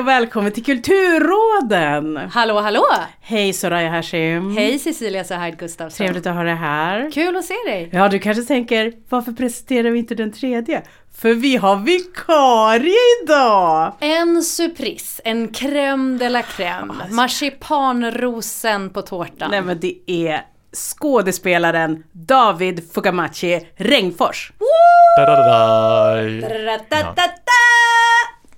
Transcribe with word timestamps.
och 0.00 0.08
välkommen 0.08 0.52
till 0.52 0.64
Kulturråden! 0.64 2.16
Hallå 2.16 2.60
hallå! 2.60 2.86
Hej 3.20 3.52
Soraya 3.52 3.90
Hashim! 3.90 4.56
Hej 4.56 4.78
Cecilia 4.78 5.24
Sahaid 5.24 5.58
Gustafsson. 5.58 6.06
Trevligt 6.06 6.26
att 6.26 6.34
ha 6.34 6.42
dig 6.42 6.54
här. 6.54 7.10
Kul 7.10 7.36
att 7.36 7.44
se 7.44 7.54
dig. 7.66 7.90
Ja, 7.92 8.08
du 8.08 8.18
kanske 8.18 8.42
tänker, 8.42 8.92
varför 9.08 9.32
presenterar 9.32 9.90
vi 9.90 9.98
inte 9.98 10.14
den 10.14 10.32
tredje? 10.32 10.82
För 11.16 11.34
vi 11.34 11.56
har 11.56 11.76
vikarie 11.76 12.96
idag! 13.22 13.92
En 14.00 14.42
surprise, 14.42 15.22
en 15.24 15.48
crème 15.48 16.18
de 16.18 16.28
la 16.28 16.42
crème. 16.42 16.92
Marsipanrosen 17.10 18.90
på 18.90 19.02
tårtan. 19.02 19.50
Nej 19.50 19.62
men 19.62 19.80
det 19.80 19.96
är 20.06 20.40
skådespelaren 20.72 22.04
David 22.12 22.92
Fugamachi 22.94 23.66
Regnfors. 23.76 24.52
Da-da-da-da. 25.16 27.14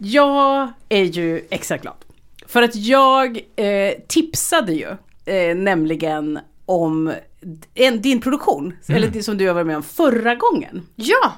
Jag 0.05 0.73
är 0.89 1.05
ju 1.05 1.47
extra 1.51 1.77
glad. 1.77 1.95
För 2.47 2.63
att 2.63 2.75
jag 2.75 3.37
eh, 3.57 3.95
tipsade 4.09 4.73
ju 4.73 4.89
eh, 5.25 5.57
nämligen 5.57 6.39
om 6.67 7.13
en, 7.75 8.01
din 8.03 8.21
produktion, 8.21 8.73
eller 8.89 9.09
det 9.09 9.23
som 9.23 9.39
du 9.39 9.47
har 9.47 9.55
varit 9.55 9.67
med 9.67 9.77
om 9.77 9.83
förra 9.83 10.35
gången. 10.35 10.87
Ja! 10.97 11.33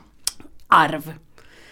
Arv. 0.69 1.13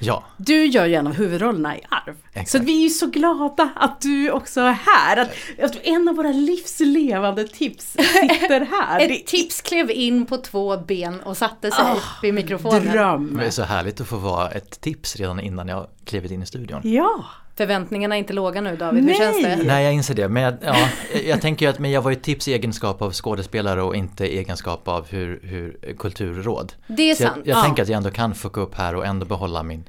Ja, 0.03 0.25
Du 0.37 0.65
gör 0.67 0.87
ju 0.87 0.95
en 0.95 1.07
av 1.07 1.13
huvudrollerna 1.15 1.77
i 1.77 1.81
Arv. 1.89 2.15
Exakt. 2.33 2.51
Så 2.51 2.59
vi 2.59 2.79
är 2.79 2.83
ju 2.83 2.89
så 2.91 3.07
glada 3.07 3.71
att 3.77 4.01
du 4.01 4.31
också 4.31 4.61
är 4.61 4.73
här. 4.73 5.17
Att, 5.17 5.31
att 5.65 5.77
en 5.83 6.09
av 6.09 6.15
våra 6.15 6.33
livslevande 6.33 7.49
tips 7.49 7.87
sitter 7.93 8.61
här. 8.61 8.99
Det 8.99 9.05
Ett 9.21 9.27
tips 9.27 9.61
klev 9.61 9.91
in 9.91 10.27
på 10.27 10.37
två 10.37 10.77
ben 10.77 11.21
och 11.21 11.37
satte 11.37 11.71
sig 11.71 11.85
Ah, 11.85 11.97
vid 12.23 12.35
mikrofonen. 12.35 12.85
Dröm. 12.89 13.37
det 13.41 13.47
är 13.47 13.51
så 13.51 13.63
härligt 13.63 14.01
att 14.01 14.09
få 14.09 14.17
vara 14.17 14.51
ett 14.51 14.81
tips 14.81 15.17
redan 15.17 15.41
innan 15.41 15.69
jag 15.69 15.87
klivit 16.05 16.31
in 16.31 16.43
i 16.43 16.47
studion. 16.47 16.81
Ja. 16.85 17.25
Förväntningarna 17.63 18.15
är 18.15 18.19
inte 18.19 18.33
låga 18.33 18.61
nu 18.61 18.77
David, 18.77 19.05
Nej. 19.05 19.15
hur 19.15 19.25
känns 19.25 19.43
det? 19.43 19.57
Nej, 19.67 19.85
jag 19.85 19.93
inser 19.95 20.15
det. 20.15 20.29
Men 20.29 20.43
jag, 20.43 20.55
ja, 20.65 20.77
jag 21.27 21.41
tänker 21.41 21.67
ju 21.67 21.71
att 21.71 21.79
men 21.79 21.91
jag 21.91 22.03
var 22.03 22.11
ju 22.11 22.17
ett 22.17 22.23
tips 22.23 22.49
i 22.49 22.53
egenskap 22.55 23.03
av 23.03 23.13
skådespelare 23.13 23.83
och 23.83 23.97
inte 23.97 24.27
i 24.27 24.39
egenskap 24.39 24.89
av 24.89 25.07
hur, 25.09 25.41
hur 25.43 25.95
kulturråd. 25.99 26.73
Det 26.87 27.11
är 27.11 27.15
Så 27.15 27.23
jag, 27.23 27.33
sant. 27.33 27.43
jag 27.47 27.57
Ja. 27.59 27.63
tänker 27.63 27.83
att 27.83 27.89
jag 27.89 27.97
ändå 27.97 28.11
kan 28.11 28.35
fucka 28.35 28.61
upp 28.61 28.75
här 28.75 28.95
och 28.95 29.07
ändå 29.07 29.27
behålla 29.27 29.63
min... 29.63 29.85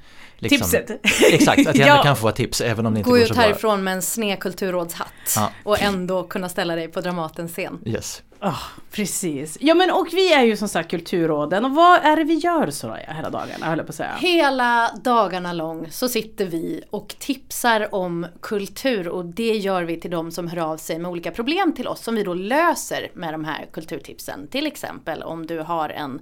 liksom- 0.50 0.70
Tipset. 0.70 1.00
Exakt, 1.34 1.68
att 1.68 1.76
jag 1.78 1.88
ändå 1.88 2.00
Ja. 2.00 2.04
kan 2.04 2.16
få 2.16 2.24
vara 2.24 2.34
tips 2.36 2.62
även 2.62 2.86
om 2.86 2.94
det 2.94 2.98
inte 2.98 3.09
Gå 3.09 3.16
går 3.16 3.22
ut 3.22 3.28
så 3.28 3.34
bra. 3.34 3.44
härifrån 3.44 3.84
med 3.84 3.94
en 3.94 4.02
sned 4.02 4.40
kulturrådshatt 4.40 5.08
Ja. 5.36 5.50
och 5.64 5.81
ändå 5.81 6.24
kunna 6.24 6.50
ställa 6.50 6.76
dig 6.76 6.88
på 6.88 7.02
Dramatens 7.02 7.52
scen. 7.52 7.80
Yes. 7.86 8.22
Ah, 8.46 8.56
precis. 8.92 9.58
Ja 9.62 9.74
men 9.76 9.92
och 9.92 10.08
vi 10.14 10.34
är 10.34 10.44
ju 10.44 10.58
som 10.58 10.68
sagt 10.68 10.90
Kulturråden 10.92 11.66
och 11.66 11.72
vad 11.76 12.00
är 12.06 12.16
det 12.18 12.24
vi 12.24 12.34
gör 12.34 12.70
Soraya 12.72 13.14
hela 13.14 13.30
dagarna 13.30 13.66
höll 13.66 13.78
jag 13.78 13.88
på 13.88 13.92
att 13.92 13.96
säga. 13.96 14.12
Hela 14.20 14.92
dagarna 15.04 15.54
lång 15.54 15.88
så 15.92 16.08
sitter 16.09 16.46
vi 16.46 16.84
och 16.90 17.16
tipsar 17.20 17.96
om 17.96 18.28
kultur 18.42 19.08
och 19.08 19.25
det 19.25 19.52
gör 19.58 19.84
vi 19.84 20.00
till 20.00 20.12
de 20.12 20.31
som 20.31 20.48
hör 20.48 20.58
av 20.72 20.78
sig 20.78 21.00
med 21.00 21.12
olika 21.12 21.31
problem 21.31 21.74
till 21.75 21.88
oss 21.88 22.04
som 22.04 22.16
vi 22.16 22.24
då 22.24 22.34
löser 22.34 23.12
med 23.14 23.34
de 23.34 23.46
här 23.46 23.66
kulturtipsen. 23.74 24.48
Till 24.48 24.68
exempel 24.68 25.24
om 25.24 25.48
du 25.48 25.60
har 25.60 25.90
en 25.90 26.20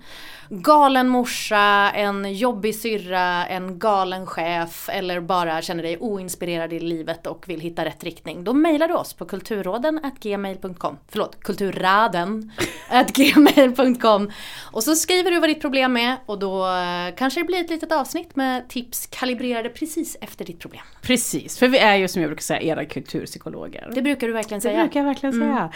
galen 0.49 1.09
morsa, 1.09 1.91
en 1.95 2.33
jobbig 2.33 2.75
syrra, 2.75 3.45
en 3.47 3.79
galen 3.79 4.10
chef 4.19 4.89
eller 4.89 5.19
bara 5.19 5.61
känner 5.61 5.83
dig 5.83 5.97
oinspirerad 5.97 6.73
i 6.73 6.79
livet 6.79 7.27
och 7.27 7.49
vill 7.49 7.59
hitta 7.59 7.85
rätt 7.85 8.03
riktning. 8.03 8.43
Då 8.43 8.53
mejlar 8.53 8.87
du 8.87 8.93
oss 8.93 9.13
på 9.13 9.25
kulturråden.gmail.com 9.25 10.97
Förlåt, 11.07 11.43
kulturraden 11.43 12.51
gmail.com 13.13 14.31
Och 14.71 14.83
så 14.83 14.95
skriver 14.95 15.31
du 15.31 15.39
vad 15.39 15.49
ditt 15.49 15.61
problem 15.61 15.97
är 15.97 16.17
och 16.25 16.39
då 16.39 16.65
eh, 16.65 17.15
kanske 17.17 17.39
det 17.39 17.43
blir 17.43 17.59
ett 17.59 17.69
litet 17.69 17.91
avsnitt 17.91 18.35
med 18.35 18.69
tips 18.69 19.07
kalibrerade 19.07 19.69
precis 19.69 20.17
efter 20.21 20.45
ditt 20.45 20.59
problem. 20.59 20.83
Precis, 21.01 21.57
för 21.57 21.67
vi 21.67 21.77
är 21.77 21.95
ju 21.95 22.07
som 22.07 22.21
jag 22.21 22.29
brukar 22.29 22.41
säga 22.41 22.61
era 22.61 22.85
kulturpsykologer. 22.85 23.91
Det 23.95 24.01
brukar 24.01 24.27
du 24.27 24.33
verkligen 24.33 24.59
Det 24.59 24.61
säga. 24.61 24.73
Mm. 24.73 24.87
brukar 24.87 24.99
jag 24.99 25.07
verkligen 25.07 25.33
säga. 25.33 25.71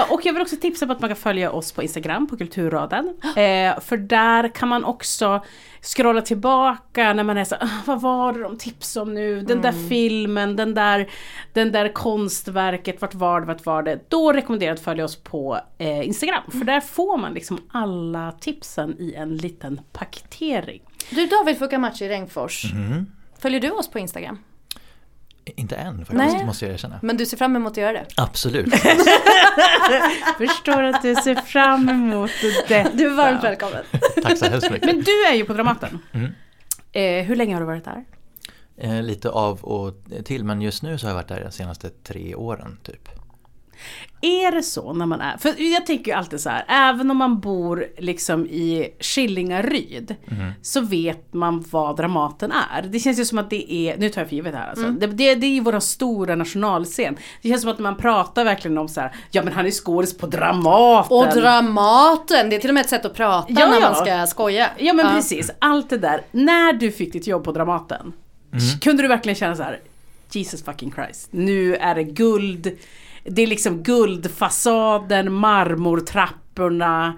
Eh, 0.00 0.12
och 0.12 0.20
jag 0.26 0.32
vill 0.32 0.42
också 0.42 0.56
tipsa 0.56 0.86
på 0.86 0.92
att 0.92 1.00
man 1.00 1.10
kan 1.10 1.16
följa 1.16 1.50
oss 1.50 1.72
på 1.72 1.82
Instagram, 1.82 2.26
på 2.26 2.36
Kulturraden. 2.36 3.14
Eh, 3.36 3.80
för 3.80 3.96
där 3.96 4.54
kan 4.54 4.68
man 4.68 4.84
också 4.84 5.44
scrolla 5.86 6.22
tillbaka 6.22 7.12
när 7.12 7.22
man 7.24 7.38
är 7.38 7.44
så 7.44 7.54
"Ah, 7.60 7.68
vad 7.86 8.00
var 8.00 8.32
det 8.32 8.42
de 8.42 8.58
tipsade 8.58 9.02
om 9.06 9.14
nu? 9.14 9.40
Den 9.40 9.62
där 9.62 9.68
Mm. 9.72 9.88
filmen, 9.88 10.56
den 10.56 10.74
där, 10.74 11.10
den 11.52 11.72
där 11.72 11.92
konstverket, 11.92 13.00
vart 13.02 13.14
var 13.14 13.40
det, 13.40 13.46
vart 13.46 13.66
var 13.66 13.82
det? 13.82 14.00
Då 14.10 14.32
rekommenderar 14.32 14.70
jag 14.70 14.74
att 14.74 14.80
följa 14.84 15.04
oss 15.04 15.16
på 15.16 15.60
eh, 15.78 16.06
Instagram. 16.06 16.42
För 16.50 16.64
där 16.64 16.80
får 16.80 17.18
man 17.18 17.34
liksom 17.34 17.58
alla 17.72 18.32
tipsen 18.32 18.96
i 18.98 19.14
en 19.14 19.36
liten 19.36 19.80
paketering. 19.92 20.82
Du 21.10 21.26
David 21.26 21.58
Fukamachi 21.58 22.08
Rengfors, 22.08 22.72
Mhm. 22.74 23.06
följer 23.38 23.60
du 23.60 23.70
oss 23.70 23.90
på 23.90 23.98
Instagram? 23.98 24.38
Inte 25.46 25.76
än 25.76 25.98
faktiskt, 25.98 26.34
Nej. 26.34 26.44
måste 26.44 26.64
jag 26.64 26.74
erkänna. 26.74 26.98
Men 27.02 27.16
du 27.16 27.26
ser 27.26 27.36
fram 27.36 27.56
emot 27.56 27.70
att 27.70 27.76
göra 27.76 27.92
det? 27.92 28.06
Absolut. 28.16 28.74
Förstår 30.38 30.82
att 30.82 31.02
du 31.02 31.14
ser 31.14 31.34
fram 31.34 31.88
emot 31.88 32.30
detta. 32.68 32.90
Du 32.94 33.06
är 33.06 33.16
varmt 33.16 33.44
välkommen. 33.44 33.84
Tack 34.22 34.38
så 34.38 34.44
hemskt 34.44 34.70
mycket. 34.70 34.86
Men 34.86 35.02
du 35.02 35.24
är 35.24 35.34
ju 35.34 35.44
på 35.44 35.52
Dramaten. 35.52 35.98
Mm. 36.12 36.32
Eh, 36.92 37.26
hur 37.26 37.36
länge 37.36 37.54
har 37.54 37.60
du 37.60 37.66
varit 37.66 37.84
där? 37.84 38.04
Eh, 38.76 39.02
lite 39.02 39.30
av 39.30 39.64
och 39.64 39.94
till, 40.24 40.44
men 40.44 40.62
just 40.62 40.82
nu 40.82 40.98
så 40.98 41.06
har 41.06 41.10
jag 41.10 41.14
varit 41.14 41.28
där 41.28 41.44
de 41.44 41.52
senaste 41.52 41.90
tre 41.90 42.34
åren 42.34 42.78
typ. 42.82 43.08
Är 44.20 44.52
det 44.52 44.62
så 44.62 44.92
när 44.92 45.06
man 45.06 45.20
är, 45.20 45.36
för 45.36 45.72
jag 45.72 45.86
tänker 45.86 46.10
ju 46.10 46.16
alltid 46.16 46.40
så 46.40 46.50
här, 46.50 46.64
även 46.68 47.10
om 47.10 47.16
man 47.16 47.40
bor 47.40 47.86
liksom 47.98 48.46
i 48.46 48.88
Skillingaryd 49.00 50.14
så 50.62 50.80
vet 50.80 51.34
man 51.34 51.64
vad 51.70 51.96
Dramaten 51.96 52.52
är. 52.52 52.82
Det 52.82 52.98
känns 52.98 53.18
ju 53.18 53.24
som 53.24 53.38
att 53.38 53.50
det 53.50 53.72
är, 53.72 53.96
nu 53.96 54.08
tar 54.08 54.20
jag 54.20 54.28
för 54.28 54.36
givet 54.36 54.54
här 54.54 54.70
alltså, 54.70 54.90
det, 54.90 55.06
det, 55.06 55.34
det 55.34 55.46
är 55.46 55.50
ju 55.50 55.60
vår 55.60 55.80
stora 55.80 56.34
nationalscen. 56.34 57.16
Det 57.42 57.48
känns 57.48 57.62
som 57.62 57.70
att 57.70 57.78
man 57.78 57.96
pratar 57.96 58.44
verkligen 58.44 58.78
om 58.78 58.88
så 58.88 59.00
här, 59.00 59.12
ja 59.30 59.42
men 59.42 59.52
han 59.52 59.66
är 59.66 59.70
skådis 59.70 60.18
på 60.18 60.26
Dramaten. 60.26 61.16
Och 61.18 61.26
Dramaten, 61.26 62.50
det 62.50 62.56
är 62.56 62.60
till 62.60 62.70
och 62.70 62.74
med 62.74 62.80
ett 62.80 62.90
sätt 62.90 63.04
att 63.04 63.14
prata 63.14 63.46
Ja, 63.48 63.68
när 63.68 63.80
ja. 63.80 63.80
man 63.80 63.94
ska 63.94 64.26
skoja. 64.26 64.70
Ja 64.78 64.92
men 64.92 65.14
precis, 65.14 65.50
allt 65.58 65.90
det 65.90 65.98
där. 65.98 66.20
När 66.30 66.72
du 66.72 66.92
fick 66.92 67.12
ditt 67.12 67.26
jobb 67.26 67.44
på 67.44 67.52
Dramaten, 67.52 68.12
kunde 68.80 69.02
du 69.02 69.08
verkligen 69.08 69.36
känna 69.36 69.56
så 69.56 69.62
här, 69.62 69.80
Jesus 70.30 70.64
fucking 70.64 70.92
Christ, 70.92 71.28
nu 71.30 71.76
är 71.76 71.94
det 71.94 72.04
guld. 72.04 72.78
Det 73.30 73.42
är 73.42 73.46
liksom 73.46 73.82
guldfasaden, 73.82 75.32
marmortrapporna. 75.32 77.14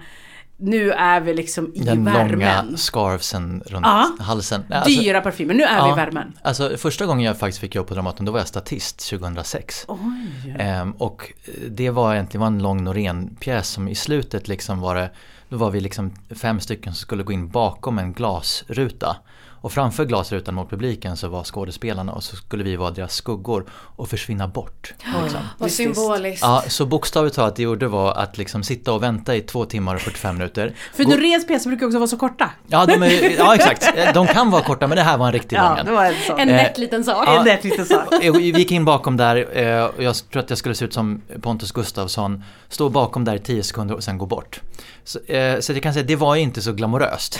Nu 0.61 0.91
är 0.91 1.21
vi 1.21 1.33
liksom 1.33 1.71
i 1.75 1.79
Den 1.79 2.05
värmen. 2.05 2.31
långa 2.31 2.77
scarfsen 2.77 3.63
runt 3.65 3.85
Ja. 3.85 4.09
halsen. 4.19 4.63
Alltså- 4.69 4.89
Dyra 5.01 5.21
parfymer, 5.21 5.53
nu 5.53 5.63
är 5.63 5.85
vi 5.85 5.91
i 5.91 5.95
värmen. 5.95 6.33
Alltså 6.41 6.77
första 6.77 7.05
gången 7.05 7.25
jag 7.25 7.39
faktiskt 7.39 7.59
fick 7.59 7.75
jobb 7.75 7.87
på 7.87 7.93
Dramaten 7.93 8.25
då 8.25 8.31
var 8.31 8.39
jag 8.39 8.47
statist 8.47 9.09
2006. 9.09 9.85
Oj. 9.87 10.55
Ehm, 10.59 10.91
och 10.91 11.33
det 11.69 11.89
var 11.89 12.13
egentligen 12.13 12.41
var 12.41 12.47
en 12.47 12.61
lång 12.63 12.83
Norén-pjäs 12.83 13.69
som 13.69 13.87
i 13.87 13.95
slutet 13.95 14.47
liksom 14.47 14.79
var 14.79 14.95
det, 14.95 15.09
då 15.49 15.57
var 15.57 15.71
vi 15.71 15.79
liksom 15.81 16.13
fem 16.41 16.59
stycken 16.59 16.93
som 16.93 16.99
skulle 17.01 17.23
gå 17.23 17.31
in 17.33 17.49
bakom 17.49 17.99
en 17.99 18.13
glasruta. 18.13 19.17
Och 19.61 19.71
framför 19.71 20.05
glasrutan 20.05 20.55
mot 20.55 20.69
publiken 20.69 21.17
så 21.17 21.27
var 21.27 21.43
skådespelarna 21.43 22.11
och 22.13 22.23
så 22.23 22.35
skulle 22.35 22.63
vi 22.63 22.75
vara 22.75 22.91
deras 22.91 23.13
skuggor 23.13 23.65
och 23.71 24.09
försvinna 24.09 24.47
bort. 24.47 24.93
Liksom. 25.23 25.39
Vad 25.57 25.71
symboliskt. 25.71 26.41
Ja, 26.41 26.63
så 26.67 26.85
bokstavligt 26.85 27.35
talat 27.35 27.55
det 27.55 27.63
gjorde 27.63 27.87
var 27.87 28.13
att 28.13 28.37
liksom 28.37 28.63
sitta 28.63 28.93
och 28.93 29.03
vänta 29.03 29.35
i 29.35 29.41
två 29.41 29.65
timmar 29.65 29.95
och 29.95 30.01
45 30.01 30.37
minuter. 30.37 30.75
För 30.93 31.03
Gå- 31.03 31.09
Noréns 31.09 31.47
pjäser 31.47 31.69
brukar 31.69 31.85
också 31.85 31.97
vara 31.99 32.07
så 32.07 32.17
korta. 32.17 32.49
Ja, 32.67 32.85
de 32.85 33.03
är, 33.03 33.37
ja 33.37 33.55
exakt, 33.55 33.89
de 34.13 34.27
kan 34.27 34.51
vara 34.51 34.63
korta 34.63 34.87
men 34.87 34.95
det 34.97 35.03
här 35.03 35.17
var 35.17 35.25
en 35.27 35.33
riktig 35.33 35.57
lång 35.57 35.77
en. 35.77 35.93
var 35.95 36.05
en 36.05 36.13
sån. 36.27 36.39
En 36.39 36.49
Eh, 36.49 36.55
nätt 36.55 36.77
liten 36.77 37.03
sak. 37.03 37.27
En 37.27 37.45
lätt 37.45 37.63
liten 37.63 37.85
sak. 37.85 38.13
Eh, 38.23 38.33
Vi 38.33 38.43
gick 38.51 38.71
in 38.71 38.85
bakom 38.85 39.17
där 39.17 39.57
eh, 39.57 39.83
och 39.85 40.03
jag 40.03 40.15
tror 40.31 40.43
att 40.43 40.49
jag 40.49 40.59
skulle 40.59 40.75
se 40.75 40.85
ut 40.85 40.93
som 40.93 41.21
Pontus 41.41 41.71
Gustafsson. 41.71 42.43
Stå 42.69 42.89
bakom 42.89 43.25
där 43.25 43.35
i 43.35 43.39
10 43.39 43.63
sekunder 43.63 43.95
och 43.95 44.03
sen 44.03 44.17
gå 44.17 44.25
bort. 44.25 44.61
Så, 45.03 45.19
eh, 45.19 45.59
så 45.59 45.73
jag 45.73 45.83
kan 45.83 45.93
säga 45.93 46.01
att 46.01 46.07
det 46.07 46.15
var 46.15 46.35
inte 46.35 46.61
så 46.61 46.73
glamoröst. 46.73 47.39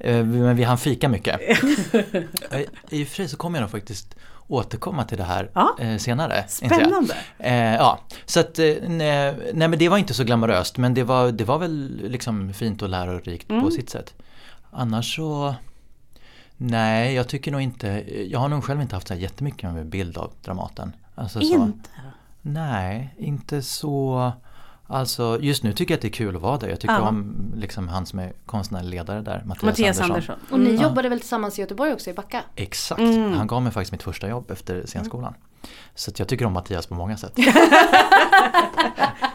Eh, 0.00 0.24
Men 0.24 0.56
vi 0.56 0.62
hann 0.64 0.78
fika 0.78 1.08
mycket. 1.08 1.40
Eh, 2.50 2.60
I 2.90 3.04
och 3.04 3.08
för 3.08 3.14
sig 3.16 3.28
så 3.28 3.36
kommer 3.36 3.58
jag 3.58 3.62
nog 3.62 3.70
faktiskt 3.70 4.14
återkomma 4.46 5.04
till 5.04 5.18
det 5.18 5.24
här 5.24 5.50
Ja. 5.54 5.76
eh, 5.80 5.96
senare. 5.98 6.44
Spännande. 6.48 7.14
Ja, 7.78 7.98
så 8.24 8.40
att 8.40 8.58
nej, 8.86 9.34
nej 9.54 9.68
men 9.68 9.78
det 9.78 9.88
var 9.88 9.98
inte 9.98 10.14
så 10.14 10.24
glamoröst 10.24 10.76
men 10.78 10.94
det 10.94 11.02
var, 11.04 11.32
det 11.32 11.44
var 11.44 11.58
väl 11.58 12.00
liksom 12.04 12.52
fint 12.52 12.82
och 12.82 12.88
lärorikt 12.88 13.50
Mm. 13.50 13.62
på 13.64 13.70
sitt 13.70 13.90
sätt. 13.90 14.14
Annars 14.70 15.16
så 15.16 15.54
Nej, 16.56 17.14
jag 17.14 17.28
tycker 17.28 17.52
nog 17.52 17.60
inte, 17.60 18.04
jag 18.30 18.38
har 18.38 18.48
nog 18.48 18.64
själv 18.64 18.80
inte 18.82 18.94
haft 18.96 19.08
så 19.08 19.14
här 19.14 19.20
jättemycket 19.20 19.72
med 19.72 19.86
bild 19.86 20.18
av 20.18 20.32
Dramaten. 20.44 20.92
Alltså, 21.14 21.40
så, 21.40 21.54
Inte? 21.54 21.88
Nej, 22.42 23.14
inte 23.18 23.62
så 23.62 24.32
Alltså 24.90 25.38
just 25.40 25.62
nu 25.62 25.72
tycker 25.72 25.94
jag 25.94 25.96
att 25.98 26.02
det 26.02 26.08
är 26.08 26.12
kul 26.12 26.36
att 26.36 26.42
vara 26.42 26.56
där. 26.58 26.68
Jag 26.68 26.80
tycker 26.80 26.94
Ja. 26.94 27.08
om 27.08 27.34
liksom 27.56 27.88
han 27.88 28.06
som 28.06 28.18
är 28.18 28.32
konstnärlig 28.46 28.90
ledare 28.90 29.20
där, 29.22 29.42
Mattias, 29.46 29.62
Mattias 29.62 30.00
Andersson. 30.00 30.10
Andersson. 30.10 30.36
Och 30.50 30.60
ni 30.60 30.70
Mm. 30.70 30.82
jobbade 30.82 31.08
väl 31.08 31.20
tillsammans 31.20 31.58
i 31.58 31.62
Göteborg 31.62 31.92
också 31.92 32.10
i 32.10 32.12
Backa? 32.12 32.42
Exakt, 32.56 33.00
Mm. 33.00 33.32
han 33.32 33.46
gav 33.46 33.62
mig 33.62 33.72
faktiskt 33.72 33.92
mitt 33.92 34.02
första 34.02 34.28
jobb 34.28 34.50
efter 34.50 34.82
scenskolan. 34.86 35.34
Så 35.94 36.10
att 36.10 36.18
jag 36.18 36.28
tycker 36.28 36.44
om 36.44 36.52
Mattias 36.52 36.86
på 36.86 36.94
många 36.94 37.16
sätt. 37.16 37.32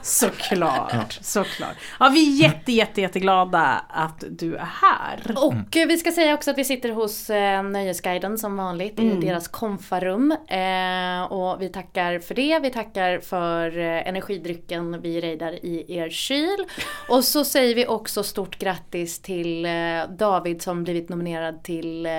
Såklart, 0.02 1.20
såklart. 1.22 1.76
Ja, 2.00 2.10
vi 2.14 2.28
är 2.40 2.42
jätte, 2.50 2.72
jätte, 2.72 3.02
jätteglada 3.02 3.86
att 3.90 4.24
du 4.30 4.56
är 4.56 4.68
här. 4.82 5.22
Och 5.36 5.78
eh, 5.78 5.88
vi 5.88 5.98
ska 5.98 6.12
säga 6.12 6.34
också 6.34 6.52
att 6.52 6.58
vi 6.58 6.64
sitter 6.64 6.90
hos 6.90 7.30
eh, 7.30 7.64
Nöjesguiden 7.64 8.38
som 8.38 8.58
vanligt 8.58 9.00
Mm. 9.00 9.18
i 9.24 9.26
deras 9.26 9.48
konfarum. 9.48 10.32
Eh, 10.32 11.24
och 11.32 11.62
vi 11.62 11.70
tackar 11.70 12.20
för 12.20 12.36
det. 12.36 12.60
Vi 12.60 12.70
tackar 12.70 13.20
för 13.20 13.78
eh, 13.78 14.08
energidrycken 14.08 15.02
vi 15.02 15.22
rejdar 15.22 15.66
i 15.66 15.86
er 15.98 16.10
kyl. 16.10 16.66
Och 17.10 17.24
så 17.24 17.46
säger 17.46 17.76
vi 17.76 17.88
också 17.88 18.24
stort 18.24 18.60
grattis 18.60 19.22
till 19.22 19.66
eh, 19.66 19.72
David 20.20 20.62
som 20.62 20.84
blivit 20.84 21.10
nominerad 21.10 21.64
till 21.64 22.06
eh, 22.06 22.12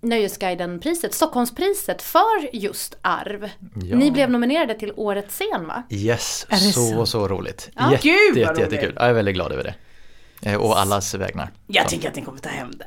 Nöjesguiden-priset, 0.00 1.14
Stockholmspriset 1.14 2.02
för 2.02 2.54
just 2.56 2.98
arv. 3.02 3.45
Ja. 3.74 3.96
Ni 3.96 4.10
blev 4.10 4.30
nominerade 4.30 4.74
till 4.74 4.92
Årets 4.96 5.34
scen 5.34 5.66
va? 5.66 5.82
Yes, 5.90 6.46
så 6.50 6.56
sant? 6.56 7.08
så 7.08 7.28
roligt. 7.28 7.70
Ja, 7.76 7.92
jätte, 7.92 8.08
gud, 8.08 8.18
vad 8.30 8.36
jätte, 8.38 8.60
jättekul. 8.60 8.92
Jag 8.96 9.08
är 9.08 9.12
väldigt 9.12 9.34
glad 9.34 9.52
över 9.52 9.64
det. 9.64 9.74
Eh, 10.50 10.56
Och 10.56 10.78
allas 10.80 11.14
vägnar. 11.14 11.50
Jag 11.66 11.84
Så. 11.84 11.90
tänker 11.90 12.08
att 12.08 12.16
ni 12.16 12.22
kommer 12.22 12.38
ta 12.38 12.48
hem 12.48 12.70
det. 12.78 12.86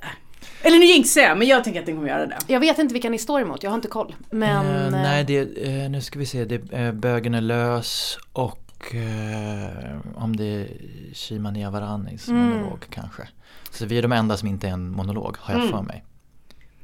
Eller 0.64 0.78
nu 0.80 0.86
jinxar 0.86 1.22
jag, 1.22 1.38
men 1.38 1.48
jag 1.48 1.64
tänker 1.64 1.80
att 1.82 1.88
ni 1.88 1.94
kommer 1.94 2.08
göra 2.08 2.26
det. 2.26 2.38
Jag 2.48 2.60
vet 2.60 2.80
inte 2.80 2.94
vilka 2.94 3.10
ni 3.10 3.18
står 3.18 3.42
emot, 3.42 3.64
jag 3.64 3.72
har 3.72 3.76
inte 3.76 3.88
koll. 3.88 4.16
Men... 4.30 4.66
Eh, 4.66 4.86
eh, 4.86 4.92
nej, 4.92 5.24
det, 5.24 5.40
eh, 5.68 5.90
nu 5.90 6.02
ska 6.02 6.20
vi 6.20 6.26
se. 6.26 6.46
Det, 6.46 6.74
eh, 6.74 6.92
bögen 6.92 7.34
är 7.34 7.42
lös 7.42 8.18
och 8.34 8.96
eh, 8.96 9.98
om 10.16 10.36
det 10.36 10.44
är 10.46 10.68
Shima 11.14 11.52
Niavaranis 11.52 12.28
Mm. 12.28 12.42
monolog 12.50 12.86
kanske. 12.90 13.28
Så 13.72 13.86
vi 13.86 13.98
är 13.98 14.02
de 14.02 14.12
enda 14.12 14.38
som 14.38 14.48
inte 14.48 14.68
är 14.68 14.72
en 14.72 14.90
monolog, 14.92 15.36
har 15.40 15.54
jag 15.54 15.62
Mm. 15.62 15.74
för 15.74 15.82
mig. 15.84 16.04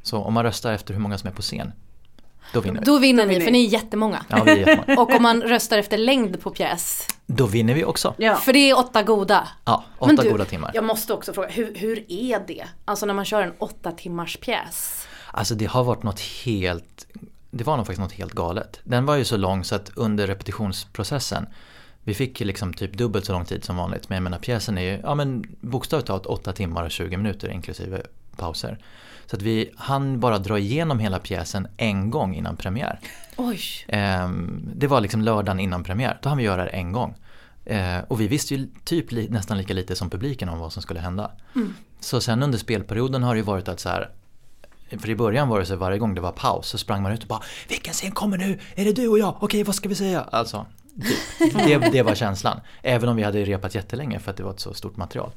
Så 0.03 0.17
om 0.17 0.33
man 0.33 0.43
röstar 0.43 0.73
efter 0.73 0.93
hur 0.93 1.01
många 1.01 1.17
som 1.17 1.29
är 1.29 1.33
på 1.33 1.41
scen, 1.41 1.71
då 2.53 2.61
vinner 2.61 2.79
vi. 2.79 2.85
Då 2.85 2.97
vinner 2.99 3.23
Då 3.23 3.27
ni, 3.27 3.33
vinner 3.33 3.45
för 3.45 3.51
ni. 3.51 3.65
är 3.65 3.69
jättemånga. 3.69 4.25
Ja, 4.29 4.43
vi 4.43 4.51
är 4.51 4.57
jättemånga. 4.57 5.01
Och 5.01 5.15
om 5.15 5.23
man 5.23 5.41
röstar 5.41 5.77
efter 5.77 5.97
längd 5.97 6.41
på 6.41 6.49
pjäs. 6.49 7.07
Då 7.25 7.45
vinner 7.45 7.73
vi 7.73 7.83
också. 7.83 8.13
Ja. 8.17 8.35
För 8.35 8.53
det 8.53 8.69
är 8.69 8.77
åtta 8.77 9.03
goda. 9.03 9.47
Ja, 9.65 9.83
åtta 9.97 10.07
Men 10.07 10.15
du, 10.15 10.31
goda 10.31 10.45
timmar. 10.45 10.71
Jag 10.73 10.83
måste 10.83 11.13
också 11.13 11.33
fråga, 11.33 11.47
hur, 11.47 11.75
hur 11.75 12.05
är 12.11 12.47
det? 12.47 12.65
Alltså 12.85 13.05
när 13.05 13.13
man 13.13 13.25
kör 13.25 13.41
en 13.41 13.53
åtta 13.57 13.91
timmars 13.91 14.37
pjäs. 14.37 15.07
Alltså 15.31 15.55
det 15.55 15.65
har 15.65 15.83
varit 15.83 16.03
något 16.03 16.19
helt, 16.19 17.07
det 17.51 17.63
var 17.63 17.77
nog 17.77 17.85
faktiskt 17.85 18.01
något 18.01 18.11
helt 18.11 18.33
galet. 18.33 18.79
Den 18.83 19.05
var 19.05 19.15
ju 19.15 19.25
så 19.25 19.37
lång 19.37 19.63
så 19.63 19.75
att 19.75 19.91
under 19.95 20.27
repetitionsprocessen 20.27 21.47
vi 22.03 22.13
fick 22.13 22.41
ju 22.41 22.47
liksom 22.47 22.73
typ 22.73 22.93
dubbelt 22.93 23.25
så 23.25 23.33
lång 23.33 23.45
tid 23.45 23.63
som 23.63 23.77
vanligt. 23.77 24.09
Men 24.09 24.15
jag 24.15 24.23
menar 24.23 24.39
pjäsen 24.39 24.77
är 24.77 24.81
ju, 24.81 24.99
ja 25.03 25.15
men 25.15 25.45
bokstavligt 25.61 26.07
talat 26.07 26.25
8 26.25 26.53
timmar 26.53 26.83
och 26.83 26.91
20 26.91 27.17
minuter 27.17 27.49
inklusive 27.51 28.01
pauser. 28.37 28.79
Så 29.27 29.35
att 29.35 29.41
vi 29.41 29.71
hann 29.77 30.19
bara 30.19 30.37
dra 30.39 30.59
igenom 30.59 30.99
hela 30.99 31.19
pjäsen 31.19 31.67
en 31.77 32.09
gång 32.09 32.35
innan 32.35 32.57
premiär. 32.57 32.99
Oj. 33.35 33.59
Ehm, 33.87 34.69
det 34.75 34.87
var 34.87 35.01
liksom 35.01 35.21
lördagen 35.21 35.59
innan 35.59 35.83
premiär, 35.83 36.17
då 36.21 36.29
hann 36.29 36.37
vi 36.37 36.43
göra 36.43 36.63
det 36.63 36.69
en 36.69 36.91
gång. 36.91 37.15
Eh, 37.65 37.99
och 38.07 38.21
vi 38.21 38.27
visste 38.27 38.55
ju 38.55 38.67
typ 38.83 39.11
li- 39.11 39.29
nästan 39.29 39.57
lika 39.57 39.73
lite 39.73 39.95
som 39.95 40.09
publiken 40.09 40.49
om 40.49 40.59
vad 40.59 40.73
som 40.73 40.81
skulle 40.81 40.99
hända. 40.99 41.31
Så 41.99 42.21
sen 42.21 42.43
under 42.43 42.57
spelperioden 42.57 43.23
har 43.23 43.33
det 43.33 43.37
ju 43.39 43.43
varit 43.45 43.67
att 43.67 43.79
så 43.79 43.89
här 43.89 44.09
för 44.99 45.09
i 45.09 45.15
början 45.15 45.47
var 45.49 45.59
det 45.59 45.65
så 45.65 45.75
varje 45.75 45.97
gång 45.97 46.15
det 46.15 46.21
var 46.21 46.31
paus 46.31 46.67
så 46.67 46.77
sprang 46.77 47.01
man 47.03 47.11
ut 47.11 47.21
och 47.21 47.27
bara 47.27 47.41
Vilken 47.69 47.93
scen 47.93 48.11
kommer 48.11 48.37
nu? 48.37 48.59
Är 48.75 48.85
det 48.85 48.91
du 48.93 49.07
och 49.07 49.19
jag? 49.19 49.35
Okej 49.39 49.63
vad 49.63 49.75
ska 49.75 49.89
vi 49.89 49.95
säga? 49.95 50.21
Alltså 50.21 50.65
det, 51.67 51.77
det 51.91 52.01
var 52.03 52.15
känslan. 52.15 52.59
Även 52.81 53.09
om 53.09 53.15
vi 53.15 53.23
hade 53.23 53.45
repat 53.45 53.75
jättelänge 53.75 54.19
för 54.19 54.31
att 54.31 54.37
det 54.37 54.43
var 54.43 54.51
ett 54.51 54.59
så 54.59 54.73
stort 54.73 54.97
material. 54.97 55.31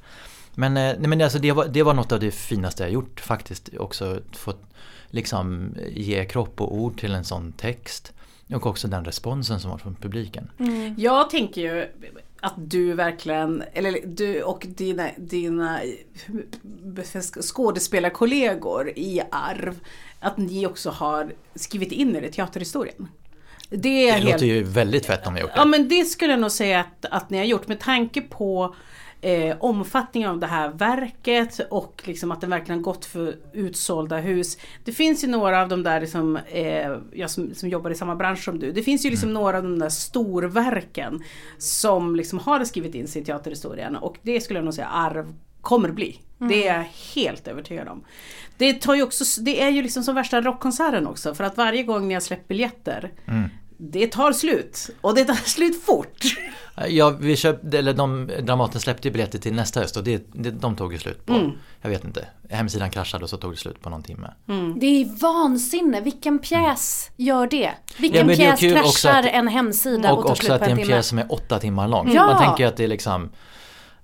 Men, 0.59 0.77
eh, 0.77 0.83
nej, 0.99 1.09
men 1.09 1.23
alltså 1.23 1.39
det, 1.39 1.53
var, 1.53 1.69
det 1.69 1.83
var 1.83 1.95
något 1.95 2.13
av 2.13 2.21
det 2.21 2.31
finaste 2.31 2.83
jag 2.83 2.93
gjort 2.93 3.21
faktiskt. 3.21 3.71
Också 3.79 4.21
fått 4.33 4.63
liksom 5.11 5.75
ge 5.89 6.25
kropp 6.25 6.61
och 6.61 6.75
ord 6.75 7.01
till 7.01 7.15
en 7.15 7.25
sån 7.25 7.53
text. 7.53 8.13
Och 8.55 8.67
också 8.67 8.89
den 8.89 9.05
responsen 9.05 9.61
som 9.61 9.71
var 9.71 9.79
från 9.79 9.95
publiken. 9.95 10.51
Jag 10.97 11.31
tänker 11.31 11.61
ju 11.61 11.87
att 12.41 12.55
du 12.57 12.93
verkligen, 12.93 13.63
eller 13.73 13.99
du 14.07 14.43
och 14.43 14.67
dina, 14.69 15.11
dina 15.17 15.81
skådespelarkollegor 17.43 18.89
i 18.97 19.23
Arv, 19.31 19.81
att 20.21 20.37
ni 20.37 20.67
också 20.67 20.91
har 20.91 21.33
skrivit 21.55 21.93
in 21.93 22.17
er 22.17 22.23
i 22.23 22.31
teaterhistorien. 22.31 23.09
Det 23.71 24.09
är 24.09 24.13
Det 24.13 24.19
helt... 24.19 24.25
låter 24.33 24.47
ju 24.47 24.63
väldigt 24.63 25.07
fett 25.07 25.27
om 25.27 25.35
vi 25.35 25.41
gjort 25.41 25.51
det. 25.55 25.61
Ja 25.61 25.65
men 25.65 25.89
det 25.89 26.05
skulle 26.05 26.33
jag 26.33 26.41
nog 26.41 26.51
säga 26.51 26.81
att, 26.81 27.05
att 27.11 27.31
ni 27.31 27.39
har 27.39 27.45
gjort 27.45 27.69
med 27.69 27.81
tanke 27.81 28.21
på 28.21 28.75
eh, 29.21 29.57
omfattningen 29.61 30.31
av 30.31 30.39
det 30.39 30.47
här 30.47 30.69
verket 30.69 31.61
och 31.71 32.03
liksom 32.05 32.33
att 32.33 32.41
den 32.41 32.51
verkligen 32.51 32.79
har 32.79 32.85
gått 32.85 33.05
för 33.05 33.37
utsålda 33.53 34.17
hus. 34.17 34.59
Det 34.85 34.93
finns 34.93 35.25
ju 35.25 35.29
några 35.29 35.63
av 35.63 35.69
de 35.69 35.83
där 35.83 36.01
liksom, 36.01 36.37
eh, 36.37 36.97
jag 37.13 37.31
som, 37.31 37.55
som 37.55 37.69
jobbar 37.69 37.91
i 37.91 37.95
samma 37.95 38.17
bransch 38.17 38.45
som 38.45 38.59
du. 38.59 38.73
Det 38.73 38.83
finns 38.83 39.07
ju 39.07 39.11
liksom 39.11 39.33
några 39.33 39.57
av 39.57 39.63
de 39.63 39.79
där 39.79 39.89
storverken 39.89 41.25
som 41.59 42.17
liksom 42.17 42.39
har 42.39 42.65
skrivit 42.65 42.95
in 42.95 43.09
sig 43.09 43.23
i 43.23 43.25
teaterhistorien 43.25 43.97
och 43.97 44.17
det 44.23 44.41
skulle 44.41 44.59
jag 44.59 44.65
nog 44.65 44.75
säga 44.75 44.89
arv 44.89 45.35
kommer 45.61 45.91
bli. 45.91 46.21
Det 46.39 46.69
är 46.69 46.77
jag 46.77 46.85
helt 47.15 47.49
övertygad 47.49 47.89
om. 47.89 48.05
Det, 48.57 48.73
tar 48.73 48.95
ju 48.95 49.03
också, 49.03 49.41
det 49.41 49.63
är 49.63 49.69
ju 49.69 49.83
liksom 49.83 50.03
som 50.03 50.15
värsta 50.15 50.41
rockkonserten 50.41 51.07
också 51.07 51.35
för 51.35 51.45
att 51.45 51.57
varje 51.57 51.83
gång 51.83 52.09
ni 52.09 52.15
har 52.15 52.21
släppt 52.21 52.49
biljetter 52.49 53.13
det 53.79 54.07
tar 54.07 54.33
slut 54.33 54.91
och 55.01 55.15
det 55.15 55.25
tar 55.25 55.35
slut 55.35 55.83
fort. 55.83 56.25
Ja, 56.89 57.11
vi 57.21 57.37
köpte, 57.37 57.79
eller 57.79 57.93
de, 57.95 58.31
Dramaten 58.43 58.81
släppte 58.81 59.09
ju 59.09 59.13
biljetter 59.13 59.39
till 59.39 59.55
nästa 59.55 59.81
höst 59.81 59.97
och 59.97 60.05
det, 60.05 60.23
det, 60.33 60.51
de 60.51 60.77
tog 60.77 60.93
ju 60.93 60.99
slut 60.99 61.27
på, 61.27 61.33
Mm. 61.35 61.51
jag 61.83 61.91
vet 61.91 62.05
inte, 62.05 62.25
hemsidan 62.51 62.91
kraschade 62.91 63.25
och 63.25 63.31
så 63.31 63.37
tog 63.37 63.53
det 63.53 63.57
slut 63.57 63.81
på 63.83 63.91
någon 63.91 64.03
timme. 64.03 64.31
Det 64.81 64.87
är 64.87 65.21
vansinne, 65.23 66.01
vilken 66.01 66.39
pjäs 66.39 67.11
gör 67.17 67.47
det? 67.47 67.71
Vilken 67.99 68.21
Ja, 68.29 68.37
det 68.37 68.37
pjäs 68.37 68.85
också 68.85 69.09
kraschar 69.09 69.19
att- 69.23 69.35
en 69.35 69.49
hemsida 69.49 70.13
och, 70.13 70.19
Och 70.19 70.25
tar 70.25 70.31
också 70.31 70.43
slut 70.43 70.53
att 70.53 70.59
på 70.61 70.65
det 70.65 70.71
är 70.71 70.73
en 70.73 70.79
en 70.79 70.85
timme? 70.85 70.93
pjäs 70.97 71.07
som 71.07 71.19
är 71.19 71.33
åtta 71.33 71.59
timmar 71.59 71.89
lång. 71.89 72.13
Ja. 72.13 72.27
Man 72.27 72.43
tänker 72.47 72.65
ju 72.65 72.69
att 72.69 72.77
det 72.77 72.85
är 72.85 72.89
liksom, 72.89 73.31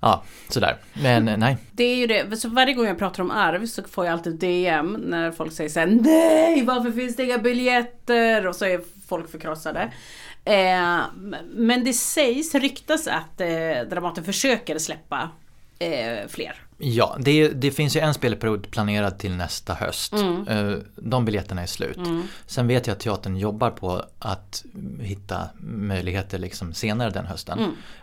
ja, 0.00 0.22
sådär. 0.48 0.76
Men 0.92 1.24
nej. 1.40 1.56
Det 1.72 1.84
är 1.84 1.96
ju 1.96 2.06
det, 2.06 2.36
så 2.36 2.48
varje 2.48 2.74
gång 2.74 2.86
jag 2.86 2.98
pratar 2.98 3.22
om 3.22 3.30
arv 3.30 3.66
så 3.66 3.82
får 3.82 4.04
jag 4.06 4.12
alltid 4.12 4.34
DM 4.38 4.92
när 4.92 5.30
folk 5.30 5.52
säger 5.52 5.70
såhär 5.70 5.86
Nej 5.86 6.62
varför 6.64 6.90
finns 6.92 7.16
det 7.16 7.24
inga 7.24 7.38
biljetter? 7.38 8.46
Och 8.46 8.56
så 8.56 8.64
är 8.64 8.80
folk 9.08 9.30
förkrossade. 9.30 9.92
Eh, 10.44 11.00
men 11.54 11.84
det 11.84 11.92
sägs, 11.92 12.54
ryktas 12.54 13.06
att 13.06 13.40
eh, 13.40 13.48
Dramaten 13.90 14.24
försöker 14.24 14.78
släppa 14.78 15.30
eh, 15.78 16.28
fler. 16.28 16.60
Ja, 16.78 17.16
det, 17.20 17.48
det 17.48 17.70
finns 17.70 17.96
ju 17.96 18.00
en 18.00 18.14
spelperiod 18.14 18.70
planerad 18.70 19.18
till 19.18 19.32
nästa 19.36 19.74
höst. 19.74 20.12
Mm. 20.12 20.48
Eh, 20.48 20.76
De 20.96 21.24
biljetterna 21.24 21.62
är 21.62 21.66
slut. 21.66 21.98
Sen 22.46 22.66
vet 22.66 22.86
jag 22.86 22.94
att 22.94 23.00
teatern 23.00 23.36
jobbar 23.36 23.70
på 23.70 24.04
att 24.18 24.64
hitta 25.00 25.48
möjligheter 25.60 26.38
liksom 26.38 26.74
senare 26.74 27.10
den 27.10 27.26
hösten. 27.26 27.58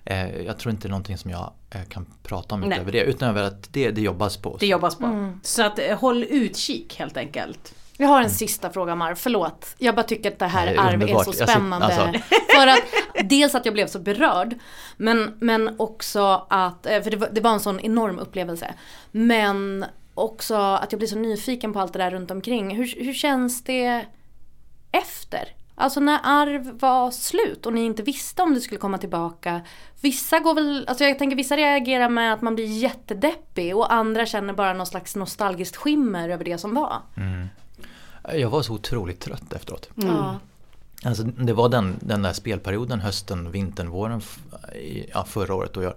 Eh, 0.06 0.36
Jag 0.42 0.58
tror 0.60 0.72
inte 0.72 0.88
det 0.88 0.88
är 0.88 0.92
någonting 0.92 1.18
som 1.18 1.32
jag 1.32 1.52
kan 1.90 2.06
prata 2.24 2.56
om 2.56 2.62
Mm. 2.64 2.70
Nej. 2.70 2.78
utöver 2.78 2.92
det. 2.92 3.04
Utöver 3.04 3.44
att 3.44 3.74
det, 3.74 3.92
det 3.92 4.02
jobbas 4.02 4.38
på. 4.38 4.58
Det 4.60 4.68
jobbas 4.68 4.96
på. 4.98 5.34
Så 5.44 5.64
att 5.64 5.80
håll 6.00 6.24
utkik 6.24 6.96
helt 7.00 7.18
enkelt. 7.18 7.74
Jag 7.98 8.08
har 8.08 8.22
en 8.22 8.30
sista 8.30 8.70
fråga 8.70 8.96
Mar, 8.96 9.16
förlåt. 9.16 9.76
Jag 9.78 9.96
bara 9.96 10.04
tycker 10.04 10.32
att 10.32 10.40
det 10.40 10.46
här 10.46 10.66
Nej, 10.66 10.78
arv 10.78 11.02
är 11.02 11.24
så 11.24 11.34
spännande. 11.34 11.86
alltså. 11.86 12.20
För 12.56 12.68
att 12.68 12.84
dels 13.30 13.56
att 13.56 13.66
jag 13.66 13.74
blev 13.74 13.88
så 13.88 14.00
berörd. 14.00 14.56
Men, 14.98 15.34
men 15.40 15.76
också 15.80 16.46
att, 16.50 16.86
eh, 16.86 17.02
för 17.02 17.12
det 17.12 17.18
var, 17.18 17.30
det 17.32 17.42
var 17.42 17.52
en 17.52 17.60
sån 17.60 17.80
enorm 17.80 18.20
upplevelse. 18.20 18.74
Men 19.12 19.86
också 20.14 20.56
att 20.56 20.92
jag 20.92 21.00
blir 21.00 21.10
så 21.10 21.18
nyfiken 21.18 21.74
på 21.74 21.80
allt 21.80 21.94
det 21.94 22.00
där 22.00 22.12
runt 22.12 22.32
omkring. 22.32 22.76
Hur, 22.76 23.04
hur 23.06 23.14
känns 23.14 23.64
det 23.64 24.06
efter? 24.92 25.50
Alltså 25.76 26.00
när 26.00 26.20
arv 26.24 26.80
var 26.80 27.12
slut 27.12 27.66
och 27.66 27.74
ni 27.74 27.86
inte 27.86 28.04
visste 28.04 28.42
om 28.42 28.54
det 28.54 28.62
skulle 28.62 28.80
komma 28.80 28.98
tillbaka. 28.98 29.62
Vissa 30.02 30.40
går 30.40 30.54
väl, 30.56 30.86
alltså 30.88 31.04
jag 31.04 31.20
tänker 31.20 31.38
vissa 31.38 31.58
reagerar 31.58 32.10
med 32.10 32.34
att 32.34 32.42
man 32.42 32.56
blir 32.56 32.66
jättedeppig 32.66 33.76
och 33.76 33.94
andra 33.94 34.26
känner 34.26 34.54
bara 34.54 34.74
någon 34.74 34.86
slags 34.86 35.16
nostalgiskt 35.16 35.76
skimmer 35.76 36.30
över 36.30 36.46
det 36.46 36.58
som 36.58 36.74
var. 36.74 37.02
Jag 38.34 38.50
var 38.50 38.62
så 38.62 38.74
otroligt 38.74 39.20
trött 39.20 39.54
efteråt. 39.54 39.90
Ja. 39.96 40.40
Alltså 41.04 41.24
det 41.24 41.54
var 41.54 41.70
den, 41.70 41.96
den 42.02 42.22
där 42.22 42.34
spelperioden 42.34 43.00
hösten, 43.00 43.52
vintern, 43.52 43.90
våren 43.90 44.22
ja, 45.14 45.24
förra 45.24 45.56
året 45.56 45.78
och 45.78 45.84
jag, 45.84 45.94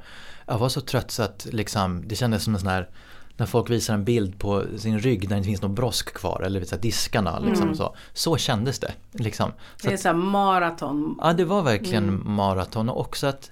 jag 0.47 0.59
var 0.59 0.69
så 0.69 0.81
trött 0.81 1.11
så 1.11 1.23
att 1.23 1.47
liksom, 1.51 2.09
det 2.09 2.17
kändes 2.17 2.45
som 2.45 2.55
en 2.55 2.61
sån 2.61 2.69
här 2.69 2.89
när 3.37 3.47
folk 3.47 3.71
visar 3.71 3.95
en 3.95 4.05
bild 4.05 4.39
på 4.39 4.65
sin 4.77 4.99
rygg 4.99 5.21
där 5.21 5.29
det 5.29 5.37
inte 5.37 5.47
finns 5.47 5.63
någon 5.63 5.75
brosk 5.75 6.15
kvar 6.15 6.43
eller 6.43 6.65
så 6.65 6.75
här, 6.75 6.83
diskarna 6.83 7.39
liksom 7.39 7.75
så. 7.75 7.97
Så 8.13 8.37
kändes 8.37 8.79
det. 8.79 8.93
Liksom. 9.13 9.53
Så 9.77 9.87
Det 9.87 9.93
är 9.93 9.95
att, 9.95 10.01
så 10.01 10.09
här 10.09 10.15
maraton. 10.15 11.19
ja 11.23 11.33
det 11.33 11.45
var 11.45 11.63
verkligen 11.63 12.23
maraton 12.31 12.89
och 12.89 13.01
också 13.01 13.27
att 13.27 13.51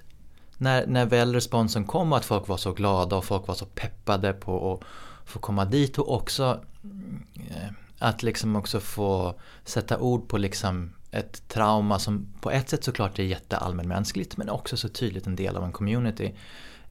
när, 0.57 0.87
när 0.87 1.05
väl 1.05 1.33
responsen 1.33 1.85
kom 1.85 2.11
och 2.11 2.17
att 2.17 2.25
folk 2.25 2.47
var 2.47 2.57
så 2.57 2.71
glada 2.71 3.15
och 3.15 3.25
folk 3.25 3.47
var 3.47 3.55
så 3.55 3.65
peppade 3.65 4.33
på 4.33 4.73
att 4.73 4.87
få 5.29 5.39
komma 5.39 5.65
dit 5.65 5.97
och 5.97 6.13
också 6.13 6.59
mm, 6.83 7.23
eh, 7.49 7.69
att 8.03 8.23
liksom 8.23 8.55
också 8.55 8.79
få 8.79 9.39
sätta 9.63 9.99
ord 9.99 10.27
på 10.27 10.37
liksom 10.37 10.93
ett 11.11 11.47
trauma 11.47 11.99
som 11.99 12.27
på 12.41 12.51
ett 12.51 12.69
sätt 12.69 12.83
såklart 12.83 13.19
är 13.19 13.23
jätteallmänmänskligt 13.23 14.37
men 14.37 14.49
också 14.49 14.77
så 14.77 14.89
tydligt 14.89 15.27
en 15.27 15.35
del 15.35 15.57
av 15.57 15.63
en 15.63 15.71
community. 15.71 16.33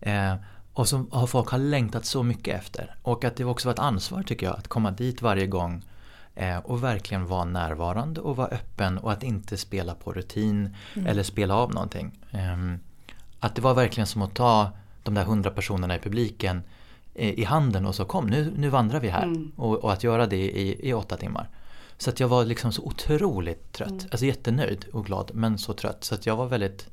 Eh, 0.00 0.34
och 0.72 0.88
som 0.88 1.10
har 1.12 1.26
folk 1.26 1.48
har 1.48 1.58
längtat 1.58 2.04
så 2.04 2.22
mycket 2.22 2.58
efter. 2.58 2.94
Och 3.02 3.24
att 3.24 3.36
det 3.36 3.44
också 3.44 3.68
var 3.68 3.72
ett 3.72 3.78
ansvar 3.78 4.22
tycker 4.22 4.46
jag 4.46 4.56
att 4.56 4.68
komma 4.68 4.90
dit 4.90 5.22
varje 5.22 5.46
gång 5.46 5.84
eh, 6.34 6.58
och 6.58 6.82
verkligen 6.82 7.26
vara 7.26 7.44
närvarande 7.44 8.20
och 8.20 8.36
vara 8.36 8.48
öppen 8.48 8.98
och 8.98 9.12
att 9.12 9.22
inte 9.22 9.56
spela 9.56 9.94
på 9.94 10.12
rutin 10.12 10.76
eller 11.06 11.22
spela 11.22 11.54
av 11.54 11.74
någonting. 11.74 12.18
Ehm, 12.30 12.78
att 13.40 13.54
det 13.54 13.62
var 13.62 13.74
verkligen 13.74 14.06
som 14.06 14.22
att 14.22 14.34
ta 14.34 14.70
de 15.02 15.14
där 15.14 15.24
hundra 15.24 15.50
personerna 15.50 15.96
i 15.96 15.98
publiken 15.98 16.56
eh, 16.56 16.62
i 17.14 17.44
handen 17.44 17.86
och 17.86 17.94
så 17.94 18.04
kom 18.04 18.26
nu, 18.26 18.52
nu 18.56 18.68
vandrar 18.68 19.00
vi 19.00 19.08
här. 19.08 19.34
Och, 19.56 19.84
och 19.84 19.92
att 19.92 20.04
göra 20.04 20.26
det 20.26 20.36
i, 20.36 20.88
i 20.88 20.92
åtta 20.92 21.16
timmar. 21.16 21.48
Så 21.98 22.10
att 22.10 22.20
jag 22.20 22.28
var 22.28 22.44
liksom 22.44 22.72
så 22.72 22.82
otroligt 22.82 23.72
trött. 23.72 24.06
Alltså 24.10 24.26
jättenöjd 24.26 24.84
och 24.92 25.06
glad 25.06 25.30
men 25.34 25.58
så 25.58 25.72
trött. 25.72 26.04
Så 26.04 26.14
att 26.14 26.26
jag 26.26 26.36
var 26.36 26.46
väldigt 26.46 26.88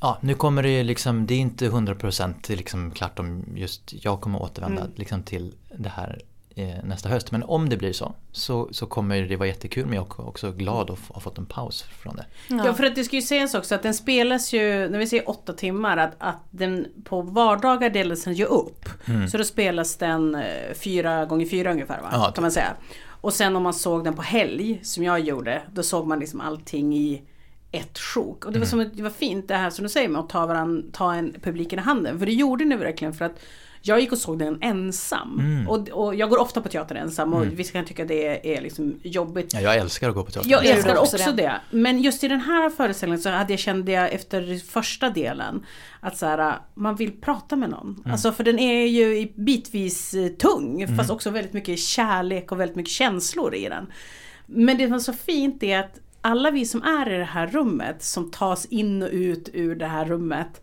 Ja, 0.00 0.18
nu 0.20 0.34
kommer 0.34 0.62
det 0.62 0.70
ju 0.70 0.82
liksom, 0.82 1.26
det 1.26 1.34
är 1.34 1.38
inte 1.38 1.70
100% 1.70 2.56
liksom 2.56 2.90
klart 2.90 3.18
om 3.18 3.44
just 3.54 4.04
jag 4.04 4.20
kommer 4.20 4.42
återvända 4.42 4.86
liksom 4.96 5.22
till 5.22 5.54
det 5.76 5.88
här 5.88 6.18
eh, 6.18 6.37
nästa 6.84 7.08
höst. 7.08 7.32
Men 7.32 7.42
om 7.42 7.68
det 7.68 7.76
blir 7.76 7.92
så, 7.92 8.14
så, 8.32 8.68
så 8.72 8.86
kommer 8.86 9.22
det 9.22 9.36
vara 9.36 9.48
jättekul 9.48 9.86
men 9.86 9.94
jag 9.94 10.06
är 10.18 10.28
också 10.28 10.52
glad 10.52 10.90
att 10.90 10.98
ha 11.08 11.20
fått 11.20 11.38
en 11.38 11.46
paus 11.46 11.82
från 11.82 12.16
det. 12.16 12.24
Ja. 12.64 12.74
för 12.74 12.84
att 12.84 12.94
det 12.94 13.04
ska 13.04 13.16
ju 13.16 13.22
sägas 13.22 13.54
också 13.54 13.74
att 13.74 13.82
den 13.82 13.94
spelas 13.94 14.52
ju, 14.52 14.88
när 14.88 14.98
vi 14.98 15.06
säger 15.06 15.28
åtta 15.30 15.52
timmar, 15.52 15.96
att, 15.96 16.14
att 16.18 16.42
den 16.50 16.86
på 17.04 17.22
vardagar 17.22 17.90
delas 17.90 18.24
den 18.24 18.34
ju 18.34 18.44
upp. 18.44 18.88
Så 19.30 19.38
då 19.38 19.44
spelas 19.44 19.96
den 19.96 20.34
eh, 20.34 20.42
fyra 20.74 21.24
gånger 21.24 21.46
fyra 21.46 21.70
ungefär 21.72 22.00
va? 22.02 22.08
Ja, 22.12 22.32
kan 22.34 22.42
man 22.42 22.52
säga. 22.52 22.72
Och 23.20 23.32
sen 23.32 23.56
om 23.56 23.62
man 23.62 23.74
såg 23.74 24.04
den 24.04 24.14
på 24.14 24.22
helg, 24.22 24.80
som 24.82 25.04
jag 25.04 25.20
gjorde, 25.20 25.62
då 25.72 25.82
såg 25.82 26.06
man 26.06 26.18
liksom 26.18 26.40
allting 26.40 26.96
i 26.96 27.22
ett 27.72 27.98
sjok. 27.98 28.44
Och 28.44 28.52
det 28.52 28.58
var, 28.58 28.66
som, 28.66 28.80
ett- 28.80 28.96
det 28.96 29.02
var 29.02 29.10
fint 29.10 29.48
det 29.48 29.54
här 29.56 29.70
som 29.70 29.82
du 29.82 29.88
säger 29.88 30.08
med 30.08 30.20
att 30.20 30.28
ta, 30.28 30.46
varann, 30.46 30.90
ta 30.92 31.14
en 31.14 31.34
publiken 31.42 31.78
i 31.78 31.82
handen. 31.82 32.18
För 32.18 32.26
det 32.26 32.32
gjorde 32.32 32.64
ni 32.64 32.76
verkligen 32.76 33.14
för 33.14 33.24
att 33.24 33.38
jag 33.88 34.00
gick 34.00 34.12
och 34.12 34.18
såg 34.18 34.38
den 34.38 34.58
ensam. 34.62 35.66
Och, 35.68 35.88
och 35.88 36.14
jag 36.14 36.30
går 36.30 36.40
ofta 36.40 36.60
på 36.60 36.68
teater 36.68 36.94
ensam 36.94 37.34
och 37.34 37.46
vissa 37.46 37.72
kan 37.72 37.84
tycka 37.84 38.04
det 38.04 38.56
är 38.56 38.60
liksom 38.60 39.00
jobbigt. 39.02 39.54
Ja, 39.54 39.60
jag 39.60 39.76
älskar 39.76 40.08
att 40.08 40.14
gå 40.14 40.24
på 40.24 40.30
teater. 40.30 40.50
Jag 40.50 40.66
älskar 40.66 40.96
också 40.96 41.16
också 41.16 41.32
det? 41.32 41.42
det. 41.42 41.60
Men 41.70 42.02
just 42.02 42.24
i 42.24 42.28
den 42.28 42.40
här 42.40 42.70
föreställningen 42.70 43.22
så 43.22 43.30
hade 43.30 43.52
jag, 43.52 43.60
kände 43.60 43.92
jag 43.92 44.12
efter 44.12 44.58
första 44.58 45.10
delen 45.10 45.66
att 46.00 46.16
så 46.16 46.26
här, 46.26 46.58
man 46.74 46.96
vill 46.96 47.12
prata 47.20 47.56
med 47.56 47.70
någon. 47.70 48.04
Alltså 48.06 48.32
för 48.32 48.44
den 48.44 48.58
är 48.58 48.86
ju 48.86 49.32
bitvis 49.34 50.14
eh, 50.14 50.28
tung 50.28 50.96
fast 50.96 51.10
också 51.10 51.30
väldigt 51.30 51.52
mycket 51.52 51.78
kärlek 51.78 52.52
och 52.52 52.60
väldigt 52.60 52.76
mycket 52.76 52.92
känslor 52.92 53.54
i 53.54 53.68
den. 53.68 53.86
Men 54.46 54.78
det 54.78 54.86
som 54.86 54.94
är 54.94 54.98
så 54.98 55.12
fint 55.12 55.62
är 55.62 55.78
att 55.78 56.00
alla 56.20 56.50
vi 56.50 56.64
som 56.64 56.82
är 56.82 57.10
i 57.12 57.18
det 57.18 57.24
här 57.24 57.46
rummet 57.46 58.02
som 58.02 58.30
tas 58.30 58.64
in 58.64 59.02
och 59.02 59.08
ut 59.12 59.50
ur 59.52 59.74
det 59.74 59.86
här 59.86 60.04
rummet 60.04 60.62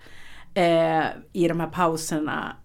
eh, 0.53 1.05
i 1.33 1.47
de 1.47 1.59
här 1.59 1.69
pauserna 1.69 2.55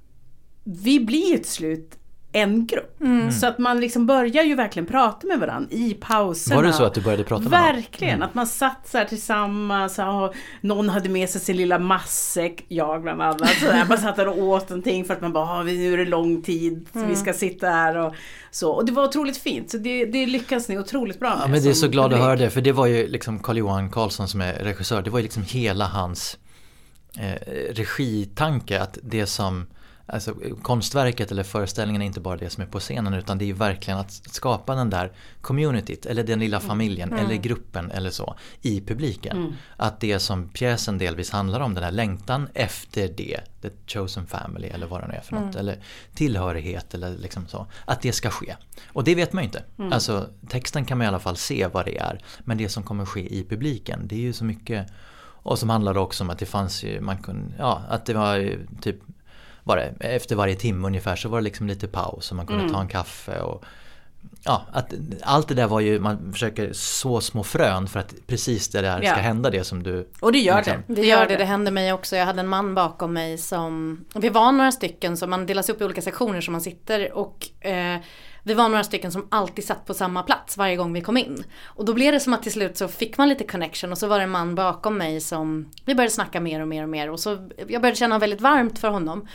vi 0.65 1.01
blir 1.01 1.31
ju 1.33 1.37
till 1.39 1.51
slut 1.53 1.97
en 2.33 2.67
grupp. 2.67 2.99
Så 3.41 3.47
att 3.47 3.59
man 3.59 3.81
liksom 3.81 4.07
börjar 4.07 4.45
ju 4.45 4.55
verkligen 4.55 4.87
prata 4.87 5.27
med 5.27 5.39
varandra 5.39 5.69
i 5.73 5.95
pauserna. 6.01 6.57
Var 6.57 6.63
det 6.63 6.73
så 6.73 6.85
att 6.85 6.95
du 6.95 7.01
började 7.01 7.25
prata 7.25 7.43
med 7.43 7.51
någon? 7.53 7.61
Verkligen, 7.61 8.23
att 8.23 8.35
man 8.35 8.47
satt 8.47 8.89
så 8.89 8.99
här 8.99 9.05
tillsammans 9.05 9.99
och 9.99 10.35
någon 10.61 10.89
hade 10.89 11.09
med 11.09 11.31
sig 11.31 11.41
sin 11.41 11.57
lilla 11.57 11.79
matsäck, 11.79 12.65
jag 12.69 13.03
bland 13.03 13.23
annat. 13.23 13.49
Så 13.61 13.65
där, 13.65 13.85
man 13.89 13.99
satt 13.99 14.17
där 14.17 14.29
och 14.29 14.39
åt 14.39 14.69
någonting 14.69 15.05
för 15.05 15.15
att 15.15 15.21
man 15.21 15.33
bara, 15.33 15.45
"Ah, 15.45 15.63
nu 15.63 15.93
är 15.93 15.97
det 15.97 16.05
lång 16.05 16.43
tid, 16.43 16.87
så 16.93 17.05
vi 17.05 17.17
ska 17.17 17.33
sitta 17.33 17.69
här 17.71 17.97
och 17.97 18.15
så. 18.51 18.71
Och 18.71 18.85
det 18.87 18.93
var 18.93 19.05
otroligt 19.05 19.37
fint, 19.37 19.71
så 19.71 19.79
det, 19.79 20.05
det 20.05 20.27
lyckas 20.27 20.69
ni 20.69 20.79
otroligt 20.79 21.19
bra 21.21 21.31
med. 21.31 21.39
Ja, 21.43 21.49
men 21.49 21.63
det 21.63 21.69
är 21.69 21.75
så 21.75 21.89
glad 21.89 22.13
att 22.13 22.21
höra 22.21 22.37
det 22.37 22.51
för 22.51 22.61
det 22.61 22.73
var 22.73 22.87
ju 22.87 23.09
liksom 23.09 23.39
Carl-Johan 23.39 23.91
Karlsson 23.91 24.29
som 24.29 24.41
är 24.41 24.53
regissör. 24.53 25.03
Det 25.03 25.11
var 25.11 25.19
ju 25.19 25.23
liksom 25.23 25.43
hela 25.43 25.85
hans 25.87 26.39
eh, 27.19 27.73
regitanke 27.73 28.81
att 28.81 28.99
det 29.03 29.27
som 29.27 29.67
Alltså 30.13 30.35
konstverket 30.63 31.33
eller 31.33 31.43
föreställningen 31.43 32.03
är 32.03 32.07
inte 32.07 32.21
bara 32.21 32.37
det 32.37 32.51
som 32.51 32.63
är 32.63 32.67
på 32.67 32.81
scenen 32.81 33.15
utan 33.15 33.39
det 33.39 33.51
är 33.51 33.55
verkligen 33.55 33.99
att 33.99 34.13
skapa 34.13 34.75
den 34.75 34.91
där 34.91 35.13
communityt 35.41 36.07
eller 36.07 36.25
den 36.25 36.39
lilla 36.39 36.61
familjen 36.61 37.13
eller 37.13 37.35
gruppen 37.35 37.91
eller 37.91 38.11
så 38.11 38.37
i 38.63 38.81
publiken. 38.81 39.57
Att 39.77 40.01
det 40.01 40.19
som 40.19 40.49
pjäsen 40.49 40.99
delvis 40.99 41.31
handlar 41.31 41.61
om, 41.61 41.75
den 41.75 41.85
här 41.85 41.91
längtan 41.91 42.49
efter 42.55 43.09
det, 43.09 43.41
the 43.63 43.71
chosen 43.87 44.27
family 44.27 44.69
eller 44.69 44.87
vad 44.87 45.01
det 45.01 45.07
nu 45.07 45.15
är 45.15 45.21
för 45.21 45.37
något, 45.37 45.55
eller 45.57 45.79
tillhörighet 46.15 46.95
eller 46.95 47.19
liksom 47.19 47.49
så. 47.49 47.67
Att 47.85 48.03
det 48.03 48.13
ska 48.13 48.31
ske. 48.31 48.57
Och 48.87 49.05
det 49.05 49.15
vet 49.15 49.33
man 49.33 49.43
ju 49.43 49.47
inte. 49.47 49.65
Alltså 49.95 50.29
texten 50.49 50.85
kan 50.85 50.99
man 50.99 51.05
i 51.05 51.09
alla 51.09 51.19
fall 51.19 51.37
se 51.37 51.67
vad 51.67 51.85
det 51.85 51.99
är. 51.99 52.21
Men 52.45 52.59
det 52.59 52.69
som 52.69 52.83
kommer 52.83 53.05
ske 53.07 53.35
i 53.35 53.45
publiken, 53.45 54.01
det 54.09 54.15
är 54.15 54.21
ju 54.21 54.33
så 54.33 54.45
mycket 54.45 54.87
och 55.43 55.59
som 55.59 55.71
handlade 55.71 56.01
också 56.01 56.25
om 56.25 56.31
att 56.31 56.39
det 56.39 56.47
fanns 56.47 56.85
ju, 56.85 57.01
man 57.01 57.19
kunde, 57.19 57.55
ja 57.59 57.83
att 57.89 58.07
det 58.07 58.15
var 58.15 58.59
typ 58.81 58.97
var 59.65 59.77
det, 59.77 59.95
efter 60.01 60.37
varje 60.37 60.55
timme 60.55 60.87
ungefär 60.87 61.17
så 61.17 61.29
var 61.29 61.39
det 61.39 61.45
liksom 61.45 61.67
lite 61.67 61.89
paus 61.89 62.31
och 62.31 62.37
man 62.37 62.47
kunde 62.47 62.73
ta 62.73 62.81
en 62.81 62.89
kaffe 62.89 63.41
och 63.41 63.65
Ja, 64.45 64.63
att 64.73 64.93
allt 65.23 65.49
det 65.49 65.55
där 65.55 65.67
var 65.67 65.81
ju, 65.81 65.99
man 66.01 66.33
försöker 66.33 66.73
så 66.73 67.21
små 67.21 67.45
frön 67.45 67.87
för 67.89 68.01
att 68.01 68.15
precis 68.27 68.69
det 68.69 68.81
där 68.81 69.03
Ja. 69.03 69.11
ska 69.13 69.21
hända 69.21 69.51
det 69.51 69.65
som 69.65 69.83
du 69.83 70.09
Och 70.21 70.33
det 70.33 70.39
gör 70.39 70.57
liksom- 70.57 70.83
det. 70.87 70.95
Det 70.95 71.07
gör 71.07 71.27
det, 71.29 71.37
det 71.37 71.45
hände 71.45 71.71
mig 71.71 71.93
också. 71.93 72.17
Jag 72.17 72.27
hade 72.27 72.41
en 72.41 72.49
man 72.49 72.75
bakom 72.75 73.13
mig 73.13 73.39
som, 73.39 74.05
vi 74.15 74.29
var 74.29 74.53
några 74.53 74.73
stycken 74.73 75.17
så 75.17 75.27
man 75.27 75.47
delas 75.47 75.69
upp 75.69 75.81
i 75.81 75.85
olika 75.85 76.03
sektioner 76.03 76.41
som 76.41 76.53
man 76.53 76.61
sitter 76.61 77.13
och 77.13 77.49
eh, 77.67 78.01
vi 78.43 78.55
var 78.55 78.69
några 78.69 78.85
stycken 78.85 79.13
som 79.13 79.27
alltid 79.31 79.65
satt 79.65 79.87
på 79.87 79.95
samma 79.95 80.23
plats 80.23 80.57
varje 80.57 80.77
gång 80.77 80.93
vi 80.93 81.01
kom 81.01 81.17
in. 81.17 81.45
Och 81.65 81.85
då 81.85 81.95
blev 81.95 82.13
det 82.13 82.21
som 82.21 82.33
att 82.33 82.43
till 82.43 82.53
slut 82.53 82.77
så 82.77 82.89
fick 82.89 83.19
man 83.19 83.29
lite 83.29 83.45
connection 83.45 83.93
och 83.93 83.99
så 83.99 84.07
var 84.07 84.19
det 84.19 84.25
en 84.25 84.31
man 84.31 84.55
bakom 84.55 84.99
mig 84.99 85.21
som, 85.21 85.71
vi 85.85 85.95
började 85.95 86.15
snacka 86.15 86.41
mer 86.41 86.61
och 86.61 86.69
mer 86.69 86.83
och 86.83 86.89
mer 86.89 87.11
och 87.11 87.21
så, 87.21 87.49
jag 87.69 87.83
började 87.83 87.97
känna 87.97 88.19
väldigt 88.19 88.41
varmt 88.41 88.79
för 88.79 88.89
honom. 88.89 89.29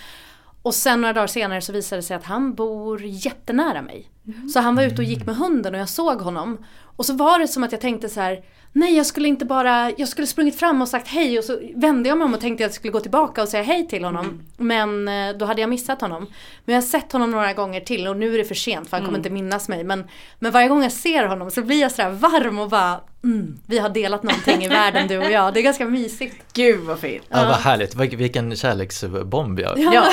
Och 0.62 0.76
sen 0.76 1.02
några 1.02 1.14
dagar 1.14 1.28
senare 1.28 1.62
så 1.62 1.74
visade 1.74 1.98
det 1.98 2.04
sig 2.04 2.18
att 2.18 2.24
han 2.24 2.54
bor 2.54 3.02
jättenära 3.02 3.82
mig. 3.82 4.10
Så 4.54 4.60
han 4.60 4.76
var 4.76 4.84
ute 4.84 4.96
och 4.96 5.04
gick 5.04 5.26
med 5.26 5.36
hunden 5.36 5.74
och 5.76 5.80
jag 5.82 5.90
såg 5.90 6.22
honom. 6.22 6.66
Och 6.82 7.06
så 7.06 7.14
var 7.14 7.40
det 7.40 7.48
som 7.48 7.64
att 7.64 7.72
jag 7.72 7.82
tänkte 7.82 8.10
så 8.10 8.22
här. 8.22 8.44
Nej 8.78 8.96
jag 8.96 9.06
skulle 9.06 9.28
inte 9.28 9.46
bara, 9.46 9.92
jag 9.98 10.08
skulle 10.08 10.28
sprungit 10.28 10.60
fram 10.60 10.82
och 10.82 10.88
sagt 10.88 11.08
hej 11.08 11.38
och 11.38 11.44
så 11.44 11.60
vände 11.76 12.10
jag 12.10 12.18
mig 12.18 12.26
om 12.26 12.34
och 12.34 12.40
tänkte 12.40 12.66
att 12.66 12.70
jag 12.70 12.76
skulle 12.76 12.92
gå 12.92 13.00
tillbaka 13.00 13.42
och 13.42 13.50
säga 13.50 13.64
hej 13.64 13.88
till 13.88 14.04
honom. 14.04 14.42
Men 14.58 15.08
eh, 15.08 15.38
då 15.38 15.46
hade 15.46 15.62
jag 15.62 15.70
missat 15.70 16.02
honom. 16.02 16.28
Men 16.66 16.76
jag 16.76 16.82
har 16.82 16.88
sett 16.88 17.12
honom 17.12 17.32
några 17.32 17.54
gånger 17.54 17.82
till 17.82 18.08
och 18.08 18.18
nu 18.18 18.34
är 18.34 18.38
det 18.38 18.46
för 18.46 18.56
sent 18.56 18.90
för 18.90 18.98
han 18.98 19.06
kommer 19.06 19.18
inte 19.18 19.30
minnas 19.30 19.70
mig. 19.70 19.84
Men, 19.84 20.08
men 20.40 20.52
varje 20.52 20.68
gång 20.68 20.84
jag 20.84 20.92
ser 20.92 21.26
honom 21.26 21.52
så 21.52 21.62
blir 21.62 21.82
jag 21.82 21.92
sådär 21.92 22.10
varm 22.10 22.60
och 22.60 22.70
bara 22.70 23.02
mm, 23.26 23.60
vi 23.68 23.80
har 23.80 23.90
delat 23.90 24.24
någonting 24.24 24.64
i 24.64 24.68
världen 24.68 25.08
du 25.08 25.18
och 25.18 25.32
jag. 25.32 25.54
Det 25.54 25.60
är 25.60 25.62
ganska 25.62 25.86
mysigt. 25.86 26.36
Gud 26.54 26.80
vad 26.80 27.00
fint. 27.00 27.24
Ja, 27.30 27.46
vad 27.46 27.56
härligt, 27.56 27.96
Vil- 27.96 28.16
vilken 28.18 28.56
kärleksbomb 28.56 29.60
jag 29.60 29.80
Ja, 29.94 30.06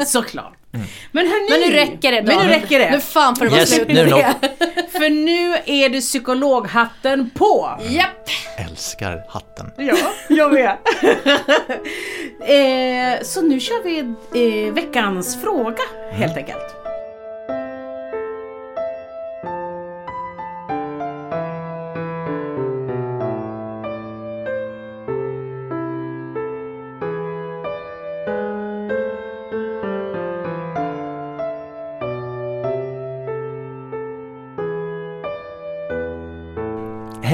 såklart. 0.06 0.52
Men 1.12 1.26
hörni. 1.26 1.50
Men 1.50 1.60
nu 1.60 1.76
räcker 1.76 2.12
det 2.12 2.20
då. 2.20 2.26
Men 2.26 2.46
nu 2.46 2.52
räcker 2.52 2.78
det. 2.78 2.90
Nu 2.90 3.00
fan 3.00 3.36
får 3.36 3.44
det 3.44 3.50
vara 3.50 3.60
Yes, 3.60 3.74
slut 3.74 3.88
nu 3.88 4.04
det. 4.04 4.34
För 4.92 5.10
nu 5.10 5.56
är 5.66 5.88
det 5.88 6.00
psykologhatten 6.00 7.30
på. 7.34 7.80
Japp. 7.88 8.28
älskar 8.70 9.24
hatten. 9.28 9.70
Ja, 9.76 9.96
jag 10.28 10.52
med. 10.52 10.76
eh, 13.16 13.22
så 13.22 13.42
nu 13.42 13.60
kör 13.60 13.82
vi 13.84 13.98
eh, 14.68 14.72
veckans 14.74 15.42
fråga 15.42 15.82
helt 16.12 16.36
enkelt. 16.36 16.85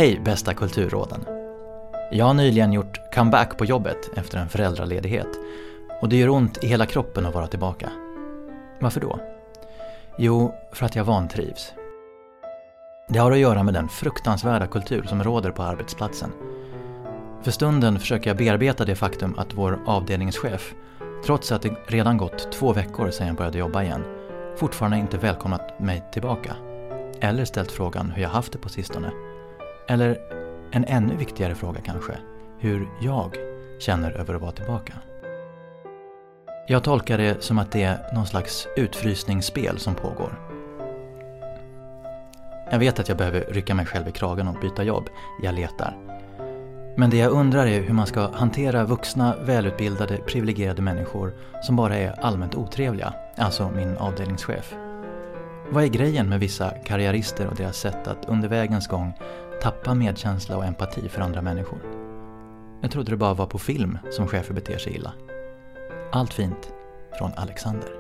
Hej 0.03 0.21
bästa 0.25 0.55
kulturråden! 0.55 1.25
Jag 2.13 2.25
har 2.25 2.35
nyligen 2.35 2.73
gjort 2.73 3.15
comeback 3.15 3.59
på 3.59 3.65
jobbet 3.65 4.11
efter 4.17 4.39
en 4.39 4.49
föräldraledighet 4.49 5.27
och 6.01 6.09
det 6.09 6.17
gör 6.17 6.29
ont 6.29 6.65
i 6.65 6.67
hela 6.67 6.87
kroppen 6.87 7.27
att 7.27 7.35
vara 7.35 7.47
tillbaka. 7.47 7.93
Varför 8.81 9.01
då? 9.01 9.21
Jo, 10.19 10.55
för 10.73 10.87
att 10.87 10.97
jag 10.97 11.05
vantrivs. 11.05 11.73
Det 13.09 13.19
har 13.19 13.33
att 13.33 13.39
göra 13.39 13.63
med 13.63 13.75
den 13.75 13.89
fruktansvärda 13.89 14.67
kultur 14.67 15.03
som 15.03 15.25
råder 15.25 15.51
på 15.51 15.63
arbetsplatsen. 15.63 16.33
För 17.43 17.51
stunden 17.51 17.99
försöker 17.99 18.31
jag 18.31 18.37
bearbeta 18.37 18.85
det 18.85 18.97
faktum 18.97 19.35
att 19.39 19.55
vår 19.55 19.79
avdelningschef, 19.87 20.75
trots 21.27 21.53
att 21.53 21.63
det 21.63 21.77
redan 21.87 22.17
gått 22.17 22.53
två 22.53 22.73
veckor 22.73 23.11
sedan 23.11 23.27
jag 23.27 23.37
började 23.37 23.59
jobba 23.59 23.83
igen, 23.83 24.05
fortfarande 24.57 24.97
inte 24.99 25.19
välkomnat 25.19 25.81
mig 25.81 26.05
tillbaka. 26.13 26.57
Eller 27.21 27.45
ställt 27.45 27.73
frågan 27.73 28.11
hur 28.11 28.23
jag 28.23 28.31
haft 28.31 28.53
det 28.53 28.59
på 28.59 28.69
sistone. 28.69 29.32
Eller 29.89 30.19
en 30.71 30.85
ännu 30.85 31.17
viktigare 31.17 31.55
fråga 31.55 31.81
kanske, 31.81 32.13
hur 32.59 32.89
jag 33.01 33.37
känner 33.79 34.11
över 34.11 34.35
att 34.35 34.41
vara 34.41 34.53
tillbaka. 34.53 34.93
Jag 36.67 36.83
tolkar 36.85 37.19
det 37.19 37.43
som 37.43 37.59
att 37.59 37.73
det 37.73 37.83
är 37.83 38.15
någon 38.15 38.27
slags 38.27 38.69
utfrysningsspel 38.77 39.79
som 39.79 39.95
pågår. 39.95 40.33
Jag 42.71 42.79
vet 42.79 43.01
att 43.01 43.09
jag 43.09 43.19
behöver 43.19 43.41
rycka 43.41 43.75
mig 43.75 43.87
själv 43.87 44.09
i 44.09 44.13
kragen 44.13 44.49
och 44.49 44.61
byta 44.61 44.83
jobb. 44.83 45.09
Jag 45.43 45.55
letar. 45.55 45.97
Men 46.97 47.11
det 47.11 47.17
jag 47.17 47.33
undrar 47.33 47.67
är 47.67 47.81
hur 47.81 47.95
man 47.95 48.07
ska 48.07 48.31
hantera 48.31 48.85
vuxna, 48.85 49.37
välutbildade, 49.45 50.17
privilegierade 50.17 50.83
människor 50.83 51.35
som 51.63 51.77
bara 51.77 51.97
är 51.97 52.25
allmänt 52.25 52.55
otrevliga, 52.55 53.15
alltså 53.37 53.71
min 53.71 53.97
avdelningschef. 53.97 54.75
Vad 55.71 55.85
är 55.85 55.89
grejen 55.89 56.29
med 56.29 56.41
vissa 56.41 56.71
karriärister 56.71 57.47
och 57.47 57.57
deras 57.57 57.77
sätt 57.77 58.09
att 58.09 58.29
under 58.29 58.49
vägens 58.49 58.89
gång 58.89 59.13
tappa 59.63 59.95
medkänsla 59.95 60.57
och 60.57 60.65
empati 60.65 61.09
för 61.09 61.21
andra 61.21 61.43
människor? 61.43 61.79
Jag 62.81 62.91
trodde 62.91 63.11
det 63.11 63.17
bara 63.17 63.35
var 63.35 63.47
på 63.47 63.59
film 63.59 63.99
som 64.11 64.29
chefer 64.29 64.55
beter 64.55 64.79
sig 64.79 64.95
illa. 64.95 65.13
Allt 66.13 66.35
fint 66.35 66.73
från 67.19 67.31
Alexander. 67.37 67.91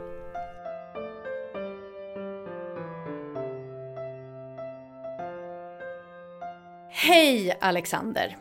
Hej 6.91 7.59
Alexander! 7.61 8.37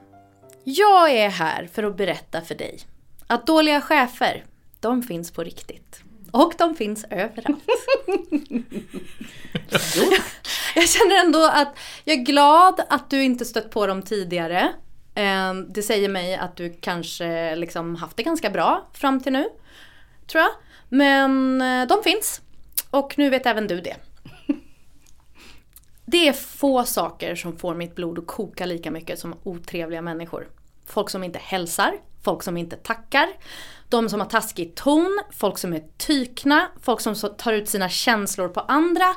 Jag 0.64 1.12
är 1.12 1.30
här 1.30 1.70
för 1.74 1.84
att 1.84 1.98
berätta 1.98 2.42
för 2.42 2.56
dig 2.56 2.80
att 3.28 3.48
dåliga 3.48 3.82
chefer, 3.82 4.46
de 4.80 5.04
finns 5.04 5.32
på 5.32 5.44
riktigt. 5.44 6.04
Och 6.32 6.54
de 6.58 6.76
finns 6.76 7.06
överallt. 7.10 7.64
jag 10.82 10.90
känner 10.90 11.26
ändå 11.26 11.46
att 11.46 11.78
jag 12.04 12.18
är 12.18 12.24
glad 12.24 12.82
att 12.90 13.10
du 13.10 13.24
inte 13.24 13.46
stött 13.46 13.72
på 13.72 13.88
dem 13.88 14.02
tidigare. 14.02 14.74
Ehm, 15.16 15.74
det 15.74 15.84
säger 15.84 16.10
mig 16.10 16.36
att 16.36 16.58
du 16.58 16.78
kanske 16.82 17.56
liksom 17.56 17.96
haft 17.96 18.18
det 18.18 18.24
ganska 18.24 18.50
bra 18.50 18.88
fram 18.94 19.20
till 19.20 19.34
nu. 19.34 19.50
Tror 20.28 20.42
jag. 20.42 20.52
Men 20.90 21.62
eh, 21.62 21.88
de 21.88 22.04
finns. 22.04 22.42
Och 22.90 23.14
nu 23.18 23.30
vet 23.30 23.46
även 23.46 23.68
du 23.68 23.82
det. 23.82 23.96
Det 26.06 26.28
är 26.28 26.34
få 26.34 26.84
saker 26.84 27.36
som 27.36 27.58
får 27.58 27.76
mitt 27.76 27.96
blod 27.96 28.20
att 28.20 28.28
koka 28.28 28.66
lika 28.66 28.92
mycket 28.92 29.20
som 29.20 29.36
otrevliga 29.44 30.02
människor. 30.02 30.48
Folk 30.88 31.10
som 31.10 31.24
inte 31.24 31.40
hälsar, 31.40 31.94
folk 32.24 32.44
som 32.44 32.58
inte 32.58 32.76
tackar, 32.76 33.30
de 33.90 34.10
som 34.10 34.20
har 34.20 34.28
taskig 34.28 34.76
ton, 34.76 35.22
folk 35.32 35.58
som 35.58 35.74
är 35.74 35.84
tykna, 35.98 36.68
folk 36.82 37.02
som 37.02 37.16
tar 37.16 37.54
ut 37.54 37.70
sina 37.70 37.90
känslor 37.90 38.48
på 38.48 38.60
andra 38.60 39.16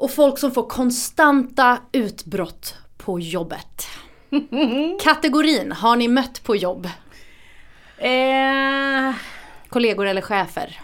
och 0.00 0.10
folk 0.10 0.38
som 0.38 0.50
får 0.52 0.68
konstanta 0.68 1.78
utbrott 1.92 2.74
på 2.98 3.20
jobbet. 3.20 3.86
Kategorin 5.02 5.72
har 5.72 5.96
ni 5.96 6.08
mött 6.08 6.42
på 6.44 6.56
jobb? 6.56 6.88
Eh, 7.98 9.14
Kollegor 9.68 10.06
eller 10.06 10.20
chefer? 10.20 10.80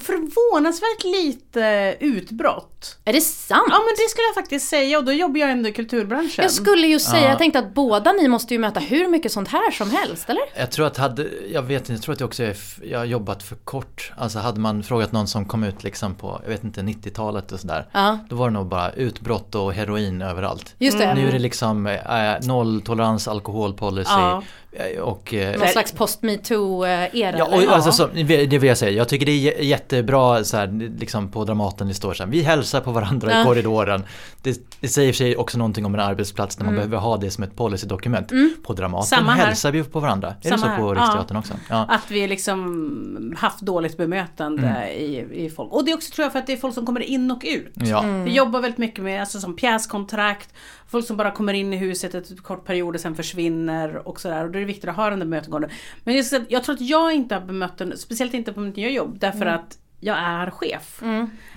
förvånansvärt 0.00 1.04
lite 1.04 1.96
utbrott. 2.00 2.75
Är 3.04 3.12
det 3.12 3.20
sant? 3.20 3.66
Ja 3.70 3.78
men 3.78 3.94
det 3.96 4.10
skulle 4.10 4.26
jag 4.26 4.34
faktiskt 4.34 4.68
säga 4.68 4.98
och 4.98 5.04
då 5.04 5.12
jobbar 5.12 5.40
jag 5.40 5.50
ändå 5.50 5.68
i 5.68 5.72
kulturbranschen. 5.72 6.42
Jag 6.42 6.50
skulle 6.52 6.86
ju 6.86 6.98
säga, 6.98 7.22
Ja. 7.22 7.28
jag 7.28 7.38
tänkte 7.38 7.58
att 7.58 7.74
båda 7.74 8.12
ni 8.12 8.28
måste 8.28 8.54
ju 8.54 8.60
möta 8.60 8.80
hur 8.80 9.08
mycket 9.08 9.32
sånt 9.32 9.48
här 9.48 9.70
som 9.70 9.90
helst, 9.90 10.30
eller? 10.30 10.42
Jag 10.58 10.70
tror 10.70 10.86
att 10.86 10.96
hade, 10.96 11.26
jag 11.52 11.62
vet 11.62 11.80
inte, 11.80 11.92
jag 11.92 12.02
tror 12.02 12.12
att 12.14 12.20
jag 12.20 12.26
också 12.26 12.42
är, 12.42 12.56
jag 12.90 12.98
har 12.98 13.04
jobbat 13.04 13.42
för 13.42 13.56
kort. 13.56 14.12
Alltså 14.16 14.38
hade 14.38 14.60
man 14.60 14.82
frågat 14.82 15.12
någon 15.12 15.28
som 15.28 15.44
kom 15.44 15.64
ut 15.64 15.84
liksom 15.84 16.14
på, 16.14 16.40
jag 16.42 16.50
vet 16.50 16.64
inte, 16.64 16.80
90-talet 16.80 17.52
och 17.52 17.60
sådär. 17.60 17.86
Ja. 17.92 18.18
Då 18.28 18.36
var 18.36 18.48
det 18.48 18.54
nog 18.54 18.66
bara 18.66 18.92
utbrott 18.92 19.54
och 19.54 19.72
heroin 19.72 20.22
överallt. 20.22 20.74
Just 20.78 20.98
det. 20.98 21.14
Nu 21.14 21.28
är 21.28 21.32
det 21.32 21.38
liksom 21.38 21.86
eh, 21.86 22.00
nolltolerans 22.42 23.28
alkoholpolicy 23.28 24.10
Ja. 24.12 24.42
eh, 24.72 25.00
och 25.00 25.34
eh, 25.34 25.58
Någon 25.58 25.68
slags 25.68 25.92
post-metoo-era? 25.92 27.38
Ja, 27.38 27.44
och, 27.44 27.52
eller? 27.62 27.72
alltså, 27.72 27.92
så, 27.92 28.06
det 28.06 28.58
vill 28.58 28.62
jag 28.68 28.78
säga. 28.78 28.90
Jag 28.90 29.08
tycker 29.08 29.26
det 29.26 29.32
är 29.32 29.52
jä- 29.52 29.62
jättebra 29.62 30.44
så 30.44 30.56
här, 30.56 30.96
liksom 30.98 31.30
på 31.30 31.44
Dramaten 31.44 31.88
det 31.88 31.94
står 31.94 32.14
så 32.14 32.22
här, 32.22 32.30
vi 32.30 32.42
hälsar 32.42 32.75
på 32.80 32.92
varandra 32.92 33.30
Ja. 33.32 33.40
i 33.40 33.44
korridoren. 33.44 34.02
Det, 34.42 34.80
det 34.80 34.88
säger 34.88 35.12
sig 35.12 35.36
också 35.36 35.58
någonting 35.58 35.84
om 35.86 35.94
en 35.94 36.00
arbetsplats 36.00 36.58
när 36.58 36.64
man 36.66 36.74
behöver 36.74 36.96
ha 36.96 37.16
det 37.16 37.30
som 37.30 37.44
ett 37.44 37.56
policydokument. 37.56 38.32
På 38.62 38.72
Dramaten 38.72 39.06
Samma 39.06 39.32
här. 39.32 39.46
hälsar 39.46 39.72
vi 39.72 39.84
på 39.84 40.00
varandra. 40.00 40.34
Är 40.42 40.48
Samma 40.48 40.56
det 40.56 40.62
så 40.62 40.68
här. 40.68 40.78
på 40.78 40.94
Ja. 40.94 41.00
Riksteatern 41.00 41.36
också? 41.36 41.54
Ja. 41.70 41.86
Att 41.88 42.10
vi 42.10 42.26
liksom 42.28 43.36
haft 43.38 43.60
dåligt 43.60 43.96
bemötande 43.96 44.92
i, 44.94 45.44
i 45.44 45.50
folk. 45.50 45.72
Och 45.72 45.84
det 45.84 45.90
är 45.90 45.94
också 45.96 46.10
tror 46.14 46.24
jag 46.24 46.32
för 46.32 46.38
att 46.38 46.46
det 46.46 46.52
är 46.52 46.56
folk 46.56 46.74
som 46.74 46.86
kommer 46.86 47.00
in 47.00 47.30
och 47.30 47.42
ut. 47.46 47.72
Ja. 47.74 48.02
Vi 48.24 48.32
jobbar 48.32 48.60
väldigt 48.60 48.78
mycket 48.78 49.04
med 49.04 49.20
alltså, 49.20 49.40
som 49.40 49.56
pjäskontrakt, 49.56 50.54
folk 50.88 51.06
som 51.06 51.16
bara 51.16 51.30
kommer 51.30 51.52
in 51.54 51.72
i 51.72 51.76
huset 51.76 52.14
ett 52.14 52.42
kort 52.42 52.64
period 52.64 52.94
och 52.94 53.00
sen 53.00 53.14
försvinner 53.14 54.08
och 54.08 54.20
sådär. 54.20 54.44
Och 54.44 54.50
då 54.50 54.56
är 54.58 54.60
det 54.60 54.66
viktigt 54.66 54.90
att 54.90 54.96
ha 54.96 55.10
den 55.10 55.18
där 55.18 55.26
bemötandegången. 55.26 55.70
Men 56.04 56.14
just 56.14 56.34
jag 56.48 56.64
tror 56.64 56.74
att 56.74 56.80
jag 56.80 57.12
inte 57.12 57.34
har 57.34 57.42
bemött 57.42 57.78
den, 57.78 57.98
speciellt 57.98 58.34
inte 58.34 58.52
på 58.52 58.60
mitt 58.60 58.76
nya 58.76 58.90
jobb, 58.90 59.16
därför 59.20 59.46
att 59.46 59.78
jag 60.00 60.18
är 60.18 60.50
chef. 60.50 61.02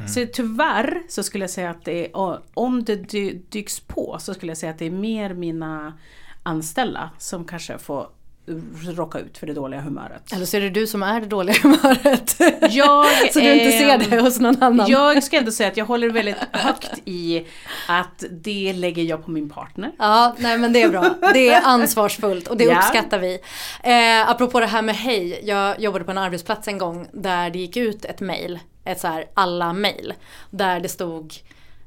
Så 0.08 0.26
tyvärr 0.34 1.02
så 1.10 1.24
skulle 1.24 1.44
jag 1.44 1.50
säga 1.52 1.70
att 1.70 1.86
det 1.86 2.06
är, 2.12 2.40
om 2.54 2.84
det 2.84 2.96
dy- 2.96 3.42
dyks 3.50 3.80
på 3.80 4.18
så 4.20 4.34
skulle 4.34 4.50
jag 4.52 4.58
säga 4.58 4.72
att 4.72 4.80
det 4.80 4.86
är 4.86 4.92
mer 4.92 5.34
mina 5.34 5.94
anställda 6.44 7.10
som 7.18 7.46
kanske 7.46 7.78
får 7.78 8.08
råka 8.96 9.20
ut 9.20 9.38
för 9.38 9.48
det 9.48 9.54
dåliga 9.54 9.82
humöret. 9.82 10.34
Eller 10.34 10.46
så 10.46 10.58
är 10.58 10.62
det 10.62 10.70
du 10.70 10.88
som 10.88 11.04
är 11.04 11.22
det 11.22 11.28
dåliga 11.28 11.56
humöret. 11.64 12.36
Jag, 12.70 13.06
så 13.34 13.40
du 13.40 13.54
inte 13.54 13.78
ser 13.78 13.98
det 13.98 14.22
hos 14.22 14.40
någon 14.40 14.64
annan. 14.64 14.90
Jag 14.90 15.24
ska 15.24 15.38
ändå 15.38 15.52
säga 15.52 15.70
att 15.70 15.78
jag 15.78 15.86
håller 15.86 16.10
väldigt 16.10 16.36
högt 16.52 16.92
i 17.06 17.46
att 17.88 18.24
det 18.32 18.74
lägger 18.74 19.04
jag 19.04 19.26
på 19.26 19.32
min 19.32 19.50
partner. 19.50 19.92
Ja, 20.00 20.36
nej 20.38 20.58
men 20.58 20.74
det 20.74 20.82
är 20.82 20.90
bra. 20.90 21.16
Det 21.34 21.50
är 21.50 21.62
ansvarsfullt 21.66 22.48
och 22.48 22.58
det 22.58 22.64
Ja. 22.64 22.78
uppskattar 22.78 23.20
vi. 23.20 23.34
Eh, 23.84 24.30
apropå 24.30 24.60
det 24.60 24.66
här 24.66 24.82
med 24.82 24.96
hej, 24.96 25.40
jag 25.44 25.80
jobbade 25.82 26.06
på 26.06 26.12
en 26.12 26.18
arbetsplats 26.18 26.68
en 26.68 26.78
gång 26.78 27.08
där 27.14 27.50
det 27.50 27.60
gick 27.60 27.78
ut 27.78 28.06
ett 28.06 28.22
mail, 28.22 28.60
ett 28.86 29.00
så 29.00 29.08
här 29.08 29.26
alla 29.34 29.74
mail, 29.74 30.14
där 30.50 30.80
det 30.80 30.90
stod 30.90 31.34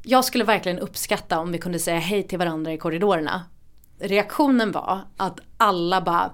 jag 0.04 0.24
skulle 0.24 0.44
verkligen 0.44 0.78
uppskatta 0.78 1.38
om 1.38 1.52
vi 1.52 1.58
kunde 1.58 1.78
säga 1.78 1.98
hej 1.98 2.22
till 2.22 2.38
varandra 2.38 2.72
i 2.72 2.78
korridorerna. 2.78 3.42
Reaktionen 4.00 4.72
var 4.72 5.00
att 5.16 5.40
alla 5.56 6.00
bara 6.00 6.30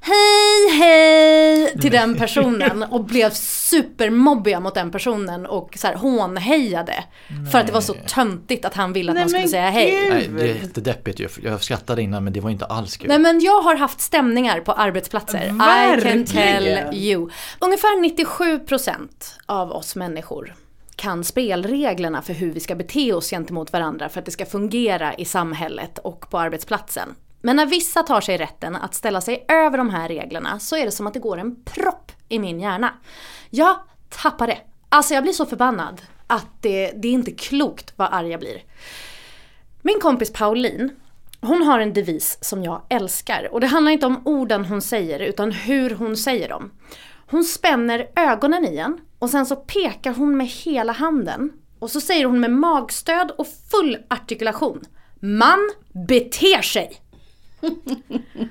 Hej 0.00 0.78
hej! 0.78 1.78
till 1.80 1.90
den 1.90 2.16
personen 2.16 2.82
och 2.90 3.04
blev 3.04 3.30
supermobbiga 3.30 4.60
mot 4.60 4.74
den 4.74 4.90
personen 4.90 5.46
och 5.46 5.74
så 5.76 5.86
här 5.86 5.94
hånhejade. 5.94 7.04
För 7.52 7.58
att 7.58 7.66
det 7.66 7.72
var 7.72 7.80
så 7.80 7.94
töntigt 7.94 8.64
att 8.64 8.74
han 8.74 8.92
ville 8.92 9.12
att 9.12 9.14
Nej, 9.14 9.24
man 9.24 9.28
skulle 9.30 9.48
säga 9.48 9.70
hej. 9.70 10.10
Nej, 10.10 10.28
det 10.28 10.50
är 10.50 10.54
jättedeppigt 10.54 11.20
ju. 11.20 11.28
Jag 11.42 11.62
skrattade 11.62 12.02
innan 12.02 12.24
men 12.24 12.32
det 12.32 12.40
var 12.40 12.50
inte 12.50 12.64
alls 12.64 12.96
kul. 12.96 13.08
Nej 13.08 13.18
men 13.18 13.40
jag 13.40 13.62
har 13.62 13.76
haft 13.76 14.00
stämningar 14.00 14.60
på 14.60 14.72
arbetsplatser. 14.72 15.44
I 15.44 15.48
can 15.48 15.58
Verkligen. 15.58 16.26
tell 16.26 16.94
you. 16.94 17.30
Ungefär 17.58 18.02
97% 18.02 19.08
av 19.46 19.72
oss 19.72 19.96
människor 19.96 20.54
kan 20.96 21.24
spelreglerna 21.24 22.22
för 22.22 22.32
hur 22.32 22.52
vi 22.52 22.60
ska 22.60 22.74
bete 22.74 23.12
oss 23.12 23.30
gentemot 23.30 23.72
varandra 23.72 24.08
för 24.08 24.18
att 24.18 24.24
det 24.24 24.30
ska 24.30 24.46
fungera 24.46 25.14
i 25.14 25.24
samhället 25.24 25.98
och 25.98 26.30
på 26.30 26.38
arbetsplatsen. 26.38 27.08
Men 27.48 27.56
när 27.56 27.66
vissa 27.66 28.02
tar 28.02 28.20
sig 28.20 28.36
rätten 28.36 28.76
att 28.76 28.94
ställa 28.94 29.20
sig 29.20 29.44
över 29.48 29.78
de 29.78 29.90
här 29.90 30.08
reglerna 30.08 30.58
så 30.58 30.76
är 30.76 30.84
det 30.84 30.90
som 30.90 31.06
att 31.06 31.14
det 31.14 31.20
går 31.20 31.38
en 31.38 31.64
propp 31.64 32.12
i 32.28 32.38
min 32.38 32.60
hjärna. 32.60 32.94
Jag 33.50 33.76
tappar 34.08 34.46
det. 34.46 34.58
Alltså 34.88 35.14
jag 35.14 35.22
blir 35.22 35.32
så 35.32 35.46
förbannad 35.46 36.02
att 36.26 36.46
det, 36.60 36.92
det 36.96 37.08
är 37.08 37.12
inte 37.12 37.30
klokt 37.30 37.92
vad 37.96 38.08
arg 38.12 38.28
jag 38.28 38.40
blir. 38.40 38.62
Min 39.82 40.00
kompis 40.00 40.32
Pauline, 40.32 40.90
hon 41.40 41.62
har 41.62 41.80
en 41.80 41.92
devis 41.92 42.38
som 42.40 42.62
jag 42.62 42.82
älskar. 42.88 43.48
Och 43.52 43.60
det 43.60 43.66
handlar 43.66 43.92
inte 43.92 44.06
om 44.06 44.22
orden 44.24 44.64
hon 44.64 44.82
säger 44.82 45.20
utan 45.20 45.52
hur 45.52 45.90
hon 45.90 46.16
säger 46.16 46.48
dem. 46.48 46.70
Hon 47.30 47.44
spänner 47.44 48.08
ögonen 48.16 48.64
i 48.64 48.76
en 48.76 49.00
och 49.18 49.30
sen 49.30 49.46
så 49.46 49.56
pekar 49.56 50.12
hon 50.12 50.36
med 50.36 50.46
hela 50.46 50.92
handen. 50.92 51.52
Och 51.78 51.90
så 51.90 52.00
säger 52.00 52.24
hon 52.24 52.40
med 52.40 52.50
magstöd 52.50 53.30
och 53.30 53.46
full 53.70 53.98
artikulation. 54.10 54.80
Man 55.20 55.70
beter 56.08 56.62
sig! 56.62 57.07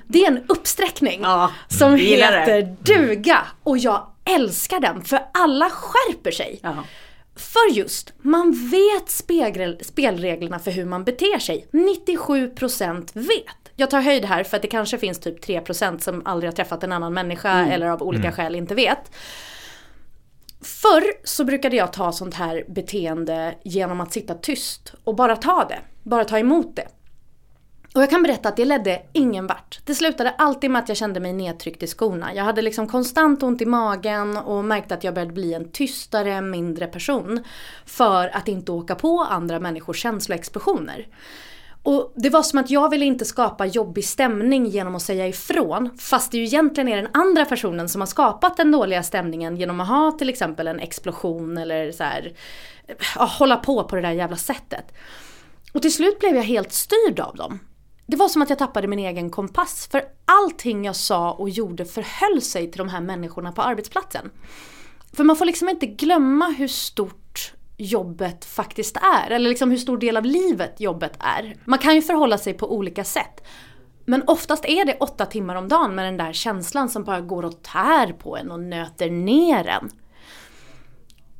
Det 0.06 0.18
är 0.24 0.26
en 0.26 0.44
uppsträckning 0.48 1.20
Ja, 1.22 1.52
som 1.68 1.98
gillar 1.98 2.32
det. 2.32 2.38
heter 2.38 2.76
duga. 2.82 3.38
Och 3.62 3.78
jag 3.78 4.06
älskar 4.24 4.80
den 4.80 5.04
för 5.04 5.20
alla 5.34 5.70
skärper 5.70 6.30
sig. 6.30 6.60
Ja. 6.62 6.74
För 7.36 7.72
just, 7.72 8.12
man 8.18 8.70
vet 8.70 9.10
spegel, 9.10 9.78
spelreglerna 9.82 10.58
för 10.58 10.70
hur 10.70 10.84
man 10.84 11.04
beter 11.04 11.38
sig. 11.38 11.66
97% 11.72 13.08
vet. 13.14 13.72
Jag 13.76 13.90
tar 13.90 14.00
höjd 14.00 14.24
här 14.24 14.44
för 14.44 14.56
att 14.56 14.62
det 14.62 14.68
kanske 14.68 14.98
finns 14.98 15.20
typ 15.20 15.44
3% 15.44 15.98
som 15.98 16.22
aldrig 16.24 16.50
har 16.50 16.56
träffat 16.56 16.82
en 16.84 16.92
annan 16.92 17.14
människa 17.14 17.66
eller 17.66 17.86
av 17.86 18.02
olika 18.02 18.32
skäl 18.32 18.54
inte 18.54 18.74
vet. 18.74 19.10
Förr 20.60 21.04
så 21.24 21.44
brukade 21.44 21.76
jag 21.76 21.92
ta 21.92 22.12
sånt 22.12 22.34
här 22.34 22.64
beteende 22.68 23.54
genom 23.64 24.00
att 24.00 24.12
sitta 24.12 24.34
tyst 24.34 24.94
och 25.04 25.14
bara 25.14 25.36
ta 25.36 25.64
det. 25.68 25.78
Bara 26.02 26.24
ta 26.24 26.38
emot 26.38 26.76
det. 26.76 26.88
Och 27.98 28.02
jag 28.02 28.10
kan 28.10 28.22
berätta 28.22 28.48
att 28.48 28.56
det 28.56 28.64
ledde 28.64 29.02
ingen 29.12 29.46
vart. 29.46 29.80
Det 29.84 29.94
slutade 29.94 30.30
alltid 30.30 30.70
med 30.70 30.82
att 30.82 30.88
jag 30.88 30.98
kände 30.98 31.20
mig 31.20 31.32
nedtryckt 31.32 31.82
i 31.82 31.86
skorna. 31.86 32.34
Jag 32.34 32.44
hade 32.44 32.62
liksom 32.62 32.88
konstant 32.88 33.42
ont 33.42 33.62
i 33.62 33.66
magen 33.66 34.36
och 34.36 34.64
märkte 34.64 34.94
att 34.94 35.04
jag 35.04 35.14
började 35.14 35.32
bli 35.32 35.54
en 35.54 35.72
tystare, 35.72 36.40
mindre 36.40 36.86
person. 36.86 37.44
För 37.86 38.36
att 38.36 38.48
inte 38.48 38.72
åka 38.72 38.94
på 38.94 39.20
andra 39.30 39.60
människors 39.60 40.02
känsloexplosioner. 40.02 41.06
Och 41.82 42.12
det 42.16 42.30
var 42.30 42.42
som 42.42 42.58
att 42.58 42.70
jag 42.70 42.90
ville 42.90 43.04
inte 43.04 43.24
skapa 43.24 43.66
jobbig 43.66 44.04
stämning 44.04 44.66
genom 44.66 44.94
att 44.94 45.02
säga 45.02 45.28
ifrån. 45.28 45.90
Fast 45.98 46.32
det 46.32 46.38
ju 46.38 46.44
egentligen 46.44 46.88
är 46.88 46.96
den 46.96 47.10
andra 47.12 47.44
personen 47.44 47.88
som 47.88 48.00
har 48.00 48.06
skapat 48.06 48.56
den 48.56 48.72
dåliga 48.72 49.02
stämningen 49.02 49.56
genom 49.56 49.80
att 49.80 49.88
ha 49.88 50.12
till 50.12 50.28
exempel 50.28 50.68
en 50.68 50.80
explosion 50.80 51.58
eller 51.58 51.92
så 51.92 52.04
här, 52.04 52.32
ja, 53.16 53.24
hålla 53.24 53.56
på 53.56 53.84
på 53.84 53.96
det 53.96 54.02
där 54.02 54.12
jävla 54.12 54.36
sättet. 54.36 54.92
Och 55.72 55.82
till 55.82 55.94
slut 55.94 56.18
blev 56.18 56.36
jag 56.36 56.42
helt 56.42 56.72
styrd 56.72 57.20
av 57.20 57.36
dem. 57.36 57.60
Det 58.10 58.16
var 58.16 58.28
som 58.28 58.42
att 58.42 58.50
jag 58.50 58.58
tappade 58.58 58.88
min 58.88 58.98
egen 58.98 59.30
kompass. 59.30 59.88
För 59.90 60.02
allting 60.24 60.84
jag 60.84 60.96
sa 60.96 61.32
och 61.32 61.50
gjorde 61.50 61.84
förhöll 61.84 62.42
sig 62.42 62.70
till 62.70 62.78
de 62.78 62.88
här 62.88 63.00
människorna 63.00 63.52
på 63.52 63.62
arbetsplatsen. 63.62 64.30
För 65.12 65.24
man 65.24 65.36
får 65.36 65.44
liksom 65.44 65.68
inte 65.68 65.86
glömma 65.86 66.48
hur 66.48 66.68
stort 66.68 67.52
jobbet 67.76 68.44
faktiskt 68.44 68.96
är. 68.96 69.30
Eller 69.30 69.48
liksom 69.48 69.70
hur 69.70 69.78
stor 69.78 69.98
del 69.98 70.16
av 70.16 70.24
livet 70.24 70.80
jobbet 70.80 71.12
är. 71.18 71.56
Man 71.64 71.78
kan 71.78 71.94
ju 71.94 72.02
förhålla 72.02 72.38
sig 72.38 72.54
på 72.54 72.72
olika 72.72 73.04
sätt. 73.04 73.46
Men 74.04 74.22
oftast 74.26 74.64
är 74.64 74.84
det 74.84 74.96
åtta 75.00 75.26
timmar 75.26 75.54
om 75.54 75.68
dagen 75.68 75.94
med 75.94 76.04
den 76.04 76.16
där 76.16 76.32
känslan 76.32 76.88
som 76.88 77.04
bara 77.04 77.20
går 77.20 77.44
och 77.44 77.62
tär 77.62 78.12
på 78.12 78.36
en 78.36 78.50
och 78.50 78.60
nöter 78.60 79.10
ner 79.10 79.66
en. 79.66 79.90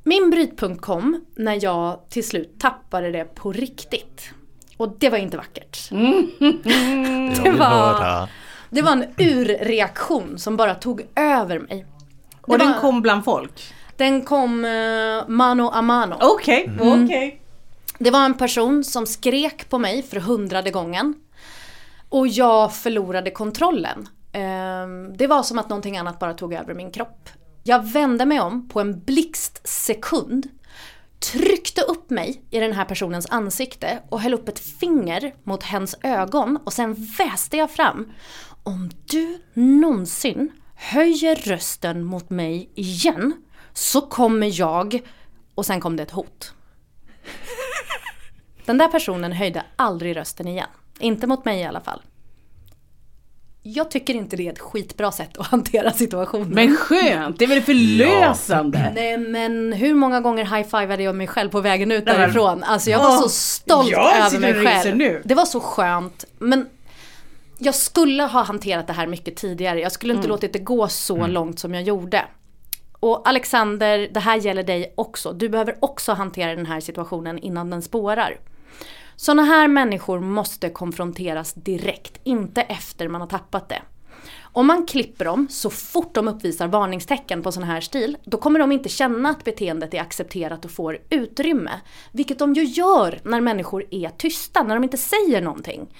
Min 0.02 0.30
brytpunkt 0.30 0.82
kom 0.82 1.24
när 1.34 1.64
jag 1.64 2.10
till 2.10 2.26
slut 2.26 2.60
tappade 2.60 3.10
det 3.10 3.24
på 3.24 3.52
riktigt. 3.52 4.32
Och 4.78 4.96
det 4.98 5.08
var 5.10 5.18
inte 5.18 5.36
vackert. 5.36 5.78
Jag 5.90 7.42
vill 7.42 7.52
var-. 7.58 8.28
Det 8.70 8.82
var 8.82 8.92
en 8.92 9.04
urreaktion 9.18 10.38
som 10.38 10.56
bara 10.56 10.74
tog 10.74 11.02
över 11.14 11.58
mig. 11.58 11.86
Det 12.46 12.52
Och 12.52 12.58
den 12.58 12.72
var- 12.72 12.78
kom 12.80 13.02
bland 13.02 13.24
folk? 13.24 13.74
den 13.96 14.22
kom 14.24 14.64
eh, 14.64 15.28
mano 15.28 15.70
a 15.74 15.82
mano. 15.82 16.16
Okej, 16.20 16.70
okej. 16.80 17.40
Det 17.98 18.10
var 18.10 18.24
en 18.24 18.34
person 18.34 18.84
som 18.84 19.06
skrek 19.06 19.68
på 19.68 19.78
mig 19.78 20.02
för 20.02 20.20
hundrade 20.20 20.70
gången. 20.70 21.14
Och 22.08 22.28
jag 22.28 22.74
förlorade 22.74 23.30
kontrollen. 23.30 24.08
Ehm, 24.32 25.16
Det 25.16 25.26
var 25.26 25.42
som 25.42 25.58
att 25.58 25.68
någonting 25.68 25.96
annat 25.98 26.18
bara 26.18 26.34
tog 26.34 26.54
över 26.54 26.74
min 26.74 26.90
kropp. 26.90 27.28
Jag 27.64 27.92
vände 27.92 28.26
mig 28.26 28.40
om 28.40 28.68
på 28.68 28.80
en 28.80 29.00
blixtsekund. 29.00 30.46
Tryckte 31.18 31.82
upp 31.82 32.10
mig 32.10 32.42
i 32.50 32.58
den 32.58 32.72
här 32.72 32.84
personens 32.84 33.26
ansikte 33.30 34.02
och 34.08 34.20
höll 34.20 34.34
upp 34.34 34.48
ett 34.48 34.58
finger 34.58 35.34
mot 35.44 35.62
hens 35.62 35.96
ögon 36.02 36.58
och 36.64 36.72
sen 36.72 36.94
väste 37.18 37.56
jag 37.56 37.70
fram. 37.70 38.12
Om 38.62 38.90
du 39.04 39.42
någonsin 39.54 40.52
höjer 40.74 41.36
rösten 41.36 42.04
mot 42.04 42.30
mig 42.30 42.70
igen 42.74 43.34
så 43.72 44.00
kommer 44.00 44.60
jag... 44.60 45.00
Och 45.54 45.66
sen 45.66 45.80
kom 45.80 45.96
det 45.96 46.02
ett 46.02 46.10
hot. 46.10 46.54
Den 48.64 48.78
där 48.78 48.88
personen 48.88 49.32
höjde 49.32 49.64
aldrig 49.76 50.16
rösten 50.16 50.48
igen. 50.48 50.68
Inte 50.98 51.26
mot 51.26 51.44
mig 51.44 51.60
i 51.60 51.64
alla 51.64 51.80
fall. 51.80 52.02
Jag 53.74 53.90
tycker 53.90 54.14
inte 54.14 54.36
det 54.36 54.48
är 54.48 54.52
ett 54.52 54.58
skitbra 54.58 55.12
sätt 55.12 55.38
att 55.38 55.46
hantera 55.46 55.90
situationen. 55.92 56.48
Men 56.48 56.76
skönt, 56.76 57.38
det 57.38 57.44
är 57.44 57.48
väl 57.48 57.62
förlösande? 57.62 58.92
Nej 58.94 59.18
men 59.18 59.72
hur 59.72 59.94
många 59.94 60.20
gånger 60.20 60.44
high-fivade 60.44 61.02
jag 61.02 61.14
mig 61.14 61.26
själv 61.26 61.50
på 61.50 61.60
vägen 61.60 61.92
ut 61.92 62.06
därifrån? 62.06 62.62
Alltså 62.64 62.90
jag 62.90 62.98
var 62.98 63.16
så 63.16 63.28
stolt 63.28 63.92
över 63.92 64.38
mig 64.38 64.66
själv. 64.66 64.96
nu. 64.96 65.22
Det 65.24 65.34
var 65.34 65.44
så 65.44 65.60
skönt. 65.60 66.24
Men 66.38 66.68
jag 67.58 67.74
skulle 67.74 68.22
ha 68.22 68.42
hanterat 68.42 68.86
det 68.86 68.92
här 68.92 69.06
mycket 69.06 69.36
tidigare. 69.36 69.80
Jag 69.80 69.92
skulle 69.92 70.12
inte 70.12 70.26
Mm. 70.26 70.30
låtit 70.30 70.52
det 70.52 70.58
gå 70.58 70.88
så 70.88 71.26
långt 71.26 71.58
som 71.58 71.74
jag 71.74 71.82
gjorde. 71.82 72.24
Och 73.00 73.28
Alexander, 73.28 74.08
det 74.12 74.20
här 74.20 74.36
gäller 74.36 74.62
dig 74.62 74.92
också. 74.96 75.32
Du 75.32 75.48
behöver 75.48 75.76
också 75.80 76.12
hantera 76.12 76.54
den 76.54 76.66
här 76.66 76.80
situationen 76.80 77.38
innan 77.38 77.70
den 77.70 77.82
spårar. 77.82 78.36
Sådana 79.20 79.42
här 79.42 79.68
människor 79.68 80.20
måste 80.20 80.70
konfronteras 80.70 81.52
direkt, 81.52 82.20
inte 82.24 82.60
efter 82.60 83.08
man 83.08 83.20
har 83.20 83.28
tappat 83.28 83.68
det. 83.68 83.82
Om 84.42 84.66
man 84.66 84.86
klipper 84.86 85.24
dem 85.24 85.46
så 85.50 85.70
fort 85.70 86.14
de 86.14 86.28
uppvisar 86.28 86.68
varningstecken 86.68 87.42
på 87.42 87.52
sån 87.52 87.62
här 87.62 87.80
stil, 87.80 88.16
då 88.24 88.38
kommer 88.38 88.58
de 88.58 88.72
inte 88.72 88.88
känna 88.88 89.28
att 89.28 89.44
beteendet 89.44 89.94
är 89.94 90.00
accepterat 90.00 90.64
och 90.64 90.70
får 90.70 90.98
utrymme. 91.10 91.70
Vilket 92.12 92.38
de 92.38 92.54
ju 92.54 92.64
gör 92.64 93.20
när 93.24 93.40
människor 93.40 93.84
är 93.90 94.08
tysta, 94.08 94.62
när 94.62 94.74
de 94.74 94.84
inte 94.84 94.96
säger 94.96 95.42
någonting. 95.42 95.94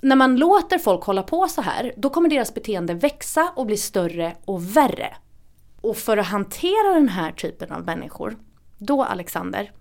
När 0.00 0.16
man 0.16 0.36
låter 0.36 0.78
folk 0.78 1.04
hålla 1.04 1.22
på 1.22 1.48
så 1.48 1.62
här, 1.62 1.92
då 1.96 2.10
kommer 2.10 2.28
deras 2.28 2.54
beteende 2.54 2.94
växa 2.94 3.52
och 3.56 3.66
bli 3.66 3.76
större 3.76 4.36
och 4.44 4.76
värre. 4.76 5.16
Och 5.80 5.96
för 5.96 6.16
att 6.16 6.26
hantera 6.26 6.94
den 6.94 7.08
här 7.08 7.32
typen 7.32 7.72
av 7.72 7.84
människor, 7.84 8.36
då 8.78 9.04
Alexander, 9.04 9.72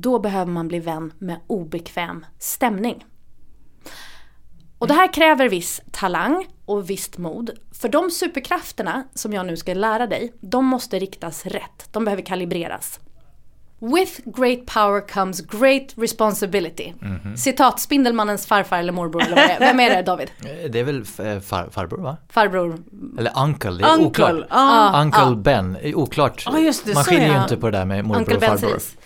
då 0.00 0.18
behöver 0.18 0.52
man 0.52 0.68
bli 0.68 0.78
vän 0.80 1.12
med 1.18 1.36
obekväm 1.46 2.26
stämning. 2.38 3.04
Och 4.78 4.88
det 4.88 4.94
här 4.94 5.12
kräver 5.12 5.48
viss 5.48 5.80
talang 5.90 6.46
och 6.64 6.90
visst 6.90 7.18
mod. 7.18 7.50
För 7.72 7.88
de 7.88 8.10
superkrafterna 8.10 9.04
som 9.14 9.32
jag 9.32 9.46
nu 9.46 9.56
ska 9.56 9.74
lära 9.74 10.06
dig, 10.06 10.32
de 10.40 10.64
måste 10.66 10.98
riktas 10.98 11.46
rätt. 11.46 11.88
De 11.92 12.04
behöver 12.04 12.22
kalibreras. 12.22 13.00
With 13.78 14.20
great 14.24 14.66
power 14.66 15.08
comes 15.08 15.40
great 15.40 15.82
responsibility. 15.96 16.92
Citat 17.36 17.80
Spindelmannens 17.80 18.46
farfar 18.46 18.78
eller 18.78 18.92
morbror 18.92 19.22
eller 19.22 19.36
vad 19.36 19.44
det 19.48 19.52
är. 19.52 19.58
Vem 19.60 19.80
är 19.80 19.90
det 19.90 20.02
David? 20.02 20.30
Eh, 20.40 20.70
Det 20.70 20.78
är 20.80 20.84
väl 20.84 21.02
f- 21.02 21.44
far, 21.46 21.68
farbror 21.70 21.98
va? 22.02 22.16
Farbror? 22.28 22.78
Eller 23.18 23.32
uncle, 23.42 23.70
det 23.70 23.84
är 23.84 23.92
Uncle, 23.98 24.06
oklart. 24.06 24.46
ja. 24.50 25.00
Uncle 25.02 25.36
Ben, 25.36 25.76
är 25.82 25.94
oklart. 25.94 26.42
Ja, 26.46 26.58
just 26.58 26.84
det, 26.86 26.94
Man 26.94 27.04
skiljer 27.04 27.34
ju 27.36 27.42
inte 27.42 27.56
på 27.56 27.70
det 27.70 27.78
där 27.78 27.84
med 27.84 28.04
morbror 28.04 28.20
Uncle 28.20 28.34
och 28.34 28.40
Ben 28.40 28.50
farbror 28.58 28.68
sägs 28.78 28.96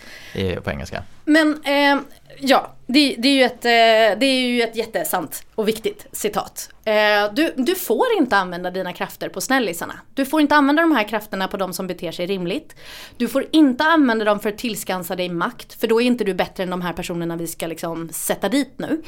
på 0.64 0.70
engelska. 0.70 1.02
Men 1.24 1.62
eh, 1.64 2.00
ja, 2.40 2.74
det, 2.86 3.14
det, 3.18 3.28
är 3.28 3.34
ju 3.34 3.42
ett, 3.42 3.64
eh, 3.64 4.18
det 4.20 4.26
är 4.26 4.48
ju 4.48 4.62
ett 4.62 4.76
jättesant 4.76 5.44
och 5.54 5.68
viktigt 5.68 6.06
citat. 6.12 6.70
Eh, 6.84 7.32
du, 7.32 7.54
du 7.56 7.74
får 7.74 8.06
inte 8.18 8.36
använda 8.36 8.70
dina 8.70 8.92
krafter 8.92 9.28
på 9.28 9.40
snällisarna. 9.40 9.94
Du 10.14 10.26
får 10.26 10.40
inte 10.40 10.54
använda 10.54 10.82
de 10.82 10.92
här 10.92 11.08
krafterna 11.08 11.48
på 11.48 11.56
de 11.56 11.72
som 11.72 11.86
beter 11.86 12.12
sig 12.12 12.26
rimligt. 12.26 12.76
Du 13.16 13.28
får 13.28 13.46
inte 13.52 13.84
använda 13.84 14.24
dem 14.24 14.40
för 14.40 14.48
att 14.48 14.58
tillskansa 14.58 15.16
dig 15.16 15.28
makt, 15.28 15.80
för 15.80 15.86
då 15.86 16.02
är 16.02 16.06
inte 16.06 16.24
du 16.24 16.34
bättre 16.34 16.62
än 16.62 16.70
de 16.70 16.82
här 16.82 16.92
personerna 16.92 17.36
vi 17.36 17.46
ska 17.46 17.66
liksom 17.66 18.08
sätta 18.12 18.48
dit 18.48 18.74
nu. 18.76 19.02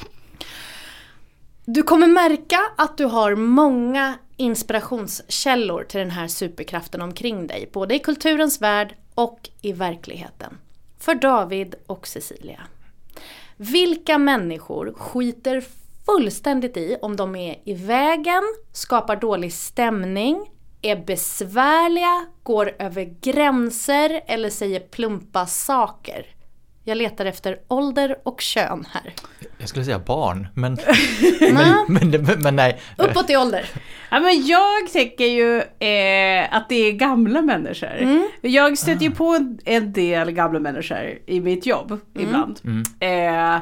Du 1.65 1.83
kommer 1.83 2.07
märka 2.07 2.61
att 2.77 2.99
du 2.99 3.05
har 3.05 3.35
många 3.35 4.15
inspirationskällor 4.37 5.85
till 5.85 6.01
den 6.01 6.11
här 6.11 6.29
superkraften 6.29 7.03
omkring 7.03 7.47
dig, 7.47 7.71
både 7.73 7.95
i 7.95 7.99
kulturens 7.99 8.61
värld 8.61 8.95
och 9.15 9.49
i 9.61 9.73
verkligheten. 9.73 10.59
För 11.03 11.15
David 11.15 11.75
och 11.87 12.07
Cecilia. 12.07 12.61
Vilka 13.57 14.19
människor 14.19 14.93
skiter 14.97 15.65
fullständigt 16.07 16.77
i 16.77 16.97
om 17.03 17.17
de 17.17 17.37
är 17.37 17.59
i 17.65 17.75
vägen, 17.75 18.43
skapar 18.73 19.17
dålig 19.17 19.53
stämning, 19.53 20.51
är 20.83 20.97
besvärliga, 20.97 22.27
går 22.43 22.73
över 22.79 23.05
gränser 23.21 24.21
eller 24.27 24.51
säger 24.51 24.81
plumpa 24.81 25.47
saker? 25.47 26.27
Jag 26.85 26.97
letar 26.99 27.25
efter 27.25 27.59
ålder 27.69 28.17
och 28.23 28.41
kön 28.41 28.87
här. 28.93 29.13
Jag 29.59 29.69
skulle 29.69 29.85
säga 29.85 29.99
barn, 29.99 30.49
men, 30.55 30.79
men, 31.41 31.85
men, 31.89 32.23
men, 32.23 32.43
men 32.43 32.57
nej. 32.57 32.81
Uppåt 32.97 33.31
i 33.31 33.37
ålder. 33.37 33.67
Ja, 34.11 34.21
men 34.21 34.47
jag 34.47 34.93
tänker 34.93 35.25
ju 35.27 35.57
eh, 35.59 36.55
att 36.57 36.69
det 36.69 36.75
är 36.89 36.93
gamla 36.93 37.43
människor. 37.43 37.97
Mm. 37.99 38.29
Jag 38.41 38.79
stöter 38.79 39.03
ju 39.05 39.11
på 39.11 39.27
en, 39.27 39.59
en 39.65 39.93
del 39.93 40.31
gamla 40.31 40.59
människor 40.59 41.19
i 41.27 41.41
mitt 41.41 41.67
jobb 41.67 41.91
Mm. 41.91 42.29
ibland. 42.29 42.61
Eh, 43.01 43.61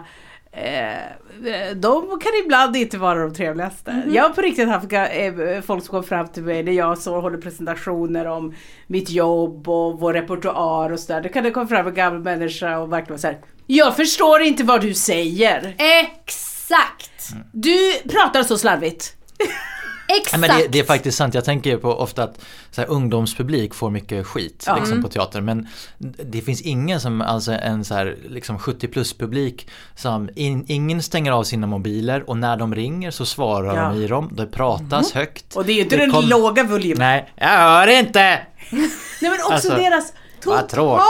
eh, 0.52 1.76
de 1.76 2.18
kan 2.20 2.32
ibland 2.44 2.76
inte 2.76 2.98
vara 2.98 3.22
de 3.22 3.34
trevligaste. 3.34 3.90
Mm-hmm. 3.90 4.14
Jag 4.14 4.22
har 4.22 4.30
på 4.30 4.40
riktigt 4.40 4.68
haft 4.68 4.92
eh, 4.92 5.60
folk 5.66 5.84
som 5.84 5.90
kommer 5.90 6.02
fram 6.02 6.28
till 6.28 6.42
mig 6.42 6.62
när 6.62 6.72
jag 6.72 6.98
så 6.98 7.20
håller 7.20 7.38
presentationer 7.38 8.26
om 8.26 8.54
mitt 8.86 9.10
jobb 9.10 9.68
och 9.68 10.00
vår 10.00 10.12
repertoar 10.12 10.92
och 10.92 11.00
sådär. 11.00 11.20
Då 11.20 11.28
kan 11.28 11.44
det 11.44 11.50
komma 11.50 11.66
fram 11.66 11.86
en 11.86 11.94
gammal 11.94 12.20
människa 12.20 12.78
och 12.78 12.92
verkligen 12.92 13.18
såhär 13.18 13.38
Jag 13.66 13.96
förstår 13.96 14.42
inte 14.42 14.64
vad 14.64 14.80
du 14.80 14.94
säger. 14.94 15.74
Exakt! 15.78 17.28
Du 17.52 17.92
pratar 18.08 18.42
så 18.42 18.58
slarvigt. 18.58 19.16
Exakt! 20.16 20.32
Ja, 20.32 20.38
men 20.38 20.50
det, 20.58 20.68
det 20.68 20.78
är 20.78 20.84
faktiskt 20.84 21.18
sant, 21.18 21.34
jag 21.34 21.44
tänker 21.44 21.76
på 21.76 21.88
ofta 21.94 22.22
att 22.22 22.40
så 22.70 22.80
här, 22.80 22.90
ungdomspublik 22.90 23.74
får 23.74 23.90
mycket 23.90 24.26
skit 24.26 24.66
liksom, 24.78 25.02
på 25.02 25.08
teater 25.08 25.40
men 25.40 25.68
det 25.98 26.40
finns 26.40 26.60
ingen 26.60 27.00
som, 27.00 27.20
alltså 27.20 27.52
en 27.52 27.84
så 27.84 27.94
här, 27.94 28.16
liksom 28.28 28.58
70 28.58 28.88
plus 28.88 29.12
publik 29.18 29.68
som 29.96 30.28
in, 30.36 30.64
ingen 30.68 31.02
stänger 31.02 31.32
av 31.32 31.44
sina 31.44 31.66
mobiler 31.66 32.30
och 32.30 32.36
när 32.36 32.56
de 32.56 32.74
ringer 32.74 33.10
så 33.10 33.26
svarar 33.26 33.76
Ja. 33.76 33.82
de 33.88 34.02
i 34.02 34.06
dem, 34.06 34.30
det 34.32 34.46
pratas 34.46 35.12
högt. 35.12 35.56
Och 35.56 35.64
det 35.64 35.72
är 35.72 35.74
ju 35.74 35.80
inte 35.82 35.96
Det 35.96 36.02
den 36.02 36.12
kom- 36.12 36.24
låga 36.28 36.64
volymen. 36.64 36.98
Nej, 36.98 37.32
jag 37.36 37.48
hör 37.48 37.86
inte! 37.86 38.20
Nej 38.70 38.88
men 39.20 39.32
också 39.32 39.52
Alltså, 39.52 39.68
deras 39.74 40.12
totala 40.40 41.02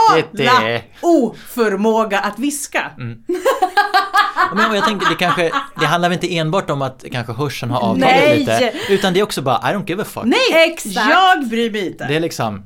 oförmåga 1.01 2.19
att 2.19 2.39
viska. 2.39 2.91
Ja, 2.97 3.03
Men 4.55 4.75
jag 4.75 4.85
tänker, 4.85 5.09
det 5.09 5.15
kanske, 5.15 5.51
det 5.79 5.85
handlar 5.85 6.09
väl 6.09 6.13
inte 6.23 6.37
enbart 6.37 6.69
om 6.69 6.81
att 6.81 7.05
kanske 7.11 7.33
hörseln 7.33 7.71
har 7.71 7.79
avtagit 7.79 7.99
Nej. 8.05 8.39
lite 8.39 8.73
utan 8.89 9.13
det 9.13 9.19
är 9.19 9.23
också 9.23 9.41
bara 9.41 9.71
I 9.71 9.75
don't 9.75 9.89
give 9.89 10.01
a 10.01 10.05
fuck. 10.05 10.23
Nej, 10.25 10.71
Exakt. 10.71 11.09
jag 11.09 11.47
bryr 11.47 11.71
mig 11.71 11.87
inte. 11.87 12.07
Det 12.07 12.15
är 12.15 12.19
liksom, 12.19 12.63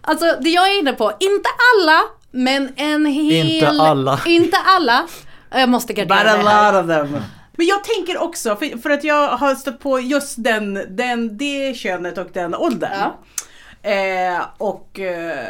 Alltså 0.00 0.24
det 0.40 0.48
jag 0.48 0.68
är 0.70 0.78
inne 0.78 0.92
på, 0.92 1.12
inte 1.20 1.48
alla, 1.76 2.00
men 2.30 2.72
en 2.76 3.06
hel... 3.06 3.50
Inte 3.50 3.68
alla. 3.68 4.20
Inte 4.26 4.56
alla. 4.64 5.06
Jag 5.50 5.68
måste 5.68 5.92
gardera 5.92 6.36
But 6.36 6.46
a 6.46 6.50
här. 6.50 6.72
lot 6.72 6.84
of 6.84 6.90
them. 6.90 7.22
Men 7.56 7.66
jag 7.66 7.84
tänker 7.84 8.22
också, 8.22 8.56
för, 8.56 8.78
för 8.82 8.90
att 8.90 9.04
jag 9.04 9.28
har 9.28 9.54
stött 9.54 9.80
på 9.80 10.00
just 10.00 10.44
den, 10.44 10.80
den, 10.88 11.38
det 11.38 11.76
könet 11.76 12.18
och 12.18 12.28
den 12.32 12.54
åldern. 12.54 12.90
Ja. 12.92 13.18
Eh, 13.90 14.42
och 14.58 15.00
eh, 15.00 15.46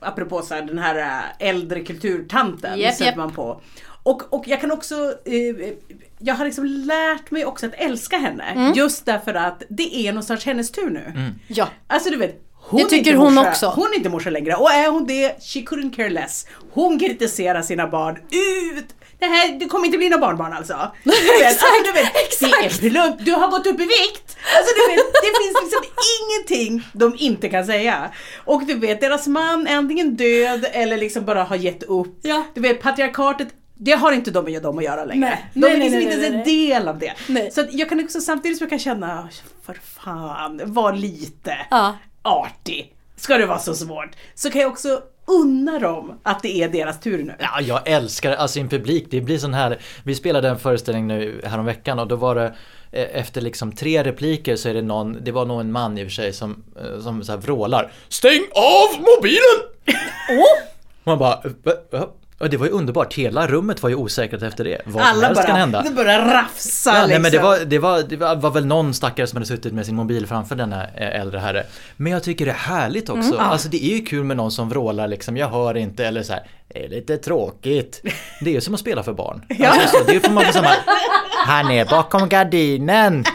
apropå 0.00 0.42
så 0.42 0.54
här, 0.54 0.62
den 0.62 0.78
här 0.78 0.96
eh, 0.96 1.48
äldre 1.48 1.80
kulturtanten 1.80 2.78
sätter 2.78 3.04
japp. 3.04 3.16
man 3.16 3.32
på. 3.32 3.60
Och, 4.06 4.34
och 4.34 4.48
jag 4.48 4.60
kan 4.60 4.70
också, 4.72 4.94
eh, 5.24 5.72
jag 6.18 6.34
har 6.34 6.44
liksom 6.44 6.64
lärt 6.64 7.30
mig 7.30 7.44
också 7.44 7.66
att 7.66 7.74
älska 7.74 8.16
henne. 8.18 8.44
Mm. 8.44 8.72
Just 8.72 9.06
därför 9.06 9.34
att 9.34 9.62
det 9.68 9.96
är 9.96 10.12
någonstans 10.12 10.44
hennes 10.46 10.70
tur 10.72 10.90
nu. 10.90 11.32
Ja. 11.46 11.68
Alltså 11.86 12.10
du 12.10 12.16
vet, 12.16 12.42
hon 12.54 12.80
Det 12.82 12.88
tycker 12.88 13.10
är 13.10 13.14
inte 13.14 13.24
hon 13.24 13.34
morsa. 13.34 13.48
också. 13.50 13.66
Hon 13.66 13.86
är 13.92 13.96
inte 13.96 14.08
morsa 14.08 14.30
längre. 14.30 14.54
Och 14.54 14.70
är 14.72 14.90
hon 14.90 15.06
det, 15.06 15.28
she 15.42 15.60
couldn't 15.60 15.96
care 15.96 16.08
less. 16.10 16.46
Hon 16.72 16.98
kritiserar 16.98 17.62
sina 17.62 17.86
barn 17.88 18.16
ut. 18.16 18.86
Det 19.18 19.26
här, 19.26 19.58
det 19.58 19.66
kommer 19.66 19.86
inte 19.86 19.98
bli 19.98 20.08
några 20.08 20.20
barnbarn 20.26 20.52
alltså. 20.52 20.92
Du 21.04 21.10
vet, 21.10 21.46
alltså, 21.48 21.66
du 21.84 21.92
vet, 21.92 22.14
Det 22.14 22.20
exakt. 22.20 22.82
är 22.84 22.90
plump, 22.90 23.16
du 23.24 23.32
har 23.32 23.48
gått 23.50 23.66
upp 23.66 23.80
i 23.80 23.84
vikt. 23.84 24.36
Alltså 24.56 24.74
du 24.76 24.94
vet, 24.94 25.04
det 25.12 25.32
finns 25.42 25.56
liksom 25.62 25.84
ingenting 26.20 26.88
de 26.92 27.16
inte 27.18 27.48
kan 27.48 27.66
säga. 27.66 28.10
Och 28.44 28.66
du 28.66 28.74
vet, 28.74 29.00
deras 29.00 29.26
man 29.26 29.66
är 29.66 29.76
antingen 29.76 30.16
död 30.16 30.66
eller 30.72 30.96
liksom 30.96 31.24
bara 31.24 31.44
har 31.44 31.56
gett 31.56 31.82
upp. 31.82 32.18
Ja. 32.22 32.44
Du 32.54 32.60
vet, 32.60 32.82
patriarkatet 32.82 33.48
det 33.78 33.92
har 33.92 34.12
inte 34.12 34.30
de 34.30 34.44
med 34.44 34.62
dem 34.62 34.78
att 34.78 34.84
göra 34.84 35.04
längre. 35.04 35.20
Nej. 35.20 35.46
De 35.54 35.60
Nej, 35.60 35.74
är 35.74 35.78
nej, 35.78 35.90
liksom 35.90 35.98
nej, 35.98 36.02
inte 36.04 36.16
nej, 36.16 36.24
ens 36.32 36.46
nej. 36.46 36.60
en 36.70 36.70
del 36.78 36.88
av 36.88 36.98
det. 36.98 37.12
Nej. 37.28 37.50
Så 37.50 37.60
att 37.60 37.72
jag 37.74 37.88
kan 37.88 38.04
också 38.04 38.20
samtidigt 38.20 38.58
som 38.58 38.64
jag 38.64 38.70
kan 38.70 38.78
känna, 38.78 39.28
för 39.66 39.74
fan, 39.74 40.60
var 40.64 40.92
lite 40.92 41.56
Ja. 41.70 41.96
artig. 42.22 42.92
Ska 43.16 43.38
det 43.38 43.46
vara 43.46 43.58
så 43.58 43.74
svårt? 43.74 44.10
Så 44.34 44.50
kan 44.50 44.60
jag 44.60 44.70
också 44.72 45.00
unna 45.26 45.78
dem 45.78 46.20
att 46.22 46.42
det 46.42 46.62
är 46.62 46.68
deras 46.68 47.00
tur 47.00 47.24
nu. 47.24 47.34
Ja, 47.38 47.60
jag 47.60 47.88
älskar 47.88 48.32
alltså 48.32 48.58
en 48.60 48.68
publik. 48.68 49.06
Det 49.10 49.20
blir 49.20 49.38
sån 49.38 49.54
här, 49.54 49.78
vi 50.04 50.14
spelade 50.14 50.48
en 50.48 50.58
föreställning 50.58 51.06
nu 51.06 51.40
häromveckan 51.44 51.98
och 51.98 52.08
då 52.08 52.16
var 52.16 52.34
det 52.34 52.44
eh, 52.92 53.06
efter 53.20 53.40
liksom 53.40 53.72
tre 53.72 54.04
repliker 54.04 54.56
så 54.56 54.68
är 54.68 54.74
det 54.74 54.82
någon, 54.82 55.18
det 55.24 55.32
var 55.32 55.44
nog 55.44 55.60
en 55.60 55.72
man 55.72 55.98
i 55.98 56.02
och 56.02 56.06
för 56.06 56.12
sig 56.12 56.32
som, 56.32 56.64
eh, 56.80 57.00
som 57.02 57.24
så 57.24 57.32
här 57.32 57.38
vrålar 57.38 57.92
Stäng 58.08 58.42
av 58.54 59.00
mobilen! 59.00 59.70
Och 60.30 60.76
man 61.04 61.18
bara? 61.18 61.42
Och 62.38 62.50
det 62.50 62.56
var 62.56 62.66
ju 62.66 62.72
underbart, 62.72 63.14
hela 63.14 63.46
rummet 63.46 63.82
var 63.82 63.90
ju 63.90 63.96
osäkert 63.96 64.42
efter 64.42 64.64
det. 64.64 64.82
Vad 64.84 64.92
som 64.92 65.02
Alla 65.02 65.26
helst 65.26 65.42
kan 65.42 65.50
bara, 65.52 65.58
hända. 65.58 65.82
det 65.82 65.90
börjar 65.90 66.20
rafsa 66.20 66.90
Ja, 66.90 67.06
liksom. 67.06 67.10
nej, 67.10 67.20
men 67.20 67.32
det, 67.32 67.38
var, 67.38 67.58
det, 67.58 67.78
var, 67.78 68.02
det 68.02 68.16
var, 68.16 68.50
väl 68.50 68.66
någon 68.66 68.94
stackare 68.94 69.26
som 69.26 69.36
hade 69.36 69.46
suttit 69.46 69.72
med 69.72 69.86
sin 69.86 69.96
mobil 69.96 70.26
framför 70.26 70.56
denna 70.56 70.84
eh, 70.84 71.20
äldre 71.20 71.38
herre. 71.38 71.66
Men 71.96 72.12
jag 72.12 72.22
tycker 72.22 72.46
det 72.46 72.52
är 72.52 72.56
härligt 72.56 73.08
också. 73.08 73.34
Mm. 73.34 73.40
Alltså 73.40 73.68
det 73.68 73.84
är 73.84 73.96
ju 73.96 74.04
kul 74.04 74.24
med 74.24 74.36
någon 74.36 74.50
som 74.50 74.68
vrålar 74.68 75.08
liksom, 75.08 75.36
jag 75.36 75.48
hör 75.48 75.76
inte 75.76 76.06
eller 76.06 76.22
så 76.22 76.32
här, 76.32 76.42
det 76.68 76.84
är 76.84 76.88
lite 76.88 77.16
tråkigt. 77.16 78.00
Det 78.40 78.50
är 78.50 78.54
ju 78.54 78.60
som 78.60 78.74
att 78.74 78.80
spela 78.80 79.02
för 79.02 79.12
barn. 79.12 79.42
Alltså, 79.66 79.98
så, 79.98 80.04
det 80.04 80.20
får 80.20 80.32
man 80.32 80.44
få 80.44 80.52
samma, 80.52 80.72
han 81.46 81.70
är 81.70 81.84
bakom 81.84 82.28
gardinen. 82.28 83.24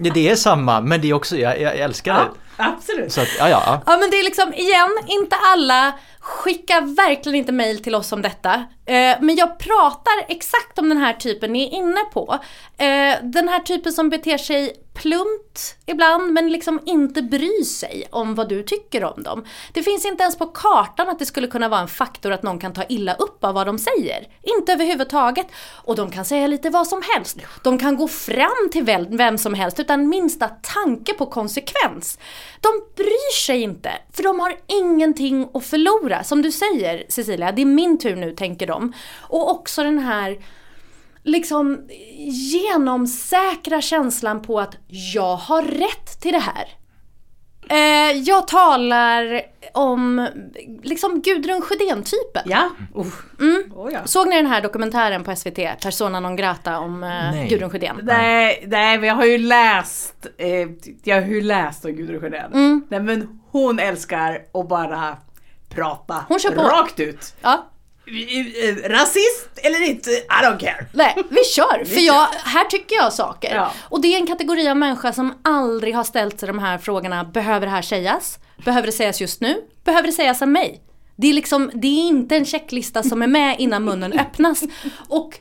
Det, 0.00 0.30
är 0.30 0.36
samma, 0.36 0.80
men 0.80 1.00
det 1.00 1.10
är 1.10 1.14
också, 1.14 1.36
jag, 1.36 1.60
jag 1.60 1.76
älskar 1.76 2.14
det. 2.14 2.30
Absolut. 2.56 3.12
Så 3.12 3.20
att, 3.20 3.28
ja, 3.38 3.48
ja, 3.48 3.62
ja. 3.66 3.82
Ja 3.86 3.96
men 3.96 4.10
det 4.10 4.16
är 4.16 4.24
liksom, 4.24 4.54
igen, 4.54 4.98
inte 5.06 5.36
alla 5.36 5.92
Skicka 6.28 6.80
verkligen 6.80 7.36
inte 7.36 7.52
mail 7.52 7.82
till 7.82 7.94
oss 7.94 8.12
om 8.12 8.22
detta. 8.22 8.54
Eh, 8.86 9.16
men 9.20 9.36
jag 9.36 9.58
pratar 9.58 10.12
exakt 10.28 10.78
om 10.78 10.88
den 10.88 10.98
här 10.98 11.12
typen 11.12 11.52
ni 11.52 11.66
är 11.66 11.70
inne 11.70 12.00
på. 12.12 12.38
Eh, 12.78 13.14
den 13.22 13.48
här 13.48 13.60
typen 13.60 13.92
som 13.92 14.08
beter 14.08 14.38
sig 14.38 14.72
plumpt 14.94 15.76
ibland 15.86 16.32
men 16.32 16.52
liksom 16.52 16.80
inte 16.84 17.22
bryr 17.22 17.64
sig 17.64 18.08
om 18.10 18.34
vad 18.34 18.48
du 18.48 18.62
tycker 18.62 19.04
om 19.04 19.22
dem. 19.22 19.44
Det 19.72 19.82
finns 19.82 20.04
inte 20.04 20.22
ens 20.22 20.38
på 20.38 20.46
kartan 20.46 21.08
att 21.08 21.18
det 21.18 21.26
skulle 21.26 21.46
kunna 21.46 21.68
vara 21.68 21.80
en 21.80 21.88
faktor 21.88 22.32
att 22.32 22.42
någon 22.42 22.58
kan 22.58 22.72
ta 22.72 22.84
illa 22.88 23.14
upp 23.14 23.44
av 23.44 23.54
vad 23.54 23.66
de 23.66 23.78
säger. 23.78 24.28
Inte 24.58 24.72
överhuvudtaget. 24.72 25.46
Och 25.84 25.96
de 25.96 26.10
kan 26.10 26.24
säga 26.24 26.46
lite 26.46 26.70
vad 26.70 26.86
som 26.86 27.02
helst. 27.14 27.38
De 27.62 27.78
kan 27.78 27.96
gå 27.96 28.08
fram 28.08 28.70
till 28.72 28.84
vem 29.10 29.38
som 29.38 29.54
helst 29.54 29.80
utan 29.80 30.08
minsta 30.08 30.48
tanke 30.48 31.14
på 31.14 31.26
konsekvens. 31.26 32.18
De 32.60 32.68
bryr 32.96 33.34
sig 33.36 33.62
inte, 33.62 33.92
för 34.12 34.22
de 34.22 34.40
har 34.40 34.56
ingenting 34.66 35.48
att 35.54 35.64
förlora. 35.64 36.17
Som 36.22 36.42
du 36.42 36.52
säger 36.52 37.04
Cecilia, 37.08 37.52
det 37.52 37.62
är 37.62 37.66
min 37.66 37.98
tur 37.98 38.16
nu 38.16 38.32
tänker 38.32 38.66
de. 38.66 38.92
Och 39.20 39.50
också 39.50 39.82
den 39.82 39.98
här 39.98 40.38
liksom 41.22 41.88
genomsäkra 42.52 43.80
känslan 43.80 44.42
på 44.42 44.60
att 44.60 44.76
jag 45.14 45.36
har 45.36 45.62
rätt 45.62 46.20
till 46.20 46.32
det 46.32 46.38
här. 46.38 46.68
Eh, 47.70 48.16
jag 48.16 48.48
talar 48.48 49.42
om 49.74 50.28
liksom 50.82 51.20
Gudrun 51.20 51.62
Sjödén-typen. 51.62 52.42
Ja. 52.46 52.70
Uff. 52.94 53.24
Oh, 53.74 53.92
ja. 53.92 54.00
Såg 54.04 54.28
ni 54.28 54.36
den 54.36 54.46
här 54.46 54.60
dokumentären 54.60 55.24
på 55.24 55.36
SVT, 55.36 55.58
Persona 55.82 56.20
non 56.20 56.36
grata 56.36 56.78
om 56.78 57.02
eh, 57.02 57.08
Nej. 57.08 57.48
Gudrun 57.48 57.70
Sjödén? 57.70 58.00
Nej, 58.02 58.64
nej, 58.66 58.98
men 58.98 59.08
jag 59.08 59.14
har 59.14 59.24
ju 59.24 59.38
läst, 59.38 60.26
eh, 60.38 60.68
jag 61.04 61.22
har 61.22 61.28
ju 61.28 61.40
läst 61.40 61.84
om 61.84 61.92
Gudrun 61.92 62.20
Sjödén. 62.20 62.52
Mm. 62.52 62.86
Nej 62.88 63.00
men 63.00 63.40
hon 63.50 63.78
älskar 63.78 64.42
att 64.54 64.68
bara 64.68 65.16
prata 65.78 66.24
Hon 66.28 66.38
kör 66.38 66.50
på. 66.50 66.62
rakt 66.62 67.00
ut. 67.00 67.34
Ja, 67.40 67.70
Rasist 68.84 69.48
eller 69.62 69.82
inte, 69.88 70.10
I 70.10 70.24
don't 70.42 70.58
care. 70.58 70.86
nej, 70.92 71.14
vi 71.30 71.44
kör. 71.44 71.84
För 71.94 72.00
jag, 72.00 72.26
här 72.44 72.64
tycker 72.64 72.96
jag 72.96 73.12
saker. 73.12 73.54
Ja. 73.54 73.72
Och 73.88 74.00
det 74.00 74.14
är 74.14 74.20
en 74.20 74.26
kategori 74.26 74.68
av 74.68 74.76
människa 74.76 75.12
som 75.12 75.34
aldrig 75.44 75.94
har 75.94 76.04
ställt 76.04 76.40
sig 76.40 76.46
de 76.46 76.58
här 76.58 76.78
frågorna. 76.78 77.24
Behöver 77.24 77.66
det 77.66 77.72
här 77.72 77.82
sägas? 77.82 78.38
Behöver 78.64 78.86
det 78.86 78.92
sägas 78.92 79.20
just 79.20 79.40
nu? 79.40 79.62
Behöver 79.84 80.06
det 80.06 80.12
sägas 80.12 80.42
av 80.42 80.48
mig? 80.48 80.82
Det 81.16 81.28
är 81.28 81.32
liksom, 81.32 81.70
det 81.74 81.86
är 81.86 82.08
inte 82.08 82.36
en 82.36 82.44
checklista 82.44 83.02
som 83.02 83.22
är 83.22 83.26
med 83.26 83.56
innan 83.58 83.84
munnen 83.84 84.12
öppnas. 84.12 84.62
Och 85.08 85.38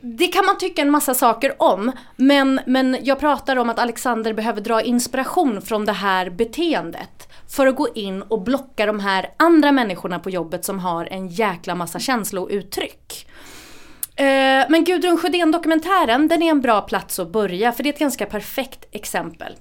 det 0.00 0.26
kan 0.26 0.46
man 0.46 0.58
tycka 0.58 0.82
en 0.82 0.90
massa 0.90 1.14
saker 1.14 1.62
om, 1.62 1.92
men, 2.16 2.60
men 2.66 2.96
jag 3.02 3.20
pratar 3.20 3.56
om 3.56 3.70
att 3.70 3.78
Alexander 3.78 4.32
behöver 4.32 4.60
dra 4.60 4.82
inspiration 4.82 5.62
från 5.62 5.84
det 5.84 5.92
här 5.92 6.30
beteendet 6.30 7.28
för 7.54 7.66
att 7.66 7.76
gå 7.76 7.88
in 7.94 8.22
och 8.22 8.42
blocka 8.42 8.86
de 8.86 9.00
här 9.00 9.30
andra 9.36 9.72
människorna 9.72 10.18
på 10.18 10.30
jobbet 10.30 10.64
som 10.64 10.78
har 10.78 11.08
en 11.10 11.28
jäkla 11.28 11.74
massa 11.74 11.98
känslouttryck. 11.98 13.26
Eh, 14.16 14.64
men 14.68 14.84
Gudrun 14.84 15.18
Sjödén-dokumentären, 15.18 16.28
den 16.28 16.42
är 16.42 16.50
en 16.50 16.60
bra 16.60 16.80
plats 16.80 17.18
att 17.18 17.32
börja 17.32 17.72
för 17.72 17.82
det 17.82 17.88
är 17.88 17.92
ett 17.92 17.98
ganska 17.98 18.26
perfekt 18.26 18.84
exempel. 18.90 19.56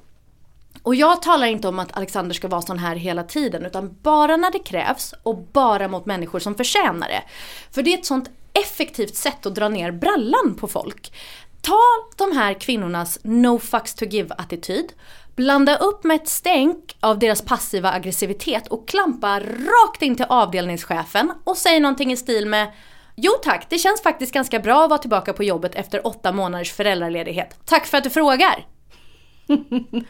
Och 0.83 0.95
jag 0.95 1.21
talar 1.21 1.47
inte 1.47 1.67
om 1.67 1.79
att 1.79 1.97
Alexander 1.97 2.35
ska 2.35 2.47
vara 2.47 2.61
sån 2.61 2.79
här 2.79 2.95
hela 2.95 3.23
tiden 3.23 3.65
utan 3.65 3.97
bara 4.01 4.37
när 4.37 4.51
det 4.51 4.59
krävs 4.59 5.13
och 5.23 5.37
bara 5.37 5.87
mot 5.87 6.05
människor 6.05 6.39
som 6.39 6.55
förtjänar 6.55 7.07
det. 7.07 7.23
För 7.71 7.83
det 7.83 7.93
är 7.93 7.97
ett 7.97 8.05
sånt 8.05 8.29
effektivt 8.53 9.15
sätt 9.15 9.45
att 9.45 9.55
dra 9.55 9.69
ner 9.69 9.91
brallan 9.91 10.55
på 10.59 10.67
folk. 10.67 11.13
Ta 11.61 11.79
de 12.17 12.37
här 12.37 12.53
kvinnornas 12.53 13.19
no 13.23 13.59
fucks 13.59 13.93
to 13.93 14.05
give 14.05 14.35
attityd, 14.37 14.93
blanda 15.35 15.77
upp 15.77 16.03
med 16.03 16.15
ett 16.15 16.27
stänk 16.27 16.97
av 16.99 17.19
deras 17.19 17.41
passiva 17.41 17.91
aggressivitet 17.91 18.67
och 18.67 18.87
klampa 18.87 19.39
rakt 19.39 20.01
in 20.01 20.15
till 20.15 20.25
avdelningschefen 20.29 21.33
och 21.43 21.57
säg 21.57 21.79
någonting 21.79 22.11
i 22.11 22.17
stil 22.17 22.47
med 22.47 22.71
Jo 23.15 23.31
tack, 23.43 23.65
det 23.69 23.77
känns 23.77 24.03
faktiskt 24.03 24.33
ganska 24.33 24.59
bra 24.59 24.83
att 24.83 24.89
vara 24.89 24.99
tillbaka 24.99 25.33
på 25.33 25.43
jobbet 25.43 25.75
efter 25.75 26.07
åtta 26.07 26.31
månaders 26.31 26.71
föräldraledighet. 26.71 27.59
Tack 27.65 27.85
för 27.85 27.97
att 27.97 28.03
du 28.03 28.09
frågar! 28.09 28.67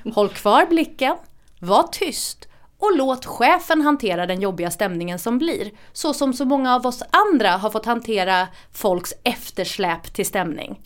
Håll 0.16 0.30
kvar 0.30 0.66
blicken, 0.66 1.16
var 1.60 1.84
tyst 1.84 2.48
och 2.80 2.98
låt 2.98 3.26
chefen 3.26 3.82
hantera 3.82 4.26
den 4.26 4.42
jobbiga 4.42 4.72
stämningen 4.72 5.20
som 5.20 5.38
blir. 5.38 5.72
Så 5.94 6.14
som 6.14 6.34
så 6.34 6.46
många 6.46 6.76
av 6.76 6.86
oss 6.86 7.04
andra 7.10 7.50
har 7.50 7.70
fått 7.70 7.86
hantera 7.86 8.48
folks 8.74 9.14
eftersläp 9.24 10.14
till 10.14 10.26
stämning. 10.26 10.80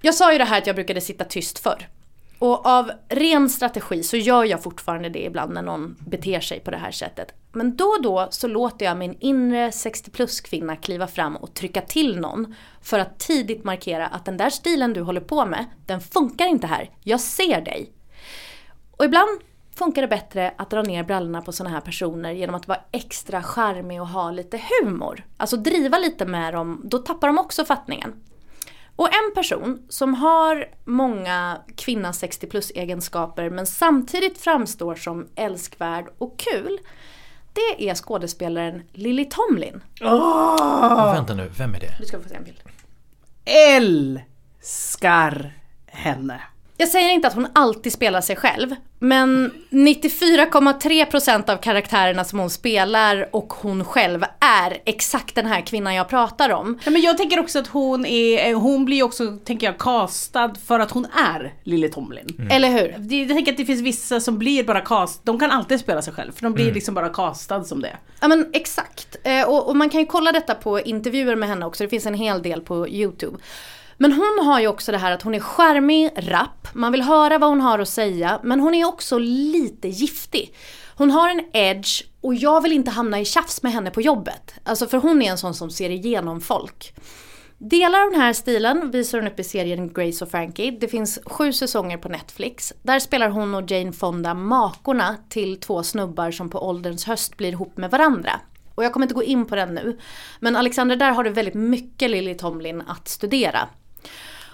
Jag 0.00 0.14
sa 0.14 0.32
ju 0.32 0.38
det 0.38 0.44
här 0.44 0.58
att 0.58 0.66
jag 0.66 0.76
brukade 0.76 1.00
sitta 1.00 1.24
tyst 1.24 1.58
förr. 1.58 1.88
Och 2.38 2.66
av 2.66 2.90
ren 3.08 3.48
strategi 3.48 4.02
så 4.02 4.16
gör 4.16 4.44
jag 4.44 4.62
fortfarande 4.62 5.08
det 5.08 5.24
ibland 5.24 5.54
när 5.54 5.62
någon 5.62 5.96
beter 5.98 6.40
sig 6.40 6.60
på 6.60 6.70
det 6.70 6.76
här 6.76 6.90
sättet. 6.90 7.34
Men 7.52 7.76
då 7.76 7.84
och 7.84 8.02
då 8.02 8.28
så 8.30 8.48
låter 8.48 8.86
jag 8.86 8.96
min 8.96 9.16
inre 9.20 9.72
60 9.72 10.10
plus 10.10 10.40
kvinna 10.40 10.76
kliva 10.76 11.06
fram 11.06 11.36
och 11.36 11.54
trycka 11.54 11.80
till 11.80 12.20
någon 12.20 12.54
för 12.82 12.98
att 12.98 13.18
tidigt 13.18 13.64
markera 13.64 14.06
att 14.06 14.24
den 14.24 14.36
där 14.36 14.50
stilen 14.50 14.92
du 14.92 15.00
håller 15.00 15.20
på 15.20 15.46
med, 15.46 15.64
den 15.86 16.00
funkar 16.00 16.46
inte 16.46 16.66
här. 16.66 16.90
Jag 17.02 17.20
ser 17.20 17.60
dig. 17.60 17.92
Och 18.90 19.04
ibland 19.04 19.40
funkar 19.74 20.02
det 20.02 20.08
bättre 20.08 20.54
att 20.58 20.70
dra 20.70 20.82
ner 20.82 21.04
brallorna 21.04 21.42
på 21.42 21.52
sådana 21.52 21.74
här 21.74 21.80
personer 21.80 22.32
genom 22.32 22.54
att 22.54 22.68
vara 22.68 22.80
extra 22.92 23.42
charmig 23.42 24.00
och 24.00 24.08
ha 24.08 24.30
lite 24.30 24.60
humor. 24.70 25.24
Alltså 25.36 25.56
driva 25.56 25.98
lite 25.98 26.26
med 26.26 26.54
dem, 26.54 26.80
då 26.84 26.98
tappar 26.98 27.26
de 27.26 27.38
också 27.38 27.64
fattningen. 27.64 28.12
Och 28.96 29.08
en 29.08 29.34
person 29.34 29.82
som 29.88 30.14
har 30.14 30.68
många 30.84 31.60
kvinna 31.76 32.12
60 32.12 32.46
plus 32.46 32.70
egenskaper 32.70 33.50
men 33.50 33.66
samtidigt 33.66 34.38
framstår 34.38 34.94
som 34.94 35.28
älskvärd 35.34 36.06
och 36.18 36.38
kul. 36.38 36.78
Det 37.52 37.88
är 37.88 37.94
skådespelaren 37.94 38.82
Lily 38.92 39.24
Tomlin. 39.24 39.80
Oh! 40.00 41.14
Vänta 41.14 41.34
nu, 41.34 41.50
vem 41.58 41.74
är 41.74 41.80
det? 41.80 41.96
Du 42.00 42.06
ska 42.06 42.20
få 42.20 42.28
se 42.28 42.34
en 42.34 42.44
bild. 42.44 42.60
Älskar 43.44 45.52
henne. 45.86 46.40
Jag 46.76 46.88
säger 46.88 47.10
inte 47.10 47.28
att 47.28 47.34
hon 47.34 47.46
alltid 47.52 47.92
spelar 47.92 48.20
sig 48.20 48.36
själv. 48.36 48.74
Men 48.98 49.52
94,3% 49.70 51.50
av 51.50 51.56
karaktärerna 51.56 52.24
som 52.24 52.38
hon 52.38 52.50
spelar 52.50 53.28
och 53.32 53.52
hon 53.52 53.84
själv 53.84 54.24
är 54.40 54.78
exakt 54.84 55.34
den 55.34 55.46
här 55.46 55.60
kvinnan 55.60 55.94
jag 55.94 56.08
pratar 56.08 56.50
om. 56.50 56.78
Ja, 56.84 56.90
men 56.90 57.02
jag 57.02 57.18
tänker 57.18 57.40
också 57.40 57.58
att 57.58 57.66
hon 57.66 58.06
är, 58.06 58.54
hon 58.54 58.84
blir 58.84 59.02
också, 59.02 59.38
tänker 59.44 59.66
jag, 59.66 59.78
castad 59.78 60.54
för 60.66 60.80
att 60.80 60.90
hon 60.90 61.04
är 61.04 61.54
Lily 61.62 61.88
Tomlin. 61.88 62.36
Mm. 62.38 62.50
Eller 62.50 62.68
hur? 62.68 63.18
Jag 63.18 63.28
tänker 63.28 63.52
att 63.52 63.58
det 63.58 63.64
finns 63.64 63.80
vissa 63.80 64.20
som 64.20 64.38
blir 64.38 64.64
bara 64.64 64.80
cast, 64.80 65.24
de 65.24 65.38
kan 65.38 65.50
alltid 65.50 65.80
spela 65.80 66.02
sig 66.02 66.12
själv 66.12 66.32
för 66.32 66.42
de 66.42 66.52
blir 66.52 66.64
mm. 66.64 66.74
liksom 66.74 66.94
bara 66.94 67.08
castad 67.08 67.64
som 67.64 67.80
det. 67.80 67.96
Ja 68.20 68.28
men 68.28 68.50
exakt. 68.52 69.16
Eh, 69.22 69.48
och, 69.48 69.68
och 69.68 69.76
man 69.76 69.90
kan 69.90 70.00
ju 70.00 70.06
kolla 70.06 70.32
detta 70.32 70.54
på 70.54 70.80
intervjuer 70.80 71.36
med 71.36 71.48
henne 71.48 71.66
också, 71.66 71.84
det 71.84 71.88
finns 71.90 72.06
en 72.06 72.14
hel 72.14 72.42
del 72.42 72.60
på 72.60 72.88
YouTube. 72.88 73.38
Men 73.98 74.12
hon 74.12 74.46
har 74.46 74.60
ju 74.60 74.66
också 74.66 74.92
det 74.92 74.98
här 74.98 75.12
att 75.12 75.22
hon 75.22 75.34
är 75.34 75.40
charmig, 75.40 76.10
rapp, 76.16 76.68
man 76.74 76.92
vill 76.92 77.02
höra 77.02 77.38
vad 77.38 77.50
hon 77.50 77.60
har 77.60 77.78
att 77.78 77.88
säga, 77.88 78.40
men 78.42 78.60
hon 78.60 78.74
är 78.74 78.84
också 78.84 79.18
lite 79.18 79.88
giftig. 79.88 80.54
Hon 80.96 81.10
har 81.10 81.30
en 81.30 81.44
edge 81.52 82.02
och 82.20 82.34
jag 82.34 82.60
vill 82.60 82.72
inte 82.72 82.90
hamna 82.90 83.20
i 83.20 83.24
tjafs 83.24 83.62
med 83.62 83.72
henne 83.72 83.90
på 83.90 84.00
jobbet. 84.00 84.54
Alltså 84.64 84.86
för 84.86 84.98
hon 84.98 85.22
är 85.22 85.30
en 85.30 85.38
sån 85.38 85.54
som 85.54 85.70
ser 85.70 85.90
igenom 85.90 86.40
folk. 86.40 86.94
Delar 87.58 88.02
av 88.02 88.10
den 88.10 88.20
här 88.20 88.32
stilen 88.32 88.90
visar 88.90 89.18
hon 89.18 89.28
upp 89.28 89.40
i 89.40 89.44
serien 89.44 89.92
Grace 89.92 90.24
och 90.24 90.30
Frankie. 90.30 90.70
Det 90.80 90.88
finns 90.88 91.18
sju 91.26 91.52
säsonger 91.52 91.98
på 91.98 92.08
Netflix. 92.08 92.72
Där 92.82 92.98
spelar 92.98 93.28
hon 93.28 93.54
och 93.54 93.70
Jane 93.70 93.92
Fonda 93.92 94.34
makorna 94.34 95.16
till 95.28 95.60
två 95.60 95.82
snubbar 95.82 96.30
som 96.30 96.50
på 96.50 96.68
ålderns 96.68 97.04
höst 97.04 97.36
blir 97.36 97.52
ihop 97.52 97.76
med 97.76 97.90
varandra. 97.90 98.40
Och 98.74 98.84
jag 98.84 98.92
kommer 98.92 99.04
inte 99.04 99.14
gå 99.14 99.22
in 99.22 99.46
på 99.46 99.56
den 99.56 99.74
nu. 99.74 99.98
Men 100.40 100.56
Alexander, 100.56 100.96
där 100.96 101.10
har 101.10 101.24
du 101.24 101.30
väldigt 101.30 101.54
mycket 101.54 102.10
Lily 102.10 102.34
Tomlin 102.34 102.82
att 102.86 103.08
studera. 103.08 103.68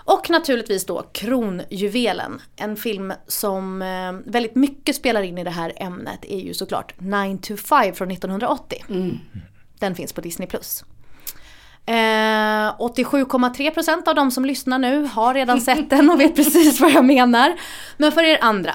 Och 0.05 0.31
naturligtvis 0.31 0.87
då 0.87 1.03
Kronjuvelen. 1.03 2.41
En 2.57 2.77
film 2.77 3.13
som 3.27 3.83
eh, 3.83 4.33
väldigt 4.33 4.55
mycket 4.55 4.97
spelar 4.97 5.23
in 5.23 5.39
i 5.39 5.45
det 5.45 5.51
här 5.51 5.73
ämnet 5.77 6.25
är 6.25 6.39
ju 6.39 6.55
såklart 6.55 6.95
9 6.99 7.39
to 7.39 7.57
5 7.57 7.95
från 7.95 8.11
1980. 8.11 8.85
Mm. 8.89 9.19
Den 9.79 9.95
finns 9.95 10.13
på 10.13 10.21
Disney+. 10.21 10.49
Eh, 11.87 11.93
87,3% 11.93 14.09
av 14.09 14.15
de 14.15 14.31
som 14.31 14.45
lyssnar 14.45 14.79
nu 14.79 15.03
har 15.03 15.35
redan 15.35 15.61
sett 15.61 15.91
den 15.91 16.11
och 16.11 16.21
vet 16.21 16.37
precis 16.37 16.81
vad 16.81 16.91
jag 16.91 17.05
menar. 17.05 17.57
Men 17.97 18.13
för 18.13 18.23
er 18.23 18.39
andra. 18.41 18.75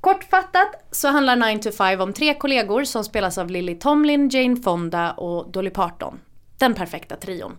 Kortfattat 0.00 0.84
så 0.90 1.08
handlar 1.08 1.36
9 1.36 1.58
to 1.58 1.70
5 1.70 2.00
om 2.00 2.12
tre 2.12 2.34
kollegor 2.34 2.84
som 2.84 3.04
spelas 3.04 3.38
av 3.38 3.50
Lily 3.50 3.78
Tomlin, 3.78 4.28
Jane 4.28 4.56
Fonda 4.56 5.12
och 5.12 5.52
Dolly 5.52 5.70
Parton. 5.70 6.20
Den 6.58 6.74
perfekta 6.74 7.16
trion. 7.16 7.56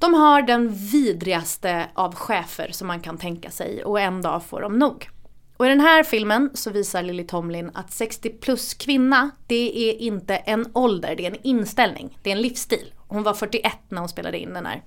De 0.00 0.14
har 0.14 0.42
den 0.42 0.74
vidrigaste 0.74 1.88
av 1.94 2.14
chefer 2.14 2.68
som 2.72 2.86
man 2.86 3.00
kan 3.00 3.18
tänka 3.18 3.50
sig 3.50 3.84
och 3.84 4.00
en 4.00 4.22
dag 4.22 4.44
får 4.44 4.60
de 4.60 4.78
nog. 4.78 5.08
Och 5.56 5.66
i 5.66 5.68
den 5.68 5.80
här 5.80 6.02
filmen 6.02 6.50
så 6.54 6.70
visar 6.70 7.02
Lily 7.02 7.26
Tomlin 7.26 7.70
att 7.74 7.92
60 7.92 8.30
plus 8.30 8.74
kvinna, 8.74 9.30
det 9.46 9.90
är 9.90 9.94
inte 9.94 10.36
en 10.36 10.66
ålder, 10.72 11.16
det 11.16 11.26
är 11.26 11.30
en 11.30 11.42
inställning, 11.42 12.18
det 12.22 12.30
är 12.30 12.36
en 12.36 12.42
livsstil. 12.42 12.92
Hon 13.08 13.22
var 13.22 13.34
41 13.34 13.72
när 13.88 13.98
hon 13.98 14.08
spelade 14.08 14.38
in 14.38 14.54
den 14.54 14.66
här. 14.66 14.82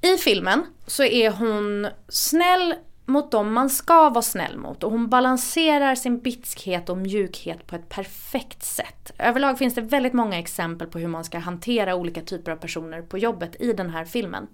I 0.00 0.16
filmen 0.16 0.64
så 0.86 1.04
är 1.04 1.30
hon 1.30 1.88
snäll 2.08 2.74
mot 3.12 3.30
dem 3.30 3.52
man 3.52 3.70
ska 3.70 4.10
vara 4.10 4.22
snäll 4.22 4.58
mot 4.58 4.84
och 4.84 4.90
hon 4.90 5.08
balanserar 5.08 5.94
sin 5.94 6.18
bitskhet 6.18 6.88
och 6.88 6.98
mjukhet 6.98 7.66
på 7.66 7.76
ett 7.76 7.88
perfekt 7.88 8.62
sätt. 8.62 9.12
Överlag 9.18 9.58
finns 9.58 9.74
det 9.74 9.80
väldigt 9.80 10.12
många 10.12 10.38
exempel 10.38 10.88
på 10.88 10.98
hur 10.98 11.08
man 11.08 11.24
ska 11.24 11.38
hantera 11.38 11.94
olika 11.94 12.20
typer 12.20 12.52
av 12.52 12.56
personer 12.56 13.02
på 13.02 13.18
jobbet 13.18 13.56
i 13.60 13.72
den 13.72 13.90
här 13.90 14.04
filmen. 14.04 14.46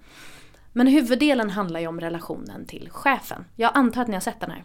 Men 0.72 0.86
huvuddelen 0.86 1.50
handlar 1.50 1.80
ju 1.80 1.86
om 1.86 2.00
relationen 2.00 2.66
till 2.66 2.88
chefen. 2.90 3.44
Jag 3.56 3.70
antar 3.74 4.02
att 4.02 4.08
ni 4.08 4.14
har 4.14 4.20
sett 4.20 4.40
den 4.40 4.50
här? 4.50 4.64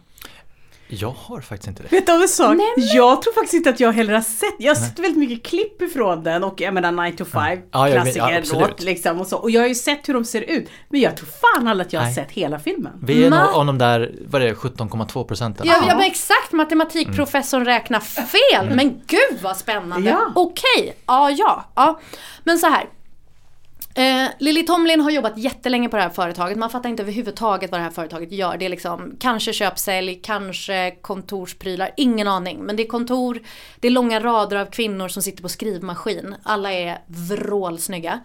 Jag 0.88 1.14
har 1.18 1.40
faktiskt 1.40 1.68
inte 1.68 1.82
det. 1.82 1.88
Vet 1.92 2.06
du 2.06 2.12
om 2.12 2.22
en 2.22 2.28
sak? 2.28 2.56
Jag 2.76 3.22
tror 3.22 3.32
faktiskt 3.32 3.54
inte 3.54 3.70
att 3.70 3.80
jag 3.80 3.92
heller 3.92 4.14
har 4.14 4.20
sett, 4.20 4.54
jag 4.58 4.74
har 4.74 4.80
sett 4.80 4.98
väldigt 4.98 5.18
mycket 5.18 5.46
klipp 5.46 5.82
ifrån 5.82 6.22
den 6.22 6.44
och 6.44 6.60
jag 6.60 6.74
menar 6.74 6.92
9 6.92 7.12
to 7.12 7.24
5, 7.24 7.58
ja. 7.70 7.88
klassiker 7.92 8.44
ja, 8.52 8.68
liksom 8.78 9.20
och 9.20 9.26
så. 9.26 9.36
Och 9.36 9.50
jag 9.50 9.60
har 9.60 9.68
ju 9.68 9.74
sett 9.74 10.08
hur 10.08 10.14
de 10.14 10.24
ser 10.24 10.40
ut. 10.40 10.68
Men 10.88 11.00
jag 11.00 11.16
tror 11.16 11.28
fan 11.28 11.68
aldrig 11.68 11.86
att 11.86 11.92
jag 11.92 12.00
har 12.00 12.06
Nej. 12.06 12.14
sett 12.14 12.30
hela 12.30 12.58
filmen. 12.58 12.92
Vi 13.02 13.24
är 13.24 13.30
nog 13.30 13.54
om 13.54 13.66
de 13.66 13.78
där, 13.78 14.14
vad 14.26 14.42
är 14.42 14.46
det, 14.46 14.54
17,2 14.54 15.24
procenten? 15.24 15.66
Ja, 15.66 15.84
ja 15.88 15.96
men 15.96 16.06
exakt, 16.06 16.52
matematikprofessorn 16.52 17.62
mm. 17.62 17.74
räknar 17.74 18.00
fel. 18.00 18.66
Mm. 18.66 18.76
Men 18.76 18.88
gud 19.06 19.38
vad 19.42 19.56
spännande. 19.56 20.10
Ja. 20.10 20.32
Okej, 20.34 20.96
ja 21.06 21.30
ja. 21.30 21.64
ja. 21.74 22.00
Men 22.44 22.58
så 22.58 22.66
här. 22.66 22.84
Eh, 23.94 24.28
Lily 24.38 24.66
Tomlin 24.66 25.00
har 25.00 25.10
jobbat 25.10 25.38
jättelänge 25.38 25.88
på 25.88 25.96
det 25.96 26.02
här 26.02 26.10
företaget. 26.10 26.58
Man 26.58 26.70
fattar 26.70 26.88
inte 26.88 27.02
överhuvudtaget 27.02 27.70
vad 27.70 27.80
det 27.80 27.84
här 27.84 27.90
företaget 27.90 28.32
gör. 28.32 28.56
Det 28.56 28.64
är 28.64 28.68
liksom 28.68 29.16
kanske 29.20 29.52
köpsälj, 29.52 30.20
kanske 30.22 30.96
kontorsprylar, 31.00 31.90
ingen 31.96 32.28
aning. 32.28 32.58
Men 32.64 32.76
det 32.76 32.82
är 32.82 32.86
kontor, 32.86 33.38
det 33.80 33.88
är 33.88 33.92
långa 33.92 34.20
rader 34.20 34.56
av 34.56 34.66
kvinnor 34.66 35.08
som 35.08 35.22
sitter 35.22 35.42
på 35.42 35.48
skrivmaskin. 35.48 36.34
Alla 36.42 36.72
är 36.72 36.98
vrålsnygga. 37.06 38.20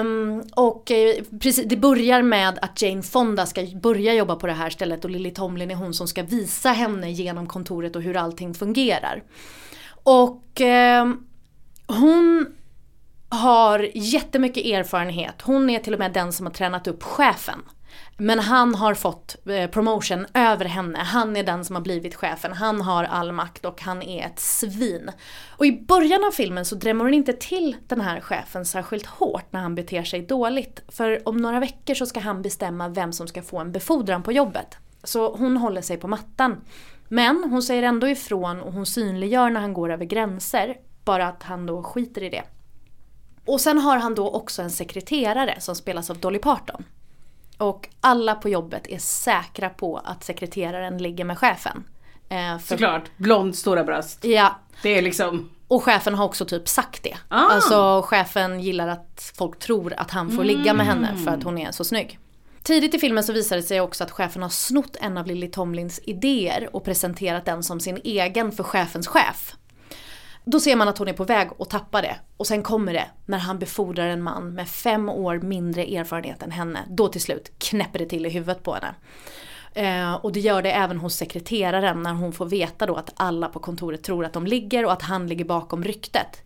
Um, 0.00 0.42
och 0.56 0.90
eh, 0.90 1.16
precis, 1.40 1.64
det 1.66 1.76
börjar 1.76 2.22
med 2.22 2.58
att 2.62 2.82
Jane 2.82 3.02
Fonda 3.02 3.46
ska 3.46 3.66
börja 3.82 4.14
jobba 4.14 4.36
på 4.36 4.46
det 4.46 4.52
här 4.52 4.70
stället 4.70 5.04
och 5.04 5.10
Lily 5.10 5.30
Tomlin 5.30 5.70
är 5.70 5.74
hon 5.74 5.94
som 5.94 6.08
ska 6.08 6.22
visa 6.22 6.68
henne 6.68 7.10
genom 7.10 7.46
kontoret 7.46 7.96
och 7.96 8.02
hur 8.02 8.16
allting 8.16 8.54
fungerar. 8.54 9.22
Och 10.02 10.60
um, 10.60 11.26
hon 11.86 12.46
har 13.30 13.88
jättemycket 13.94 14.64
erfarenhet. 14.64 15.42
Hon 15.42 15.70
är 15.70 15.78
till 15.78 15.92
och 15.92 15.98
med 15.98 16.12
den 16.12 16.32
som 16.32 16.46
har 16.46 16.52
tränat 16.52 16.86
upp 16.86 17.02
chefen. 17.02 17.62
Men 18.16 18.38
han 18.38 18.74
har 18.74 18.94
fått 18.94 19.36
eh, 19.48 19.70
promotion 19.70 20.26
över 20.34 20.64
henne. 20.64 20.98
Han 20.98 21.36
är 21.36 21.42
den 21.42 21.64
som 21.64 21.76
har 21.76 21.82
blivit 21.82 22.14
chefen. 22.14 22.52
Han 22.52 22.80
har 22.80 23.04
all 23.04 23.32
makt 23.32 23.64
och 23.64 23.80
han 23.82 24.02
är 24.02 24.26
ett 24.26 24.40
svin. 24.40 25.10
Och 25.56 25.66
i 25.66 25.72
början 25.72 26.24
av 26.24 26.30
filmen 26.30 26.64
så 26.64 26.74
drämmer 26.74 27.04
hon 27.04 27.14
inte 27.14 27.32
till 27.32 27.76
den 27.86 28.00
här 28.00 28.20
chefen 28.20 28.64
särskilt 28.64 29.06
hårt 29.06 29.52
när 29.52 29.60
han 29.60 29.74
beter 29.74 30.02
sig 30.02 30.22
dåligt. 30.22 30.82
För 30.88 31.28
om 31.28 31.36
några 31.36 31.60
veckor 31.60 31.94
så 31.94 32.06
ska 32.06 32.20
han 32.20 32.42
bestämma 32.42 32.88
vem 32.88 33.12
som 33.12 33.28
ska 33.28 33.42
få 33.42 33.58
en 33.58 33.72
befordran 33.72 34.22
på 34.22 34.32
jobbet. 34.32 34.76
Så 35.04 35.36
hon 35.36 35.56
håller 35.56 35.82
sig 35.82 35.96
på 35.96 36.08
mattan. 36.08 36.60
Men 37.08 37.44
hon 37.50 37.62
säger 37.62 37.82
ändå 37.82 38.08
ifrån 38.08 38.60
och 38.60 38.72
hon 38.72 38.86
synliggör 38.86 39.50
när 39.50 39.60
han 39.60 39.74
går 39.74 39.92
över 39.92 40.04
gränser. 40.04 40.76
Bara 41.04 41.28
att 41.28 41.42
han 41.42 41.66
då 41.66 41.82
skiter 41.82 42.22
i 42.22 42.28
det 42.28 42.42
och 43.52 43.60
sen 43.60 43.78
har 43.78 43.96
han 43.98 44.14
då 44.14 44.30
också 44.30 44.62
en 44.62 44.70
sekreterare 44.70 45.56
som 45.60 45.74
spelas 45.76 46.10
av 46.10 46.18
Dolly 46.18 46.38
Parton. 46.38 46.84
Och 47.58 47.88
alla 48.00 48.34
på 48.34 48.48
jobbet 48.48 48.86
är 48.88 48.98
säkra 48.98 49.68
på 49.70 49.96
att 50.04 50.24
sekreteraren 50.24 50.98
ligger 50.98 51.24
med 51.24 51.38
chefen. 51.38 51.84
Eh, 52.28 52.58
för- 52.58 52.66
Såklart. 52.66 53.02
Blond, 53.16 53.56
stora 53.56 53.84
bröst. 53.84 54.24
Ja, 54.24 54.56
Det 54.82 54.98
är 54.98 55.02
liksom... 55.02 55.50
och 55.68 55.82
chefen 55.84 56.14
har 56.14 56.24
också 56.24 56.44
typ 56.44 56.68
sagt 56.68 57.02
det. 57.02 57.16
Ah. 57.28 57.46
Alltså 57.46 58.02
chefen 58.04 58.60
gillar 58.60 58.88
att 58.88 59.32
folk 59.36 59.58
tror 59.58 59.94
att 59.96 60.10
han 60.10 60.30
får 60.30 60.44
ligga 60.44 60.74
med 60.74 60.86
henne 60.86 61.16
för 61.24 61.30
att 61.30 61.42
hon 61.42 61.58
är 61.58 61.72
så 61.72 61.84
snygg. 61.84 62.18
Tidigt 62.62 62.94
i 62.94 62.98
filmen 62.98 63.24
så 63.24 63.32
visar 63.32 63.56
det 63.56 63.62
sig 63.62 63.80
också 63.80 64.04
att 64.04 64.10
chefen 64.10 64.42
har 64.42 64.48
snott 64.48 64.96
en 65.00 65.18
av 65.18 65.26
Lily 65.26 65.48
Tomlins 65.50 66.00
idéer 66.04 66.68
och 66.76 66.84
presenterat 66.84 67.44
den 67.44 67.62
som 67.62 67.80
sin 67.80 68.00
egen 68.04 68.52
för 68.52 68.64
chefens 68.64 69.06
chef. 69.06 69.54
Då 70.44 70.60
ser 70.60 70.76
man 70.76 70.88
att 70.88 70.98
hon 70.98 71.08
är 71.08 71.12
på 71.12 71.24
väg 71.24 71.50
att 71.58 71.70
tappa 71.70 72.02
det. 72.02 72.16
Och 72.36 72.46
sen 72.46 72.62
kommer 72.62 72.92
det 72.92 73.06
när 73.26 73.38
han 73.38 73.58
befordrar 73.58 74.06
en 74.06 74.22
man 74.22 74.54
med 74.54 74.68
fem 74.68 75.08
år 75.08 75.38
mindre 75.38 75.82
erfarenhet 75.82 76.42
än 76.42 76.50
henne. 76.50 76.78
Då 76.88 77.08
till 77.08 77.20
slut 77.20 77.52
knäpper 77.58 77.98
det 77.98 78.06
till 78.06 78.26
i 78.26 78.28
huvudet 78.28 78.62
på 78.62 78.74
henne. 78.74 78.94
Eh, 79.74 80.14
och 80.14 80.32
det 80.32 80.40
gör 80.40 80.62
det 80.62 80.72
även 80.72 80.98
hos 80.98 81.16
sekreteraren 81.16 82.02
när 82.02 82.12
hon 82.12 82.32
får 82.32 82.46
veta 82.46 82.86
då 82.86 82.94
att 82.94 83.12
alla 83.16 83.48
på 83.48 83.58
kontoret 83.58 84.02
tror 84.02 84.24
att 84.24 84.32
de 84.32 84.46
ligger 84.46 84.84
och 84.84 84.92
att 84.92 85.02
han 85.02 85.26
ligger 85.26 85.44
bakom 85.44 85.84
ryktet. 85.84 86.42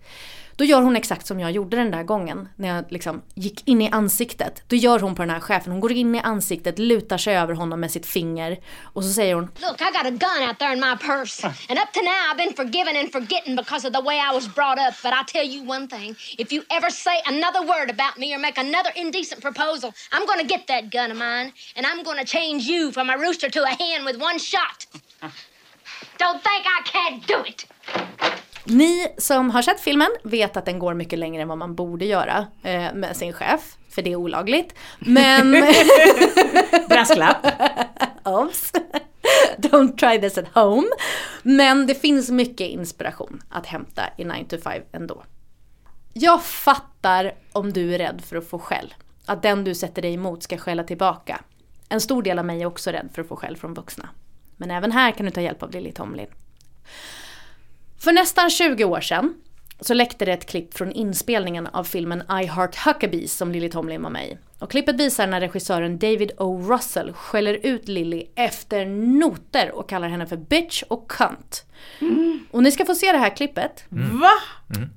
Då 0.57 0.65
gör 0.65 0.83
hon 0.83 0.97
exakt 0.97 1.27
som 1.27 1.41
jag 1.41 1.51
gjorde 1.51 1.77
den 1.77 1.91
där 1.91 2.03
gången 2.03 2.49
när 2.57 2.69
jag 2.69 2.85
liksom 2.93 3.23
gick 3.35 3.69
in 3.69 3.83
i 3.83 3.91
ansiktet. 3.91 4.63
Då 4.67 4.77
gör 4.77 4.99
hon 4.99 5.15
på 5.15 5.23
den 5.23 5.31
här 5.31 5.41
chefen, 5.41 5.73
hon 5.73 5.81
går 5.81 5.93
in 5.93 6.15
i 6.15 6.19
ansiktet, 6.21 6.79
lutar 6.79 7.19
sig 7.19 7.37
över 7.37 7.55
honom 7.55 7.81
med 7.81 7.91
sitt 7.91 8.07
finger 8.07 8.59
och 8.83 9.05
så 9.05 9.13
säger 9.13 9.35
hon 9.35 9.45
Look, 9.45 9.81
I 9.81 9.85
got 9.85 10.07
a 10.07 10.11
gun 10.11 10.49
out 10.49 10.59
there 10.59 10.73
in 10.73 10.81
my 10.81 10.97
purse. 10.97 11.47
And 11.69 11.79
up 11.79 11.93
to 11.93 12.01
now, 12.03 12.31
I've 12.31 12.37
been 12.37 12.55
forgiven 12.57 12.97
and 12.97 13.13
forgetting 13.13 13.57
because 13.57 13.87
of 13.89 13.93
the 13.93 14.03
way 14.03 14.17
I 14.17 14.35
was 14.35 14.55
brought 14.55 14.79
up. 14.89 14.95
But 15.03 15.13
I 15.13 15.23
tell 15.27 15.47
you 15.55 15.71
one 15.71 15.87
thing 15.89 16.17
if 16.39 16.53
you 16.53 16.63
ever 16.71 16.91
say 16.91 17.17
another 17.27 17.63
word 17.67 17.91
about 17.91 18.19
me 18.19 18.35
or 18.35 18.39
make 18.39 18.59
another 18.59 18.91
indecent 18.97 19.41
proposal, 19.43 19.93
I'm 20.13 20.27
gonna 20.27 20.49
get 20.55 20.67
that 20.67 20.91
gun 20.91 21.11
of 21.11 21.17
mine 21.17 21.53
and 21.77 21.87
I'm 21.87 22.03
gonna 22.05 22.25
change 22.25 22.63
you 22.73 22.93
from 22.93 23.11
a 23.11 23.17
rooster 23.19 23.51
to 23.51 23.63
a 23.63 23.75
hen 23.81 24.05
with 24.05 24.21
one 24.21 24.39
shot. 24.39 24.87
Don't 26.19 26.41
think 26.43 26.65
I 26.79 26.81
can't 26.85 27.27
do 27.27 27.39
it. 27.51 27.65
Ni 28.65 29.07
som 29.19 29.51
har 29.51 29.63
sett 29.63 29.81
filmen 29.81 30.09
vet 30.23 30.57
att 30.57 30.65
den 30.65 30.79
går 30.79 30.95
mycket 30.95 31.19
längre 31.19 31.43
än 31.43 31.49
vad 31.49 31.59
man 31.59 31.75
borde 31.75 32.05
göra 32.05 32.47
eh, 32.63 32.95
med 32.95 33.17
sin 33.17 33.33
chef, 33.33 33.77
för 33.91 34.03
det 34.03 34.13
är 34.13 34.17
olagligt. 34.17 34.75
Men... 34.99 35.51
Brasklapp. 36.89 37.47
Obs! 38.25 38.73
Don't 39.59 39.97
try 39.97 40.21
this 40.21 40.39
at 40.39 40.49
home. 40.55 40.89
Men 41.43 41.87
det 41.87 41.95
finns 41.95 42.31
mycket 42.31 42.69
inspiration 42.69 43.43
att 43.51 43.67
hämta 43.67 44.03
i 44.19 44.25
9 44.25 44.45
to 44.45 44.57
5 44.59 44.83
ändå. 44.93 45.25
Jag 46.13 46.43
fattar 46.43 47.35
om 47.53 47.73
du 47.73 47.95
är 47.95 47.99
rädd 47.99 48.23
för 48.27 48.37
att 48.37 48.49
få 48.49 48.59
skäll. 48.59 48.95
Att 49.27 49.43
den 49.43 49.65
du 49.65 49.75
sätter 49.75 50.03
dig 50.03 50.15
emot 50.15 50.43
ska 50.43 50.59
skälla 50.59 50.85
tillbaka. 50.85 51.41
En 51.89 52.01
stor 52.01 52.23
del 52.23 52.39
av 52.39 52.45
mig 52.45 52.63
är 52.63 52.67
också 52.67 52.91
rädd 52.91 53.09
för 53.15 53.23
att 53.23 53.29
få 53.29 53.37
skäll 53.37 53.57
från 53.57 53.75
vuxna. 53.75 54.09
Men 54.57 54.71
även 54.71 54.93
här 54.93 55.11
kan 55.11 55.27
du 55.27 55.33
ta 55.33 55.41
hjälp 55.41 55.63
av 55.63 55.71
Lily 55.71 55.93
Tomlin. 55.93 56.27
För 58.05 58.13
nästan 58.13 58.51
20 58.51 58.85
år 58.85 59.01
sedan 59.01 59.35
så 59.81 59.95
läckte 59.95 60.25
det 60.25 60.33
ett 60.33 60.47
klipp 60.47 60.75
från 60.75 60.93
inspelningen 60.93 61.67
av 61.67 61.85
filmen 61.85 62.23
I 62.43 62.47
Heart 62.47 62.77
Huckabees 62.77 63.37
som 63.37 63.53
Lily 63.53 63.71
Tomlin 63.71 64.03
var 64.03 64.11
med 64.11 64.29
i. 64.29 64.39
Och 64.59 64.71
klippet 64.71 64.97
visar 64.97 65.27
när 65.27 65.41
regissören 65.41 65.99
David 65.99 66.33
O. 66.39 66.63
Russell 66.73 67.13
skäller 67.13 67.55
ut 67.63 67.89
Lily 67.89 68.27
efter 68.35 68.87
noter 68.87 69.71
och 69.75 69.89
kallar 69.89 70.09
henne 70.09 70.27
för 70.27 70.37
bitch 70.37 70.83
och 70.83 71.11
cunt. 71.11 71.65
Och 72.51 72.63
ni 72.63 72.73
ska 72.73 72.85
få 72.85 72.95
se 72.95 73.13
det 73.13 73.19
här 73.19 73.37
klippet. 73.37 73.85
Va? 73.89 74.33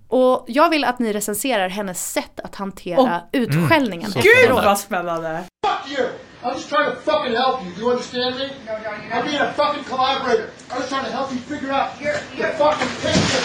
Och 0.08 0.46
jag 0.48 0.70
vill 0.70 0.84
att 0.84 1.00
ni 1.00 1.14
recenserar 1.14 1.70
hennes 1.70 2.12
sätt 2.12 2.40
att 2.40 2.56
hantera 2.56 3.00
Åh, 3.02 3.18
utskällningen 3.32 4.12
Så 4.12 4.20
Gud 4.20 4.52
vad 4.52 4.80
spännande! 4.80 5.44
Fuck 5.68 6.00
you! 6.00 6.08
I'm 6.44 6.54
just 6.54 6.70
trying 6.70 6.92
to 6.92 6.98
fucking 6.98 7.34
help 7.34 7.66
you. 7.66 7.72
Do 7.72 7.82
you 7.82 7.90
understand 7.90 8.36
me? 8.36 8.48
No, 8.66 8.78
no, 8.78 8.92
you're 8.92 9.10
not. 9.10 9.14
I'm 9.14 9.26
being 9.26 9.42
a 9.42 9.54
fucking 9.54 9.84
collaborator. 9.86 10.52
I'm 10.70 10.78
just 10.78 10.90
trying 10.90 11.06
to 11.06 11.12
help 11.12 11.32
you 11.32 11.40
figure 11.40 11.72
out 11.72 11.98
the 12.00 12.14
fucking 12.58 12.88
picture. 13.02 13.44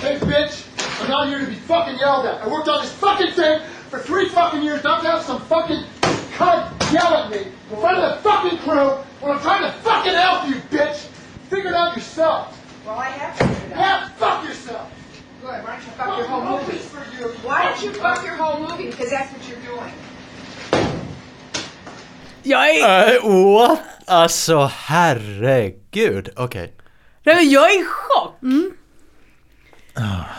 Hey, 0.00 0.18
bitch! 0.20 0.66
I'm 1.02 1.10
not 1.10 1.28
here 1.28 1.40
to 1.40 1.46
be 1.46 1.54
fucking 1.54 1.98
yelled 1.98 2.24
at. 2.24 2.40
I 2.42 2.48
worked 2.48 2.68
on 2.68 2.82
this 2.82 2.92
fucking 2.92 3.32
thing 3.32 3.60
for 3.90 3.98
three 3.98 4.28
fucking 4.28 4.62
years 4.62 4.82
not 4.82 5.02
to 5.02 5.08
have 5.10 5.22
some 5.22 5.40
fucking 5.42 5.84
cunt 6.32 6.92
yell 6.92 7.14
at 7.14 7.30
me 7.30 7.38
in 7.70 7.76
front 7.76 7.98
of 7.98 8.16
the 8.16 8.22
fucking 8.22 8.58
crew 8.58 8.90
when 9.20 9.32
I'm 9.32 9.40
trying 9.40 9.62
to 9.62 9.72
fucking 9.78 10.14
help 10.14 10.48
you, 10.48 10.54
bitch! 10.70 10.96
Figure 11.50 11.70
it 11.70 11.76
out 11.76 11.94
yourself. 11.94 12.58
Well, 12.86 12.98
I 12.98 13.10
have 13.10 13.36
figured 13.36 13.70
it 13.70 13.72
out. 13.74 13.78
Yeah, 13.78 14.08
fuck 14.16 14.44
yourself! 14.44 14.90
Good. 15.42 15.62
Why 15.62 15.76
don't 15.76 15.84
you 15.84 15.90
fuck 15.92 16.16
your 16.16 16.26
whole 16.26 16.58
movie? 16.58 16.78
For 16.78 17.04
you. 17.20 17.28
Why 17.44 17.64
don't 17.64 17.82
you 17.82 17.92
fuck 17.92 18.24
your 18.24 18.36
whole 18.36 18.66
movie? 18.66 18.86
Because 18.86 19.10
that's 19.10 19.30
what 19.30 19.46
you're 19.46 19.76
doing. 19.76 19.92
Jag 22.46 22.70
är, 22.70 23.14
Uh, 23.26 23.52
what? 23.54 23.80
Alltså 24.06 24.70
herregud, 24.74 26.28
okej. 26.36 26.72
nej, 27.22 27.36
men 27.36 27.50
jag 27.50 27.70
är 27.74 27.80
i 27.80 27.84
chock! 27.84 28.34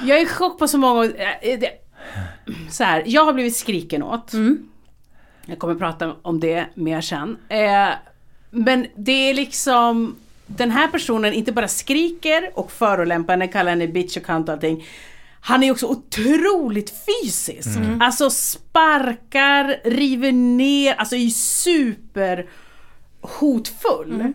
Jag 0.04 0.18
är 0.18 0.22
i 0.22 0.26
chock 0.26 0.60
på 0.60 0.68
så 0.68 0.78
många... 0.78 1.06
eh, 1.42 1.60
det- 1.60 1.72
Så 2.72 2.84
här, 2.84 3.04
jag 3.06 3.26
har 3.26 3.34
blivit 3.34 3.56
skriken 3.56 4.04
åt. 4.04 4.32
Jag 5.46 5.60
kommer 5.60 5.76
prata 5.76 6.16
om 6.22 6.40
det 6.40 6.66
mer 6.74 7.02
sen. 7.02 7.38
Eh, 7.50 7.90
men 8.50 8.88
det 8.96 9.30
är 9.30 9.34
liksom... 9.34 10.16
Den 10.48 10.72
här 10.72 10.88
personen 10.88 11.34
inte 11.34 11.52
bara 11.52 11.68
skriker 11.68 12.52
och 12.54 12.72
förolämpar 12.72 13.34
henne, 13.34 13.48
kallar 13.48 13.70
henne 13.70 13.88
bitch 13.88 14.18
och 14.18 14.24
cunt 14.24 14.50
och 14.50 14.54
allting. 14.54 14.86
Han 15.48 15.64
är 15.64 15.72
också 15.72 15.86
otroligt 15.88 16.94
fysisk. 17.06 17.68
Alltså 18.02 18.30
sparkar, 18.30 19.82
river 19.90 20.32
ner, 20.32 20.94
alltså 20.96 21.16
är 21.16 21.30
super 21.30 22.50
hotfull. 23.22 24.34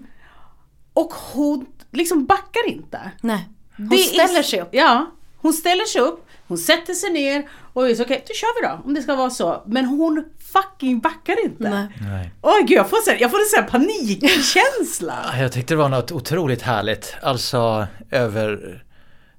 Och 0.92 1.12
hon 1.32 1.66
liksom 1.92 2.26
backar 2.26 2.68
inte. 2.68 3.10
Nej. 3.20 3.48
Hon 3.76 3.88
Det 3.88 3.96
är- 3.96 3.98
ställer 3.98 4.42
sig 4.42 4.60
upp. 4.60 4.68
Ja, 4.72 5.06
hon 5.36 5.52
ställer 5.52 5.84
sig 5.84 6.00
upp, 6.00 6.26
hon 6.48 6.58
sätter 6.58 6.94
sig 6.94 7.10
ner 7.12 7.48
och 7.72 7.90
är 7.90 7.94
så 7.94 8.02
okej, 8.02 8.24
då 8.28 8.34
kör 8.34 8.62
vi 8.62 8.66
då 8.68 8.82
om 8.88 8.94
det 8.94 9.02
ska 9.02 9.14
vara 9.16 9.30
så. 9.30 9.62
Men 9.66 9.84
hon 9.84 10.24
fucking 10.52 11.00
backar 11.00 11.44
inte. 11.44 11.70
Nej. 11.70 11.86
Nej. 12.00 12.30
Oj 12.42 12.60
gud, 12.62 12.78
jag 12.78 12.90
får, 12.90 12.96
så 12.96 13.10
här, 13.10 13.18
jag 13.20 13.30
får 13.30 13.38
en 13.38 13.46
sån 13.46 13.62
här 13.62 13.70
panikkänsla. 13.70 15.34
Jag 15.40 15.52
tyckte 15.52 15.74
det 15.74 15.78
var 15.78 15.88
något 15.88 16.12
otroligt 16.12 16.62
härligt. 16.62 17.14
Alltså 17.22 17.86
över... 18.10 18.82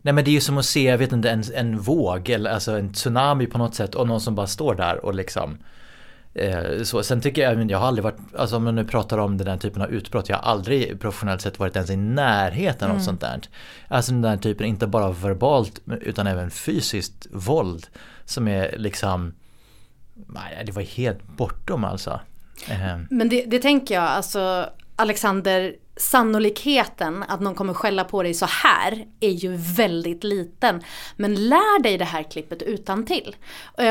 Nej 0.02 0.14
men 0.14 0.24
det 0.26 0.32
är 0.32 0.34
ju 0.34 0.42
som 0.42 0.58
att 0.58 0.66
se, 0.66 0.84
jag 0.84 0.98
vet 0.98 1.12
inte, 1.12 1.30
en, 1.30 1.44
en 1.56 1.80
våg 1.80 2.30
eller 2.30 2.52
alltså 2.52 2.72
en 2.80 2.94
tsunami 2.94 3.48
på 3.48 3.58
något 3.58 3.76
sätt 3.76 3.96
och 3.96 4.08
någon 4.08 4.22
som 4.22 4.36
bara 4.36 4.48
står 4.48 4.76
där 4.76 5.06
och 5.06 5.16
liksom 5.16 5.58
eh, 6.34 6.84
så. 6.84 7.04
Sen 7.04 7.22
tycker 7.22 7.42
jag, 7.42 7.72
jag 7.72 7.80
har 7.80 7.88
aldrig 7.88 8.04
varit, 8.04 8.20
alltså 8.38 8.56
om 8.56 8.64
man 8.64 8.76
nu 8.76 8.86
pratar 8.86 9.18
om 9.18 9.38
den 9.38 9.48
här 9.48 9.58
typen 9.58 9.82
av 9.82 9.92
utbrott, 9.92 10.30
jag 10.30 10.38
har 10.38 10.52
aldrig 10.52 11.02
professionellt 11.02 11.42
sett 11.42 11.60
varit 11.60 11.76
ens 11.76 11.90
i 11.90 11.96
närheten 11.96 12.92
av 12.92 13.00
sånt 13.00 13.22
där. 13.22 13.42
Alltså 13.88 14.12
den 14.12 14.22
där 14.22 14.38
typen, 14.38 14.68
inte 14.68 14.88
bara 14.88 15.12
verbalt 15.12 15.82
utan 16.02 16.28
även 16.28 16.52
fysiskt 16.52 17.28
våld 17.32 17.88
som 18.26 18.48
är 18.48 18.78
liksom, 18.78 19.34
nej 20.14 20.64
det 20.66 20.72
var 20.72 20.82
helt 20.82 21.24
bortom 21.24 21.84
alltså. 21.84 22.20
Eh, 22.70 22.98
Men 23.10 23.30
det, 23.30 23.46
det 23.46 23.60
tänker 23.60 23.96
jag, 23.96 24.04
alltså 24.04 24.70
Alexander, 24.96 25.76
sannolikheten 26.02 27.24
att 27.28 27.40
någon 27.40 27.56
kommer 27.56 27.74
skälla 27.74 28.04
på 28.04 28.24
dig 28.24 28.34
så 28.34 28.46
här 28.46 29.06
är 29.20 29.30
ju 29.30 29.56
väldigt 29.56 30.24
liten. 30.24 30.82
Men 31.16 31.50
lär 31.50 31.84
dig 31.84 31.98
det 31.98 32.06
här 32.06 32.24
klippet 32.24 32.62
utan 32.62 33.06
till 33.06 33.36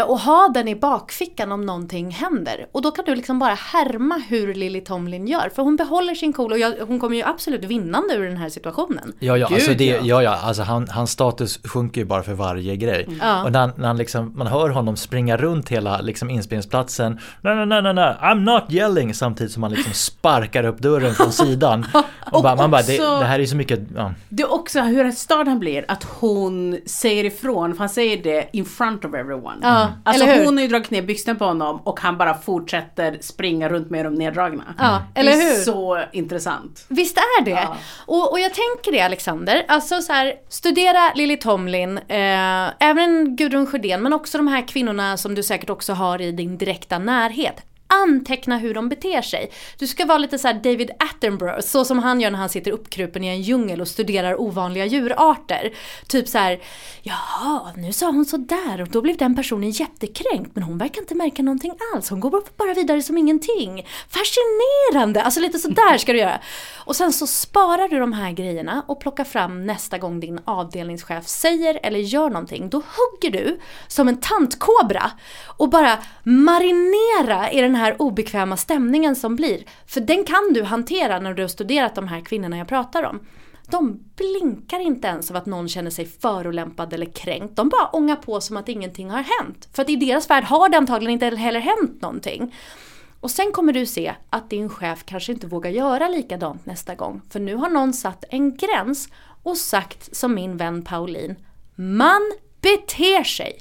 Och 0.06 0.18
ha 0.18 0.48
den 0.48 0.68
i 0.68 0.76
bakfickan 0.76 1.52
om 1.52 1.66
någonting 1.66 2.11
händer. 2.11 2.66
Och 2.72 2.82
då 2.82 2.90
kan 2.90 3.04
du 3.04 3.14
liksom 3.14 3.38
bara 3.38 3.54
härma 3.54 4.14
hur 4.28 4.54
Lily 4.54 4.80
Tomlin 4.80 5.26
gör. 5.26 5.50
För 5.54 5.62
hon 5.62 5.76
behåller 5.76 6.14
sin 6.14 6.32
cool 6.32 6.52
och 6.52 6.58
jag, 6.58 6.74
hon 6.86 7.00
kommer 7.00 7.16
ju 7.16 7.22
absolut 7.22 7.64
vinnande 7.64 8.14
ur 8.14 8.26
den 8.26 8.36
här 8.36 8.48
situationen. 8.48 9.12
Ja, 9.18 9.36
ja, 9.36 9.48
Gud, 9.48 9.54
alltså 9.54 9.74
det, 9.74 9.84
ja. 9.84 10.00
ja. 10.04 10.22
ja, 10.22 10.38
alltså 10.42 10.62
han, 10.62 10.88
hans 10.88 11.11
status 11.11 11.61
sjunker 11.64 12.00
ju 12.00 12.04
bara 12.04 12.22
för 12.22 12.34
varje 12.34 12.76
grej. 12.76 13.08
Ja. 13.20 13.44
Och 13.44 13.52
när, 13.52 13.70
när 13.76 13.86
han 13.86 13.96
liksom, 13.96 14.32
man 14.36 14.46
hör 14.46 14.68
honom 14.68 14.96
springa 14.96 15.36
runt 15.36 15.68
hela 15.68 16.00
liksom 16.00 16.30
inspelningsplatsen. 16.30 17.18
Nej, 17.40 17.56
nej, 17.56 17.66
nej, 17.66 17.82
nej, 17.82 17.94
nej, 17.94 18.16
I'm 18.20 18.40
not 18.40 18.72
yelling. 18.72 19.14
Samtidigt 19.14 19.52
som 19.52 19.62
han 19.62 19.72
liksom 19.72 19.92
sparkar 19.92 20.64
upp 20.64 20.78
dörren 20.78 21.14
från 21.14 21.32
sidan. 21.46 21.86
Och 22.32 22.42
bara, 22.42 22.57
man 22.57 22.70
bara, 22.70 22.82
det, 22.82 22.96
det 22.98 23.24
här 23.24 23.38
är 23.38 23.46
så 23.46 23.57
mycket, 23.57 23.80
ja. 23.96 24.12
Det 24.28 24.42
är 24.42 24.53
också 24.53 24.80
hur 24.80 25.11
störd 25.12 25.48
han 25.48 25.59
blir 25.59 25.84
att 25.88 26.05
hon 26.05 26.78
säger 26.86 27.24
ifrån, 27.24 27.72
för 27.74 27.78
han 27.78 27.88
säger 27.88 28.22
det 28.22 28.48
in 28.53 28.64
front 28.64 29.05
of 29.05 29.14
everyone. 29.14 29.57
Ja, 29.62 29.88
Alltså 30.05 30.24
eller 30.24 30.34
hur? 30.38 30.44
hon 30.44 30.57
har 30.57 30.62
ju 30.62 30.68
dragit 30.68 30.90
ner 30.90 31.03
byxorna 31.03 31.38
på 31.38 31.44
honom 31.44 31.80
och 31.84 32.01
han 32.01 32.18
bara 32.18 32.34
fortsätter 32.34 33.18
springa 33.20 33.68
runt 33.68 33.90
med 33.90 34.05
dem 34.07 34.14
neddragna. 34.14 34.64
Ja, 34.78 35.03
eller 35.14 35.32
Det 35.32 35.38
är 35.42 35.55
hur? 35.57 35.62
så 35.62 36.01
intressant. 36.12 36.84
Visst 36.88 37.16
är 37.16 37.44
det? 37.44 37.51
Ja. 37.51 37.76
Och, 38.07 38.32
och 38.32 38.40
jag 38.40 38.53
tänker 38.55 38.92
det 38.92 39.01
Alexander, 39.01 39.64
alltså 39.68 40.01
så 40.03 40.12
här, 40.12 40.32
studera 40.48 41.12
Lily 41.14 41.36
Tomlin, 41.36 41.98
eh, 41.98 42.68
även 42.90 43.36
Gudrun 43.36 43.66
Sjödén 43.66 44.03
men 44.03 44.12
också 44.12 44.38
de 44.38 44.48
här 44.48 44.68
kvinnorna 44.68 45.16
som 45.16 45.34
du 45.34 45.42
säkert 45.42 45.70
också 45.70 45.92
har 45.92 46.20
i 46.20 46.32
din 46.32 46.59
direkta 46.59 46.98
närhet 46.98 47.55
anteckna 47.91 48.59
hur 48.59 48.74
de 48.74 48.88
beter 48.88 49.22
sig. 49.22 49.51
Du 49.78 49.86
ska 49.86 50.07
vara 50.07 50.18
lite 50.18 50.38
så 50.38 50.49
här 50.49 50.55
David 50.55 50.91
Attenborough, 50.99 51.61
så 51.61 51.84
som 51.84 51.99
han 51.99 52.20
gör 52.20 52.30
när 52.30 52.38
han 52.38 52.49
sitter 52.49 52.70
uppkrupen 52.70 53.24
i 53.24 53.28
en 53.28 53.43
djungel 53.43 53.80
och 53.80 53.88
studerar 53.88 54.41
ovanliga 54.41 54.86
djurarter. 54.86 55.72
Typ 56.07 56.28
så 56.28 56.38
här, 56.38 56.61
jaha, 57.03 57.72
nu 57.76 57.93
sa 57.93 58.07
hon 58.07 58.24
så 58.24 58.36
där 58.36 58.80
och 58.80 58.88
då 58.88 59.03
blev 59.03 59.16
den 59.16 59.36
personen 59.36 59.70
jättekränkt 59.70 60.51
men 60.55 60.62
hon 60.62 60.78
verkar 60.78 61.01
inte 61.01 61.14
märka 61.14 61.43
någonting 61.43 61.72
alls. 61.95 62.11
Hon 62.11 62.20
går 62.20 62.43
bara 62.57 62.74
vidare 62.74 63.03
som 63.03 63.18
ingenting. 63.18 63.86
Fascinerande! 64.09 65.22
Alltså 65.22 65.41
lite 65.41 65.59
sådär 65.59 65.99
ska 65.99 66.12
du 66.12 66.18
göra. 66.18 66.41
Och 66.76 66.97
sen 66.97 67.12
så 67.12 67.26
sparar 67.26 67.88
du 67.88 67.99
de 67.99 68.12
här 68.12 68.32
grejerna 68.32 68.84
och 68.86 69.01
plockar 69.01 69.24
fram 69.24 69.66
nästa 69.66 69.99
gång 69.99 70.20
din 70.20 70.41
avdelningschef 70.45 71.26
säger 71.26 71.80
eller 71.82 71.99
gör 71.99 72.30
någonting. 72.30 72.70
Då 72.70 72.76
hugger 72.76 73.30
du 73.30 73.61
som 73.88 74.09
en 74.09 74.20
tantkobra 74.20 75.11
och 75.57 75.68
bara 75.70 75.99
marinera 76.24 77.51
i 77.51 77.61
den 77.61 77.74
här 77.74 77.80
här 77.81 78.03
obekväma 78.03 78.57
stämningen 78.57 79.16
som 79.16 79.37
blir. 79.37 79.64
För 79.87 80.01
den 80.01 80.24
kan 80.24 80.53
du 80.55 80.62
hantera 80.62 81.20
när 81.20 81.35
du 81.35 81.43
har 81.43 81.49
studerat 81.49 81.95
de 81.95 82.09
här 82.09 82.20
kvinnorna 82.20 82.59
jag 82.59 82.68
pratar 82.68 83.03
om. 83.03 83.20
De 83.70 84.01
blinkar 84.16 84.81
inte 84.81 85.09
ens 85.09 85.31
av 85.31 85.37
att 85.37 85.47
någon 85.47 85.68
känner 85.68 85.91
sig 85.91 86.07
förolämpad 86.07 86.93
eller 86.93 87.07
kränkt. 87.07 87.57
De 87.57 87.68
bara 87.68 87.87
ångar 87.87 88.16
på 88.16 88.41
som 88.41 88.57
att 88.57 88.68
ingenting 88.68 89.11
har 89.11 89.24
hänt. 89.41 89.68
För 89.72 89.83
att 89.83 89.91
i 89.91 89.97
deras 89.97 90.31
värld 90.31 90.45
har 90.45 90.68
det 90.68 90.76
antagligen 90.76 91.12
inte 91.12 91.37
heller 91.37 91.61
hänt 91.61 92.03
någonting. 92.03 92.55
Och 93.20 93.31
sen 93.31 93.53
kommer 93.53 93.72
du 93.72 93.87
se 93.87 94.14
att 94.31 94.51
din 94.51 94.68
chef 94.68 95.05
kanske 95.05 95.33
inte 95.33 95.47
vågar 95.47 95.70
göra 95.70 96.09
likadant 96.09 96.66
nästa 96.66 96.95
gång. 96.95 97.22
För 97.31 97.41
nu 97.41 97.55
har 97.55 97.68
någon 97.68 97.93
satt 97.93 98.24
en 98.31 98.57
gräns 98.57 99.09
och 99.43 99.57
sagt 99.57 100.16
som 100.16 100.35
min 100.35 100.57
vän 100.57 100.83
Pauline. 100.85 101.37
Man 101.76 102.33
beter 102.61 103.24
sig! 103.24 103.61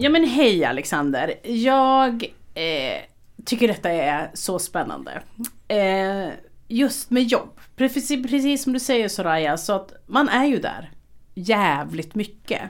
Ja 0.00 0.10
men 0.10 0.24
hej 0.24 0.64
Alexander. 0.64 1.34
Jag 1.42 2.24
eh, 2.54 3.02
tycker 3.44 3.68
detta 3.68 3.90
är 3.90 4.30
så 4.34 4.58
spännande. 4.58 5.22
Eh, 5.68 6.32
just 6.68 7.10
med 7.10 7.22
jobb. 7.22 7.60
Precis, 7.76 8.22
precis 8.22 8.62
som 8.62 8.72
du 8.72 8.80
säger 8.80 9.08
Soraya, 9.08 9.56
så 9.56 9.72
att 9.72 9.92
man 10.06 10.28
är 10.28 10.44
ju 10.44 10.58
där 10.58 10.90
jävligt 11.34 12.14
mycket. 12.14 12.60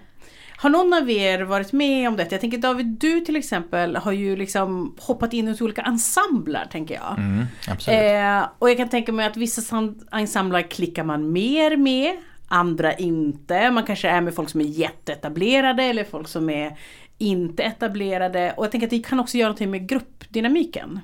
Har 0.57 0.71
någon 0.71 0.95
av 0.95 1.11
er 1.11 1.41
varit 1.41 1.73
med 1.73 2.09
om 2.09 2.17
detta? 2.17 2.35
Jag 2.35 2.41
tänker 2.41 2.59
David, 2.59 2.87
du 2.87 3.21
till 3.21 3.37
exempel 3.37 3.97
har 3.97 4.13
ju 4.13 4.37
liksom 4.37 4.97
hoppat 4.99 5.33
in 5.33 5.49
i 5.49 5.57
olika 5.61 5.83
ensembler 5.83 6.67
tänker 6.73 6.95
jag. 6.95 7.19
Mm, 7.19 7.47
absolut. 7.69 8.01
Eh, 8.01 8.49
och 8.59 8.71
jag 8.71 8.77
kan 8.77 8.89
tänka 8.89 9.13
mig 9.13 9.27
att 9.27 9.37
vissa 9.37 9.93
ensembler 10.13 10.63
klickar 10.63 11.05
man 11.05 11.33
mer 11.33 11.77
med, 11.77 12.17
andra 12.49 12.95
inte. 12.95 13.71
Man 13.71 13.85
kanske 13.85 14.09
är 14.09 14.21
med 14.21 14.35
folk 14.35 14.49
som 14.49 14.61
är 14.61 14.65
jätteetablerade 14.65 15.83
eller 15.83 16.05
folk 16.05 16.29
som 16.29 16.51
är 16.51 16.77
inte 17.19 17.63
etablerade. 17.63 18.55
Och 18.57 18.65
jag 18.65 18.71
tänker 18.73 18.87
att 18.87 18.91
det 18.91 18.99
kan 18.99 19.21
också 19.21 19.37
göra 19.39 19.49
någonting 19.49 19.71
med 19.71 19.89
gruppdynamiken. 19.89 21.01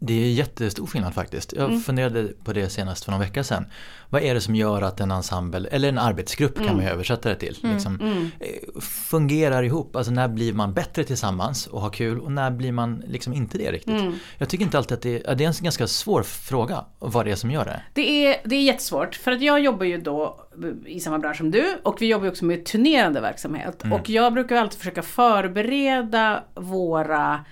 Det 0.00 0.12
är 0.24 0.32
jättestor 0.32 0.86
skillnad 0.86 1.14
faktiskt. 1.14 1.52
Jag 1.52 1.64
Mm. 1.68 1.80
funderade 1.80 2.28
på 2.44 2.52
det 2.52 2.68
senast 2.68 3.04
för 3.04 3.10
någon 3.10 3.20
vecka 3.20 3.44
sedan. 3.44 3.66
Vad 4.10 4.22
är 4.22 4.34
det 4.34 4.40
som 4.40 4.54
gör 4.54 4.82
att 4.82 5.00
en 5.00 5.10
ensemble, 5.10 5.68
eller 5.68 5.88
en 5.88 5.98
arbetsgrupp 5.98 6.54
kan 6.54 6.64
Mm. 6.64 6.76
man 6.76 6.84
ju 6.84 6.90
översätta 6.90 7.28
det 7.28 7.34
till, 7.34 7.58
Mm, 7.62 7.74
liksom, 7.74 8.00
mm. 8.00 8.30
eh, 8.40 8.80
fungerar 8.80 9.62
ihop. 9.62 9.96
Alltså 9.96 10.12
när 10.12 10.28
blir 10.28 10.52
man 10.52 10.72
bättre 10.74 11.04
tillsammans 11.04 11.66
och 11.66 11.80
har 11.80 11.90
kul 11.90 12.20
och 12.20 12.32
när 12.32 12.50
blir 12.50 12.72
man 12.72 13.04
liksom 13.08 13.32
inte 13.32 13.58
det 13.58 13.72
riktigt. 13.72 14.00
Mm. 14.00 14.14
Jag 14.38 14.48
tycker 14.48 14.64
inte 14.64 14.78
alltid 14.78 14.94
att 14.94 15.02
det, 15.02 15.22
ja, 15.26 15.34
det 15.34 15.44
är 15.44 15.48
en 15.48 15.54
ganska 15.60 15.86
svår 15.86 16.22
fråga 16.22 16.84
vad 16.98 17.24
det 17.26 17.30
är 17.32 17.36
som 17.36 17.50
gör 17.50 17.64
det. 17.64 17.82
Det 17.94 18.26
är, 18.26 18.36
det 18.44 18.56
är 18.56 18.62
jättesvårt 18.62 19.14
för 19.14 19.32
att 19.32 19.42
jag 19.42 19.60
jobbar 19.60 19.84
ju 19.86 19.98
då 20.00 20.43
i 20.86 21.00
samma 21.00 21.18
bransch 21.18 21.36
som 21.36 21.50
du 21.50 21.78
och 21.82 22.02
vi 22.02 22.06
jobbar 22.06 22.28
också 22.28 22.44
med 22.44 22.64
turnerande 22.64 23.20
verksamhet. 23.20 23.84
Mm. 23.84 24.00
Och 24.00 24.10
jag 24.10 24.32
brukar 24.32 24.56
alltid 24.56 24.78
försöka 24.78 25.02
förbereda 25.02 26.44
våra 26.54 27.44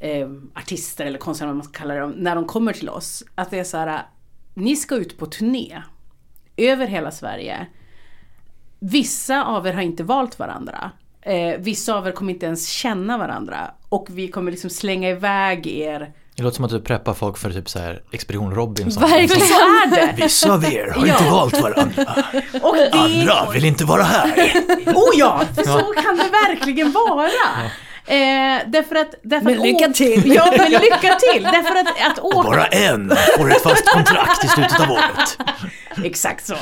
eh, 0.00 0.28
artister 0.54 1.06
eller 1.06 1.18
konstnärer 1.18 1.52
man 1.52 1.64
ska 1.64 1.78
kalla 1.78 1.94
dem, 1.94 2.10
när 2.10 2.34
de 2.34 2.44
kommer 2.44 2.72
till 2.72 2.88
oss. 2.88 3.24
Att 3.34 3.50
det 3.50 3.58
är 3.58 3.64
så 3.64 3.76
här, 3.76 4.02
ni 4.54 4.76
ska 4.76 4.94
ut 4.94 5.18
på 5.18 5.26
turné 5.26 5.82
över 6.56 6.86
hela 6.86 7.10
Sverige. 7.10 7.66
Vissa 8.78 9.44
av 9.44 9.66
er 9.66 9.72
har 9.72 9.82
inte 9.82 10.04
valt 10.04 10.38
varandra. 10.38 10.90
Eh, 11.20 11.58
vissa 11.58 11.94
av 11.94 12.06
er 12.06 12.12
kommer 12.12 12.32
inte 12.32 12.46
ens 12.46 12.68
känna 12.68 13.18
varandra. 13.18 13.70
Och 13.88 14.06
vi 14.10 14.28
kommer 14.28 14.50
liksom 14.50 14.70
slänga 14.70 15.10
iväg 15.10 15.66
er 15.66 16.12
Det 16.36 16.42
låter 16.42 16.56
som 16.56 16.64
att 16.64 16.70
du 16.70 16.80
preppar 16.80 17.14
folk 17.14 17.38
för 17.38 17.50
typ 17.50 17.68
så 17.68 17.78
här 17.78 18.02
Expedition 18.12 18.54
Robinson. 18.54 19.02
Verkligen 19.02 19.46
så 19.46 19.54
är 19.54 19.90
det! 19.90 20.14
Vissa 20.24 20.52
av 20.52 20.64
er 20.64 20.90
har 20.96 21.06
Ja. 21.06 21.12
inte 21.18 21.30
valt 21.30 21.60
varandra. 21.62 22.04
Och 22.62 22.76
det... 22.76 22.90
Andra 22.92 23.50
vill 23.52 23.64
inte 23.64 23.84
vara 23.84 24.02
här. 24.02 24.52
Oh 24.86 25.10
ja, 25.14 25.40
för 25.54 25.62
Ja. 25.66 25.72
så 25.80 26.02
kan 26.02 26.16
det 26.16 26.28
verkligen 26.48 26.92
vara. 26.92 27.28
Eh, 28.06 28.58
därför 28.66 28.96
att... 28.96 29.14
Därför 29.22 29.44
Men 29.44 29.58
att 29.58 29.64
lycka 29.66 29.88
å- 29.88 29.92
till. 29.92 30.34
Ja, 30.34 30.54
men 30.58 30.70
lycka 30.70 31.18
till! 31.32 31.42
Därför 31.42 31.76
att, 31.76 32.12
att 32.12 32.18
åka... 32.18 32.48
Bara 32.48 32.66
en 32.66 33.12
får 33.38 33.50
ett 33.50 33.62
fast 33.62 33.88
kontrakt 33.88 34.44
i 34.44 34.48
slutet 34.48 34.80
av 34.80 34.90
året. 34.90 35.38
Exakt 36.04 36.46
så. 36.46 36.54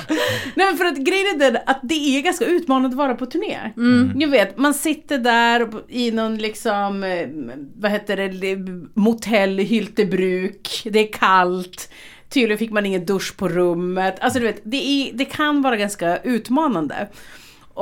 Nej 0.55 0.66
men 0.66 0.76
för 0.76 0.84
att 0.84 0.97
grejen 0.97 1.26
är 1.26 1.38
den 1.51 1.62
att 1.66 1.80
det 1.82 2.18
är 2.18 2.20
ganska 2.22 2.45
utmanande 2.45 2.88
att 2.88 2.95
vara 2.95 3.14
på 3.14 3.26
turné. 3.26 3.59
Mm. 3.76 4.12
Ni 4.14 4.26
vet, 4.26 4.59
man 4.59 4.74
sitter 4.74 5.18
där 5.18 5.68
i 5.88 6.11
någon 6.11 6.38
liksom, 6.38 7.05
eh, 7.05 7.26
vad 7.76 7.91
heter 7.91 8.16
det, 8.16 8.57
motell 8.95 9.61
i 9.61 9.64
Hyltebruk, 9.64 10.82
det 10.84 10.99
är 10.99 11.12
kallt, 11.12 11.91
tydligen 12.28 12.59
fick 12.59 12.70
man 12.70 12.86
ingen 12.86 13.05
dusch 13.07 13.36
på 13.36 13.49
rummet. 13.49 14.16
Alltså 14.20 14.38
du 14.38 14.47
vet, 14.47 14.61
det, 14.64 14.76
är, 14.76 15.12
det 15.12 15.24
kan 15.24 15.62
vara 15.62 15.76
ganska 15.76 16.16
utmanande. 16.16 17.09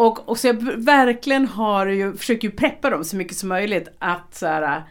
Och, 0.06 0.28
och 0.28 0.38
så 0.38 0.46
jag 0.46 0.62
verkligen 0.84 1.46
har 1.46 1.86
ju, 1.86 2.16
försöker 2.16 2.48
ju 2.48 2.54
preppa 2.54 2.90
dem 2.90 3.04
så 3.04 3.16
mycket 3.16 3.36
som 3.36 3.48
möjligt 3.48 3.88
att 3.98 4.34
så 4.34 4.46
här, 4.46 4.82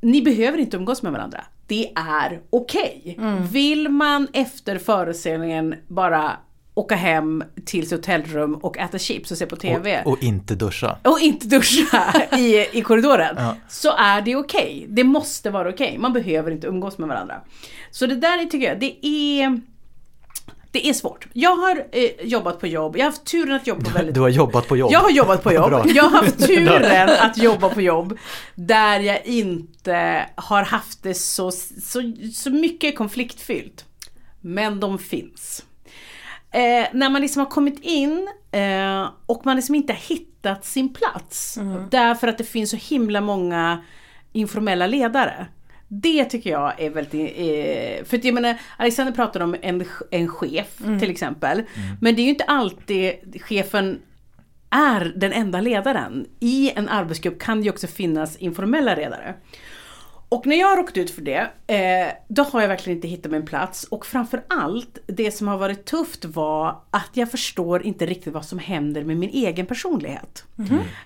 ni 0.00 0.22
behöver 0.22 0.58
inte 0.58 0.76
umgås 0.76 1.02
med 1.02 1.12
varandra. 1.12 1.44
Det 1.66 1.92
är 1.96 2.40
okej. 2.50 3.18
Vill 3.50 3.88
man 3.88 4.28
efter 4.32 4.78
föreställningen 4.78 5.74
bara 5.88 6.32
åka 6.74 6.94
hem 6.96 7.44
till 7.64 7.82
sitt 7.88 7.98
hotellrum 7.98 8.54
och 8.54 8.78
äta 8.78 8.98
chips 8.98 9.30
och 9.30 9.36
se 9.38 9.46
på 9.46 9.56
TV 9.56 10.02
Och, 10.04 10.12
och 10.12 10.22
inte 10.22 10.54
duscha. 10.54 10.98
och 11.04 11.20
inte 11.20 11.46
duscha 11.46 12.22
i, 12.38 12.66
i 12.78 12.82
korridoren 12.82 13.34
Ja. 13.38 13.56
så 13.68 13.92
är 13.96 14.22
det 14.22 14.36
okej. 14.36 14.86
Det 14.88 15.04
måste 15.04 15.50
vara 15.50 15.68
okej. 15.68 15.98
Man 15.98 16.12
behöver 16.12 16.50
inte 16.50 16.66
umgås 16.66 16.98
med 16.98 17.08
varandra. 17.08 17.40
Så 17.90 18.06
det 18.06 18.14
där 18.16 18.38
är, 18.42 18.44
tycker 18.44 18.68
jag, 18.68 18.80
det 18.80 19.06
är 19.06 19.60
det 20.70 20.88
är 20.88 20.92
svårt. 20.92 21.26
Jag 21.32 21.56
har 21.56 21.84
eh, 21.92 22.10
jobbat 22.22 22.60
på 22.60 22.66
jobb, 22.66 22.96
jag 22.96 23.04
har 23.04 23.10
haft 23.10 23.24
turen 23.24 23.56
att 23.56 23.66
jobba 23.66 23.84
på 23.84 23.90
väldigt 23.90 24.14
Du 24.14 24.20
har 24.20 24.28
jobbat 24.28 24.68
på 24.68 24.76
jobb. 24.76 24.92
jag 24.92 25.00
har 25.00 25.10
jobbat 25.10 25.42
på 25.42 25.52
jobb. 25.52 25.86
Jag 25.86 26.02
har 26.04 26.10
haft 26.10 26.38
turen 26.46 27.10
att 27.20 27.38
jobba 27.38 27.68
på 27.68 27.80
jobb 27.80 28.18
där 28.54 29.00
jag 29.00 29.26
inte 29.26 30.26
har 30.34 30.62
haft 30.62 31.02
det 31.02 31.14
så, 31.14 31.50
så, 31.50 32.12
så 32.34 32.50
mycket 32.50 32.96
konfliktfyllt. 32.96 33.84
Men 34.40 34.80
de 34.80 34.98
finns. 34.98 35.64
Eh, 36.50 36.86
när 36.92 37.10
man 37.10 37.20
liksom 37.22 37.40
har 37.40 37.50
kommit 37.50 37.78
in 37.82 38.28
eh, 38.52 39.08
och 39.26 39.46
man 39.46 39.56
liksom 39.56 39.74
inte 39.74 39.92
har 39.92 40.00
hittat 40.00 40.64
sin 40.64 40.94
plats. 40.94 41.58
Därför 41.90 42.28
att 42.28 42.38
det 42.38 42.44
finns 42.44 42.70
så 42.70 42.76
himla 42.76 43.20
många 43.20 43.84
informella 44.32 44.86
ledare. 44.86 45.46
Det 45.88 46.24
tycker 46.24 46.50
jag 46.50 46.80
är 46.80 46.90
väldigt... 46.90 47.32
Eh, 47.36 48.04
för 48.04 48.26
jag 48.26 48.34
menar, 48.34 48.56
Alexander 48.76 49.12
pratade 49.12 49.44
om 49.44 49.56
en, 49.62 49.84
en 50.10 50.28
chef 50.28 50.78
till 51.00 51.10
exempel. 51.10 51.62
Men 52.00 52.14
det 52.16 52.22
är 52.22 52.24
ju 52.24 52.30
inte 52.30 52.44
alltid 52.44 53.42
chefen 53.42 54.00
är 54.70 55.12
den 55.16 55.32
enda 55.32 55.60
ledaren. 55.60 56.26
I 56.40 56.72
en 56.76 56.88
arbetsgrupp 56.88 57.38
kan 57.38 57.58
det 57.58 57.64
ju 57.64 57.70
också 57.70 57.86
finnas 57.86 58.36
informella 58.36 58.94
ledare. 58.94 59.34
Och 60.28 60.46
när 60.46 60.56
jag 60.56 60.66
har 60.66 60.76
råkat 60.76 60.96
ut 60.96 61.10
för 61.10 61.22
det, 61.22 61.50
eh, 61.66 62.12
då 62.28 62.42
har 62.42 62.60
jag 62.60 62.68
verkligen 62.68 62.98
inte 62.98 63.08
hittat 63.08 63.32
min 63.32 63.46
plats. 63.46 63.84
Och 63.84 64.06
framför 64.06 64.44
allt, 64.48 64.98
det 65.06 65.30
som 65.30 65.48
har 65.48 65.58
varit 65.58 65.84
tufft 65.84 66.24
var 66.24 66.80
att 66.90 67.10
jag 67.12 67.30
förstår 67.30 67.82
inte 67.82 68.06
riktigt 68.06 68.32
vad 68.32 68.44
som 68.44 68.58
händer 68.58 69.04
med 69.04 69.16
min 69.16 69.30
egen 69.30 69.66
personlighet. 69.66 70.44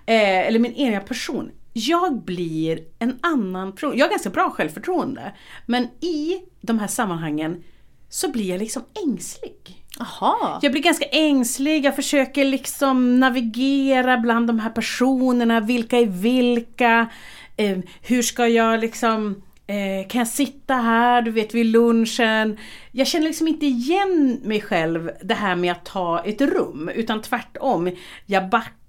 Eh, 0.07 0.47
eller 0.47 0.59
min 0.59 0.75
egen 0.75 1.05
person. 1.05 1.51
Jag 1.73 2.23
blir 2.23 2.81
en 2.99 3.19
annan 3.21 3.73
person. 3.73 3.97
Jag 3.97 4.07
har 4.07 4.11
ganska 4.11 4.31
bra 4.31 4.51
självförtroende. 4.51 5.33
Men 5.67 5.85
i 6.01 6.41
de 6.61 6.79
här 6.79 6.87
sammanhangen 6.87 7.63
så 8.09 8.31
blir 8.31 8.51
jag 8.51 8.59
liksom 8.59 8.83
ängslig. 9.07 9.85
Jaha. 9.99 10.59
Jag 10.63 10.73
blir 10.73 10.83
ganska 10.83 11.05
ängslig, 11.05 11.85
jag 11.85 11.97
försöker 11.97 12.45
liksom 12.45 13.21
navigera 13.21 14.19
bland 14.19 14.47
de 14.47 14.59
här 14.59 14.71
personerna, 14.71 15.61
vilka 15.61 15.99
är 15.99 16.07
vilka? 16.07 17.07
Eh, 17.57 17.79
hur 18.03 18.23
ska 18.23 18.49
jag 18.49 18.81
liksom, 18.81 19.43
eh, 19.67 20.09
kan 20.09 20.19
jag 20.19 20.29
sitta 20.29 20.75
här, 20.75 21.23
du 21.23 21.31
vet 21.31 21.55
vid 21.55 21.67
lunchen? 21.67 22.57
Jag 22.93 23.07
känner 23.07 23.27
liksom 23.27 23.49
inte 23.49 23.67
igen 23.67 24.41
mig 24.45 24.61
själv 24.61 25.11
det 25.23 25.35
här 25.35 25.57
med 25.57 25.73
att 25.73 25.85
ta 25.85 26.25
ett 26.25 26.41
rum, 26.41 26.91
utan 26.95 27.23
tvärtom. 27.23 27.91
Jag 28.27 28.49
backar 28.49 28.80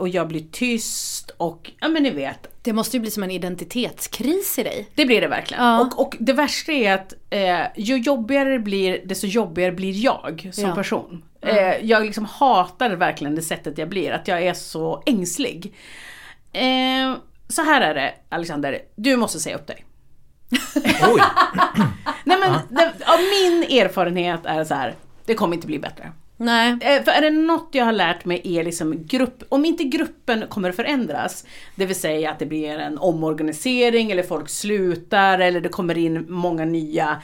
och 0.00 0.08
jag 0.08 0.28
blir 0.28 0.44
tyst 0.52 1.30
och 1.36 1.70
ja 1.80 1.88
men 1.88 2.02
ni 2.02 2.10
vet. 2.10 2.48
Det 2.62 2.72
måste 2.72 2.96
ju 2.96 3.00
bli 3.00 3.10
som 3.10 3.22
en 3.22 3.30
identitetskris 3.30 4.58
i 4.58 4.62
dig. 4.62 4.88
Det 4.94 5.06
blir 5.06 5.20
det 5.20 5.28
verkligen. 5.28 5.64
Ja. 5.64 5.80
Och, 5.80 6.00
och 6.00 6.16
det 6.20 6.32
värsta 6.32 6.72
är 6.72 6.94
att 6.94 7.12
eh, 7.30 7.60
ju 7.76 7.96
jobbigare 7.98 8.52
det 8.52 8.58
blir, 8.58 9.02
desto 9.04 9.26
jobbigare 9.26 9.72
blir 9.72 10.04
jag 10.04 10.50
som 10.52 10.64
Ja. 10.68 10.74
person. 10.74 11.22
Eh, 11.40 11.84
jag 11.86 12.04
liksom 12.06 12.24
hatar 12.24 12.90
verkligen 12.90 13.34
det 13.34 13.42
sättet 13.42 13.78
jag 13.78 13.88
blir, 13.88 14.12
att 14.12 14.28
jag 14.28 14.42
är 14.42 14.54
så 14.54 15.02
ängslig. 15.06 15.74
Eh, 16.52 17.14
så 17.48 17.62
här 17.62 17.80
är 17.80 17.94
det 17.94 18.14
Alexander, 18.28 18.78
du 18.96 19.16
måste 19.16 19.40
säga 19.40 19.56
upp 19.56 19.66
dig. 19.66 19.84
Oj! 20.84 21.22
Nej 22.24 22.38
men 22.40 22.52
det, 22.70 22.84
av 22.84 23.18
min 23.18 23.62
erfarenhet 23.80 24.40
är 24.44 24.64
så 24.64 24.74
här, 24.74 24.94
det 25.24 25.34
kommer 25.34 25.54
inte 25.54 25.66
bli 25.66 25.78
bättre. 25.78 26.12
Nej. 26.44 26.76
Eh, 26.80 27.02
För 27.04 27.10
är 27.12 27.20
det 27.20 27.30
något 27.30 27.68
jag 27.72 27.84
har 27.84 27.92
lärt 27.92 28.24
mig 28.24 28.40
är 28.44 28.64
liksom 28.64 29.06
grupp, 29.06 29.42
om 29.48 29.64
inte 29.64 29.84
gruppen 29.84 30.44
kommer 30.48 30.72
förändras, 30.72 31.44
det 31.74 31.86
vill 31.86 31.96
säga 32.00 32.30
att 32.30 32.38
det 32.38 32.46
blir 32.46 32.78
en 32.78 32.98
omorganisering 32.98 34.10
eller 34.10 34.22
folk 34.22 34.48
slutar 34.48 35.38
eller 35.38 35.60
det 35.60 35.68
kommer 35.68 35.98
in 35.98 36.26
många 36.32 36.64
nya, 36.64 37.22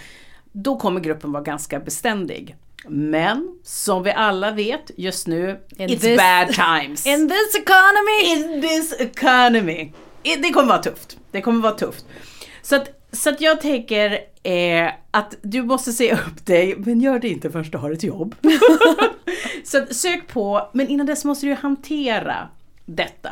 då 0.52 0.76
kommer 0.78 1.00
gruppen 1.00 1.32
vara 1.32 1.42
ganska 1.42 1.80
beständig. 1.80 2.56
Men 2.88 3.58
som 3.64 4.02
vi 4.02 4.10
alla 4.10 4.50
vet 4.50 4.90
just 4.96 5.26
nu, 5.26 5.60
In 5.76 5.88
it's 5.88 6.00
this- 6.00 6.16
bad 6.16 6.48
times. 6.54 7.06
In 7.06 7.28
this 7.28 7.54
economy! 7.54 8.32
In 8.56 8.62
this 8.62 9.00
economy. 9.00 9.92
Det 10.22 10.50
kommer 10.52 10.68
vara 10.68 10.82
tufft. 10.82 11.18
Det 11.30 11.40
kommer 11.40 11.60
vara 11.62 11.72
tufft. 11.72 12.04
Så 12.62 12.76
att, 12.76 12.97
så 13.18 13.30
att 13.30 13.40
jag 13.40 13.60
tänker 13.60 14.18
eh, 14.42 14.90
att 15.10 15.34
du 15.42 15.62
måste 15.62 15.92
se 15.92 16.12
upp 16.12 16.46
dig, 16.46 16.74
men 16.78 17.00
gör 17.00 17.18
det 17.18 17.28
inte 17.28 17.50
först 17.50 17.72
du 17.72 17.78
har 17.78 17.90
ett 17.90 18.02
jobb. 18.02 18.34
så 19.64 19.78
att, 19.78 19.96
sök 19.96 20.26
på, 20.28 20.70
men 20.72 20.88
innan 20.88 21.06
dess 21.06 21.24
måste 21.24 21.46
du 21.46 21.54
hantera 21.54 22.48
detta. 22.84 23.30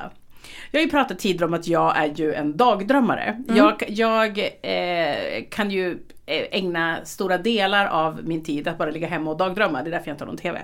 Jag 0.70 0.80
har 0.80 0.84
ju 0.84 0.90
pratat 0.90 1.18
tidigare 1.18 1.44
om 1.44 1.54
att 1.54 1.66
jag 1.66 1.96
är 1.98 2.06
ju 2.14 2.34
en 2.34 2.56
dagdrömmare. 2.56 3.42
Jag, 3.48 3.82
jag 3.88 4.38
eh, 4.62 5.44
kan 5.50 5.70
ju 5.70 5.90
eh, 6.26 6.42
ägna 6.50 6.98
stora 7.04 7.38
delar 7.38 7.86
av 7.86 8.20
min 8.24 8.44
tid 8.44 8.68
att 8.68 8.78
bara 8.78 8.90
ligga 8.90 9.08
hemma 9.08 9.30
och 9.30 9.36
dagdrömma. 9.36 9.82
Det 9.82 9.88
är 9.88 9.92
därför 9.92 10.08
jag 10.08 10.14
inte 10.14 10.24
har 10.24 10.28
någon 10.28 10.36
TV. 10.36 10.60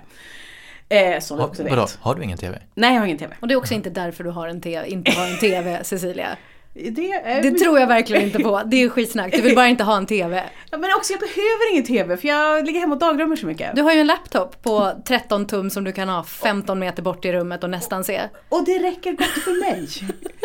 Eh, 0.88 1.20
som 1.20 1.36
du 1.36 1.42
Har, 1.42 1.48
också 1.48 1.62
vadå, 1.62 1.76
vet. 1.76 1.98
har 2.00 2.14
du 2.14 2.22
ingen 2.22 2.38
TV? 2.38 2.58
Nej, 2.74 2.92
jag 2.94 3.00
har 3.00 3.06
ingen 3.06 3.18
TV. 3.18 3.34
Och 3.40 3.48
det 3.48 3.54
är 3.54 3.58
också 3.58 3.74
inte 3.74 3.90
därför 3.90 4.24
du 4.24 4.30
har 4.30 4.48
en 4.48 4.60
te- 4.60 4.84
inte 4.90 5.10
har 5.12 5.26
en 5.26 5.38
TV, 5.38 5.80
Cecilia. 5.84 6.28
Det, 6.74 7.12
är 7.12 7.42
Det 7.42 7.50
tror 7.58 7.78
jag 7.78 7.86
verkligen 7.86 8.22
inte 8.22 8.38
på. 8.38 8.62
Det 8.66 8.82
är 8.82 8.88
skitsnack. 8.88 9.32
Du 9.32 9.42
vill 9.42 9.54
bara 9.54 9.68
inte 9.68 9.84
ha 9.84 9.96
en 9.96 10.06
TV. 10.06 10.44
Ja, 10.70 10.78
men 10.78 10.90
också 10.96 11.12
jag 11.12 11.20
behöver 11.20 11.72
ingen 11.72 11.84
TV 11.84 12.16
för 12.16 12.28
jag 12.28 12.66
ligger 12.66 12.80
hemma 12.80 12.94
och 12.94 12.98
dagdrömmer 13.00 13.36
så 13.36 13.46
mycket. 13.46 13.76
Du 13.76 13.82
har 13.82 13.92
ju 13.92 14.00
en 14.00 14.06
laptop 14.06 14.62
på 14.62 14.92
13 15.06 15.46
tum 15.46 15.70
som 15.70 15.84
du 15.84 15.92
kan 15.92 16.08
ha 16.08 16.24
15 16.24 16.78
meter 16.78 17.02
bort 17.02 17.24
i 17.24 17.32
rummet 17.32 17.64
och 17.64 17.70
nästan 17.70 18.04
se. 18.04 18.20
Och 18.48 18.64
det 18.66 18.78
räcker 18.78 19.12
gott 19.12 19.26
för 19.26 19.60
mig. 19.60 19.88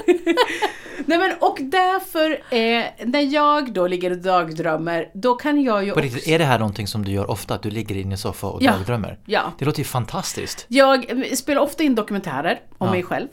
Nej 1.06 1.18
men 1.18 1.32
och 1.40 1.58
därför, 1.62 2.32
eh, 2.32 2.84
när 3.08 3.34
jag 3.34 3.74
då 3.74 3.88
ligger 3.88 4.12
och 4.12 4.18
dagdrömmer, 4.18 5.10
då 5.14 5.36
kan 5.36 5.62
jag 5.64 5.86
ju 5.86 5.92
På 5.92 6.00
riktigt, 6.00 6.28
är 6.28 6.40
det 6.40 6.46
här 6.46 6.60
någonting 6.60 6.88
som 6.88 7.06
du 7.06 7.12
gör 7.12 7.30
ofta? 7.32 7.54
Att 7.54 7.64
du 7.64 7.70
ligger 7.70 7.96
i 7.96 8.04
din 8.04 8.18
soffa 8.18 8.48
och 8.48 8.62
Ja. 8.64 8.72
dagdrömmer? 8.72 9.20
Ja. 9.26 9.42
Det 9.60 9.66
låter 9.66 9.80
ju 9.80 9.86
fantastiskt. 9.86 10.66
Jag 10.68 11.10
eh, 11.12 11.32
spelar 11.34 11.62
ofta 11.62 11.84
in 11.84 11.96
dokumentärer 11.96 12.60
om 12.78 12.88
Ja. 12.88 12.92
mig 12.94 13.04
själv. 13.04 13.28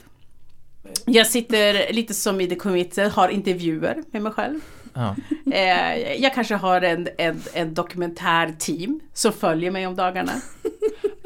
Jag 1.05 1.27
sitter 1.27 1.93
lite 1.93 2.15
som 2.15 2.41
i 2.41 2.49
The 2.49 2.57
Committed, 2.57 3.13
har 3.13 3.29
intervjuer 3.29 4.03
med 4.11 4.23
mig 4.23 4.33
själv. 4.33 4.61
Ja. 4.95 5.17
Eh, 5.53 6.13
jag 6.23 6.35
kanske 6.35 6.55
har 6.55 6.81
en, 6.81 7.09
en, 7.19 7.43
en 7.53 7.75
dokumentärteam 7.75 9.01
som 9.13 9.33
följer 9.33 9.71
mig 9.71 9.87
om 9.87 9.97
dagarna. 9.97 10.33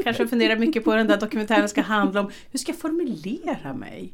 Kanske 0.05 0.29
funderar 0.29 0.57
mycket 0.57 0.85
på 0.85 0.95
den 0.95 1.07
där 1.07 1.17
dokumentären 1.17 1.69
ska 1.69 1.83
handla 1.83 2.21
om. 2.21 2.31
Hur 2.51 2.59
ska 2.59 2.73
jag 2.73 2.81
formulera 2.81 3.73
mig? 3.75 4.13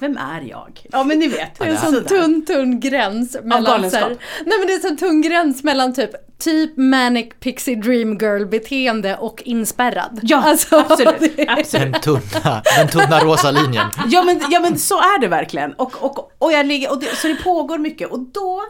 Vem 0.00 0.16
är 0.16 0.40
jag? 0.40 0.86
Ja 0.92 1.04
men 1.04 1.18
ni 1.18 1.28
vet. 1.28 1.58
Det 1.58 1.64
är 1.64 1.68
en 1.70 1.76
sådär. 1.78 1.98
sån 1.98 2.04
tunn, 2.08 2.44
tunn 2.44 2.80
gräns 2.80 3.36
mellan 3.42 3.90
så 3.90 3.96
här, 3.96 4.08
Nej 4.46 4.58
men 4.58 4.66
det 4.66 4.72
är 4.72 4.76
en 4.76 4.80
sån 4.82 4.96
tunn 4.96 5.22
gräns 5.22 5.64
mellan 5.64 5.94
typ 5.94 6.10
typ 6.38 6.76
manic 6.76 7.26
pixie 7.40 7.76
dream 7.76 8.18
girl 8.18 8.46
beteende 8.46 9.16
och 9.16 9.42
inspärrad. 9.44 10.20
Ja, 10.22 10.42
Alltså, 10.42 10.76
absolut. 10.88 11.36
det- 11.36 11.48
absolut. 11.48 11.92
Den 11.92 12.00
tunna, 12.02 12.62
den 12.76 12.88
tunna 12.88 13.20
rosa 13.20 13.50
linjen. 13.50 13.86
Ja 14.08 14.22
men, 14.22 14.40
ja 14.50 14.60
men 14.60 14.78
så 14.78 14.94
är 14.98 15.20
det 15.20 15.28
verkligen. 15.28 15.72
Och, 15.72 16.02
och, 16.04 16.32
och 16.38 16.52
jag 16.52 16.66
ligger, 16.66 16.90
och 16.92 17.00
det, 17.00 17.16
så 17.16 17.28
det 17.28 17.34
pågår 17.44 17.78
mycket. 17.78 18.08
Och 18.10 18.18
då, 18.20 18.62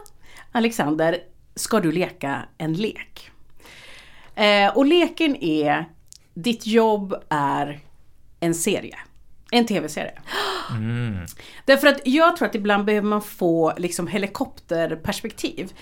Alexander, 0.51 1.17
ska 1.55 1.79
du 1.79 1.91
leka 1.91 2.39
en 2.57 2.73
lek. 2.73 3.29
Eh, 4.35 4.77
och 4.77 4.85
leken 4.85 5.35
är, 5.43 5.85
ditt 6.35 6.67
jobb 6.67 7.15
är 7.29 7.79
en 8.39 8.55
serie. 8.55 8.97
En 9.51 9.65
tv-serie. 9.65 10.19
Därför 11.65 11.87
att 11.87 12.01
jag 12.05 12.37
tror 12.37 12.47
att 12.47 12.55
ibland 12.55 12.85
behöver 12.85 13.07
man 13.07 13.21
få 13.21 13.73
liksom 13.77 14.07
helikopterperspektiv. 14.07 15.73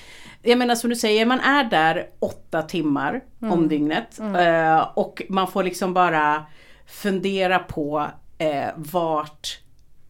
Jag 0.42 0.58
menar 0.58 0.76
som 0.76 0.90
du 0.90 0.96
säger, 0.96 1.26
man 1.26 1.40
är 1.40 1.64
där 1.64 2.10
åtta 2.20 2.62
timmar 2.62 3.22
om 3.40 3.68
dygnet. 3.68 4.20
Eh, 4.20 4.80
och 4.96 5.22
man 5.30 5.52
får 5.52 5.64
liksom 5.64 5.94
bara 5.94 6.46
fundera 6.88 7.60
på 7.60 8.08
eh, 8.38 8.70
vart, 8.76 9.60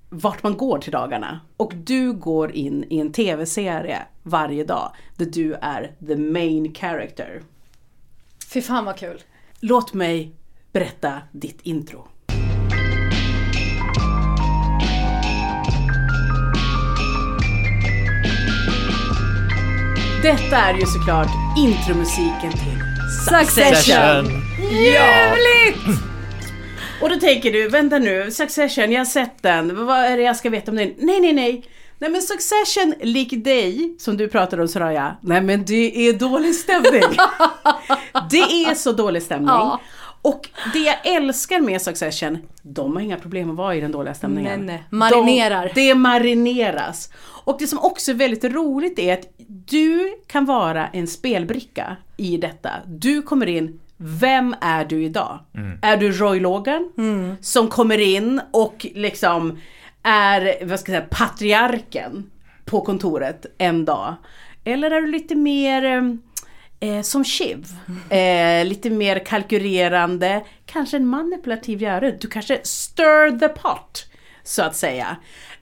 vart 0.09 0.43
man 0.43 0.57
går 0.57 0.79
till 0.79 0.91
dagarna. 0.91 1.39
Och 1.57 1.73
du 1.75 2.13
går 2.13 2.51
in 2.51 2.85
i 2.89 2.99
en 2.99 3.11
tv-serie 3.11 3.99
varje 4.23 4.63
dag 4.63 4.91
där 5.15 5.25
du 5.25 5.53
är 5.53 5.91
the 6.07 6.15
main 6.15 6.73
character. 6.75 7.41
Fy 8.53 8.61
fan 8.61 8.85
vad 8.85 8.97
kul. 8.97 9.21
Låt 9.65 9.93
mig 9.93 10.31
berätta 10.73 11.21
ditt 11.31 11.59
intro. 11.61 12.07
Detta 20.21 20.57
är 20.57 20.73
ju 20.73 20.85
såklart 20.85 21.27
intromusiken 21.57 22.51
till 22.51 22.79
Succession. 23.29 24.25
Jävligt! 24.71 25.99
Och 27.01 27.09
då 27.09 27.15
tänker 27.15 27.51
du, 27.51 27.69
vänta 27.69 27.99
nu, 27.99 28.31
Succession, 28.31 28.91
jag 28.91 28.99
har 28.99 29.05
sett 29.05 29.41
den, 29.41 29.85
vad 29.85 29.97
är 29.97 30.17
det 30.17 30.23
jag 30.23 30.35
ska 30.35 30.49
veta 30.49 30.71
om 30.71 30.77
den? 30.77 30.93
Nej, 30.97 31.19
nej, 31.19 31.33
nej. 31.33 31.65
Nej 31.99 32.09
men 32.09 32.21
Succession, 32.21 32.93
lik 33.01 33.43
dig, 33.43 33.95
som 33.99 34.17
du 34.17 34.27
pratade 34.27 34.61
om 34.61 34.67
Soraya, 34.67 35.17
nej 35.21 35.41
men 35.41 35.65
det 35.65 36.07
är 36.07 36.13
dålig 36.13 36.55
stämning. 36.55 37.03
det 38.29 38.37
är 38.37 38.75
så 38.75 38.91
dålig 38.91 39.23
stämning. 39.23 39.47
Ja. 39.47 39.79
Och 40.21 40.49
det 40.73 40.79
jag 40.79 41.07
älskar 41.15 41.59
med 41.59 41.81
Succession, 41.81 42.37
de 42.61 42.95
har 42.95 43.01
inga 43.01 43.17
problem 43.17 43.49
att 43.49 43.55
vara 43.55 43.75
i 43.75 43.81
den 43.81 43.91
dåliga 43.91 44.13
stämningen. 44.13 44.65
Nej, 44.65 44.75
nej. 44.75 44.83
Marinerar. 44.89 45.71
De, 45.75 45.87
det 45.87 45.95
marineras. 45.95 47.09
Och 47.45 47.55
det 47.59 47.67
som 47.67 47.79
också 47.79 48.11
är 48.11 48.15
väldigt 48.15 48.43
roligt 48.43 48.99
är 48.99 49.13
att 49.13 49.33
du 49.47 50.13
kan 50.27 50.45
vara 50.45 50.87
en 50.87 51.07
spelbricka 51.07 51.97
i 52.17 52.37
detta. 52.37 52.69
Du 52.85 53.21
kommer 53.21 53.45
in, 53.45 53.79
vem 53.97 54.55
är 54.61 54.85
du 54.85 55.03
idag? 55.03 55.39
Är 55.81 55.97
du 55.97 56.11
Roy 56.11 56.39
Logan? 56.39 56.91
Som 57.41 57.67
kommer 57.67 57.99
in 57.99 58.41
och 58.51 58.85
liksom 58.95 59.59
är, 60.03 60.65
vad 60.65 60.79
ska 60.79 60.91
jag 60.91 61.01
säga, 61.03 61.07
patriarken 61.11 62.31
på 62.65 62.81
kontoret 62.81 63.45
en 63.57 63.85
dag. 63.85 64.15
Eller 64.63 64.91
är 64.91 65.01
du 65.01 65.07
lite 65.07 65.35
mer 65.35 66.17
eh, 66.83 67.01
som 67.01 67.25
Shiv? 67.25 67.67
Eh, 68.09 68.65
lite 68.65 68.89
mer 68.89 69.19
kalkylerande, 69.25 70.43
kanske 70.65 70.97
en 70.97 71.07
manipulativ 71.07 71.81
göre. 71.81 72.11
Du 72.11 72.27
kanske 72.27 72.59
stir 72.63 73.39
the 73.39 73.49
pot, 73.49 74.05
så 74.43 74.61
att 74.61 74.75
säga. 74.75 75.17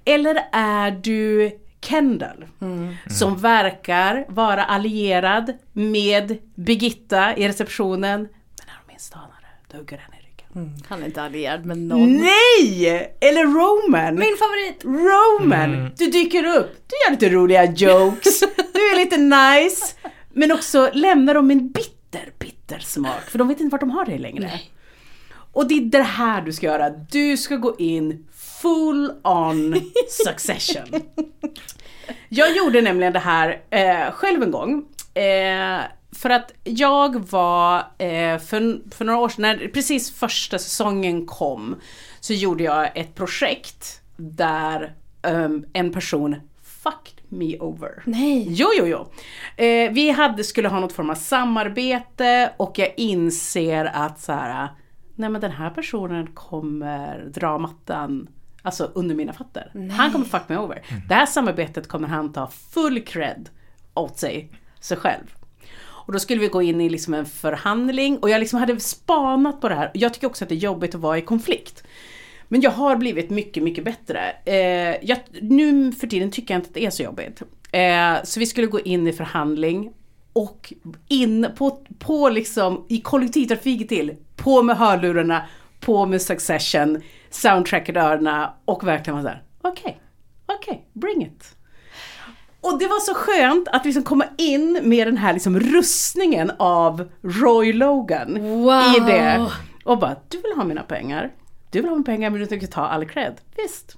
Eller 0.05 0.43
är 0.51 0.91
du 0.91 1.51
Kendall? 1.82 2.45
Som 3.09 3.38
verkar 3.38 4.26
vara 4.28 4.63
allierad 4.65 5.53
med 5.74 6.38
Birgitta 6.55 7.36
i 7.38 7.47
receptionen. 7.47 8.22
Men 8.22 8.65
när 8.67 8.74
de 8.88 8.91
minst 8.91 9.13
anar 9.15 9.26
det, 9.41 9.74
då 9.74 9.78
hugger 9.78 9.97
han 9.97 10.13
i 10.13 10.17
ryggen. 10.17 10.84
Han 10.89 11.01
är 11.01 11.05
inte 11.05 11.22
allierad 11.22 11.65
med 11.65 11.78
någon. 11.78 12.17
Nej! 12.17 13.15
Eller 13.22 13.43
Roman! 13.43 14.15
Min 14.15 14.38
favorit! 14.38 14.84
Roman! 14.84 15.91
Du 15.97 16.05
dyker 16.07 16.45
upp, 16.57 16.72
du 16.88 16.95
gör 17.05 17.11
lite 17.11 17.30
roliga 17.30 17.65
jokes, 17.65 18.39
du 18.74 18.80
är 18.91 18.95
lite 18.95 19.17
nice. 19.17 19.95
Men 20.34 20.51
också 20.51 20.89
lämnar 20.93 21.34
dem 21.34 21.51
en 21.51 21.69
bitter, 21.69 22.32
bitter 22.39 22.79
smak. 22.79 23.29
För 23.29 23.38
de 23.39 23.47
vet 23.47 23.59
inte 23.59 23.71
vart 23.71 23.82
de 23.82 23.89
har 23.89 24.05
det 24.05 24.17
längre. 24.17 24.59
Och 25.53 25.67
det 25.67 25.73
är 25.73 25.82
det 25.82 26.03
här 26.03 26.41
du 26.41 26.53
ska 26.53 26.65
göra. 26.65 26.89
Du 26.89 27.38
ska 27.38 27.55
gå 27.55 27.75
in 27.77 28.27
full 28.61 29.11
on 29.23 29.82
succession. 30.09 31.01
Jag 32.29 32.57
gjorde 32.57 32.82
nämligen 32.82 33.13
det 33.13 33.19
här 33.19 33.61
eh, 33.69 34.11
själv 34.11 34.43
en 34.43 34.51
gång. 34.51 34.86
Eh, 35.13 35.79
för 36.11 36.29
att 36.29 36.53
jag 36.63 37.29
var, 37.32 37.77
eh, 37.79 38.38
för, 38.39 38.91
för 38.95 39.05
några 39.05 39.19
år 39.19 39.29
sedan, 39.29 39.41
när 39.41 39.67
precis 39.67 40.11
första 40.11 40.59
säsongen 40.59 41.25
kom, 41.25 41.75
så 42.19 42.34
gjorde 42.34 42.63
jag 42.63 42.97
ett 42.97 43.15
projekt 43.15 44.01
där 44.17 44.95
ehm, 45.21 45.65
en 45.73 45.91
person 45.91 46.36
fucked 46.63 47.20
me 47.32 47.57
over. 47.59 48.03
Nej. 48.05 48.47
Jo, 48.49 48.67
jo, 48.77 48.86
jo. 48.88 49.11
Eh, 49.63 49.91
vi 49.91 50.11
hade, 50.11 50.43
skulle 50.43 50.67
ha 50.67 50.79
något 50.79 50.93
form 50.93 51.09
av 51.09 51.15
samarbete 51.15 52.53
och 52.57 52.79
jag 52.79 52.93
inser 52.97 53.86
att 53.86 54.19
så 54.19 54.32
här, 54.32 54.67
nej 55.15 55.29
men 55.29 55.41
den 55.41 55.51
här 55.51 55.69
personen 55.69 56.27
kommer 56.27 57.25
dra 57.25 57.57
mattan 57.57 58.27
Alltså 58.63 58.91
under 58.95 59.15
mina 59.15 59.34
fötter. 59.34 59.71
Han 59.97 60.11
kommer 60.11 60.25
fuck 60.25 60.41
me 60.47 60.57
over. 60.57 60.82
Det 61.07 61.13
här 61.13 61.25
samarbetet 61.25 61.88
kommer 61.88 62.07
han 62.07 62.34
ta 62.34 62.47
full 62.47 63.01
cred 63.01 63.49
åt 63.93 64.17
sig, 64.17 64.51
sig 64.79 64.97
själv. 64.97 65.36
Och 65.84 66.13
då 66.13 66.19
skulle 66.19 66.41
vi 66.41 66.47
gå 66.47 66.61
in 66.61 66.82
i 66.82 66.89
liksom 66.89 67.13
en 67.13 67.25
förhandling 67.25 68.17
och 68.17 68.29
jag 68.29 68.39
liksom 68.39 68.59
hade 68.59 68.79
spanat 68.79 69.61
på 69.61 69.69
det 69.69 69.75
här. 69.75 69.91
Jag 69.93 70.13
tycker 70.13 70.27
också 70.27 70.45
att 70.45 70.49
det 70.49 70.55
är 70.55 70.57
jobbigt 70.57 70.95
att 70.95 71.01
vara 71.01 71.17
i 71.17 71.21
konflikt. 71.21 71.84
Men 72.52 72.62
jag 72.62 72.72
har 72.72 72.95
blivit 72.95 73.30
mycket, 73.30 73.64
mycket 73.64 73.84
bättre. 73.84 74.36
Eh, 74.45 75.06
jag, 75.06 75.18
nu 75.41 75.91
för 75.91 76.08
tiden 76.08 76.32
tycker 76.32 76.54
jag 76.54 76.60
inte 76.60 76.68
att 76.68 76.74
det 76.74 76.86
är 76.86 76.89
så 76.89 77.04
jobbigt. 77.04 77.41
Eh, 77.72 78.24
så 78.24 78.39
vi 78.39 78.45
skulle 78.45 78.68
gå 78.68 78.80
in 78.80 79.08
i 79.08 79.14
förhandling 79.14 79.91
och 80.34 80.74
in 81.08 81.47
på, 81.58 81.80
på 81.99 82.30
liksom 82.30 82.86
i 82.89 83.02
kollektivtrafik 83.02 83.89
till, 83.89 84.16
på 84.36 84.64
med 84.64 84.78
hörlurarna, 84.78 85.45
på 85.80 86.06
med 86.06 86.22
Succession, 86.22 87.02
soundtracket 87.30 87.95
i 87.95 87.99
öronen 87.99 88.47
och 88.66 88.88
verkligen 88.88 89.16
vara 89.16 89.24
såhär, 89.24 89.43
okej, 89.62 90.02
okej, 90.45 90.86
bring 90.93 91.22
it. 91.26 91.56
Och 92.62 92.80
det 92.80 92.88
var 92.88 92.99
så 92.99 93.14
skönt 93.14 93.68
att 93.68 93.86
liksom 93.86 94.04
komma 94.04 94.26
in 94.38 94.80
med 94.84 95.08
den 95.08 95.18
här 95.18 95.34
liksom 95.34 95.60
rustningen 95.60 96.52
av 96.60 97.10
Roy 97.22 97.74
Logan 97.74 98.34
Wow. 98.64 98.84
i 98.97 98.99
det. 99.12 99.47
Och 99.84 99.97
bara, 99.99 100.16
du 100.30 100.38
vill 100.41 100.52
ha 100.56 100.64
mina 100.64 100.84
pengar. 100.84 101.32
Du 101.72 101.82
vill 101.82 101.89
ha 101.89 102.03
pengar 102.03 102.30
men 102.30 102.39
du 102.39 102.45
tänker 102.45 102.67
ta 102.67 102.82
all 102.82 103.05
cred. 103.05 103.34
Visst. 103.57 103.97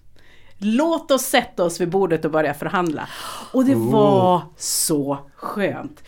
Låt 0.58 1.12
oss 1.12 1.22
sätta 1.22 1.64
oss 1.64 1.82
vid 1.82 1.90
bordet 1.90 2.26
och 2.26 2.32
börja 2.32 2.54
förhandla. 2.54 3.10
Och 3.52 3.66
det 3.66 3.76
var 3.76 4.42
så 4.58 5.18
skönt. 5.36 6.04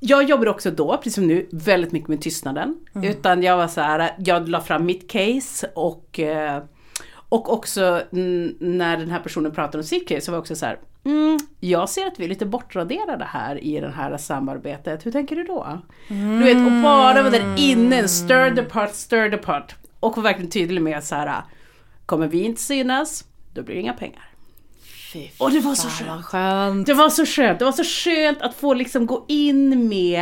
Jag 0.00 0.22
jobbade 0.24 0.50
också 0.50 0.70
då, 0.70 0.96
precis 0.96 1.14
som 1.14 1.26
nu, 1.26 1.48
väldigt 1.52 1.92
mycket 1.92 2.08
med 2.08 2.20
tystnaden. 2.20 2.78
Utan 3.02 3.42
jag 3.42 3.56
var 3.56 3.68
så 3.68 3.80
här, 3.80 4.14
jag 4.18 4.48
la 4.48 4.60
fram 4.60 4.86
mitt 4.86 5.10
case 5.10 5.70
och 5.74 6.20
eh, 6.20 6.62
och 7.32 7.52
också 7.52 8.02
mm, 8.12 8.56
när 8.60 8.96
den 8.96 9.10
här 9.10 9.20
personen 9.20 9.52
pratade 9.52 9.78
om 9.78 9.84
sitt 9.84 10.08
case 10.08 10.20
så 10.20 10.30
var 10.30 10.36
jag 10.36 10.40
också 10.40 10.56
så 10.56 10.66
här, 10.66 10.78
mm, 11.04 11.38
jag 11.60 11.88
ser 11.88 12.06
att 12.06 12.20
vi 12.20 12.24
är 12.24 12.28
lite 12.28 12.46
bortraderade 12.46 13.24
här 13.24 13.64
i 13.64 13.80
det 13.80 13.90
här 13.96 14.16
samarbetet, 14.16 15.06
hur 15.06 15.12
tänker 15.12 15.36
du 15.36 15.44
då? 15.44 15.78
Du 16.08 16.44
vet, 16.44 16.56
och 16.56 16.82
bara 16.82 17.22
vara 17.22 17.30
där 17.30 17.54
inne, 17.58 18.08
stir 18.08 18.56
the 18.56 18.62
pot, 18.62 18.94
stir 18.94 19.30
the 19.30 19.36
pot. 19.36 19.74
Och 20.02 20.16
var 20.16 20.22
verkligen 20.22 20.50
tydlig 20.50 20.82
med 20.82 21.04
så 21.04 21.14
här, 21.14 21.42
kommer 22.06 22.26
vi 22.28 22.42
inte 22.44 22.60
synas, 22.60 23.24
då 23.54 23.62
blir 23.62 23.74
det 23.74 23.80
inga 23.80 23.92
pengar. 23.92 24.24
Och 25.38 25.50
det 25.50 25.60
var 25.60 25.74
så 25.74 25.88
skönt. 25.88 26.24
skönt. 26.24 26.86
Det 26.86 26.94
var 26.94 27.10
så 27.10 27.26
skönt, 27.26 27.58
det 27.58 27.64
var 27.64 27.72
så 27.72 27.84
skönt 27.84 28.42
att 28.42 28.54
få 28.54 28.74
liksom 28.74 29.06
gå 29.06 29.24
in 29.28 29.88
med 29.88 30.20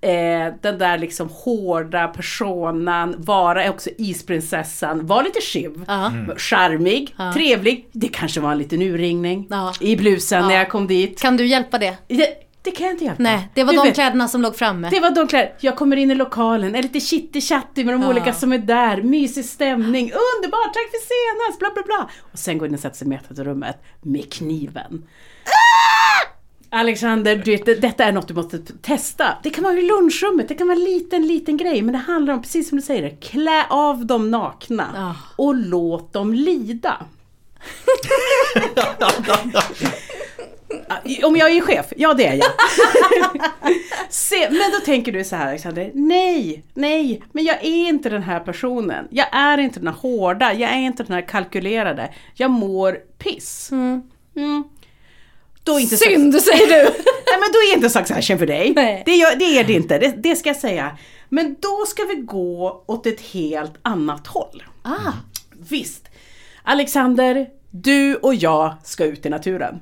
eh, 0.00 0.54
den 0.62 0.78
där 0.78 0.98
liksom 0.98 1.28
hårda 1.32 2.08
personan, 2.08 3.14
vara 3.18 3.70
också 3.70 3.90
isprinsessan, 3.98 5.06
var 5.06 5.22
lite 5.22 5.40
tjuv, 5.40 5.84
Ja. 5.86 6.12
charmig, 6.36 7.14
trevlig. 7.34 7.88
Det 7.92 8.08
kanske 8.08 8.40
var 8.40 8.52
en 8.52 8.58
liten 8.58 8.82
urringning 8.82 9.46
Ja. 9.50 9.72
i 9.80 9.96
blusen 9.96 10.48
när 10.48 10.54
jag 10.54 10.68
kom 10.68 10.86
dit. 10.86 11.20
Kan 11.22 11.36
du 11.36 11.46
hjälpa 11.46 11.78
det? 11.78 11.96
Det, 12.08 12.28
det 12.62 12.70
kan 12.70 12.86
jag 12.86 12.94
inte 12.94 13.04
hjälpa. 13.04 13.22
Nej, 13.22 13.48
det 13.54 13.64
var 13.64 13.72
Du 13.72 13.76
de 13.78 13.84
vet, 13.86 13.94
kläderna 13.94 14.28
som 14.28 14.42
låg 14.42 14.56
framme. 14.56 14.90
det 14.90 15.00
var 15.00 15.10
de 15.10 15.26
kläder. 15.28 15.54
Jag 15.60 15.76
kommer 15.76 15.96
in 15.96 16.10
i 16.10 16.14
lokalen, 16.14 16.74
är 16.74 16.82
lite 16.82 16.98
chitty-chatty 16.98 17.84
med 17.84 17.94
de 17.94 18.02
Ja. 18.02 18.08
olika 18.10 18.34
som 18.34 18.52
är 18.52 18.58
där, 18.58 19.02
mysig 19.02 19.44
stämning, 19.44 20.12
underbart, 20.12 20.72
tack 20.74 20.90
för 20.90 20.98
senast, 21.46 21.58
bla 21.58 21.70
bla 21.74 21.82
bla. 21.86 22.10
Och 22.32 22.38
sen 22.38 22.58
går 22.58 22.68
in 22.68 22.74
och 22.74 22.80
sätter 22.80 22.96
sig 22.96 23.06
i 23.06 23.10
mötesrummet 23.10 23.76
med 24.02 24.32
kniven. 24.32 25.02
Alexander, 26.74 27.36
du 27.36 27.50
vet, 27.50 27.64
det- 27.66 27.74
detta 27.74 28.04
är 28.04 28.12
något 28.12 28.28
du 28.28 28.34
måste 28.34 28.58
testa. 28.58 29.38
Det 29.42 29.50
kan 29.50 29.64
vara 29.64 29.74
i 29.74 29.82
lunchrummet, 29.82 30.48
det 30.48 30.54
kan 30.54 30.66
vara 30.68 30.78
en 30.78 30.84
liten, 30.84 31.26
liten 31.26 31.56
grej, 31.56 31.82
men 31.82 31.92
det 31.92 31.98
handlar 31.98 32.34
om, 32.34 32.42
precis 32.42 32.68
som 32.68 32.78
du 32.78 32.82
säger, 32.82 33.16
klä 33.20 33.66
av 33.70 34.06
dem 34.06 34.30
nakna 34.30 34.88
Ja. 34.94 35.14
och 35.36 35.54
låt 35.54 36.12
dem 36.12 36.34
lida. 36.34 36.96
Om 41.24 41.36
jag 41.36 41.50
är 41.50 41.60
chef? 41.60 41.92
Ja 41.96 42.14
det 42.14 42.26
är 42.26 42.34
jag. 42.34 42.50
Se, 44.08 44.50
men 44.50 44.70
då 44.72 44.80
tänker 44.84 45.12
du 45.12 45.24
så 45.24 45.36
här 45.36 45.48
Alexander, 45.48 45.90
nej, 45.94 46.64
nej, 46.74 47.22
men 47.32 47.44
jag 47.44 47.64
är 47.64 47.88
inte 47.88 48.08
den 48.08 48.22
här 48.22 48.40
personen. 48.40 49.08
Jag 49.10 49.26
är 49.32 49.58
inte 49.58 49.80
den 49.80 49.88
här 49.88 49.94
hårda, 49.94 50.52
jag 50.52 50.70
är 50.70 50.78
inte 50.78 51.02
den 51.02 51.12
här 51.12 51.28
kalkylerade. 51.28 52.14
Jag 52.34 52.50
mår 52.50 52.98
piss. 53.18 53.70
Mm. 53.72 54.02
Då 55.64 55.74
är 55.74 55.80
inte 55.80 55.96
Synd, 55.96 56.42
säger 56.42 56.66
du! 56.66 56.82
Nej 57.26 57.40
men 57.40 57.52
då 57.52 57.58
är 57.58 57.76
inte 57.76 57.90
Succession 57.90 58.38
för 58.38 58.46
dig. 58.46 58.72
Nej. 58.76 59.02
Det, 59.06 59.14
gör, 59.14 59.36
det 59.36 59.58
är 59.58 59.64
det 59.64 59.72
inte, 59.72 59.98
det, 59.98 60.14
det 60.22 60.36
ska 60.36 60.48
jag 60.48 60.56
säga. 60.56 60.98
Men 61.28 61.56
då 61.60 61.84
ska 61.86 62.04
vi 62.04 62.14
gå 62.14 62.84
åt 62.86 63.06
ett 63.06 63.20
helt 63.20 63.74
annat 63.82 64.26
håll. 64.26 64.62
Ah. 64.82 65.12
Visst. 65.68 66.08
Alexander, 66.62 67.48
du 67.70 68.16
och 68.16 68.34
jag 68.34 68.74
ska 68.84 69.04
ut 69.04 69.26
i 69.26 69.28
naturen. 69.28 69.80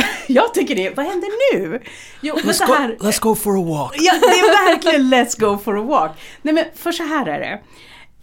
Jag 0.26 0.54
tycker 0.54 0.74
det, 0.74 0.96
vad 0.96 1.06
händer 1.06 1.28
nu? 1.54 1.80
Jo, 2.20 2.36
men 2.44 2.54
så 2.54 2.64
här, 2.64 2.96
let's 3.00 3.20
go 3.20 3.34
for 3.34 3.58
a 3.58 3.64
walk. 3.64 3.94
Ja, 3.98 4.12
det 4.20 4.26
är 4.26 4.72
verkligen 4.72 5.14
let's 5.14 5.40
go 5.40 5.58
for 5.58 5.78
a 5.78 5.82
walk. 5.82 6.10
Nej 6.42 6.54
men 6.54 6.64
för 6.74 6.92
så 6.92 7.02
här 7.02 7.26
är 7.26 7.40
det. 7.40 7.60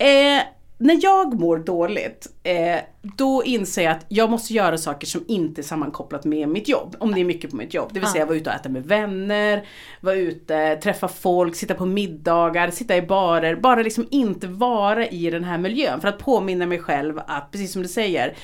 Eh, 0.05 0.43
när 0.77 0.99
jag 1.01 1.39
mår 1.39 1.57
dåligt, 1.57 2.27
eh, 2.43 2.79
då 3.01 3.43
inser 3.43 3.83
jag 3.83 3.91
att 3.91 4.05
jag 4.07 4.29
måste 4.29 4.53
göra 4.53 4.77
saker 4.77 5.07
som 5.07 5.23
inte 5.27 5.61
är 5.61 5.63
sammankopplat 5.63 6.25
med 6.25 6.49
mitt 6.49 6.67
jobb. 6.67 6.95
Om 6.99 7.13
det 7.13 7.21
är 7.21 7.25
mycket 7.25 7.51
på 7.51 7.55
mitt 7.55 7.73
jobb. 7.73 7.89
Det 7.93 7.99
vill 7.99 8.09
säga 8.09 8.25
vara 8.25 8.37
ute 8.37 8.49
och 8.49 8.55
äta 8.55 8.69
med 8.69 8.85
vänner, 8.85 9.65
vara 10.01 10.15
ute, 10.15 10.75
träffa 10.75 11.07
folk, 11.07 11.55
sitta 11.55 11.73
på 11.73 11.85
middagar, 11.85 12.71
sitta 12.71 12.97
i 12.97 13.01
barer. 13.01 13.55
Bara 13.55 13.81
liksom 13.81 14.07
inte 14.11 14.47
vara 14.47 15.07
i 15.07 15.29
den 15.29 15.43
här 15.43 15.57
miljön. 15.57 16.01
För 16.01 16.07
att 16.07 16.19
påminna 16.19 16.65
mig 16.65 16.79
själv 16.79 17.19
att, 17.27 17.51
precis 17.51 17.73
som 17.73 17.81
du 17.81 17.87
säger, 17.87 18.35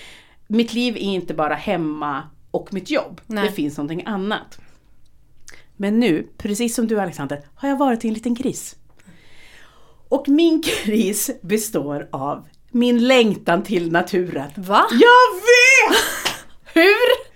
mitt 0.47 0.73
liv 0.73 0.95
är 0.95 0.99
inte 0.99 1.33
bara 1.33 1.55
hemma 1.55 2.23
och 2.51 2.73
mitt 2.73 2.89
jobb. 2.89 3.21
Nej. 3.27 3.43
Det 3.43 3.51
finns 3.51 3.77
någonting 3.77 4.03
annat. 4.05 4.59
Men 5.77 5.99
nu, 5.99 6.27
precis 6.37 6.75
som 6.75 6.87
du 6.87 6.99
Alexander, 6.99 7.45
har 7.55 7.69
jag 7.69 7.77
varit 7.77 8.05
i 8.05 8.07
en 8.07 8.13
liten 8.13 8.35
kris. 8.35 8.75
Och 10.09 10.29
min 10.29 10.61
kris 10.83 11.29
består 11.41 12.09
av 12.11 12.47
min 12.71 13.07
längtan 13.07 13.63
till 13.63 13.91
naturen. 13.91 14.51
Va? 14.55 14.85
Jag 14.91 15.35
vet! 15.35 15.97
Hur? 16.73 17.28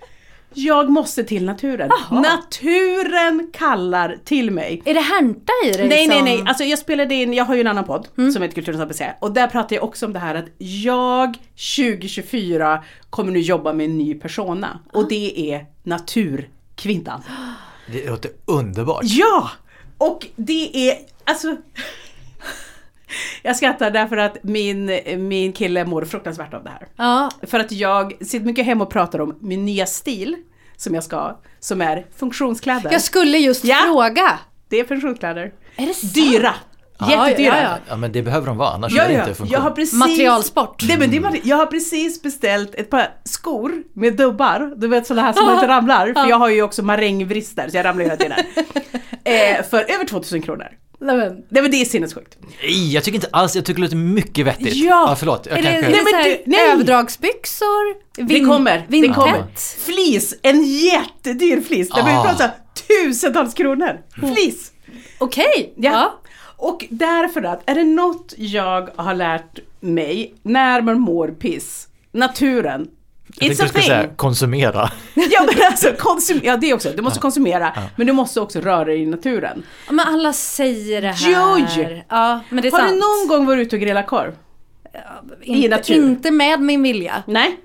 Jag 0.54 0.90
måste 0.90 1.24
till 1.24 1.44
naturen. 1.44 1.90
Naturen 2.10 3.50
kallar 3.52 4.18
till 4.24 4.50
mig. 4.50 4.82
Är 4.84 4.94
det 4.94 5.00
härnta 5.00 5.52
i 5.64 5.70
dig 5.70 5.88
Nej, 5.88 6.06
nej, 6.08 6.22
nej. 6.22 6.44
Alltså 6.46 6.64
jag 6.64 6.78
spelade 6.78 7.14
in, 7.14 7.32
jag 7.32 7.44
har 7.44 7.54
ju 7.54 7.60
en 7.60 7.66
annan 7.66 7.84
podd 7.84 8.08
som 8.14 8.42
heter 8.42 8.54
Kulturens 8.54 8.80
ABC. 8.80 9.00
Och 9.20 9.32
där 9.32 9.46
pratar 9.46 9.76
jag 9.76 9.84
också 9.84 10.06
om 10.06 10.12
det 10.12 10.18
här 10.18 10.34
att 10.34 10.46
jag 10.58 11.36
2024 11.76 12.84
kommer 13.10 13.32
nu 13.32 13.38
jobba 13.38 13.72
med 13.72 13.84
en 13.84 13.98
ny 13.98 14.14
persona. 14.14 14.78
Och 14.92 15.08
det 15.08 15.52
är 15.52 15.66
naturkvinnan. 15.82 17.22
Det 17.92 18.06
låter 18.10 18.30
underbart. 18.44 19.02
Ja! 19.04 19.50
Och 19.98 20.26
det 20.36 20.88
är, 20.90 20.98
alltså... 21.24 21.56
Jag 23.42 23.56
skrattar 23.56 23.90
därför 23.90 24.16
att 24.16 24.36
min, 24.44 25.00
min 25.16 25.52
kille 25.52 25.84
mår 25.84 26.04
fruktansvärt 26.04 26.54
av 26.54 26.64
det 26.64 26.70
här. 26.70 26.86
Ja, 26.96 27.30
För 27.46 27.60
att 27.60 27.72
jag 27.72 28.12
sitter 28.26 28.46
mycket 28.46 28.66
hemma 28.66 28.84
och 28.84 28.90
pratar 28.90 29.20
om 29.20 29.38
min 29.40 29.64
nya 29.64 29.86
stil 29.86 30.36
som 30.76 30.94
jag 30.94 31.04
ska 31.04 31.38
som 31.60 31.80
är 31.80 32.06
funktionskläder. 32.16 32.92
jag 32.92 33.02
skulle 33.02 33.38
just 33.38 33.64
Ja. 33.64 33.76
fråga. 33.86 34.38
Det 34.68 34.80
är 34.80 34.84
funktionskläder. 34.84 35.52
Är 35.76 35.86
det 35.86 35.94
sant? 35.94 36.14
Dyra. 36.14 36.54
Ja, 36.98 37.28
Jättedyra. 37.28 37.56
ja, 37.56 37.62
ja. 37.62 37.78
Ja 37.88 37.96
men 37.96 38.12
det 38.12 38.22
behöver 38.22 38.46
de 38.46 38.56
vara, 38.56 38.70
annars 38.70 38.92
Ja, 38.92 39.02
är 39.02 39.08
det 39.08 39.14
ja. 39.14 39.20
inte 39.20 39.34
funktion. 39.34 39.52
Jag 39.52 39.60
har 39.60 39.70
precis, 39.70 39.94
Materialsport. 39.98 40.82
Nej, 40.88 40.98
men 40.98 41.10
det 41.10 41.16
är, 41.16 41.40
jag 41.44 41.56
har 41.56 41.66
precis 41.66 42.22
beställt 42.22 42.74
ett 42.74 42.90
par 42.90 43.08
skor 43.24 43.72
med 43.92 44.16
dubbar. 44.16 44.72
Du 44.76 44.88
vet 44.88 45.06
sådana 45.06 45.22
här 45.26 45.32
som 45.32 45.54
inte 45.54 45.68
ramlar. 45.68 46.12
För 46.14 46.28
jag 46.28 46.36
har 46.38 46.48
ju 46.48 46.62
också 46.62 46.82
marängvrister 46.82 47.68
så 47.68 47.76
jag 47.76 47.84
ramlar 47.84 48.04
hela 48.04 48.16
tiden. 48.16 48.38
eh, 49.24 49.62
för 49.70 49.78
över 49.94 50.04
2000 50.06 50.42
kronor. 50.42 50.66
Nej, 51.04 51.16
men. 51.16 51.44
Nej 51.48 51.62
men 51.62 51.70
det 51.70 51.76
är 51.80 51.84
sinnessjukt. 51.84 52.38
Nej, 52.62 52.92
jag 52.94 53.04
tycker 53.04 53.16
inte 53.16 53.28
alls, 53.32 53.56
jag 53.56 53.64
tycker 53.64 53.80
det 53.80 53.86
låter 53.86 53.96
mycket 53.96 54.46
vettigt. 54.46 54.74
Ja. 54.76 55.06
ja 55.08 55.16
förlåt. 55.16 55.46
Jag 55.50 55.58
Är 55.58 55.62
det, 55.62 55.68
kanske... 55.72 55.86
det 55.90 55.92
Nej, 56.04 56.04
men 56.12 56.24
du- 56.24 56.42
nej. 56.46 56.70
överdragsbyxor? 56.72 57.94
Det 58.16 58.22
Vin- 58.22 58.46
kommer, 58.46 58.78
det 58.78 58.84
Vintätt? 58.88 59.14
kommer. 59.14 59.44
Flis, 59.84 60.34
en 60.42 60.62
jättedyr 60.64 61.60
flis. 61.60 61.88
Det 61.88 62.02
blir 62.02 62.12
Ah. 62.14 62.22
pratar 62.24 62.50
tusentals 62.88 63.54
kronor. 63.54 64.00
Flis. 64.34 64.72
Okej, 65.18 65.74
Ja. 65.76 65.90
ja. 65.92 66.20
Och 66.56 66.84
därför 66.90 67.42
att, 67.42 67.70
är 67.70 67.74
det 67.74 67.84
något 67.84 68.34
jag 68.36 68.88
har 68.96 69.14
lärt 69.14 69.58
mig 69.80 70.34
när 70.42 70.80
man 70.82 71.00
mår 71.00 71.28
piss, 71.28 71.88
naturen, 72.12 72.86
jag 73.38 73.50
it's 73.50 73.60
a 73.60 73.62
du 73.62 73.68
skulle 73.68 73.68
thing. 73.68 73.82
säga 73.82 74.08
konsumera. 74.16 74.90
Ja 75.14 75.40
men 75.46 75.66
alltså 75.66 75.88
konsum 75.98 76.40
ja 76.44 76.56
det 76.56 76.74
också, 76.74 76.90
du 76.96 77.02
måste 77.02 77.20
konsumera, 77.20 77.72
men 77.96 78.06
du 78.06 78.12
måste 78.12 78.40
också 78.40 78.60
röra 78.60 78.84
dig 78.84 79.02
i 79.02 79.06
naturen. 79.06 79.62
Ja, 79.86 79.92
Men 79.92 80.06
alla 80.08 80.32
säger 80.32 81.02
det 81.02 81.08
här. 81.08 81.30
Jo. 81.58 81.66
Ja, 82.08 82.40
men 82.48 82.62
det 82.62 82.68
är 82.68 82.72
Har 82.72 82.78
sant. 82.78 82.90
du 82.92 82.98
någon 82.98 83.28
gång 83.28 83.46
varit 83.46 83.66
ute 83.66 83.76
och 83.76 83.82
grillat 83.82 84.06
korv? 84.06 84.32
inte, 85.42 85.68
natur? 85.68 85.94
Inte 85.94 86.30
med 86.30 86.60
min 86.60 86.82
vilja. 86.82 87.22
Nej. 87.26 87.60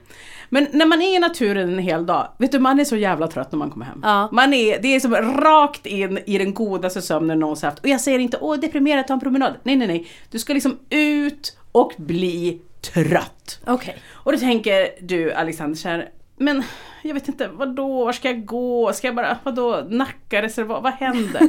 Men 0.50 0.68
när 0.72 0.86
man 0.86 1.02
är 1.02 1.16
i 1.16 1.20
naturen 1.20 1.70
en 1.74 1.80
hel 1.80 2.06
dag, 2.06 2.28
vet 2.38 2.52
du 2.52 2.60
man 2.60 2.80
är 2.80 2.86
så 2.86 2.96
jävla 2.96 3.28
trött 3.28 3.52
när 3.52 3.60
man 3.60 3.70
kommer 3.72 3.86
hem. 3.86 4.00
Ja. 4.04 4.30
Man 4.32 4.54
är, 4.54 4.80
det 4.82 4.96
är 4.96 5.00
som 5.00 5.16
rakt 5.16 5.86
in 5.86 6.20
i 6.26 6.38
den 6.38 6.54
godaste 6.54 7.02
sömnen 7.02 7.40
någonsin 7.40 7.70
haft. 7.70 7.80
Och 7.80 7.88
jag 7.88 8.02
säger 8.02 8.20
inte 8.20 8.38
åh 8.42 8.58
deprimerat, 8.58 9.08
ta 9.08 9.14
en 9.14 9.20
promenad. 9.20 9.54
Nej 9.64 9.76
nej 9.76 9.88
nej. 9.88 10.08
Du 10.32 10.40
ska 10.40 10.54
liksom 10.54 10.78
ut 10.90 11.58
och 11.72 11.92
bli 11.98 12.62
trött. 12.82 13.60
Okej. 13.66 13.98
Och 14.12 14.32
då 14.32 14.38
tänker 14.38 14.90
du 15.02 15.34
Alexander 15.34 15.76
så 15.78 15.90
här, 15.90 16.10
men 16.38 16.64
jag 17.04 17.14
vet 17.14 17.28
inte, 17.28 17.48
vadå, 17.48 18.06
var 18.06 18.14
ska 18.14 18.28
jag 18.28 18.46
gå? 18.46 18.94
Ska 18.94 19.08
jag 19.08 19.16
bara, 19.16 19.38
vadå, 19.44 19.86
Nacka 19.90 20.42
reservat, 20.42 20.84
vad 20.84 20.94
händer? 20.94 21.42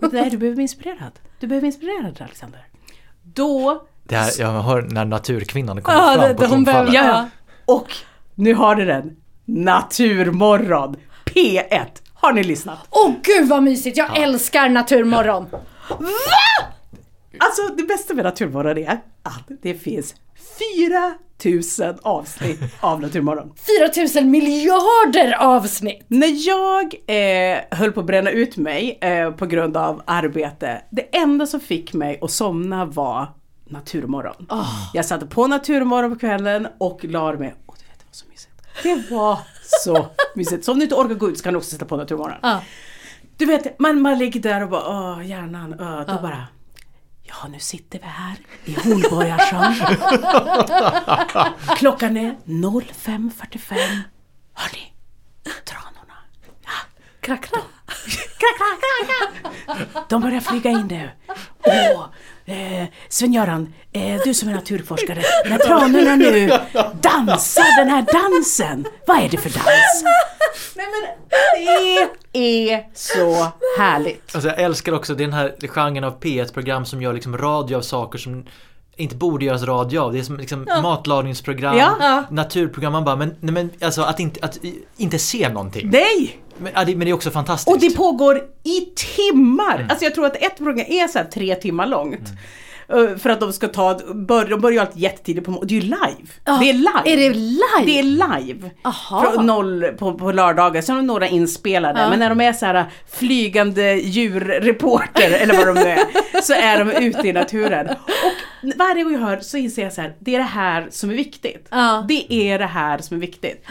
Nej, 0.12 0.30
du 0.30 0.36
behöver 0.36 0.54
bli 0.54 0.62
inspirerad. 0.62 1.12
Du 1.40 1.46
behöver 1.46 1.60
bli 1.60 1.66
inspirerad 1.66 2.22
Alexander. 2.22 2.60
Då 3.22 3.86
Det 4.04 4.16
här, 4.16 4.30
jag 4.38 4.48
hör 4.62 4.82
när 4.82 5.04
naturkvinnan 5.04 5.82
kommer 5.82 5.98
Ja, 5.98 6.14
fram 6.14 6.28
det- 6.28 6.34
på 6.34 6.46
tonfallet. 6.46 6.94
Ja, 6.94 7.28
och 7.64 7.92
nu 8.34 8.54
har 8.54 8.76
ni 8.76 8.84
den. 8.84 9.16
Naturmorgon 9.44 10.96
P1. 11.24 11.86
Har 12.14 12.32
ni 12.32 12.44
lyssnat? 12.44 12.78
Åh 12.90 13.12
gud 13.22 13.48
vad 13.48 13.62
mysigt, 13.62 13.96
jag 13.96 14.18
älskar 14.18 14.68
Naturmorgon! 14.68 15.46
Alltså 17.38 17.74
det 17.76 17.82
bästa 17.82 18.14
med 18.14 18.24
Naturmorgon 18.24 18.78
är 18.78 19.00
att 19.22 19.50
det 19.62 19.74
finns 19.74 20.14
4000 21.38 21.98
avsnitt 22.02 22.60
av 22.80 23.00
Naturmorgon. 23.00 23.52
4000 23.80 24.30
miljarder 24.30 25.32
avsnitt! 25.38 26.04
När 26.08 26.48
jag 26.48 26.94
eh, 27.06 27.58
höll 27.70 27.92
på 27.92 28.00
att 28.00 28.06
bränna 28.06 28.30
ut 28.30 28.56
mig 28.56 28.98
eh, 29.00 29.30
på 29.30 29.46
grund 29.46 29.76
av 29.76 30.02
arbete, 30.04 30.82
det 30.90 31.16
enda 31.16 31.46
som 31.46 31.60
fick 31.60 31.92
mig 31.92 32.18
att 32.22 32.30
somna 32.30 32.84
var 32.84 33.26
Naturmorgon. 33.64 34.46
Jag 34.94 35.04
satte 35.04 35.26
på 35.26 35.46
Naturmorgon 35.46 36.12
på 36.12 36.18
kvällen 36.18 36.68
och 36.78 37.04
la 37.04 37.32
mig. 37.32 37.54
Och 37.66 37.76
du 37.78 37.84
vet, 37.84 37.98
det 37.98 38.04
var 38.06 38.12
så 38.12 38.26
mysigt. 38.28 38.52
Det 38.82 39.14
var 39.14 39.38
så 39.84 40.06
mysigt. 40.34 40.64
Så 40.64 40.72
om 40.72 40.78
du 40.78 40.84
inte 40.84 40.94
orkar 40.94 41.14
gå 41.14 41.30
ut 41.30 41.38
så 41.38 41.44
kan 41.44 41.52
du 41.52 41.56
också 41.58 41.70
sätta 41.70 41.84
på 41.84 41.96
Naturmorgon. 41.96 42.36
Ja. 42.42 42.62
Du 43.36 43.46
vet, 43.46 43.78
man, 43.78 44.00
man 44.02 44.18
ligger 44.18 44.40
där 44.40 44.62
och 44.62 44.68
bara, 44.68 44.88
åh 44.88 45.26
hjärnan, 45.28 45.74
åh, 45.80 46.00
då 46.06 46.22
bara 46.22 46.46
Ja, 47.30 47.48
nu 47.48 47.58
sitter 47.58 47.98
vi 47.98 48.04
här 48.06 48.36
i 48.64 48.74
Hornborgasjön. 48.74 49.74
Klockan 51.76 52.16
är 52.16 52.36
05.45. 52.46 53.76
Hörni, 54.54 54.92
tranorna. 55.64 56.14
Krack, 57.20 57.44
krack. 57.44 57.64
Krack, 58.38 58.56
krack, 58.58 58.80
krack. 59.06 60.04
De 60.08 60.20
börjar 60.22 60.40
flyga 60.40 60.70
in 60.70 60.86
nu. 60.86 61.10
Åh, 61.66 62.06
eh, 62.54 62.88
Sven-Göran, 63.08 63.74
eh, 63.92 64.20
du 64.24 64.34
som 64.34 64.48
är 64.48 64.52
naturforskare, 64.54 65.22
när 65.44 65.58
tranorna 65.58 66.16
nu 66.16 66.48
dansar 67.00 67.76
den 67.84 67.88
här 67.88 68.02
dansen, 68.12 68.86
vad 69.06 69.16
är 69.22 69.28
det 69.28 69.36
för 69.38 69.50
dans? 69.50 70.04
Nej 70.76 70.86
men 70.90 71.28
det 72.32 72.72
är 72.72 72.86
så 72.94 73.46
härligt. 73.78 74.34
Alltså 74.34 74.48
jag 74.48 74.60
älskar 74.60 74.92
också 74.92 75.14
den 75.14 75.32
här 75.32 75.54
genren 75.68 76.04
av 76.04 76.20
P1-program 76.20 76.84
som 76.84 77.02
gör 77.02 77.12
liksom 77.12 77.38
radio 77.38 77.76
av 77.76 77.82
saker 77.82 78.18
som 78.18 78.44
inte 78.96 79.16
borde 79.16 79.44
göras 79.44 79.62
radio 79.62 79.98
av. 80.00 80.12
Det 80.12 80.18
är 80.18 80.22
som 80.22 80.36
liksom 80.36 80.66
matlagningsprogram, 80.82 81.76
Ja. 81.76 81.96
Ja. 82.00 82.24
naturprogram. 82.30 82.92
Man 82.92 83.04
bara, 83.04 83.16
men, 83.16 83.36
nej, 83.40 83.52
men 83.54 83.70
alltså 83.80 84.02
att 84.02 84.20
inte, 84.20 84.40
att 84.46 84.58
inte 84.96 85.18
se 85.18 85.48
någonting. 85.48 85.90
Nej! 85.90 86.40
Men, 86.58 86.72
ja, 86.74 86.84
det, 86.84 86.96
men 86.96 87.04
det 87.04 87.10
är 87.10 87.14
också 87.14 87.30
fantastiskt. 87.30 87.74
Och 87.76 87.80
det 87.80 87.96
pågår 87.96 88.42
i 88.62 88.80
timmar! 89.16 89.86
Alltså 89.90 90.04
jag 90.04 90.14
tror 90.14 90.26
att 90.26 90.36
ett 90.36 90.56
program 90.58 90.86
är 90.88 91.08
så 91.08 91.18
här 91.18 91.24
tre 91.24 91.54
timmar 91.54 91.86
långt. 91.86 92.28
Eh, 92.28 92.34
För 93.18 93.30
att 93.30 93.40
de 93.40 93.52
ska 93.52 93.68
ta, 93.68 93.98
bör, 94.14 94.44
de 94.44 94.60
börjar 94.60 94.74
ju 94.74 94.80
alltid 94.80 95.02
jättetidigt 95.02 95.46
på 95.46 95.50
morgonen. 95.50 95.68
Det 95.68 95.74
är 95.74 95.80
ju 95.80 95.82
live! 95.82 96.28
det 96.44 96.70
är 96.70 96.74
live! 96.74 97.02
Är 97.04 97.16
det 97.16 97.34
live? 97.34 97.84
Det 97.86 97.98
är 97.98 98.02
live! 98.02 98.70
Aha. 98.82 99.32
Från 99.32 99.46
noll 99.46 99.84
på, 99.98 100.14
på 100.14 100.32
lördagar, 100.32 100.82
sen 100.82 100.94
har 100.94 101.02
de 101.02 101.06
några 101.06 101.28
inspelade. 101.28 102.06
Men 102.10 102.18
när 102.18 102.28
de 102.28 102.40
är 102.40 102.52
så 102.52 102.66
här 102.66 102.84
flygande 103.12 103.94
djurreporter 103.94 105.30
eller 105.30 105.56
vad 105.56 105.66
de 105.66 105.74
nu 105.74 105.88
är, 105.88 106.00
så 106.42 106.52
är 106.52 106.84
de 106.84 106.90
ute 106.90 107.28
i 107.28 107.32
naturen. 107.32 107.88
Och 107.88 108.28
varje 108.76 109.04
gång 109.04 109.12
jag 109.12 109.20
hör 109.20 109.40
så 109.40 109.56
inser 109.56 109.82
jag 109.82 109.92
så 109.92 110.00
här, 110.00 110.14
det 110.18 110.34
är 110.34 110.38
det 110.38 110.44
här 110.44 110.88
som 110.90 111.10
är 111.10 111.14
viktigt. 111.14 111.66
Ja. 111.70 112.04
Det 112.08 112.32
är 112.32 112.58
det 112.58 112.66
här 112.66 112.98
som 112.98 113.16
är 113.16 113.20
viktigt. 113.20 113.66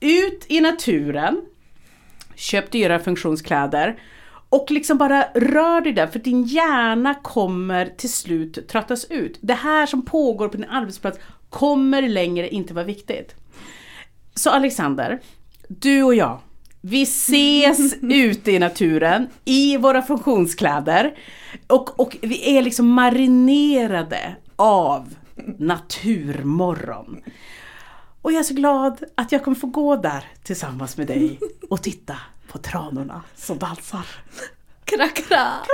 Ut 0.00 0.46
i 0.48 0.60
naturen, 0.60 1.40
köp 2.34 2.70
dyra 2.70 2.98
funktionskläder 2.98 3.96
och 4.54 4.70
liksom 4.70 4.98
bara 4.98 5.24
rör 5.34 5.80
dig 5.80 5.92
där 5.92 6.06
för 6.06 6.18
din 6.18 6.44
hjärna 6.44 7.14
kommer 7.14 7.86
till 7.86 8.12
slut 8.12 8.68
tröttas 8.68 9.04
ut. 9.04 9.38
Det 9.40 9.54
här 9.54 9.86
som 9.86 10.02
pågår 10.02 10.48
på 10.48 10.56
din 10.56 10.70
arbetsplats 10.70 11.18
kommer 11.50 12.02
längre 12.08 12.48
inte 12.48 12.74
vara 12.74 12.84
viktigt. 12.84 13.34
Så 14.34 14.50
Alexander, 14.50 15.20
du 15.68 16.02
och 16.02 16.14
jag, 16.14 16.38
vi 16.80 17.02
ses 17.02 17.94
ute 18.02 18.52
i 18.52 18.58
naturen 18.58 19.28
i 19.44 19.76
våra 19.76 20.02
funktionskläder 20.02 21.18
och, 21.66 22.00
och 22.00 22.16
vi 22.22 22.56
är 22.56 22.62
liksom 22.62 22.88
marinerade 22.88 24.36
av 24.56 25.14
naturmorgon. 25.58 27.20
Och 28.22 28.32
jag 28.32 28.38
är 28.38 28.42
så 28.42 28.54
glad 28.54 29.04
att 29.14 29.32
jag 29.32 29.44
kommer 29.44 29.56
få 29.56 29.66
gå 29.66 29.96
där 29.96 30.24
tillsammans 30.42 30.96
med 30.96 31.06
dig 31.06 31.38
och 31.70 31.82
titta 31.82 32.16
på 32.48 32.58
tranorna 32.58 33.22
som 33.34 33.58
dansar. 33.58 34.06
Krack, 34.84 35.14
krack. 35.28 35.66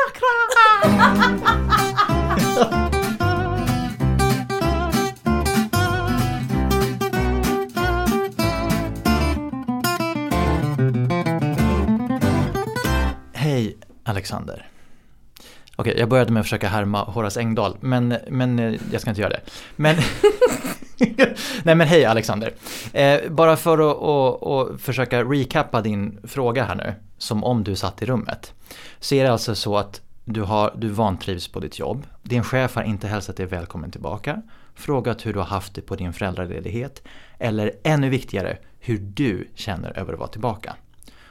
Hej 13.33 13.77
Alexander. 14.05 14.67
Okej, 15.77 15.95
jag 15.99 16.09
började 16.09 16.33
med 16.33 16.41
att 16.41 16.47
försöka 16.47 16.69
härma 16.69 17.05
Horace 17.05 17.41
Engdahl, 17.41 17.77
men, 17.81 18.17
men 18.29 18.59
eh, 18.59 18.81
jag 18.93 19.01
ska 19.01 19.11
inte 19.11 19.21
göra 19.21 19.31
det. 19.31 19.41
Men, 19.77 19.97
nej 21.65 21.75
men 21.75 21.81
hej 21.81 22.05
Alexander. 22.05 22.55
Eh, 22.93 23.31
bara 23.31 23.57
för 23.57 23.91
att 23.91 23.97
och, 23.97 24.43
och 24.43 24.81
försöka 24.81 25.25
recappa 25.25 25.81
din 25.81 26.19
fråga 26.25 26.65
här 26.65 26.75
nu, 26.75 26.95
som 27.19 27.45
om 27.45 27.65
du 27.65 27.77
satt 27.77 28.03
i 28.03 28.07
rummet. 28.07 28.55
Så 29.01 29.15
är 29.15 29.25
det 29.25 29.33
alltså 29.33 29.55
så 29.55 29.77
att 29.77 30.01
du, 30.25 30.43
har, 30.43 30.75
du 30.77 30.89
vantrivs 30.89 31.49
på 31.49 31.61
ditt 31.61 31.79
jobb, 31.79 32.07
din 32.23 32.43
chef 32.43 32.75
har 32.75 32.83
inte 32.83 33.09
hälsat 33.09 33.37
dig 33.37 33.47
välkommen 33.47 33.91
tillbaka, 33.91 34.43
frågat 34.75 35.27
hur 35.27 35.33
du 35.33 35.39
har 35.39 35.47
haft 35.47 35.75
det 35.75 35.81
på 35.81 35.97
din 35.97 36.13
föräldraledighet, 36.13 37.03
eller 37.39 37.73
ännu 37.83 38.09
viktigare, 38.09 38.59
hur 38.79 38.99
du 38.99 39.49
känner 39.55 39.99
över 39.99 40.13
att 40.13 40.19
vara 40.19 40.29
tillbaka. 40.29 40.77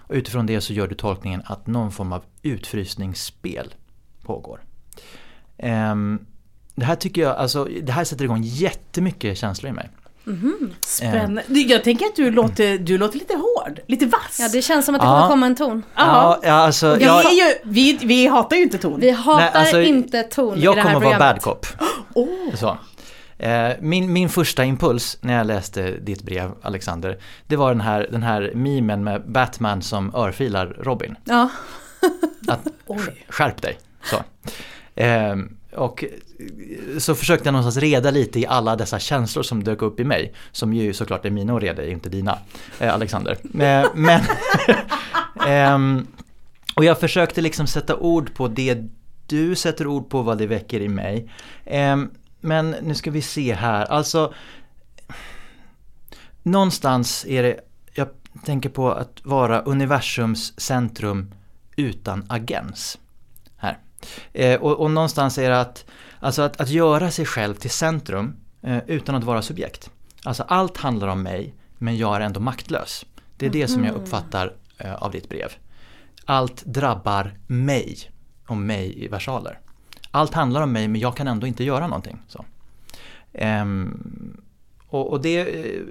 Och 0.10 0.16
utifrån 0.16 0.46
det 0.46 0.62
så 0.62 0.74
gör 0.74 0.88
du 0.88 0.96
tolkningen 0.96 1.42
att 1.46 1.68
någon 1.68 1.92
form 1.92 2.14
av 2.14 2.24
utfrysningsspel 2.42 3.74
pågår. 4.22 4.62
Ehm, 5.58 6.26
det 6.80 6.86
här 6.86 6.96
tycker 6.96 7.22
jag, 7.22 7.36
alltså 7.38 7.68
det 7.84 7.92
här 7.92 8.04
sätter 8.04 8.24
igång 8.26 8.42
jättemycket 8.44 9.38
känslor 9.38 9.70
i 9.70 9.74
mig. 9.74 9.90
Spännande. 10.86 11.44
Jag 11.50 11.84
tänker 11.84 12.06
att 12.06 12.16
du 12.16 12.32
låter, 12.32 12.78
du 12.78 12.98
låter 12.98 13.20
lite 13.20 13.34
hård, 13.36 13.80
lite 13.88 14.06
vass. 14.06 14.38
Ja, 14.40 14.50
det 14.54 14.62
känns 14.62 14.86
som 14.86 14.96
att 14.96 15.02
det 15.02 15.08
kommer 15.08 15.28
komma 15.28 15.46
en 15.46 15.56
ton. 15.56 15.84
Ja, 15.96 16.40
ja, 16.44 16.52
alltså, 16.54 16.96
vi, 16.96 17.04
jag, 17.06 17.26
är 17.26 17.30
ju, 17.32 17.56
vi, 17.64 17.98
vi 18.02 18.28
hatar 18.28 18.56
ju 18.58 18.64
inte 18.64 18.78
ton. 18.78 19.00
Vi 19.00 19.10
hatar 19.10 19.40
Nej, 19.40 19.52
alltså, 19.54 19.82
inte 19.82 20.24
ton 20.24 20.58
i 20.58 20.62
jag 20.62 20.76
det 20.76 20.82
här 20.82 20.94
kommer 20.94 21.06
vara 21.06 21.16
programmet. 21.18 21.44
bad 21.44 21.54
cop. 21.54 21.66
Så. 22.60 22.78
Eh, 23.44 23.70
Min, 23.80 24.14
min 24.14 24.30
första 24.30 24.64
impuls 24.66 25.18
när 25.22 25.38
jag 25.38 25.48
läste 25.48 25.92
ditt 25.92 26.24
brev, 26.24 26.52
Alexander, 26.62 27.18
det 27.48 27.56
var 27.56 27.70
den 27.70 27.82
här, 27.82 28.08
den 28.12 28.24
här 28.24 28.52
memen 28.56 29.04
med 29.04 29.32
Batman 29.32 29.82
som 29.82 30.16
örfilar 30.16 30.66
Robin. 30.80 31.16
Ja. 31.24 31.50
Att, 32.48 32.64
sk- 32.88 33.12
skärp 33.30 33.62
dig. 33.62 33.80
Så. 34.04 34.16
Ehm, 34.96 35.56
och 35.76 36.04
så 36.98 37.16
försökte 37.16 37.48
jag 37.48 37.54
någonstans 37.54 37.78
reda 37.78 38.12
lite 38.12 38.40
i 38.40 38.46
alla 38.46 38.76
dessa 38.76 39.00
känslor 39.00 39.44
som 39.44 39.64
dök 39.64 39.82
upp 39.82 40.00
i 40.00 40.04
mig. 40.04 40.34
Som 40.52 40.74
ju 40.74 40.94
såklart 40.94 41.26
är 41.26 41.30
mina 41.30 41.56
att 41.56 41.62
reda 41.62 41.84
i, 41.84 41.92
inte 41.92 42.10
dina, 42.10 42.38
eh, 42.80 42.94
Alexander. 42.94 43.32
Eh, 43.32 43.50
men, 43.54 43.88
men, 43.96 44.22
ehm, 45.48 46.08
och 46.76 46.86
jag 46.86 47.00
försökte 47.00 47.42
liksom 47.42 47.68
sätta 47.68 47.96
ord 47.96 48.34
på 48.34 48.48
det 48.48 48.78
du 49.28 49.56
sätter 49.56 49.88
ord 49.88 50.10
på 50.10 50.22
vad 50.22 50.38
det 50.38 50.48
väcker 50.48 50.82
i 50.82 50.88
mig. 50.88 51.32
Ehm, 51.66 52.10
men 52.42 52.76
nu 52.82 52.96
ska 52.96 53.12
vi 53.12 53.22
se 53.22 53.54
här, 53.54 53.86
alltså 53.86 54.34
Någonstans 56.44 57.26
är 57.28 57.44
det, 57.44 57.60
jag 57.94 58.08
tänker 58.46 58.70
på 58.70 58.92
att 58.92 59.22
vara 59.24 59.62
universums 59.62 60.60
centrum 60.60 61.34
utan 61.76 62.26
agens. 62.30 62.98
Eh, 64.34 64.62
och, 64.62 64.80
och 64.80 64.92
någonstans 64.92 65.38
är 65.38 65.50
det 65.50 65.62
att, 65.62 65.86
alltså 66.20 66.42
att, 66.42 66.62
att 66.62 66.70
göra 66.70 67.12
sig 67.12 67.26
själv 67.26 67.56
till 67.56 67.70
centrum 67.70 68.36
eh, 68.62 68.80
utan 68.88 69.16
att 69.16 69.24
vara 69.24 69.42
subjekt. 69.42 69.90
Alltså 70.24 70.44
allt 70.48 70.78
handlar 70.78 71.08
om 71.08 71.24
mig, 71.24 71.54
men 71.78 71.98
jag 71.98 72.16
är 72.16 72.20
ändå 72.20 72.40
maktlös. 72.40 73.06
Det 73.38 73.46
är 73.46 73.50
det 73.50 73.68
som 73.68 73.86
jag 73.86 73.96
uppfattar 73.96 74.54
eh, 74.78 74.96
av 74.96 75.12
ditt 75.12 75.30
brev. 75.30 75.52
Allt 76.26 76.66
drabbar 76.66 77.34
mig, 77.48 77.98
och 78.48 78.58
mig 78.58 79.04
i 79.04 79.08
versaler. 79.08 79.60
Allt 80.12 80.34
handlar 80.34 80.62
om 80.62 80.72
mig, 80.72 80.88
men 80.88 81.02
jag 81.02 81.18
kan 81.18 81.28
ändå 81.28 81.48
inte 81.48 81.64
göra 81.64 81.88
någonting. 81.88 82.22
Så. 82.28 82.46
Ehm, 83.34 84.42
och, 84.88 85.12
och 85.12 85.22
det 85.22 85.40
eh, 85.40 85.82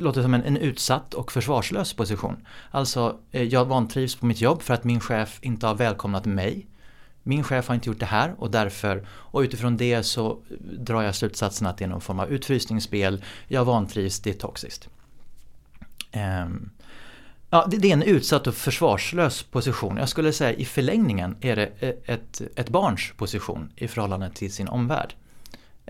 låter 0.00 0.22
som 0.22 0.34
en, 0.34 0.42
en 0.42 0.56
utsatt 0.56 1.14
och 1.14 1.32
försvarslös 1.32 1.92
position. 1.92 2.46
Alltså, 2.70 3.18
eh, 3.30 3.42
jag 3.42 3.64
vantrivs 3.64 4.16
på 4.16 4.26
mitt 4.26 4.40
jobb 4.40 4.62
för 4.62 4.74
att 4.74 4.84
min 4.84 5.00
chef 5.00 5.38
inte 5.42 5.66
har 5.66 5.74
välkomnat 5.74 6.24
mig 6.24 6.66
min 7.28 7.44
chef 7.44 7.68
har 7.68 7.74
inte 7.74 7.88
gjort 7.88 7.98
det 7.98 8.06
här 8.06 8.34
och 8.38 8.50
därför 8.50 9.06
och 9.08 9.40
utifrån 9.40 9.76
det 9.76 10.02
så 10.02 10.38
drar 10.60 11.02
jag 11.02 11.14
slutsatsen 11.14 11.66
att 11.66 11.78
det 11.78 11.84
är 11.84 11.88
någon 11.88 12.00
form 12.00 12.20
av 12.20 12.30
utfrysningsspel, 12.30 13.24
jag 13.48 13.64
vantrivs, 13.64 14.20
det 14.20 14.30
är 14.30 14.34
toxiskt. 14.34 14.88
Um, 16.44 16.70
ja, 17.50 17.66
det, 17.70 17.76
det 17.76 17.88
är 17.88 17.92
en 17.92 18.02
utsatt 18.02 18.46
och 18.46 18.54
försvarslös 18.54 19.42
position. 19.42 19.96
Jag 19.96 20.08
skulle 20.08 20.32
säga 20.32 20.52
i 20.52 20.64
förlängningen 20.64 21.36
är 21.40 21.56
det 21.56 21.66
ett, 22.04 22.42
ett 22.56 22.68
barns 22.68 23.12
position 23.16 23.72
i 23.76 23.88
förhållande 23.88 24.30
till 24.30 24.52
sin 24.52 24.68
omvärld. 24.68 25.14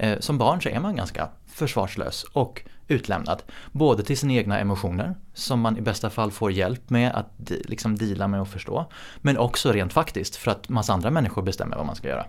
Eh, 0.01 0.19
som 0.19 0.39
barn 0.39 0.63
så 0.63 0.69
är 0.69 0.81
man 0.81 0.97
ganska 0.97 1.29
försvarslös 1.47 2.25
och 2.25 2.63
utlämnad. 2.89 3.43
Både 3.73 4.03
till 4.03 4.19
sina 4.19 4.33
egna 4.33 4.59
emotioner 4.59 5.15
som 5.35 5.61
man 5.61 5.79
i 5.79 5.81
bästa 5.81 6.11
fall 6.11 6.31
får 6.31 6.53
hjälp 6.53 6.91
med 6.91 7.15
att 7.15 7.51
liksom 7.65 7.99
deala 7.99 8.29
med 8.29 8.41
och 8.41 8.49
förstå. 8.49 8.91
Men 9.17 9.39
också 9.39 9.73
rent 9.73 9.93
faktiskt 9.93 10.37
för 10.37 10.51
att 10.51 10.69
massa 10.69 10.93
andra 10.93 11.11
människor 11.11 11.43
bestämmer 11.43 11.77
vad 11.77 11.87
man 11.87 11.97
ska 11.97 12.09
göra. 12.09 12.27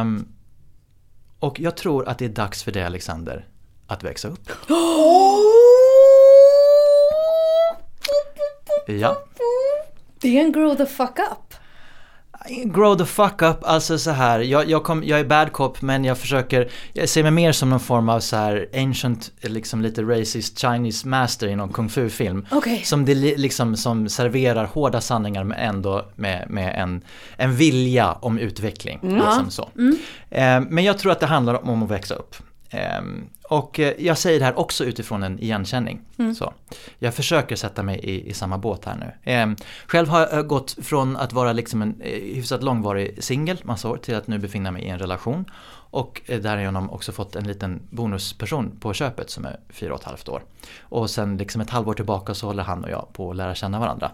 Um, 0.00 0.28
och 1.38 1.60
jag 1.60 1.76
tror 1.76 2.08
att 2.08 2.18
det 2.18 2.24
är 2.24 2.28
dags 2.28 2.62
för 2.62 2.72
dig 2.72 2.84
Alexander 2.84 3.46
att 3.86 4.04
växa 4.04 4.28
upp. 4.28 4.50
Ja. 8.90 9.16
Det 10.20 10.38
är 10.38 10.44
en 10.44 10.52
grow 10.52 10.74
the 10.74 10.86
fuck 10.86 11.18
up. 11.18 11.57
Grow 12.64 12.94
the 12.94 13.04
fuck 13.04 13.42
up, 13.42 13.56
alltså 13.62 13.98
så 13.98 14.10
här. 14.10 14.40
Jag, 14.40 14.70
jag, 14.70 14.84
kom, 14.84 15.04
jag 15.04 15.20
är 15.20 15.24
bad 15.24 15.52
cop 15.52 15.82
men 15.82 16.04
jag 16.04 16.18
försöker, 16.18 16.70
jag 16.92 17.08
ser 17.08 17.22
mig 17.22 17.32
mer 17.32 17.52
som 17.52 17.70
någon 17.70 17.80
form 17.80 18.08
av 18.08 18.20
så 18.20 18.36
här 18.36 18.68
ancient, 18.74 19.32
liksom 19.40 19.82
lite 19.82 20.02
racist 20.02 20.58
Chinese 20.58 21.08
master 21.08 21.46
i 21.46 21.56
någon 21.56 21.72
kung 21.72 21.88
fu 21.88 22.10
film. 22.10 22.46
Okay. 22.50 22.82
Som, 22.82 23.04
det, 23.04 23.14
liksom, 23.14 23.76
som 23.76 24.08
serverar 24.08 24.64
hårda 24.64 25.00
sanningar 25.00 25.44
men 25.44 25.58
ändå 25.58 26.08
med, 26.16 26.50
med 26.50 26.74
en, 26.82 27.00
en 27.36 27.56
vilja 27.56 28.12
om 28.12 28.38
utveckling. 28.38 28.98
Mm. 29.02 29.14
Liksom 29.16 29.50
så. 29.50 29.68
Mm. 29.78 29.96
Eh, 30.30 30.70
men 30.70 30.84
jag 30.84 30.98
tror 30.98 31.12
att 31.12 31.20
det 31.20 31.26
handlar 31.26 31.68
om 31.68 31.82
att 31.82 31.90
växa 31.90 32.14
upp. 32.14 32.36
Um, 32.72 33.28
och 33.48 33.80
eh, 33.80 33.94
jag 33.98 34.18
säger 34.18 34.38
det 34.38 34.44
här 34.44 34.58
också 34.58 34.84
utifrån 34.84 35.22
en 35.22 35.38
igenkänning. 35.38 36.00
Mm. 36.18 36.34
Så. 36.34 36.52
Jag 36.98 37.14
försöker 37.14 37.56
sätta 37.56 37.82
mig 37.82 37.98
i, 37.98 38.28
i 38.28 38.32
samma 38.32 38.58
båt 38.58 38.84
här 38.84 39.12
nu. 39.24 39.32
Um, 39.42 39.56
själv 39.86 40.08
har 40.08 40.20
jag 40.20 40.46
gått 40.46 40.76
från 40.82 41.16
att 41.16 41.32
vara 41.32 41.52
liksom 41.52 41.82
en 41.82 42.00
eh, 42.00 42.12
hyfsat 42.12 42.62
långvarig 42.62 43.24
singel 43.24 43.58
massa 43.62 43.88
år 43.88 43.96
till 43.96 44.14
att 44.14 44.26
nu 44.26 44.38
befinna 44.38 44.70
mig 44.70 44.82
i 44.82 44.88
en 44.88 44.98
relation. 44.98 45.44
Och 45.90 46.20
eh, 46.26 46.40
därigenom 46.40 46.90
också 46.90 47.12
fått 47.12 47.36
en 47.36 47.46
liten 47.46 47.82
bonusperson 47.90 48.76
på 48.80 48.92
köpet 48.92 49.30
som 49.30 49.44
är 49.44 49.60
fyra 49.68 49.94
och 49.94 50.00
ett 50.00 50.06
halvt 50.06 50.28
år. 50.28 50.42
Och 50.80 51.10
sen 51.10 51.36
liksom 51.36 51.60
ett 51.60 51.70
halvår 51.70 51.94
tillbaka 51.94 52.34
så 52.34 52.46
håller 52.46 52.62
han 52.62 52.84
och 52.84 52.90
jag 52.90 53.08
på 53.12 53.30
att 53.30 53.36
lära 53.36 53.54
känna 53.54 53.78
varandra. 53.78 54.10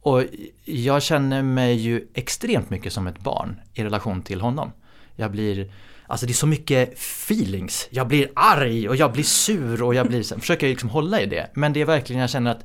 Och 0.00 0.22
jag 0.64 1.02
känner 1.02 1.42
mig 1.42 1.74
ju 1.74 2.08
extremt 2.14 2.70
mycket 2.70 2.92
som 2.92 3.06
ett 3.06 3.18
barn 3.20 3.60
i 3.74 3.84
relation 3.84 4.22
till 4.22 4.40
honom. 4.40 4.72
Jag 5.16 5.30
blir 5.30 5.72
Alltså 6.08 6.26
det 6.26 6.32
är 6.32 6.34
så 6.34 6.46
mycket 6.46 6.92
feelings. 6.92 7.88
Jag 7.90 8.08
blir 8.08 8.30
arg 8.34 8.88
och 8.88 8.96
jag 8.96 9.12
blir 9.12 9.24
sur 9.24 9.82
och 9.82 9.94
jag 9.94 10.08
blir, 10.08 10.22
så, 10.22 10.40
försöker 10.40 10.68
liksom 10.68 10.88
hålla 10.88 11.20
i 11.20 11.26
det. 11.26 11.50
Men 11.54 11.72
det 11.72 11.80
är 11.80 11.84
verkligen, 11.84 12.20
jag 12.20 12.30
känner 12.30 12.50
att 12.50 12.64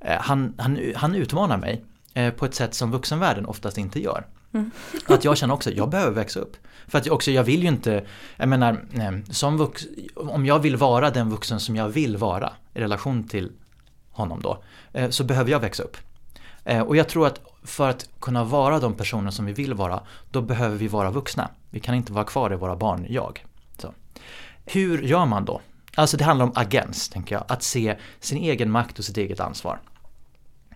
eh, 0.00 0.16
han, 0.20 0.54
han, 0.58 0.92
han 0.96 1.14
utmanar 1.14 1.56
mig 1.56 1.84
eh, 2.14 2.32
på 2.32 2.44
ett 2.44 2.54
sätt 2.54 2.74
som 2.74 2.90
vuxenvärlden 2.90 3.46
oftast 3.46 3.78
inte 3.78 4.02
gör. 4.02 4.26
Mm. 4.52 4.70
Att 5.06 5.24
jag 5.24 5.36
känner 5.36 5.54
också, 5.54 5.70
jag 5.70 5.90
behöver 5.90 6.12
växa 6.12 6.40
upp. 6.40 6.56
För 6.86 6.98
att 6.98 7.06
jag 7.06 7.14
också, 7.14 7.30
jag 7.30 7.44
vill 7.44 7.62
ju 7.62 7.68
inte, 7.68 8.04
jag 8.36 8.48
menar, 8.48 8.84
som 9.32 9.56
vux, 9.56 9.86
om 10.14 10.46
jag 10.46 10.58
vill 10.58 10.76
vara 10.76 11.10
den 11.10 11.30
vuxen 11.30 11.60
som 11.60 11.76
jag 11.76 11.88
vill 11.88 12.16
vara 12.16 12.52
i 12.74 12.80
relation 12.80 13.24
till 13.24 13.52
honom 14.10 14.40
då, 14.42 14.62
eh, 14.92 15.10
så 15.10 15.24
behöver 15.24 15.50
jag 15.50 15.60
växa 15.60 15.82
upp. 15.82 15.96
Eh, 16.68 16.80
och 16.80 16.96
jag 16.96 17.08
tror 17.08 17.26
att 17.26 17.40
för 17.62 17.88
att 17.88 18.08
kunna 18.20 18.44
vara 18.44 18.78
de 18.78 18.94
personer 18.94 19.30
som 19.30 19.46
vi 19.46 19.52
vill 19.52 19.74
vara, 19.74 20.02
då 20.30 20.42
behöver 20.42 20.76
vi 20.76 20.88
vara 20.88 21.10
vuxna. 21.10 21.50
Vi 21.70 21.80
kan 21.80 21.94
inte 21.94 22.12
vara 22.12 22.24
kvar 22.24 22.52
i 22.52 22.56
våra 22.56 22.76
barn-jag. 22.76 23.44
Hur 24.64 25.02
gör 25.02 25.26
man 25.26 25.44
då? 25.44 25.60
Alltså 25.94 26.16
det 26.16 26.24
handlar 26.24 26.46
om 26.46 26.52
agens, 26.54 27.08
tänker 27.08 27.34
jag. 27.34 27.44
Att 27.48 27.62
se 27.62 27.96
sin 28.20 28.38
egen 28.38 28.70
makt 28.70 28.98
och 28.98 29.04
sitt 29.04 29.16
eget 29.16 29.40
ansvar. 29.40 29.80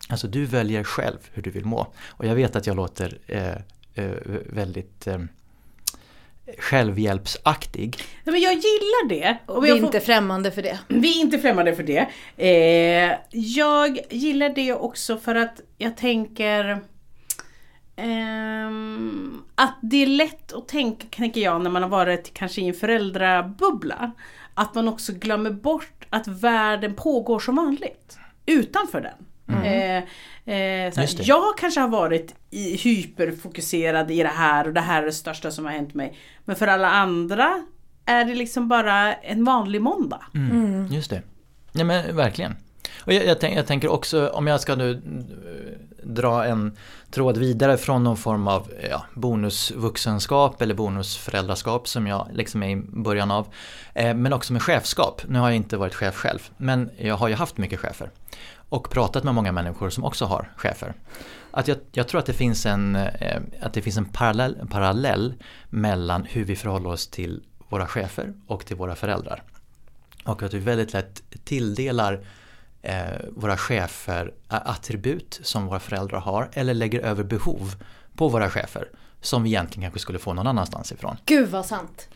Alltså 0.08 0.28
du 0.28 0.44
väljer 0.44 0.84
själv 0.84 1.18
hur 1.32 1.42
du 1.42 1.50
vill 1.50 1.64
må. 1.64 1.86
Och 2.08 2.26
jag 2.26 2.34
vet 2.34 2.56
att 2.56 2.66
jag 2.66 2.76
låter 2.76 3.18
eh, 3.26 3.56
eh, 3.94 4.16
väldigt 4.46 5.06
eh, 5.06 5.18
självhjälpsaktig. 6.58 7.96
Nej, 8.24 8.32
men 8.32 8.40
jag 8.40 8.52
gillar 8.52 9.08
det. 9.08 9.38
Och 9.46 9.64
vi 9.64 9.70
är 9.70 9.76
får... 9.76 9.84
inte 9.84 10.00
främmande 10.00 10.50
för 10.50 10.62
det. 10.62 10.78
Vi 10.88 11.18
är 11.18 11.20
inte 11.20 11.38
främmande 11.38 11.76
för 11.76 11.82
det. 11.82 12.08
Eh, 12.36 13.18
jag 13.30 13.98
gillar 14.10 14.48
det 14.48 14.72
också 14.72 15.16
för 15.18 15.34
att 15.34 15.60
jag 15.78 15.96
tänker 15.96 16.70
eh, 17.96 18.70
att 19.54 19.78
det 19.82 20.02
är 20.02 20.06
lätt 20.06 20.52
att 20.52 20.68
tänka, 20.68 21.06
tänker 21.10 21.40
jag, 21.40 21.62
när 21.62 21.70
man 21.70 21.82
har 21.82 21.90
varit 21.90 22.34
kanske 22.34 22.60
i 22.60 22.68
en 22.68 22.74
föräldrabubbla. 22.74 24.12
Att 24.54 24.74
man 24.74 24.88
också 24.88 25.12
glömmer 25.12 25.50
bort 25.50 26.06
att 26.10 26.28
världen 26.28 26.94
pågår 26.94 27.38
som 27.38 27.56
vanligt. 27.56 28.18
Utanför 28.46 29.00
den. 29.00 29.26
Mm. 29.54 30.02
Eh, 30.46 30.54
eh, 30.54 30.92
såhär, 30.92 31.28
jag 31.28 31.58
kanske 31.58 31.80
har 31.80 31.88
varit 31.88 32.34
i, 32.50 32.76
hyperfokuserad 32.76 34.10
i 34.10 34.22
det 34.22 34.28
här 34.28 34.66
och 34.66 34.72
det 34.72 34.80
här 34.80 35.02
är 35.02 35.06
det 35.06 35.12
största 35.12 35.50
som 35.50 35.64
har 35.64 35.72
hänt 35.72 35.94
mig. 35.94 36.18
Men 36.44 36.56
för 36.56 36.66
alla 36.66 36.90
andra 36.90 37.64
är 38.04 38.24
det 38.24 38.34
liksom 38.34 38.68
bara 38.68 39.14
en 39.14 39.44
vanlig 39.44 39.82
måndag. 39.82 40.20
Mm. 40.34 40.50
Mm. 40.50 40.86
Just 40.92 41.10
det. 41.10 41.22
Ja 41.72 41.84
men 41.84 42.16
verkligen. 42.16 42.56
Och 43.04 43.12
jag, 43.12 43.26
jag, 43.26 43.40
tänk, 43.40 43.58
jag, 43.58 43.66
tänker 43.66 43.88
också 43.88 44.28
om 44.28 44.46
jag 44.46 44.60
ska 44.60 44.74
nu 44.74 44.90
eh, 44.92 46.06
dra 46.06 46.44
en 46.44 46.76
tråd 47.10 47.38
vidare 47.38 47.76
från 47.76 48.04
någon 48.04 48.16
form 48.16 48.48
av 48.48 48.72
ja, 48.90 49.06
bonusvuxenskap 49.14 50.62
eller 50.62 50.74
bonusföräldraskap 50.74 51.88
som 51.88 52.06
jag 52.06 52.28
liksom 52.32 52.62
är 52.62 52.70
i 52.70 52.76
början 52.76 53.30
av. 53.30 53.46
Eh, 53.94 54.14
men 54.14 54.32
också 54.32 54.52
med 54.52 54.62
chefskap. 54.62 55.22
Nu 55.28 55.38
har 55.38 55.48
jag 55.48 55.56
inte 55.56 55.76
varit 55.76 55.94
chef 55.94 56.14
själv 56.14 56.50
men 56.56 56.90
jag 56.98 57.16
har 57.16 57.28
ju 57.28 57.34
haft 57.34 57.58
mycket 57.58 57.80
chefer 57.80 58.10
och 58.72 58.90
pratat 58.90 59.24
med 59.24 59.34
många 59.34 59.52
människor 59.52 59.90
som 59.90 60.04
också 60.04 60.24
har 60.24 60.52
chefer. 60.56 60.94
Att 61.50 61.68
jag, 61.68 61.78
jag 61.92 62.08
tror 62.08 62.20
att 62.20 62.26
det 62.26 62.32
finns 62.32 62.66
en, 62.66 62.96
eh, 62.96 63.42
att 63.60 63.72
det 63.72 63.82
finns 63.82 63.96
en 63.96 64.04
parallell, 64.04 64.68
parallell 64.70 65.34
mellan 65.68 66.24
hur 66.24 66.44
vi 66.44 66.56
förhåller 66.56 66.88
oss 66.88 67.06
till 67.06 67.42
våra 67.68 67.86
chefer 67.86 68.34
och 68.46 68.66
till 68.66 68.76
våra 68.76 68.94
föräldrar. 68.94 69.42
Och 70.24 70.42
att 70.42 70.54
vi 70.54 70.58
väldigt 70.58 70.92
lätt 70.92 71.22
tilldelar 71.44 72.24
eh, 72.82 72.96
våra 73.30 73.56
chefer 73.56 74.32
attribut 74.48 75.40
som 75.42 75.66
våra 75.66 75.80
föräldrar 75.80 76.20
har 76.20 76.48
eller 76.52 76.74
lägger 76.74 77.00
över 77.00 77.24
behov 77.24 77.74
på 78.16 78.28
våra 78.28 78.50
chefer 78.50 78.88
som 79.20 79.42
vi 79.42 79.50
egentligen 79.50 79.82
kanske 79.82 80.00
skulle 80.00 80.18
få 80.18 80.34
någon 80.34 80.46
annanstans 80.46 80.92
ifrån. 80.92 81.16
Gud 81.26 81.48
vad 81.48 81.66
sant! 81.66 82.08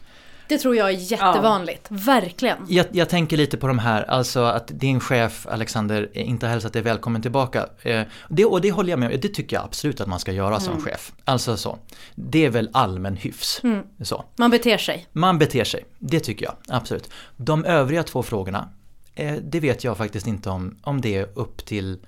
Det 0.49 0.59
tror 0.59 0.77
jag 0.77 0.89
är 0.89 1.13
jättevanligt, 1.13 1.87
ja. 1.91 1.97
verkligen. 1.99 2.57
Jag, 2.69 2.87
jag, 2.93 3.09
tänker 3.09 3.37
lite 3.37 3.57
på 3.57 3.67
de 3.67 3.79
här, 3.79 4.03
alltså 4.03 4.45
att 4.45 4.69
din 4.69 5.01
chef 5.01 5.47
Alexander 5.51 6.19
inte 6.19 6.47
har 6.47 6.51
hälsat 6.51 6.73
dig 6.73 6.83
välkommen 6.83 7.23
tillbaka. 7.23 7.67
Eh, 7.83 8.03
det, 8.29 8.45
och 8.45 8.61
det 8.61 8.71
håller 8.71 8.91
jag 8.91 8.99
med 8.99 9.15
om, 9.15 9.21
det 9.21 9.29
tycker 9.29 9.57
jag 9.57 9.65
absolut 9.65 10.01
att 10.01 10.09
man 10.09 10.21
ska 10.21 10.33
göra 10.33 10.49
mm. 10.49 10.61
som 10.61 10.81
chef. 10.81 11.13
Alltså 11.25 11.57
så. 11.57 11.79
Det 12.15 12.45
är 12.45 12.51
väl 12.51 12.71
allmän 12.73 13.17
hyfs. 13.17 13.61
Mm. 13.65 13.83
Så. 14.03 14.25
Man 14.37 14.51
beter 14.51 14.79
sig. 14.79 15.07
Man 15.13 15.39
beter 15.39 15.65
sig, 15.65 15.85
det 15.99 16.21
tycker 16.21 16.45
jag 16.45 16.55
absolut. 16.69 17.11
De 17.37 17.65
övriga 17.65 18.03
två 18.03 18.23
frågorna, 18.23 18.69
eh, 19.15 19.35
det 19.43 19.61
vet 19.61 19.85
jag 19.85 19.97
faktiskt 19.97 20.27
inte 20.27 20.51
om, 20.51 20.79
om 20.83 21.01
det 21.01 21.17
är 21.17 21.29
upp 21.35 21.67
till 21.67 21.99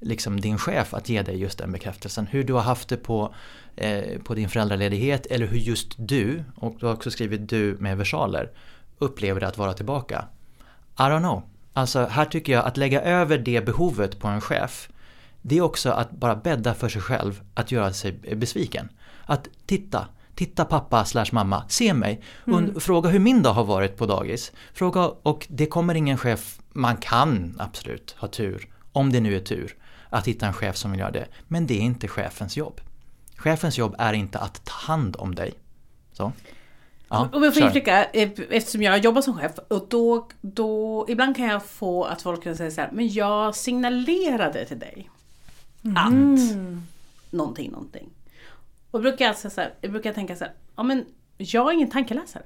liksom 0.00 0.40
din 0.40 0.58
chef 0.58 0.94
att 0.94 1.08
ge 1.08 1.22
dig 1.22 1.40
just 1.40 1.58
den 1.58 1.72
bekräftelsen. 1.72 2.26
Hur 2.26 2.44
du 2.44 2.52
har 2.52 2.60
haft 2.60 2.88
det 2.88 2.96
på 2.96 3.34
Eh, 3.80 4.18
på 4.18 4.34
din 4.34 4.48
föräldraledighet 4.48 5.26
eller 5.26 5.46
hur 5.46 5.58
just 5.58 5.94
du, 5.96 6.44
och 6.56 6.76
du 6.80 6.86
har 6.86 6.92
också 6.92 7.10
skrivit 7.10 7.48
du 7.48 7.76
med 7.80 7.98
versaler, 7.98 8.50
upplever 8.98 9.40
det 9.40 9.48
att 9.48 9.58
vara 9.58 9.72
tillbaka. 9.72 10.24
I 10.98 11.02
don't 11.02 11.18
know. 11.18 11.42
Alltså 11.72 12.06
här 12.06 12.24
tycker 12.24 12.52
jag 12.52 12.64
att 12.64 12.76
lägga 12.76 13.02
över 13.02 13.38
det 13.38 13.64
behovet 13.64 14.18
på 14.18 14.28
en 14.28 14.40
chef, 14.40 14.88
det 15.42 15.58
är 15.58 15.62
också 15.62 15.90
att 15.90 16.10
bara 16.10 16.36
bädda 16.36 16.74
för 16.74 16.88
sig 16.88 17.02
själv 17.02 17.40
att 17.54 17.72
göra 17.72 17.92
sig 17.92 18.12
besviken. 18.12 18.88
Att 19.24 19.48
titta, 19.66 20.08
titta 20.34 20.64
pappa 20.64 21.04
slash 21.04 21.28
mamma, 21.32 21.64
se 21.68 21.94
mig, 21.94 22.22
mm. 22.46 22.80
fråga 22.80 23.10
hur 23.10 23.18
min 23.18 23.42
dag 23.42 23.52
har 23.52 23.64
varit 23.64 23.96
på 23.96 24.06
dagis. 24.06 24.52
Fråga, 24.72 25.10
och 25.22 25.46
det 25.50 25.66
kommer 25.66 25.94
ingen 25.94 26.18
chef, 26.18 26.58
man 26.72 26.96
kan 26.96 27.56
absolut 27.58 28.16
ha 28.18 28.28
tur, 28.28 28.68
om 28.92 29.12
det 29.12 29.20
nu 29.20 29.36
är 29.36 29.40
tur, 29.40 29.76
att 30.10 30.28
hitta 30.28 30.46
en 30.46 30.52
chef 30.52 30.76
som 30.76 30.90
vill 30.90 31.00
göra 31.00 31.10
det. 31.10 31.26
Men 31.48 31.66
det 31.66 31.74
är 31.74 31.80
inte 31.80 32.08
chefens 32.08 32.56
jobb. 32.56 32.80
Chefens 33.36 33.78
jobb 33.78 33.94
är 33.98 34.12
inte 34.12 34.38
att 34.38 34.64
ta 34.64 34.74
hand 34.74 35.16
om 35.18 35.34
dig. 35.34 35.54
Så. 36.12 36.32
Ja, 37.08 37.28
Om 37.32 37.42
jag 37.42 37.54
får 37.54 37.62
inflika, 37.62 38.04
eh, 38.04 38.30
eftersom 38.50 38.82
jag 38.82 38.98
jobbar 38.98 39.22
som 39.22 39.38
chef, 39.38 39.52
och 39.68 39.86
då, 39.88 40.28
då, 40.40 41.04
ibland 41.08 41.36
kan 41.36 41.46
jag 41.46 41.64
få 41.64 42.04
att 42.04 42.22
folk 42.22 42.42
kan 42.42 42.56
säga 42.56 42.70
så 42.70 42.80
här, 42.80 42.90
men 42.92 43.08
jag 43.08 43.56
signalerade 43.56 44.64
till 44.64 44.78
dig 44.78 45.10
mm. 45.84 45.96
att 45.96 46.38
någonting, 47.30 47.70
någonting. 47.70 48.10
Och 48.90 49.00
brukar 49.00 49.24
jag, 49.24 49.38
så 49.38 49.60
här, 49.60 49.74
jag 49.80 49.92
brukar 49.92 50.12
tänka 50.12 50.36
så 50.36 50.44
här, 50.44 50.52
ja 50.76 50.82
men 50.82 51.04
jag 51.36 51.68
är 51.68 51.72
ingen 51.72 51.90
tankeläsare. 51.90 52.44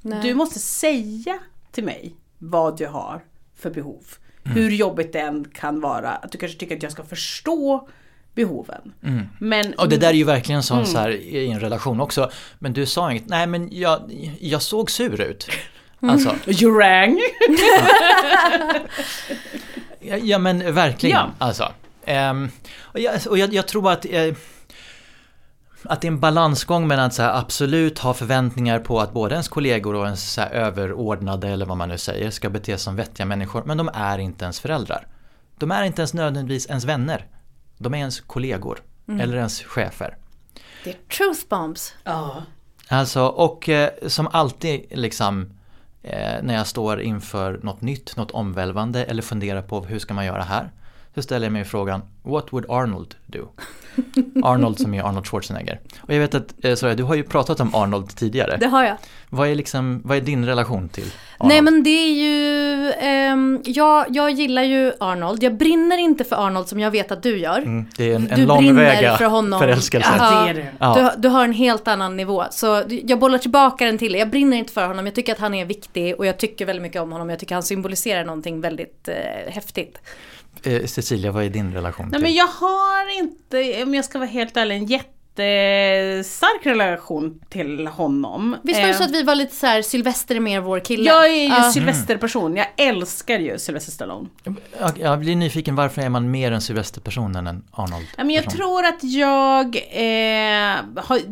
Nej. 0.00 0.22
Du 0.22 0.34
måste 0.34 0.58
säga 0.58 1.38
till 1.70 1.84
mig 1.84 2.14
vad 2.38 2.80
jag 2.80 2.90
har 2.90 3.24
för 3.54 3.70
behov. 3.70 4.04
Mm. 4.44 4.56
Hur 4.58 4.70
jobbigt 4.70 5.12
det 5.12 5.20
än 5.20 5.44
kan 5.54 5.80
vara. 5.80 6.10
Att 6.10 6.32
du 6.32 6.38
kanske 6.38 6.58
tycker 6.58 6.76
att 6.76 6.82
jag 6.82 6.92
ska 6.92 7.04
förstå 7.04 7.88
behoven. 8.34 8.92
Mm. 9.02 9.28
Men, 9.38 9.72
Och 9.74 9.88
det 9.88 9.96
där 9.96 10.08
är 10.08 10.12
ju 10.14 10.24
verkligen 10.24 10.62
sån 10.62 10.76
Mm. 10.76 10.86
så 10.90 10.98
här 10.98 11.10
i 11.10 11.50
en 11.50 11.60
relation 11.60 12.00
också. 12.00 12.30
Men 12.58 12.72
du 12.72 12.86
sa 12.86 13.10
inget, 13.10 13.28
nej 13.28 13.46
men 13.46 13.68
jag, 13.72 14.00
jag 14.40 14.62
såg 14.62 14.90
sur 14.90 15.20
ut. 15.20 15.48
Mm. 16.02 16.14
Alltså, 16.14 16.34
You 16.64 16.78
rang! 16.80 17.20
ja, 20.00 20.16
ja 20.16 20.38
men 20.38 20.74
verkligen. 20.74 21.16
Ja. 21.16 21.30
Alltså. 21.38 21.72
Ehm, 22.04 22.48
och 22.80 23.00
jag, 23.00 23.14
och 23.28 23.38
jag, 23.38 23.54
jag 23.54 23.68
tror 23.68 23.90
att 23.90 24.06
eh, 24.10 24.34
att 25.84 26.00
det 26.00 26.06
är 26.06 26.12
en 26.12 26.20
balansgång 26.20 26.86
mellan 26.86 27.06
att 27.06 27.14
så 27.14 27.22
här, 27.22 27.38
absolut 27.38 27.98
ha 27.98 28.14
förväntningar 28.14 28.78
på 28.78 29.00
att 29.00 29.12
både 29.12 29.34
ens 29.34 29.48
kollegor 29.48 29.94
och 29.94 30.04
ens 30.04 30.32
så 30.32 30.40
här, 30.40 30.50
överordnade 30.50 31.48
eller 31.48 31.66
vad 31.66 31.76
man 31.76 31.88
nu 31.88 31.98
säger 31.98 32.30
ska 32.30 32.50
bete 32.50 32.72
sig 32.72 32.78
som 32.78 32.96
vettiga 32.96 33.26
människor. 33.26 33.62
Men 33.66 33.76
de 33.76 33.90
är 33.94 34.18
inte 34.18 34.44
ens 34.44 34.60
föräldrar. 34.60 35.06
De 35.58 35.70
är 35.70 35.84
inte 35.84 36.02
ens 36.02 36.14
nödvändigtvis 36.14 36.66
ens 36.66 36.84
vänner. 36.84 37.26
De 37.78 37.94
är 37.94 37.98
ens 37.98 38.20
kollegor. 38.20 38.78
Mm. 39.08 39.20
Eller 39.20 39.36
ens 39.36 39.62
chefer. 39.62 40.16
Det 40.84 40.90
är 40.90 40.96
truth 41.16 41.48
bombs. 41.48 41.94
Ja. 42.04 42.42
Alltså, 42.88 43.26
och 43.26 43.68
eh, 43.68 43.90
som 44.06 44.28
alltid 44.32 44.84
liksom 44.90 45.50
eh, 46.02 46.42
när 46.42 46.54
jag 46.54 46.66
står 46.66 47.00
inför 47.00 47.60
något 47.62 47.80
nytt, 47.80 48.16
något 48.16 48.30
omvälvande 48.30 49.04
eller 49.04 49.22
funderar 49.22 49.62
på 49.62 49.80
hur 49.80 49.98
ska 49.98 50.14
man 50.14 50.26
göra 50.26 50.42
här? 50.42 50.70
Så 51.14 51.22
ställer 51.22 51.46
jag 51.46 51.52
mig 51.52 51.64
frågan, 51.64 52.02
what 52.22 52.52
would 52.52 52.66
Arnold 52.70 53.14
do? 53.26 53.48
Arnold 54.42 54.78
som 54.78 54.94
är 54.94 55.02
Arnold 55.02 55.26
Schwarzenegger. 55.26 55.80
Och 56.00 56.14
jag 56.14 56.20
vet 56.20 56.34
att, 56.34 56.64
eh, 56.64 56.74
sorry, 56.74 56.94
du 56.94 57.02
har 57.02 57.14
ju 57.14 57.22
pratat 57.22 57.60
om 57.60 57.74
Arnold 57.74 58.16
tidigare. 58.16 58.56
Det 58.60 58.66
har 58.66 58.84
jag. 58.84 58.96
Vad 59.28 59.48
är, 59.48 59.54
liksom, 59.54 60.00
vad 60.04 60.16
är 60.16 60.20
din 60.20 60.46
relation 60.46 60.88
till 60.88 61.04
Arnold? 61.38 61.48
Nej 61.54 61.62
men 61.62 61.82
det 61.82 61.90
är 61.90 62.12
ju, 62.12 62.92
ehm, 62.92 63.60
jag, 63.64 64.06
jag 64.08 64.30
gillar 64.30 64.62
ju 64.62 64.92
Arnold. 65.00 65.42
Jag 65.42 65.54
brinner 65.54 65.98
inte 65.98 66.24
för 66.24 66.46
Arnold 66.46 66.68
som 66.68 66.80
jag 66.80 66.90
vet 66.90 67.12
att 67.12 67.22
du 67.22 67.38
gör. 67.38 67.58
Mm, 67.58 67.86
det 67.96 68.10
är 68.10 68.14
en, 68.16 68.24
Du 68.24 68.32
en 68.34 68.44
lång 68.46 68.58
brinner 68.58 68.82
väga 68.82 69.16
för 69.16 69.24
honom. 69.24 69.60
förälskelse. 69.60 70.08
Ja, 70.18 70.44
det 70.44 70.50
är 70.50 70.54
det. 70.54 70.66
Ja. 70.78 71.12
Du, 71.16 71.22
du 71.22 71.28
har 71.28 71.44
en 71.44 71.52
helt 71.52 71.88
annan 71.88 72.16
nivå. 72.16 72.44
Så 72.50 72.82
jag 73.04 73.18
bollar 73.18 73.38
tillbaka 73.38 73.84
den 73.84 73.98
till. 73.98 74.14
Jag 74.14 74.30
brinner 74.30 74.56
inte 74.56 74.72
för 74.72 74.86
honom. 74.86 75.06
Jag 75.06 75.14
tycker 75.14 75.32
att 75.32 75.38
han 75.38 75.54
är 75.54 75.64
viktig 75.64 76.14
och 76.18 76.26
jag 76.26 76.38
tycker 76.38 76.66
väldigt 76.66 76.82
mycket 76.82 77.02
om 77.02 77.12
honom. 77.12 77.30
Jag 77.30 77.38
tycker 77.38 77.54
han 77.54 77.62
symboliserar 77.62 78.24
någonting 78.24 78.60
väldigt 78.60 79.08
eh, 79.08 79.52
häftigt. 79.52 79.98
Eh, 80.64 80.86
Cecilia, 80.86 81.32
vad 81.32 81.44
är 81.44 81.50
din 81.50 81.72
relation 81.72 82.06
Nej 82.06 82.12
till? 82.12 82.22
men 82.22 82.32
jag 82.32 82.46
har 82.46 83.18
inte, 83.18 83.82
om 83.82 83.94
jag 83.94 84.04
ska 84.04 84.18
vara 84.18 84.28
helt 84.28 84.56
ärlig, 84.56 84.76
en 84.76 84.86
jättestark 85.38 86.66
relation 86.66 87.40
till 87.48 87.86
honom. 87.86 88.56
Visst 88.62 88.80
var 88.80 88.86
det 88.86 88.92
Eh, 88.92 88.96
så 88.98 89.04
att 89.04 89.10
vi 89.10 89.22
var 89.22 89.34
lite 89.34 89.54
så 89.54 89.66
här, 89.66 89.82
Sylvester 89.82 90.34
är 90.36 90.40
mer 90.40 90.60
vår 90.60 90.80
kille? 90.80 91.04
Jag 91.04 91.26
är 91.26 91.42
ju 91.42 91.48
Ja. 91.48 91.72
Sylvesterperson, 91.72 92.56
jag 92.56 92.66
älskar 92.76 93.38
ju 93.38 93.58
Sylvester 93.58 93.92
Stallone. 93.92 94.28
Jag, 94.80 94.98
jag 94.98 95.18
blir 95.18 95.36
nyfiken, 95.36 95.74
varför 95.76 96.02
är 96.02 96.08
man 96.08 96.30
mer 96.30 96.52
en 96.52 96.60
Sylvester-person 96.60 97.36
än 97.36 97.46
en 97.46 97.64
Arnold? 97.70 98.06
Ja, 98.16 98.24
men 98.24 98.34
jag 98.34 98.50
tror 98.50 98.84
att 98.84 99.04
jag 99.04 99.76
eh, 99.76 100.76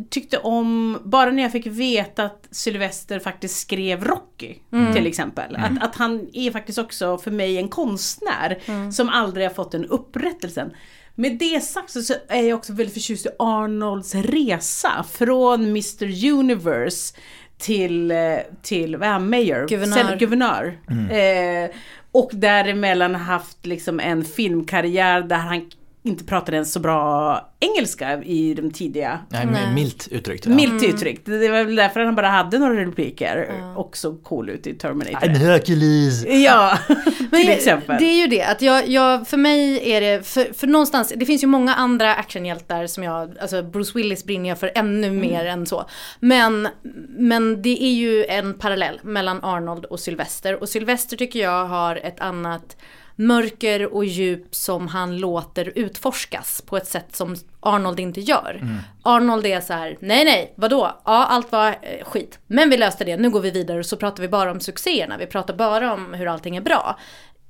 tyckte 0.09 0.37
om, 0.37 0.99
bara 1.03 1.31
när 1.31 1.43
jag 1.43 1.51
fick 1.51 1.65
veta 1.65 2.23
att 2.23 2.47
Sylvester 2.51 3.19
faktiskt 3.19 3.59
skrev 3.59 4.03
Rocky 4.03 4.55
Mm. 4.73 4.93
till 4.93 5.07
exempel. 5.07 5.55
Att, 5.55 5.83
att 5.83 5.95
han 5.95 6.27
är 6.33 6.51
faktiskt 6.51 6.77
också 6.77 7.17
för 7.17 7.31
mig 7.31 7.57
en 7.57 7.67
konstnär 7.69 8.59
som 8.91 9.09
aldrig 9.09 9.47
har 9.47 9.53
fått 9.53 9.71
den 9.71 9.85
upprättelsen. 9.85 10.71
Med 11.15 11.37
det 11.37 11.63
sagt 11.63 11.89
så, 11.89 12.13
är 12.27 12.41
jag 12.41 12.57
också 12.57 12.73
väldigt 12.73 12.93
förtjust 12.93 13.25
i 13.25 13.29
Arnolds 13.39 14.15
resa 14.15 15.05
från 15.11 15.61
Mr 15.65 16.25
Universe 16.33 17.15
till, 17.57 18.11
eh, 18.11 18.17
till 18.61 18.97
vad 18.97 19.07
är 19.07 19.13
han, 19.13 19.29
Mayor? 19.29 19.67
Guvernör. 19.67 19.95
Sen, 19.95 20.17
guvernör. 20.17 20.79
Eh, 21.11 21.69
och 22.11 22.29
däremellan 22.33 23.15
haft 23.15 23.65
liksom 23.65 23.99
en 23.99 24.23
filmkarriär 24.23 25.21
där 25.21 25.37
han 25.37 25.71
inte 26.03 26.23
pratade 26.23 26.57
ens 26.57 26.73
så 26.73 26.79
bra 26.79 27.49
engelska 27.59 28.23
i 28.23 28.53
de 28.53 28.71
tidiga 28.71 29.19
Nej, 29.29 29.47
Nej. 29.51 29.73
milt 29.73 30.07
uttryckt. 30.11 30.47
Milt 30.47 30.83
uttryckt. 30.83 31.25
Det 31.25 31.49
var 31.49 31.63
väl 31.63 31.75
därför 31.75 31.99
han 31.99 32.15
bara 32.15 32.27
hade 32.27 32.59
några 32.59 32.85
repliker 32.85 33.49
och 33.75 33.97
såg 33.97 34.23
cool 34.23 34.49
ut 34.49 34.67
i 34.67 34.73
Terminator. 34.73 35.27
Hercules! 35.27 36.25
Ja, 36.25 36.77
Men 37.19 37.29
till 37.41 37.49
exempel. 37.49 37.95
Det 37.99 38.05
är 38.05 38.21
ju 38.21 38.27
det, 38.27 38.43
att 38.43 38.61
jag, 38.61 38.87
jag, 38.87 39.27
för 39.27 39.37
mig 39.37 39.91
är 39.91 40.01
det, 40.01 40.27
för, 40.27 40.53
för 40.53 40.67
någonstans, 40.67 41.13
det 41.15 41.25
finns 41.25 41.43
ju 41.43 41.47
många 41.47 41.73
andra 41.73 42.15
actionhjältar 42.15 42.87
som 42.87 43.03
jag, 43.03 43.37
alltså 43.41 43.63
Bruce 43.63 43.91
Willis 43.95 44.23
brinner 44.25 44.49
jag 44.49 44.59
för 44.59 44.71
ännu 44.75 45.07
Mm. 45.07 45.19
mer 45.21 45.45
än 45.45 45.65
så. 45.65 45.85
Men, 46.19 46.67
men 47.09 47.61
det 47.61 47.83
är 47.83 47.93
ju 47.93 48.25
en 48.25 48.53
parallell 48.53 48.99
mellan 49.03 49.43
Arnold 49.43 49.85
och 49.85 49.99
Sylvester. 49.99 50.61
Och 50.61 50.69
Sylvester 50.69 51.17
tycker 51.17 51.39
jag 51.39 51.65
har 51.65 51.95
ett 51.95 52.19
annat 52.19 52.77
mörker 53.15 53.93
och 53.93 54.05
djup 54.05 54.55
som 54.55 54.87
han 54.87 55.17
låter 55.17 55.71
utforskas 55.75 56.61
på 56.65 56.77
ett 56.77 56.87
sätt 56.87 57.15
som 57.15 57.35
Arnold 57.59 57.99
inte 57.99 58.21
gör. 58.21 58.61
Arnold 59.03 59.45
är 59.45 59.61
så 59.61 59.73
här, 59.73 59.97
nej 60.01 60.25
nej, 60.25 60.53
vadå? 60.57 61.01
Ja, 61.05 61.25
allt 61.25 61.51
var 61.51 61.67
eh, 61.67 62.05
skit. 62.05 62.39
Men 62.47 62.69
vi 62.69 62.77
löste 62.77 63.03
det, 63.03 63.17
nu 63.17 63.29
går 63.29 63.39
vi 63.41 63.51
vidare 63.51 63.79
och 63.79 63.85
så 63.85 63.97
pratar 63.97 64.21
vi 64.21 64.27
bara 64.27 64.51
om 64.51 64.59
succéerna. 64.59 65.17
Vi 65.17 65.25
pratar 65.25 65.53
bara 65.53 65.93
om 65.93 66.13
hur 66.13 66.27
allting 66.27 66.55
är 66.55 66.61
bra. 66.61 66.99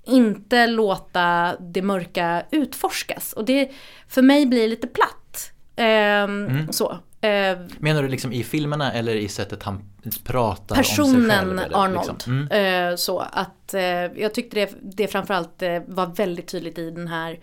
Inte 0.05 0.67
låta 0.67 1.55
det 1.59 1.81
mörka 1.81 2.43
utforskas. 2.51 3.33
Och 3.33 3.45
det 3.45 3.71
för 4.07 4.21
mig 4.21 4.45
blir 4.45 4.67
lite 4.67 4.87
platt. 4.87 5.51
Ehm, 5.75 6.71
Så. 6.71 6.97
Eh, 7.21 7.57
Menar 7.79 8.03
du 8.03 8.09
liksom 8.09 8.33
i 8.33 8.43
filmerna 8.43 8.93
eller 8.93 9.15
i 9.15 9.27
sättet 9.27 9.63
han 9.63 9.83
pratar 10.23 10.77
om 10.77 10.83
sig 10.83 10.95
själv? 10.95 11.13
personen 11.13 11.59
eller 11.59 11.77
Arnold. 11.77 12.07
Liksom? 12.13 12.47
Mm. 12.49 12.91
Eh, 12.91 12.95
så 12.95 13.19
att 13.19 13.73
eh, 13.73 13.83
jag 14.21 14.33
tyckte 14.33 14.59
det, 14.59 14.73
det 14.81 15.07
framförallt 15.07 15.63
var 15.87 16.15
väldigt 16.15 16.47
tydligt 16.47 16.77
i 16.77 16.91
den 16.91 17.07
här 17.07 17.39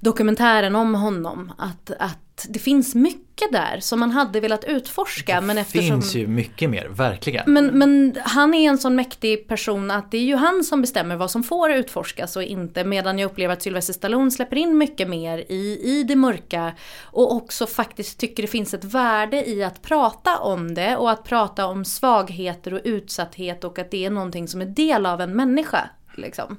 dokumentären 0.00 0.76
om 0.76 0.94
honom. 0.94 1.52
Att, 1.58 1.90
att 1.98 2.46
det 2.48 2.58
finns 2.58 2.94
mycket 2.94 3.52
där 3.52 3.78
som 3.80 4.00
man 4.00 4.10
hade 4.10 4.40
velat 4.40 4.64
utforska. 4.64 5.40
men 5.40 5.56
Det 5.56 5.62
eftersom... 5.62 5.86
finns 5.86 6.14
ju 6.14 6.26
mycket 6.26 6.70
mer, 6.70 6.88
verkligen. 6.88 7.52
Men, 7.52 7.66
men 7.66 8.16
han 8.24 8.54
är 8.54 8.68
en 8.68 8.78
sån 8.78 8.96
mäktig 8.96 9.48
person 9.48 9.90
att 9.90 10.10
det 10.10 10.18
är 10.18 10.22
ju 10.22 10.36
han 10.36 10.64
som 10.64 10.80
bestämmer 10.80 11.16
vad 11.16 11.30
som 11.30 11.42
får 11.42 11.72
utforskas 11.72 12.36
och 12.36 12.42
inte. 12.42 12.84
Medan 12.84 13.18
jag 13.18 13.30
upplever 13.30 13.54
att 13.54 13.62
Sylvester 13.62 13.92
Stallone 13.92 14.30
släpper 14.30 14.56
in 14.56 14.78
mycket 14.78 15.08
mer 15.08 15.38
i, 15.48 15.80
i 15.82 16.02
det 16.02 16.16
mörka. 16.16 16.72
Och 17.02 17.32
också 17.32 17.66
faktiskt 17.66 18.18
tycker 18.18 18.42
det 18.42 18.48
finns 18.48 18.74
ett 18.74 18.84
värde 18.84 19.48
i 19.48 19.64
att 19.64 19.82
prata 19.82 20.38
om 20.38 20.74
det. 20.74 20.96
Och 20.96 21.10
att 21.10 21.24
prata 21.24 21.66
om 21.66 21.84
svagheter 21.84 22.74
och 22.74 22.80
utsatthet 22.84 23.64
och 23.64 23.78
att 23.78 23.90
det 23.90 24.04
är 24.04 24.10
någonting 24.10 24.48
som 24.48 24.60
är 24.60 24.66
del 24.66 25.06
av 25.06 25.20
en 25.20 25.36
människa. 25.36 25.90
Liksom. 26.16 26.56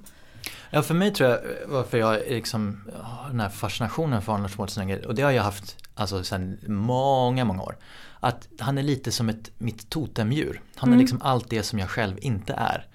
Ja, 0.70 0.82
för 0.82 0.94
mig 0.94 1.14
tror 1.14 1.30
jag 1.30 1.40
varför 1.68 1.98
jag 1.98 2.20
liksom 2.30 2.92
har 3.02 3.30
den 3.30 3.40
här 3.40 3.50
fascinationen 3.50 4.22
för 4.22 4.34
Arnold 4.34 4.52
Schwarzenegger 4.52 5.08
och 5.08 5.16
det 5.16 5.22
har 5.22 5.32
jag 5.32 5.44
haft 5.44 5.78
alltså 5.96 6.24
sedan 6.24 6.60
många, 6.68 7.46
många 7.46 7.62
år. 7.62 7.78
Att 8.20 8.48
han 8.60 8.78
är 8.78 8.84
lite 8.84 9.12
som 9.12 9.30
ett, 9.30 9.52
mitt 9.58 9.90
totemdjur. 9.90 10.62
Han 10.76 10.94
är 10.94 10.98
liksom 10.98 11.22
allt 11.22 11.50
det 11.50 11.64
som 11.64 11.80
jag 11.80 11.90
själv 11.90 12.18
inte 12.22 12.54
är. 12.54 12.88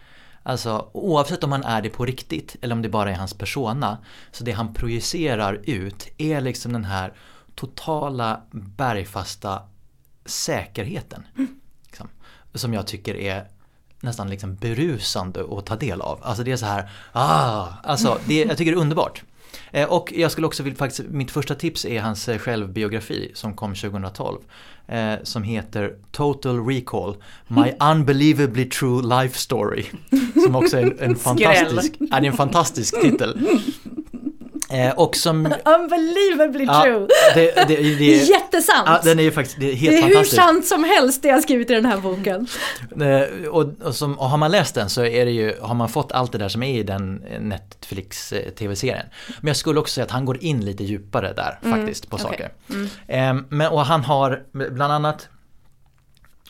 Alltså 0.42 0.90
oavsett 0.92 1.44
om 1.44 1.52
han 1.52 1.64
är 1.64 1.82
det 1.82 1.90
på 1.90 2.04
riktigt 2.04 2.56
eller 2.60 2.74
om 2.74 2.82
det 2.82 2.88
bara 2.88 3.10
är 3.10 3.14
hans 3.14 3.34
persona. 3.34 3.98
Så 4.30 4.44
det 4.44 4.52
han 4.52 4.74
projicerar 4.74 5.60
ut 5.64 6.08
är 6.18 6.40
liksom 6.40 6.72
den 6.72 6.84
här 6.84 7.12
totala 7.54 8.42
bergfasta 8.50 9.62
säkerheten. 10.24 11.26
Liksom, 11.84 12.08
som 12.54 12.74
jag 12.74 12.86
tycker 12.86 13.14
är 13.14 13.48
nästan 14.02 14.30
liksom 14.30 14.54
berusande 14.54 15.44
att 15.50 15.66
ta 15.66 15.76
del 15.76 16.00
av. 16.00 16.18
Alltså 16.22 16.44
det 16.44 16.52
är 16.52 16.56
så 16.56 16.66
här, 16.66 16.90
ah, 17.12 17.66
alltså 17.82 18.18
det, 18.26 18.44
jag 18.44 18.56
tycker 18.58 18.72
det 18.72 18.78
är 18.78 18.80
underbart. 18.80 19.22
Eh, 19.70 19.88
och 19.88 20.12
jag 20.16 20.30
skulle 20.30 20.46
också 20.46 20.62
vilja 20.62 20.78
faktiskt, 20.78 21.08
mitt 21.08 21.30
första 21.30 21.54
tips 21.54 21.84
är 21.84 22.00
hans 22.00 22.28
eh, 22.28 22.38
självbiografi 22.38 23.30
som 23.34 23.54
kom 23.54 23.74
2012. 23.74 24.38
Eh, 24.86 25.14
som 25.22 25.42
heter 25.42 25.96
Total 26.10 26.66
Recall, 26.66 27.16
My 27.48 27.72
Unbelievably 27.92 28.64
True 28.64 29.02
Life 29.02 29.38
Story. 29.38 29.84
Som 30.44 30.56
också 30.56 30.78
är 30.78 30.82
en, 30.82 30.98
en 30.98 31.16
fantastisk, 31.16 31.94
är 32.12 32.24
en 32.24 32.32
fantastisk 32.32 33.00
titel. 33.00 33.48
Eh, 34.72 34.90
och 34.90 35.16
som, 35.16 35.46
Unbelievably 35.64 36.64
ja, 36.64 36.82
true! 36.82 37.08
det, 37.34 37.54
det, 37.54 37.64
det, 37.64 37.76
det, 37.76 38.04
Jättesant! 38.04 38.86
ja, 38.86 39.00
den 39.04 39.18
är 39.18 39.22
ju 39.22 39.32
faktiskt 39.32 39.60
det 39.60 39.72
är 39.72 39.74
helt 39.74 39.96
det 40.06 40.12
är 40.12 40.16
hur 40.18 40.24
sant 40.24 40.66
som 40.66 40.84
helst 40.84 41.22
det 41.22 41.28
jag 41.28 41.42
skrivit 41.42 41.70
i 41.70 41.74
den 41.74 41.86
här 41.86 41.96
boken. 41.96 42.46
Eh, 43.00 43.48
Och, 43.48 43.82
och, 43.82 43.94
som, 43.94 44.18
och 44.18 44.30
har 44.30 44.38
man 44.38 44.50
läst 44.50 44.74
den 44.74 44.90
så 44.90 45.04
är 45.04 45.24
det 45.24 45.30
ju, 45.30 45.54
har 45.60 45.74
man 45.74 45.88
fått 45.88 46.12
allt 46.12 46.32
det 46.32 46.38
där 46.38 46.48
som 46.48 46.62
är 46.62 46.78
i 46.78 46.82
den 46.82 47.22
eh, 47.24 47.40
Netflix 47.40 48.32
eh, 48.32 48.50
tv-serien. 48.50 49.06
Men 49.40 49.46
jag 49.46 49.56
skulle 49.56 49.80
också 49.80 49.94
säga 49.94 50.04
att 50.04 50.10
han 50.10 50.24
går 50.24 50.44
in 50.44 50.64
lite 50.64 50.84
djupare 50.84 51.32
där 51.32 51.58
faktiskt 51.70 52.10
på 52.10 52.16
okej. 52.16 52.26
saker. 52.26 52.50
Eh, 53.06 53.34
Men, 53.48 53.72
och 53.72 53.86
han 53.86 54.04
har 54.04 54.42
bland 54.52 54.92
annat 54.92 55.28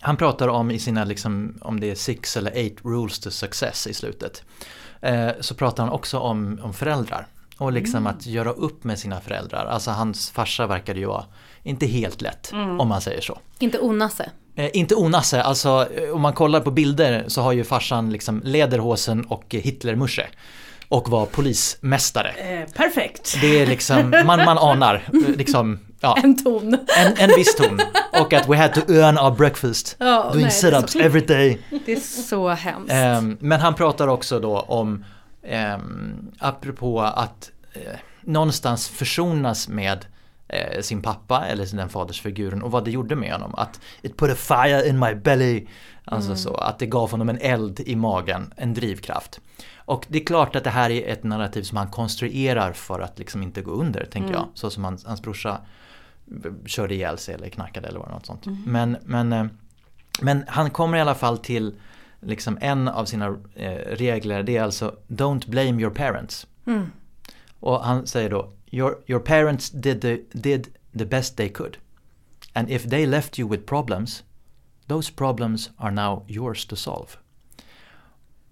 han 0.01 0.17
pratar 0.17 0.49
om 0.49 0.71
i 0.71 0.79
sina, 0.79 1.05
liksom, 1.05 1.59
om 1.61 1.81
det 1.81 1.91
är 1.91 1.95
six 1.95 2.37
eller 2.37 2.51
eight 2.51 2.77
rules 2.85 3.19
to 3.19 3.31
success 3.31 3.87
i 3.87 3.95
slutet. 3.95 4.43
Eh, 5.01 5.31
så 5.41 5.55
pratar 5.55 5.83
han 5.83 5.93
också 5.93 6.19
om, 6.19 6.61
om 6.63 6.73
föräldrar. 6.73 7.27
Och 7.59 7.73
liksom 7.73 8.07
att 8.07 8.27
göra 8.27 8.51
upp 8.51 8.85
med 8.85 8.99
sina 8.99 9.21
föräldrar. 9.21 9.67
Alltså 9.67 9.91
hans 9.91 10.31
farsa 10.31 10.67
verkade 10.67 11.01
ju 11.01 11.07
vara 11.07 11.25
inte 11.63 11.87
helt 11.87 12.23
lätt 12.23 12.53
om 12.79 12.89
man 12.89 13.01
säger 13.01 13.21
så. 13.21 13.39
Inte 13.59 13.79
onasse. 13.79 14.31
Eh, 14.57 14.71
inte 14.73 14.95
onasse, 14.95 15.43
alltså 15.43 15.87
eh, 15.97 16.11
om 16.15 16.21
man 16.21 16.33
kollar 16.33 16.61
på 16.61 16.71
bilder 16.71 17.25
så 17.29 17.41
har 17.43 17.53
ju 17.53 17.65
farsan 17.65 18.11
liksom 18.11 18.41
lederhosen 18.45 19.25
och 19.25 19.45
Hitlermusche. 19.51 20.27
och 20.89 21.09
var 21.09 21.27
polismästare. 21.27 22.29
Eh, 22.29 22.73
perfekt. 22.73 23.37
Det 23.41 23.61
är 23.63 23.67
liksom, 23.67 24.11
man, 24.11 24.45
man 24.45 24.59
anar 24.59 24.95
eh, 25.13 25.37
liksom, 25.37 25.79
ja, 26.01 26.17
En 26.23 26.45
ton. 26.45 26.75
en, 26.99 27.13
en 27.19 27.31
viss 27.37 27.57
ton. 27.57 27.81
Och 28.21 28.33
att 28.33 28.49
we 28.49 28.57
had 28.57 28.75
to 28.75 28.93
earn 28.93 29.19
our 29.19 29.31
breakfast, 29.31 29.97
Ja, 29.99 30.31
doing 30.33 30.43
nej, 30.45 30.51
sit-ups 30.51 30.87
så- 30.87 30.99
every 31.01 31.27
day. 31.27 31.59
Det 31.87 31.93
är 31.93 32.01
så 32.29 32.49
hemskt. 32.49 32.93
Ehm, 32.93 33.37
men 33.41 33.61
han 33.61 33.75
pratar 33.75 34.09
också 34.09 34.41
då 34.41 34.61
om, 34.61 35.05
um, 35.43 36.33
apropå 36.39 37.01
att 37.01 37.51
eh, 37.73 37.99
någonstans 38.21 38.89
försonas 38.89 39.69
med 39.69 40.07
eh, 40.49 40.81
sin 40.81 41.03
pappa 41.03 41.47
eller 41.47 41.77
den 41.77 41.89
fadersfiguren 41.89 42.63
och 42.63 42.71
vad 42.71 42.85
det 42.85 42.91
gjorde 42.91 43.17
med 43.17 43.33
honom. 43.33 43.55
Att 43.55 43.81
it 44.03 44.17
put 44.17 44.31
a 44.31 44.35
fire 44.35 44.89
in 44.89 44.99
my 44.99 45.15
belly. 45.15 45.67
Alltså 46.05 46.37
så, 46.37 46.55
att 46.55 46.79
det 46.79 46.87
gav 46.87 47.11
honom 47.11 47.29
en 47.29 47.39
eld 47.41 47.81
i 47.81 47.97
magen, 47.97 48.55
en 48.57 48.75
drivkraft. 48.75 49.41
Och 49.77 50.07
det 50.09 50.21
är 50.21 50.25
klart 50.25 50.57
att 50.57 50.65
det 50.65 50.71
här 50.71 50.91
är 50.91 51.13
ett 51.13 51.25
narrativ 51.25 51.63
som 51.63 51.77
han 51.77 51.91
konstruerar 51.91 52.73
för 52.73 53.01
att 53.01 53.19
liksom 53.19 53.43
inte 53.43 53.63
gå 53.63 53.71
under, 53.71 54.05
tänker 54.05 54.33
jag. 54.33 54.49
Så 54.55 54.71
som 54.71 54.85
hans, 54.85 55.05
hans 55.05 55.23
brorsa 55.23 55.61
körde 56.67 56.95
ihjäl 56.95 57.19
sig 57.19 57.35
eller 57.35 57.49
knarkade 57.49 57.89
eller 57.89 57.99
vad 57.99 58.11
något 58.11 58.27
sånt. 58.27 58.47
Men, 58.67 58.97
men, 59.05 59.33
eh, 59.33 59.47
men 60.21 60.45
han 60.49 60.71
kommer 60.71 60.99
i 60.99 61.01
alla 61.01 61.15
fall 61.15 61.39
till 61.39 61.75
liksom 62.23 62.59
en 62.61 62.89
av 62.89 63.05
sina 63.05 63.27
eh, 63.55 63.75
regler, 63.75 64.43
det 64.43 64.57
är 64.57 64.63
alltså 64.63 64.97
Don't 65.09 65.51
blame 65.51 65.83
your 65.83 65.95
parents. 65.95 66.47
Och 67.61 67.85
han 67.85 68.07
säger 68.07 68.31
då 68.31 68.53
Your, 68.75 68.99
your 69.07 69.21
parents 69.21 69.71
did 69.71 70.01
the, 70.01 70.19
did 70.33 70.69
the 70.99 71.05
best 71.05 71.37
they 71.37 71.49
could. 71.49 71.77
And 72.53 72.71
if 72.71 72.91
they 72.91 73.07
left 73.07 73.39
you 73.39 73.49
with 73.49 73.65
problems, 73.65 74.25
those 74.87 75.13
problems 75.13 75.71
are 75.77 75.91
now 75.91 76.25
yours 76.29 76.67
to 76.67 76.77
solve. 76.77 77.09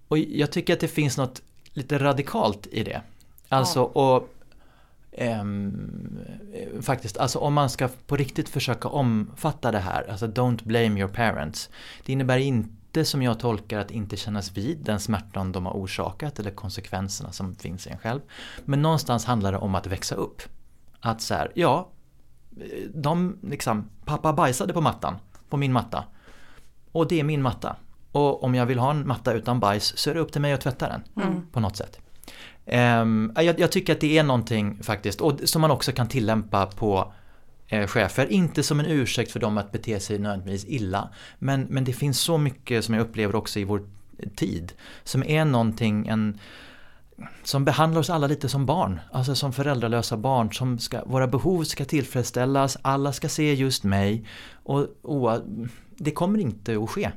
Och 0.07 0.17
jag 0.17 0.51
tycker 0.51 0.73
att 0.73 0.79
det 0.79 0.87
finns 0.87 1.17
något 1.17 1.41
lite 1.73 1.97
radikalt 1.97 2.67
i 2.67 2.83
det. 2.83 3.01
Alltså 3.49 3.83
och 3.83 4.29
ehm, 5.11 6.19
eh, 6.53 6.81
faktiskt, 6.81 7.17
alltså 7.17 7.39
om 7.39 7.53
man 7.53 7.69
ska 7.69 7.89
på 8.07 8.15
riktigt 8.15 8.49
försöka 8.49 8.87
omfatta 8.87 9.71
det 9.71 9.79
här, 9.79 10.11
alltså 10.11 10.27
don't 10.27 10.63
blame 10.63 10.99
your 10.99 11.09
parents. 11.09 11.69
Det 12.05 12.13
innebär 12.13 12.37
inte 12.37 12.80
som 13.03 13.21
jag 13.21 13.39
tolkar 13.39 13.79
att 13.79 13.91
inte 13.91 14.17
kännas 14.17 14.57
vid 14.57 14.77
den 14.77 14.99
smärtan 14.99 15.51
de 15.51 15.65
har 15.65 15.73
orsakat 15.73 16.39
eller 16.39 16.51
konsekvenserna 16.51 17.31
som 17.31 17.55
finns 17.55 17.87
i 17.87 17.89
en 17.89 17.97
själv. 17.97 18.19
Men 18.65 18.81
någonstans 18.81 19.25
handlar 19.25 19.51
det 19.51 19.57
om 19.57 19.75
att 19.75 19.87
växa 19.87 20.15
upp. 20.15 20.41
Att 20.99 21.21
så 21.21 21.33
här, 21.33 21.51
ja, 21.55 21.89
de 22.93 23.37
liksom, 23.41 23.89
pappa 24.05 24.33
bajsade 24.33 24.73
på 24.73 24.81
mattan, 24.81 25.15
på 25.49 25.57
min 25.57 25.73
matta. 25.73 26.03
Och 26.91 27.07
det 27.07 27.19
är 27.19 27.23
min 27.23 27.41
matta. 27.41 27.75
Och 28.11 28.43
om 28.43 28.55
jag 28.55 28.65
vill 28.65 28.79
ha 28.79 28.91
en 28.91 29.07
matta 29.07 29.33
utan 29.33 29.59
bajs 29.59 29.97
så 29.97 30.09
är 30.09 30.13
det 30.13 30.19
upp 30.19 30.31
till 30.31 30.41
mig 30.41 30.53
att 30.53 30.61
tvätta 30.61 30.87
den. 30.87 31.01
På 31.51 31.59
något 31.59 31.77
sätt. 31.77 31.99
Ehm, 32.65 33.31
jag, 33.35 33.59
jag 33.59 33.71
tycker 33.71 33.93
att 33.93 33.99
det 33.99 34.17
är 34.17 34.23
någonting 34.23 34.83
faktiskt, 34.83 35.21
och 35.21 35.39
som 35.43 35.61
man 35.61 35.71
också 35.71 35.91
kan 35.91 36.07
tillämpa 36.07 36.65
på 36.65 37.13
Eh, 37.71 37.87
chefer. 37.87 38.31
Inte 38.31 38.63
som 38.63 38.79
en 38.79 38.85
ursäkt 38.85 39.31
för 39.31 39.39
dem 39.39 39.57
att 39.57 39.71
bete 39.71 39.99
sig 39.99 40.19
nödvändigtvis 40.19 40.65
illa. 40.65 41.09
Men, 41.39 41.61
men 41.69 41.83
det 41.83 41.93
finns 41.93 42.19
så 42.19 42.37
mycket 42.37 42.85
som 42.85 42.95
jag 42.95 43.01
upplever 43.01 43.35
också 43.35 43.59
i 43.59 43.63
vår 43.63 43.83
tid. 44.35 44.73
Som 45.03 45.23
är 45.23 45.45
någonting, 45.45 46.07
en, 46.07 46.39
som 47.43 47.65
behandlar 47.65 47.99
oss 48.01 48.09
alla 48.09 48.27
lite 48.27 48.49
som 48.49 48.65
barn. 48.65 48.99
Alltså 49.11 49.35
som 49.35 49.53
föräldralösa 49.53 50.17
barn. 50.17 50.53
Som 50.53 50.79
ska, 50.79 51.05
våra 51.05 51.27
behov 51.27 51.63
ska 51.63 51.85
tillfredsställas, 51.85 52.77
alla 52.81 53.13
ska 53.13 53.29
se 53.29 53.53
just 53.53 53.83
mig. 53.83 54.25
Och, 54.53 54.87
och 55.01 55.41
det 55.97 56.11
kommer 56.11 56.39
inte 56.39 56.77
att 56.77 56.89
ske. 56.89 57.11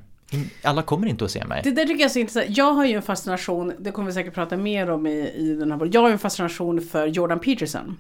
Alla 0.63 0.83
kommer 0.83 1.07
inte 1.07 1.25
att 1.25 1.31
se 1.31 1.45
mig. 1.45 1.61
Det 1.65 1.71
där 1.71 1.83
tycker 1.85 2.01
jag 2.01 2.09
är 2.09 2.13
så 2.13 2.19
intressant. 2.19 2.47
Jag 2.49 2.73
har 2.73 2.85
ju 2.85 2.93
en 2.97 3.03
fascination, 3.03 3.73
det 3.79 3.91
kommer 3.91 4.07
vi 4.09 4.15
säkert 4.15 4.35
prata 4.35 4.57
mer 4.57 4.91
om 4.91 5.07
i, 5.07 5.33
i 5.37 5.57
den 5.59 5.71
här 5.71 5.79
podden. 5.79 5.93
Jag 5.93 6.01
har 6.01 6.09
ju 6.09 6.13
en 6.13 6.19
fascination 6.19 6.81
för 6.81 7.07
Jordan 7.07 7.39
Peterson. 7.41 7.97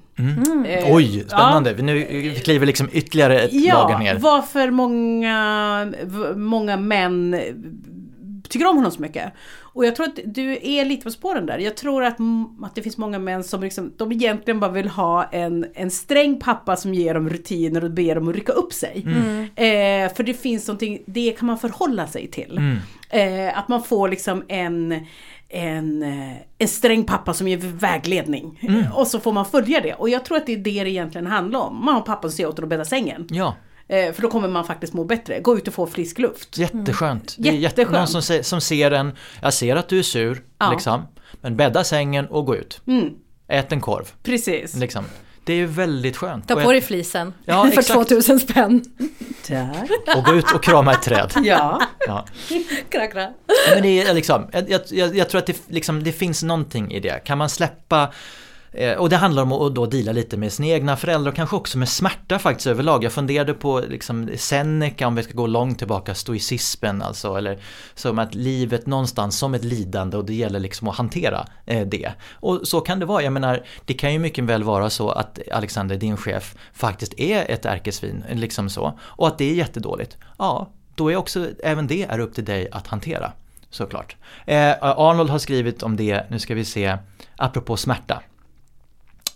Eh, 0.66 0.94
Oj, 0.94 1.24
spännande. 1.28 1.82
Nu 1.82 1.94
vi 1.94 2.34
kliver 2.44 2.66
liksom 2.66 2.88
ytterligare 2.92 3.40
ett 3.40 3.52
Ja, 3.52 3.74
lager 3.82 3.98
ner. 3.98 4.18
varför 4.18 4.70
många, 4.70 5.92
många 6.36 6.76
män 6.76 7.40
tycker 8.48 8.66
om 8.66 8.76
honom 8.76 8.92
så 8.92 9.02
mycket. 9.02 9.32
Och 9.74 9.86
jag 9.86 9.96
tror 9.96 10.06
att 10.06 10.18
du 10.24 10.58
är 10.62 10.84
lite 10.84 11.04
på 11.04 11.10
spåren 11.10 11.46
där. 11.46 11.58
Jag 11.58 11.76
tror 11.76 12.04
att, 12.04 12.16
att 12.62 12.74
det 12.74 12.82
finns 12.82 12.98
många 12.98 13.18
män 13.18 13.44
som 13.44 13.60
liksom, 13.60 13.92
de 13.96 14.12
egentligen 14.12 14.60
bara 14.60 14.70
vill 14.70 14.88
ha 14.88 15.24
en, 15.24 15.66
en 15.74 15.90
sträng 15.90 16.40
pappa 16.40 16.76
som 16.76 16.94
ger 16.94 17.14
dem 17.14 17.28
rutiner 17.28 17.84
och 17.84 17.90
ber 17.90 18.14
dem 18.14 18.28
att 18.28 18.34
rycka 18.34 18.52
upp 18.52 18.72
sig. 18.72 19.04
Eh, 19.56 20.14
för 20.14 20.22
det 20.22 20.34
finns 20.34 20.68
någonting, 20.68 21.02
det 21.06 21.30
kan 21.38 21.46
man 21.46 21.58
förhålla 21.58 22.06
sig 22.06 22.26
till. 22.26 22.78
Eh, 23.10 23.58
att 23.58 23.68
man 23.68 23.82
får 23.82 24.08
liksom 24.08 24.44
en 24.48 25.06
en, 25.48 26.02
eh, 26.02 26.36
en 26.58 26.68
sträng 26.68 27.04
pappa 27.04 27.34
som 27.34 27.48
ger 27.48 27.56
vägledning. 27.56 28.60
Och 28.94 29.06
så 29.06 29.20
får 29.20 29.32
man 29.32 29.46
följa 29.46 29.80
det. 29.80 29.94
Och 29.94 30.08
jag 30.08 30.24
tror 30.24 30.36
att 30.36 30.46
det 30.46 30.52
är 30.52 30.56
det 30.56 30.84
det 30.84 30.90
egentligen 30.90 31.26
handlar 31.26 31.60
om. 31.60 31.84
Man 31.84 31.94
har 31.94 32.02
pappa 32.02 32.22
som 32.22 32.30
säger 32.30 32.48
åt 32.48 32.58
en 32.58 32.64
att 32.64 32.68
bädda 32.68 32.84
sängen. 32.84 33.26
Ja, 33.30 33.54
för 33.88 34.22
då 34.22 34.28
kommer 34.30 34.48
man 34.48 34.64
faktiskt 34.64 34.92
må 34.92 35.04
bättre. 35.04 35.40
Gå 35.40 35.56
ut 35.58 35.68
och 35.68 35.74
få 35.74 35.86
frisk 35.86 36.18
luft. 36.18 36.58
jätteskönt. 36.58 37.34
Det 37.38 37.48
är 37.48 37.52
jätte, 37.52 37.62
Jätteskönt. 37.62 37.92
någon 37.98 38.08
som, 38.08 38.22
se, 38.22 38.44
som 38.44 38.60
ser 38.60 38.90
en, 38.90 39.12
jag 39.42 39.54
ser 39.54 39.76
att 39.76 39.88
du 39.88 39.98
är 39.98 40.02
sur, 40.02 40.42
Ja. 40.58 40.70
liksom. 40.72 41.06
Men 41.40 41.56
bädda 41.56 41.84
sängen 41.84 42.26
och 42.26 42.46
gå 42.46 42.56
ut. 42.56 42.80
Mm, 42.86 43.10
Ät 43.48 43.72
en 43.72 43.80
korv, 43.80 44.12
precis. 44.22 44.74
liksom. 44.74 45.04
Det 45.46 45.52
är 45.52 45.56
ju 45.56 45.66
väldigt 45.66 46.16
skönt. 46.16 46.48
Ta 46.48 46.62
på 46.62 46.72
dig 46.72 46.80
flisen 46.80 47.34
Ja, 47.44 47.62
för 47.74 47.78
exakt. 47.80 47.88
2000 48.08 48.40
spänn. 48.40 48.84
Där. 49.48 49.88
Och 50.16 50.24
gå 50.24 50.34
ut 50.34 50.52
och 50.54 50.62
krama 50.62 50.92
ett 50.92 51.02
träd. 51.02 51.32
Ja. 51.44 51.80
Ja. 52.06 52.24
Kra, 52.88 53.06
kra. 53.06 53.32
Men 53.74 53.82
det 53.82 54.02
är 54.02 54.14
liksom, 54.14 54.48
jag, 54.52 54.82
jag, 54.90 55.16
jag 55.16 55.28
tror 55.30 55.38
att 55.38 55.46
det, 55.46 55.56
liksom, 55.68 56.04
det 56.04 56.12
finns 56.12 56.42
någonting 56.42 56.92
i 56.92 57.00
det. 57.00 57.24
Kan 57.24 57.38
man 57.38 57.48
släppa 57.48 58.02
eh, 58.02 58.08
Eh, 58.74 58.96
och 58.96 59.08
det 59.08 59.16
handlar 59.16 59.42
om 59.42 59.52
att 59.52 59.74
då 59.74 59.86
deala 59.86 60.12
lite 60.12 60.36
med 60.36 60.52
sina 60.52 60.68
egna 60.68 60.96
föräldrar 60.96 61.30
och 61.30 61.36
kanske 61.36 61.56
också 61.56 61.78
med 61.78 61.88
smärta 61.88 62.38
faktiskt 62.38 62.66
överlag. 62.66 63.04
Jag 63.04 63.12
funderade 63.12 63.54
på 63.54 63.80
liksom 63.80 64.30
Seneca 64.36 65.06
om 65.06 65.14
vi 65.14 65.22
ska 65.22 65.32
gå 65.32 65.46
långt 65.46 65.78
tillbaka, 65.78 66.14
stoicismen 66.14 67.02
alltså. 67.02 67.34
Eller 67.36 67.58
som 67.94 68.18
att 68.18 68.34
livet 68.34 68.86
någonstans 68.86 69.38
som 69.38 69.54
ett 69.54 69.64
lidande 69.64 70.16
och 70.16 70.24
det 70.24 70.34
gäller 70.34 70.60
liksom 70.60 70.88
att 70.88 70.96
hantera 70.96 71.46
eh, 71.66 71.86
det. 71.86 72.12
Och 72.32 72.60
så 72.64 72.80
kan 72.80 73.00
det 73.00 73.06
vara, 73.06 73.22
jag 73.22 73.32
menar 73.32 73.66
det 73.84 73.94
kan 73.94 74.12
ju 74.12 74.18
mycket 74.18 74.44
väl 74.44 74.64
vara 74.64 74.90
så 74.90 75.10
att 75.10 75.38
Alexander, 75.52 75.96
din 75.96 76.16
chef, 76.16 76.54
faktiskt 76.72 77.20
är 77.20 77.50
ett 77.50 77.66
ärkesvin. 77.66 78.24
Liksom 78.32 78.70
så. 78.70 78.98
Och 79.02 79.26
att 79.26 79.38
det 79.38 79.50
är 79.50 79.54
jättedåligt. 79.54 80.16
Ja, 80.38 80.70
då 80.94 81.12
är 81.12 81.16
också, 81.16 81.48
även 81.64 81.86
det 81.86 82.02
är 82.02 82.18
upp 82.18 82.34
till 82.34 82.44
dig 82.44 82.68
att 82.72 82.86
hantera. 82.86 83.32
Såklart. 83.70 84.16
Eh, 84.46 84.72
Arnold 84.80 85.30
har 85.30 85.38
skrivit 85.38 85.82
om 85.82 85.96
det, 85.96 86.30
nu 86.30 86.38
ska 86.38 86.54
vi 86.54 86.64
se, 86.64 86.98
apropå 87.36 87.76
smärta. 87.76 88.22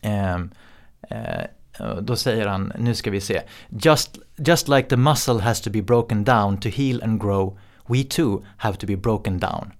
Ehm, 0.03 0.51
eh, 1.11 1.45
då 2.03 2.17
säger 2.17 2.47
han, 2.47 2.73
nu 2.79 2.95
ska 2.95 3.11
vi 3.11 3.21
se. 3.21 3.43
Just, 3.71 4.19
just 4.37 4.69
like 4.69 4.89
the 4.89 4.97
muscle 4.97 5.41
has 5.41 5.61
to 5.61 5.71
be 5.71 5.83
broken 5.83 6.25
down 6.25 6.57
to 6.59 6.69
heal 6.69 7.03
and 7.03 7.21
grow, 7.21 7.59
we 7.87 8.05
too 8.05 8.45
have 8.57 8.79
to 8.79 8.87
be 8.87 8.97
broken 8.97 9.39
down. 9.39 9.73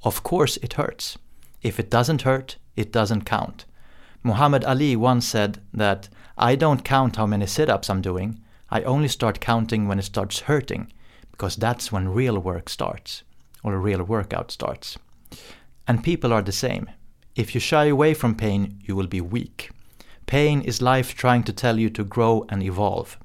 Of 0.00 0.22
course 0.22 0.58
it 0.62 0.74
hurts. 0.74 1.18
If 1.60 1.80
it 1.80 1.90
doesn't 1.90 2.22
hurt, 2.22 2.58
it 2.74 2.92
doesn't 2.92 3.24
count. 3.24 3.64
Muhammad 4.22 4.64
Ali 4.64 4.96
once 4.96 5.26
said 5.26 5.58
that 5.72 6.08
I 6.36 6.56
don't 6.56 6.84
count 6.84 7.16
how 7.16 7.26
many 7.26 7.46
sit-ups 7.46 7.88
I'm 7.88 8.02
doing. 8.02 8.40
I 8.70 8.82
only 8.82 9.08
start 9.08 9.40
counting 9.40 9.88
when 9.88 9.98
it 9.98 10.04
starts 10.04 10.40
hurting, 10.40 10.92
because 11.30 11.56
that's 11.56 11.92
when 11.92 12.14
real 12.16 12.38
work 12.38 12.68
starts, 12.68 13.22
or 13.62 13.74
a 13.74 13.78
real 13.78 14.02
workout 14.02 14.50
starts. 14.50 14.98
And 15.86 16.04
people 16.04 16.32
are 16.32 16.42
the 16.42 16.52
same. 16.52 16.90
If 17.36 17.54
you 17.54 17.60
shy 17.60 17.84
away 17.84 18.14
from 18.14 18.34
pain, 18.34 18.80
you 18.82 18.96
will 18.96 19.06
be 19.06 19.20
weak. 19.20 19.70
Pain 20.24 20.62
is 20.62 20.80
life 20.80 21.14
trying 21.14 21.42
to 21.44 21.52
tell 21.52 21.78
you 21.78 21.90
to 21.90 22.02
grow 22.02 22.46
and 22.48 22.62
evolve. 22.62 23.18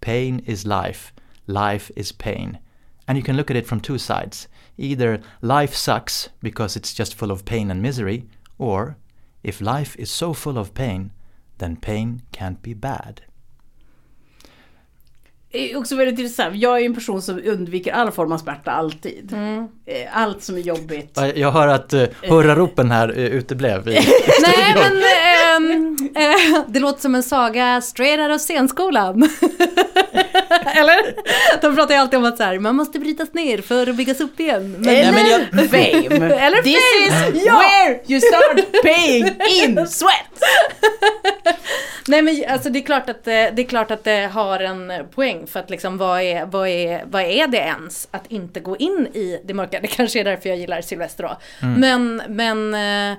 Pain 0.00 0.40
is 0.46 0.66
life. 0.66 1.12
Life 1.46 1.90
is 1.94 2.10
pain. 2.10 2.60
And 3.06 3.18
you 3.18 3.22
can 3.22 3.36
look 3.36 3.50
at 3.50 3.56
it 3.56 3.66
from 3.66 3.80
two 3.80 3.98
sides. 3.98 4.48
Either 4.78 5.20
life 5.42 5.74
sucks 5.74 6.30
because 6.42 6.76
it's 6.76 6.94
just 6.94 7.14
full 7.14 7.30
of 7.30 7.44
pain 7.44 7.70
and 7.70 7.82
misery, 7.82 8.24
or 8.56 8.96
if 9.42 9.60
life 9.60 9.94
is 9.96 10.10
so 10.10 10.32
full 10.32 10.56
of 10.56 10.72
pain, 10.72 11.12
then 11.58 11.76
pain 11.76 12.22
can't 12.32 12.62
be 12.62 12.72
bad. 12.72 13.20
Det 15.50 15.72
är 15.72 15.76
också 15.76 15.96
väldigt 15.96 16.18
intressant. 16.18 16.56
Jag 16.56 16.80
är 16.80 16.86
en 16.86 16.94
person 16.94 17.22
som 17.22 17.40
undviker 17.44 17.92
all 17.92 18.10
form 18.10 18.32
av 18.32 18.38
smärta 18.38 18.70
alltid. 18.70 19.32
Eh, 19.86 20.06
Allt 20.12 20.42
som 20.42 20.56
är 20.56 20.60
jobbigt. 20.60 21.18
Jag 21.34 21.52
hör 21.52 21.68
att 21.68 21.94
uh, 21.94 22.04
hurraropen 22.22 22.90
här 22.90 23.10
uh, 23.10 23.18
uteblev. 23.18 23.88
I 23.88 23.94
Nej 24.42 24.74
men 24.74 25.02
ehm, 25.56 25.96
eh, 26.16 26.64
det 26.68 26.80
låter 26.80 27.00
som 27.00 27.14
en 27.14 27.22
saga 27.22 27.80
straight 27.80 28.20
out 28.20 28.36
of 28.36 28.40
scenskolan. 28.40 29.22
Eller? 30.76 31.14
De 31.60 31.76
pratar 31.76 31.94
ju 31.94 32.00
alltid 32.00 32.18
om 32.18 32.24
att 32.24 32.36
så 32.36 32.42
här, 32.42 32.58
man 32.58 32.76
måste 32.76 32.98
brytas 32.98 33.32
ner 33.34 33.58
för 33.58 33.86
att 33.86 33.96
byggas 33.96 34.20
upp 34.20 34.40
igen. 34.40 34.72
Men, 34.78 34.88
Eller 34.88 35.12
men 35.12 35.30
jag- 35.30 35.70
fame. 35.70 36.34
Eller 36.34 36.62
This 36.62 36.78
fame. 37.10 37.38
is 37.38 37.44
where 37.46 38.00
you 38.06 38.20
start 38.20 38.82
paying 38.82 39.24
in 39.64 39.86
sweat. 39.86 40.42
Nej 42.08 42.22
men 42.22 42.44
alltså 42.48 42.70
det 42.70 42.78
är 42.78 42.82
klart 42.86 43.08
att 43.08 43.24
det, 43.24 43.50
det 43.56 43.62
är 43.62 43.66
klart 43.66 43.90
att 43.90 44.04
det 44.04 44.30
har 44.32 44.60
en 44.60 44.92
poäng 45.14 45.46
för 45.46 45.60
att 45.60 45.70
liksom 45.70 45.98
vad 45.98 46.20
är, 46.20 46.46
vad 46.46 46.68
är, 46.68 47.02
vad 47.06 47.22
är 47.22 47.46
det 47.46 47.58
ens 47.58 48.08
att 48.10 48.24
inte 48.28 48.60
gå 48.60 48.76
in 48.76 49.06
i 49.14 49.40
det 49.44 49.54
mörka? 49.54 49.80
Det 49.80 49.86
kanske 49.88 50.20
är 50.20 50.24
därför 50.24 50.48
jag 50.48 50.58
gillar 50.58 50.80
Sylvester 50.80 51.22
då. 51.22 51.38
Men, 51.60 52.22
men 52.28 52.74
eh, 52.74 53.18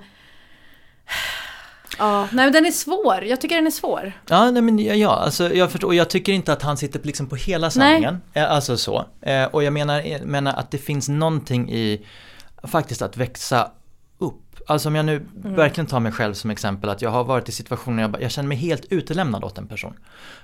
Ja, 1.99 2.21
nej 2.31 2.45
men 2.45 2.53
den 2.53 2.65
är 2.65 2.71
svår. 2.71 3.23
Jag 3.23 3.41
tycker 3.41 3.55
den 3.55 3.67
är 3.67 3.71
svår. 3.71 4.13
Ja, 4.29 4.51
nej, 4.51 4.61
men 4.61 4.79
ja, 4.79 4.93
ja 4.93 5.09
alltså, 5.15 5.53
jag 5.53 5.71
förstår. 5.71 5.87
Och 5.87 5.95
jag 5.95 6.09
tycker 6.09 6.33
inte 6.33 6.53
att 6.53 6.61
han 6.61 6.77
sitter 6.77 6.99
liksom 7.03 7.27
på 7.27 7.35
hela 7.35 7.69
sanningen. 7.69 8.21
Eh, 8.33 8.51
Alltså 8.51 8.77
så. 8.77 9.05
Eh, 9.21 9.43
Och 9.43 9.63
jag 9.63 9.73
menar, 9.73 10.01
eh, 10.11 10.21
menar 10.21 10.53
att 10.53 10.71
det 10.71 10.77
finns 10.77 11.09
någonting 11.09 11.71
i 11.71 12.05
faktiskt 12.63 13.01
att 13.01 13.17
växa. 13.17 13.71
Alltså 14.69 14.89
om 14.89 14.95
jag 14.95 15.05
nu 15.05 15.25
verkligen 15.33 15.87
tar 15.87 15.99
mig 15.99 16.11
själv 16.11 16.33
som 16.33 16.51
exempel 16.51 16.89
att 16.89 17.01
jag 17.01 17.09
har 17.09 17.23
varit 17.23 17.49
i 17.49 17.51
situationer 17.51 18.03
jag, 18.03 18.21
jag 18.21 18.31
känner 18.31 18.47
mig 18.49 18.57
helt 18.57 18.85
utelämnad 18.85 19.43
åt 19.43 19.57
en 19.57 19.67
person. 19.67 19.93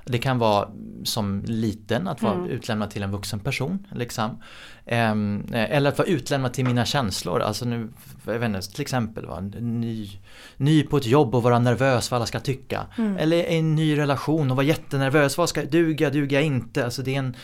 Det 0.06 0.18
kan 0.18 0.39
vara 0.39 0.69
som 1.03 1.43
liten, 1.45 2.07
att 2.07 2.22
vara 2.22 2.47
utlämnad 2.47 2.89
till 2.89 3.03
en 3.03 3.11
vuxen 3.11 3.39
person. 3.39 3.88
Liksom. 3.91 4.41
Eh, 4.85 5.11
eller 5.52 5.89
att 5.89 5.97
vara 5.97 6.07
utlämnad 6.07 6.53
till 6.53 6.65
mina 6.65 6.85
känslor. 6.85 7.41
Alltså 7.41 7.65
nu, 7.65 7.89
jag 8.26 8.39
vet 8.39 8.49
inte, 8.49 8.61
till 8.61 8.81
exempel 8.81 9.26
vara 9.26 9.41
ny, 9.41 10.10
ny 10.57 10.84
på 10.84 10.97
ett 10.97 11.06
jobb 11.06 11.35
och 11.35 11.43
vara 11.43 11.60
nervös 11.60 12.11
vad 12.11 12.18
alla 12.18 12.26
ska 12.26 12.39
tycka. 12.39 12.85
Eller 13.18 13.38
i 13.38 13.57
en 13.57 13.76
ny 13.76 13.97
relation 13.97 14.52
och 14.52 14.57
vara 14.57 14.65
jättenervös. 14.65 15.38
Vad 15.38 15.49
ska 15.49 15.65
duga, 15.65 16.10
duga 16.10 16.41
inte? 16.41 16.85
Alltså 16.85 17.02
det 17.02 17.15
är 17.15 17.19
en, 17.19 17.35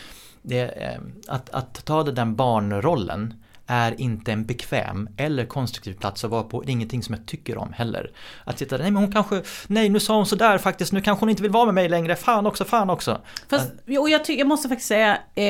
det 0.42 0.58
är, 0.58 0.96
ehm, 0.96 1.12
att, 1.28 1.50
att 1.50 1.84
ta 1.84 2.02
den 2.02 2.36
barnrollen 2.36 3.34
är 3.72 4.00
inte 4.00 4.32
en 4.32 4.44
bekväm 4.46 5.08
eller 5.16 5.46
konstruktiv 5.46 5.94
plats 5.94 6.24
att 6.24 6.30
vara 6.30 6.42
på. 6.42 6.62
Det 6.62 6.70
är 6.70 6.72
ingenting 6.72 7.02
som 7.02 7.14
jag 7.14 7.26
tycker 7.26 7.58
om 7.58 7.72
heller. 7.72 8.10
Att 8.44 8.58
sitta 8.58 8.76
där, 8.76 8.84
nej 8.84 8.92
men 8.92 9.02
hon 9.02 9.12
kanske, 9.12 9.42
nej 9.66 9.88
nu 9.88 10.00
sa 10.00 10.16
hon 10.16 10.26
sådär 10.26 10.58
faktiskt, 10.58 10.92
nu 10.92 11.00
kanske 11.00 11.22
hon 11.22 11.30
inte 11.30 11.42
vill 11.42 11.50
vara 11.50 11.64
med 11.64 11.74
mig 11.74 11.88
längre, 11.88 12.16
fan 12.16 12.46
också, 12.46 12.64
fan 12.64 12.90
också. 12.90 13.20
Fast, 13.50 13.72
och 13.98 14.10
jag, 14.10 14.24
ty- 14.24 14.36
jag 14.38 14.46
måste 14.46 14.68
faktiskt 14.68 14.88
säga, 14.88 15.18
eh, 15.34 15.44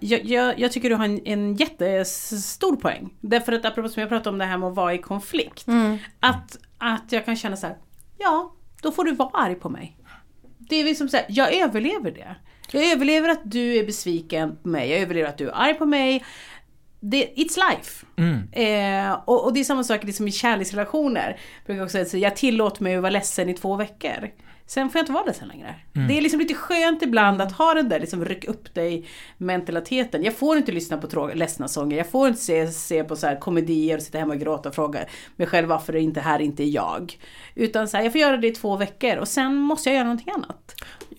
jag, 0.00 0.24
jag, 0.24 0.58
jag 0.58 0.72
tycker 0.72 0.88
du 0.90 0.94
har 0.94 1.04
en, 1.04 1.26
en 1.26 1.54
jättestor 1.54 2.76
poäng. 2.76 3.10
Därför 3.20 3.52
att 3.52 3.64
apropå 3.64 3.88
som 3.88 4.00
jag 4.00 4.08
pratade 4.08 4.30
om 4.30 4.38
det 4.38 4.44
här 4.44 4.58
med 4.58 4.68
att 4.68 4.74
vara 4.76 4.94
i 4.94 4.98
konflikt. 4.98 5.66
Att, 6.20 6.56
att 6.78 7.12
jag 7.12 7.24
kan 7.24 7.36
känna 7.36 7.56
så 7.56 7.66
här, 7.66 7.76
ja, 8.18 8.52
då 8.82 8.92
får 8.92 9.04
du 9.04 9.12
vara 9.14 9.30
arg 9.32 9.54
på 9.54 9.68
mig. 9.68 9.96
Det 10.58 10.76
är 10.76 10.84
liksom 10.84 11.08
så 11.08 11.16
här, 11.16 11.26
jag 11.28 11.54
överlever 11.54 12.10
det. 12.10 12.36
Jag 12.72 12.84
överlever 12.92 13.28
att 13.28 13.40
du 13.44 13.76
är 13.76 13.86
besviken 13.86 14.56
på 14.62 14.68
mig, 14.68 14.90
jag 14.90 15.00
överlever 15.00 15.28
att 15.28 15.38
du 15.38 15.48
är 15.48 15.52
arg 15.54 15.74
på 15.74 15.86
mig. 15.86 16.24
Det, 17.10 17.32
it's 17.36 17.58
life. 17.70 18.06
Eh, 18.52 19.12
och, 19.24 19.44
och 19.44 19.52
det 19.52 19.60
är 19.60 19.64
samma 19.64 19.84
sak 19.84 20.04
liksom 20.04 20.28
i 20.28 20.32
kärleksrelationer. 20.32 21.36
Jag 21.66 21.82
också 21.82 22.04
säga, 22.04 22.28
jag 22.28 22.36
tillåter 22.36 22.82
mig 22.82 22.94
att 22.96 23.02
vara 23.02 23.10
ledsen 23.10 23.48
i 23.48 23.54
två 23.54 23.76
veckor. 23.76 24.30
Sen 24.68 24.90
får 24.90 24.98
jag 24.98 25.02
inte 25.02 25.12
vara 25.12 25.24
ledsen 25.24 25.48
längre. 25.48 25.74
Det 26.08 26.18
är 26.18 26.22
liksom 26.22 26.40
lite 26.40 26.54
skönt 26.54 27.02
ibland 27.02 27.42
att 27.42 27.52
ha 27.52 27.74
den 27.74 27.88
där 27.88 28.00
liksom 28.00 28.24
ryck 28.24 28.44
upp 28.44 28.74
dig 28.74 29.06
mentaliteten. 29.38 30.24
Jag 30.24 30.34
får 30.34 30.56
inte 30.56 30.72
lyssna 30.72 30.96
på 30.98 31.06
trå- 31.06 31.34
ledsna 31.34 31.68
sånger. 31.68 31.96
Jag 31.96 32.10
får 32.10 32.28
inte 32.28 32.40
se, 32.40 32.66
se 32.68 33.04
på 33.04 33.16
så 33.16 33.26
här 33.26 33.36
komedier 33.40 33.96
och 33.96 34.02
sitta 34.02 34.18
hemma 34.18 34.34
och 34.34 34.40
gråta 34.40 34.68
och 34.68 34.74
fråga 34.74 35.00
mig 35.36 35.46
själv 35.46 35.68
varför 35.68 35.92
det 35.92 36.00
inte 36.00 36.20
här 36.20 36.38
inte 36.38 36.62
är 36.62 36.68
jag. 36.74 37.18
Utan 37.54 37.88
så 37.88 37.96
här, 37.96 38.04
jag 38.04 38.12
får 38.12 38.20
göra 38.20 38.36
det 38.36 38.46
i 38.46 38.50
två 38.54 38.76
veckor 38.76 39.16
och 39.16 39.28
sen 39.28 39.56
måste 39.56 39.88
jag 39.88 39.94
göra 39.96 40.04
någonting 40.04 40.32
annat. 40.34 40.74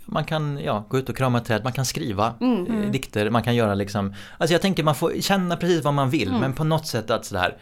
Man 0.07 0.25
kan 0.25 0.59
ja, 0.63 0.85
gå 0.89 0.97
ut 0.97 1.09
och 1.09 1.17
krama 1.17 1.37
ett 1.37 1.45
träd, 1.45 1.63
man 1.63 1.73
kan 1.73 1.85
skriva 1.85 2.33
eh, 2.41 2.91
dikter, 2.91 3.29
man 3.29 3.43
kan 3.43 3.55
göra 3.55 3.73
liksom 3.73 4.13
Alltså 4.37 4.53
jag 4.53 4.61
tänker 4.61 4.83
man 4.83 4.95
får 4.95 5.21
känna 5.21 5.57
precis 5.57 5.83
vad 5.83 5.93
man 5.93 6.09
vill 6.09 6.31
men 6.31 6.53
på 6.53 6.63
något 6.63 6.87
sätt 6.87 7.11
att 7.11 7.25
sådär 7.25 7.57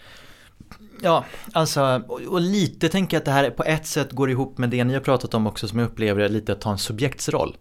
Ja, 1.02 1.26
alltså 1.54 2.02
och, 2.08 2.22
och 2.22 2.42
lite 2.42 2.90
tänker 2.90 3.18
jag 3.18 3.22
att 3.22 3.26
det 3.26 3.32
här 3.32 3.50
på 3.50 3.64
ett 3.64 3.88
sätt 3.88 4.12
går 4.12 4.30
ihop 4.30 4.58
med 4.58 4.70
det 4.70 4.84
ni 4.84 4.94
har 4.94 5.02
pratat 5.02 5.34
om 5.34 5.48
också 5.48 5.68
som 5.68 5.80
jag 5.80 5.86
upplever 5.86 6.22
är 6.22 6.30
lite 6.30 6.52
att 6.52 6.62
ta 6.62 6.72
en 6.72 6.78
subjektsroll. 6.78 7.58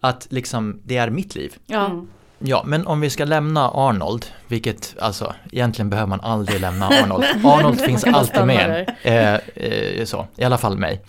Att 0.00 0.26
liksom, 0.30 0.80
det 0.84 0.96
är 0.96 1.10
mitt 1.10 1.34
liv. 1.34 1.56
Ja. 1.66 2.04
Ja, 2.44 2.62
men 2.66 2.86
om 2.86 3.00
vi 3.00 3.10
ska 3.10 3.24
lämna 3.24 3.70
Arnold, 3.70 4.26
vilket 4.48 4.96
alltså 5.00 5.34
egentligen 5.52 5.90
behöver 5.90 6.08
man 6.08 6.20
aldrig 6.20 6.60
lämna 6.60 6.86
Arnold. 7.02 7.24
Arnold 7.44 7.80
finns 7.80 8.04
alltid 8.04 8.46
med. 8.46 8.94
Eh, 9.02 9.34
eh, 9.34 10.04
så, 10.04 10.26
i 10.36 10.44
alla 10.44 10.58
fall 10.58 10.78
mig. 10.78 11.00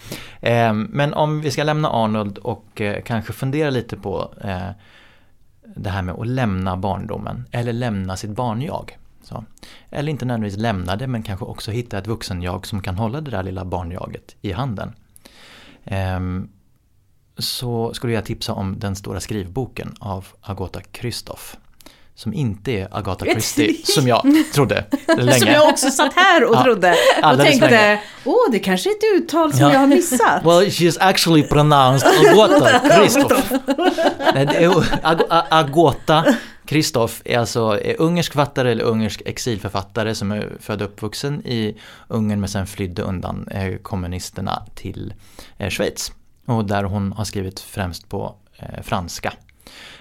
Eh, 0.41 0.73
men 0.73 1.13
om 1.13 1.41
vi 1.41 1.51
ska 1.51 1.63
lämna 1.63 1.89
Arnold 1.89 2.37
och 2.37 2.81
eh, 2.81 3.01
kanske 3.03 3.33
fundera 3.33 3.69
lite 3.69 3.97
på 3.97 4.33
eh, 4.43 4.69
det 5.75 5.89
här 5.89 6.01
med 6.01 6.15
att 6.15 6.27
lämna 6.27 6.77
barndomen 6.77 7.45
eller 7.51 7.73
lämna 7.73 8.17
sitt 8.17 8.31
barnjag. 8.31 8.97
Så. 9.23 9.43
Eller 9.89 10.09
inte 10.09 10.25
nödvändigtvis 10.25 10.61
lämna 10.61 10.95
det 10.95 11.07
men 11.07 11.23
kanske 11.23 11.45
också 11.45 11.71
hitta 11.71 11.97
ett 11.97 12.07
vuxenjag 12.07 12.67
som 12.67 12.81
kan 12.81 12.97
hålla 12.97 13.21
det 13.21 13.31
där 13.31 13.43
lilla 13.43 13.65
barnjaget 13.65 14.35
i 14.41 14.51
handen. 14.51 14.93
Ehm, 15.85 16.49
så 17.37 17.93
skulle 17.93 18.13
jag 18.13 18.25
tipsa 18.25 18.53
om 18.53 18.79
den 18.79 18.95
stora 18.95 19.19
skrivboken 19.19 19.95
av 19.99 20.25
Agatha 20.41 20.81
Christoph. 20.99 21.43
Som 22.15 22.33
inte 22.33 22.71
är 22.71 22.87
Agatha 22.91 23.25
Christie 23.25 23.75
som 23.85 24.07
jag 24.07 24.21
trodde 24.53 24.85
länge. 25.17 25.39
Som 25.39 25.47
jag 25.47 25.69
också 25.69 25.89
satt 25.89 26.13
här 26.15 26.43
och 26.43 26.55
Ja, 26.55 26.63
trodde. 26.63 26.91
Och 26.91 27.23
alldeles 27.27 27.59
tänkte, 27.59 27.99
åh 28.25 28.51
det 28.51 28.59
kanske 28.59 28.89
är 28.89 28.91
ett 28.91 29.21
uttal 29.23 29.51
som 29.53 29.61
Ja. 29.61 29.73
jag 29.73 29.79
har 29.79 29.87
missat. 29.87 30.45
Well, 30.45 30.65
she's 30.67 30.97
actually 30.99 31.43
pronounced 31.43 32.09
Agota 32.09 32.81
A- 35.29 35.45
Agota 35.49 36.25
Christoph 36.67 37.13
är 37.25 37.37
alltså 37.39 37.79
är 37.81 38.01
ungersk 38.01 38.31
författare 38.33 38.71
eller 38.71 38.83
ungersk 38.83 39.21
exilförfattare 39.25 40.15
som 40.15 40.31
är 40.31 40.53
född 40.59 40.81
och 40.81 40.87
uppvuxen 40.87 41.41
i 41.47 41.77
Ungern 42.07 42.39
men 42.39 42.49
sen 42.49 42.67
flydde 42.67 43.01
undan 43.01 43.47
eh, 43.51 43.75
kommunisterna 43.81 44.63
till 44.75 45.13
eh, 45.57 45.69
Schweiz. 45.69 46.11
Och 46.45 46.65
där 46.65 46.83
hon 46.83 47.11
har 47.11 47.25
skrivit 47.25 47.59
främst 47.59 48.09
på 48.09 48.35
eh, 48.57 48.81
franska. 48.83 49.33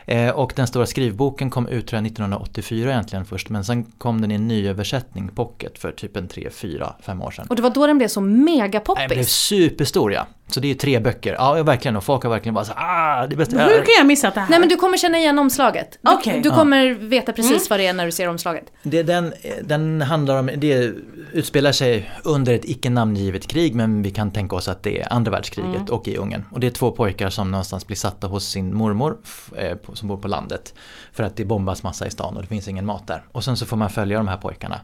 Eh, 0.07 0.31
och 0.31 0.53
den 0.57 0.67
stora 0.67 0.87
skrivboken 0.87 1.51
kom 1.51 1.69
ut 1.69 1.87
tror 1.87 1.99
jag 1.99 2.07
1984 2.07 2.91
egentligen 2.91 3.25
först 3.25 3.49
men 3.49 3.65
sen 3.65 3.85
kom 3.85 4.21
den 4.21 4.31
i 4.31 4.35
en 4.35 4.49
nyöversättning, 4.49 5.29
pocket, 5.29 5.79
för 5.79 5.93
typ 5.93 6.17
en 6.17 6.29
3, 6.29 6.51
4, 6.51 6.95
5 7.03 7.23
år 7.23 7.31
sedan. 7.31 7.47
Och 7.49 7.57
det 7.57 7.63
var 7.63 7.71
då 7.71 7.87
den 7.87 7.99
blev 7.99 8.09
så 8.09 8.21
Nej, 8.21 8.31
Den 8.31 8.45
blev 8.45 8.63
megapoppis. 8.63 9.29
superstor 9.29 10.13
ja. 10.13 10.27
Så 10.55 10.61
det 10.61 10.71
är 10.71 10.75
tre 10.75 11.01
böcker. 11.01 11.35
Ja, 11.39 11.63
verkligen. 11.63 11.97
Och 11.97 12.05
folk 12.05 12.23
har 12.23 12.31
verkligen 12.31 12.55
bara 12.55 12.65
så 12.65 12.73
ah, 12.77 13.27
det 13.27 13.35
är 13.35 13.37
bästa. 13.37 13.59
Hur 13.59 13.77
kan 13.77 13.95
jag 13.99 14.07
missa 14.07 14.31
det 14.31 14.41
här? 14.41 14.49
Nej 14.51 14.61
men 14.61 14.69
du 14.69 14.77
kommer 14.77 14.97
känna 14.99 15.19
igen 15.19 15.39
omslaget. 15.39 15.99
Du, 16.03 16.11
Okej. 16.13 16.41
du 16.41 16.51
kommer 16.51 16.91
veta 16.91 17.33
precis 17.33 17.71
vad 17.71 17.81
det 17.81 17.87
är 17.87 17.93
när 17.93 18.07
du 18.07 18.13
ser 18.13 18.29
omslaget. 18.29 18.65
Det, 18.83 19.03
den, 19.03 19.35
den 19.63 20.03
handlar 20.03 20.39
om, 20.39 20.51
det 20.57 20.93
utspelar 21.33 21.73
sig 21.73 22.11
under 22.25 22.55
ett 22.55 22.65
icke 22.65 22.91
namngivet 22.91 23.47
krig 23.47 23.75
men 23.75 24.03
vi 24.03 24.11
kan 24.11 24.31
tänka 24.31 24.57
oss 24.57 24.69
att 24.69 24.83
det 24.83 25.01
är 25.01 25.13
andra 25.13 25.31
världskriget 25.31 25.91
och 25.91 26.09
i 26.09 26.17
Ungern. 26.17 26.45
Och 26.51 26.61
det 26.61 26.67
är 26.67 26.71
två 26.71 26.91
pojkar 26.91 27.31
som 27.31 27.51
någonstans 27.51 27.87
blir 27.87 27.97
satta 27.97 28.27
hos 28.27 28.49
sin 28.49 28.75
mormor 28.75 29.17
eh, 29.57 29.77
som 29.93 30.09
bor 30.09 30.17
på 30.17 30.29
landet. 30.29 30.75
För 31.13 31.25
att 31.25 31.37
det 31.37 31.45
bombas 31.45 31.83
massa 31.83 32.07
i 32.07 32.11
stan 32.11 32.37
och 32.37 32.43
det 32.43 32.49
finns 32.49 32.69
ingen 32.69 32.87
mat 32.87 33.07
där. 33.07 33.23
Och 33.33 33.45
sen 33.45 33.57
så 33.57 33.67
får 33.67 33.77
man 33.77 33.91
följa 33.91 34.19
de 34.19 34.29
här 34.29 34.37
pojkarna. 34.37 34.81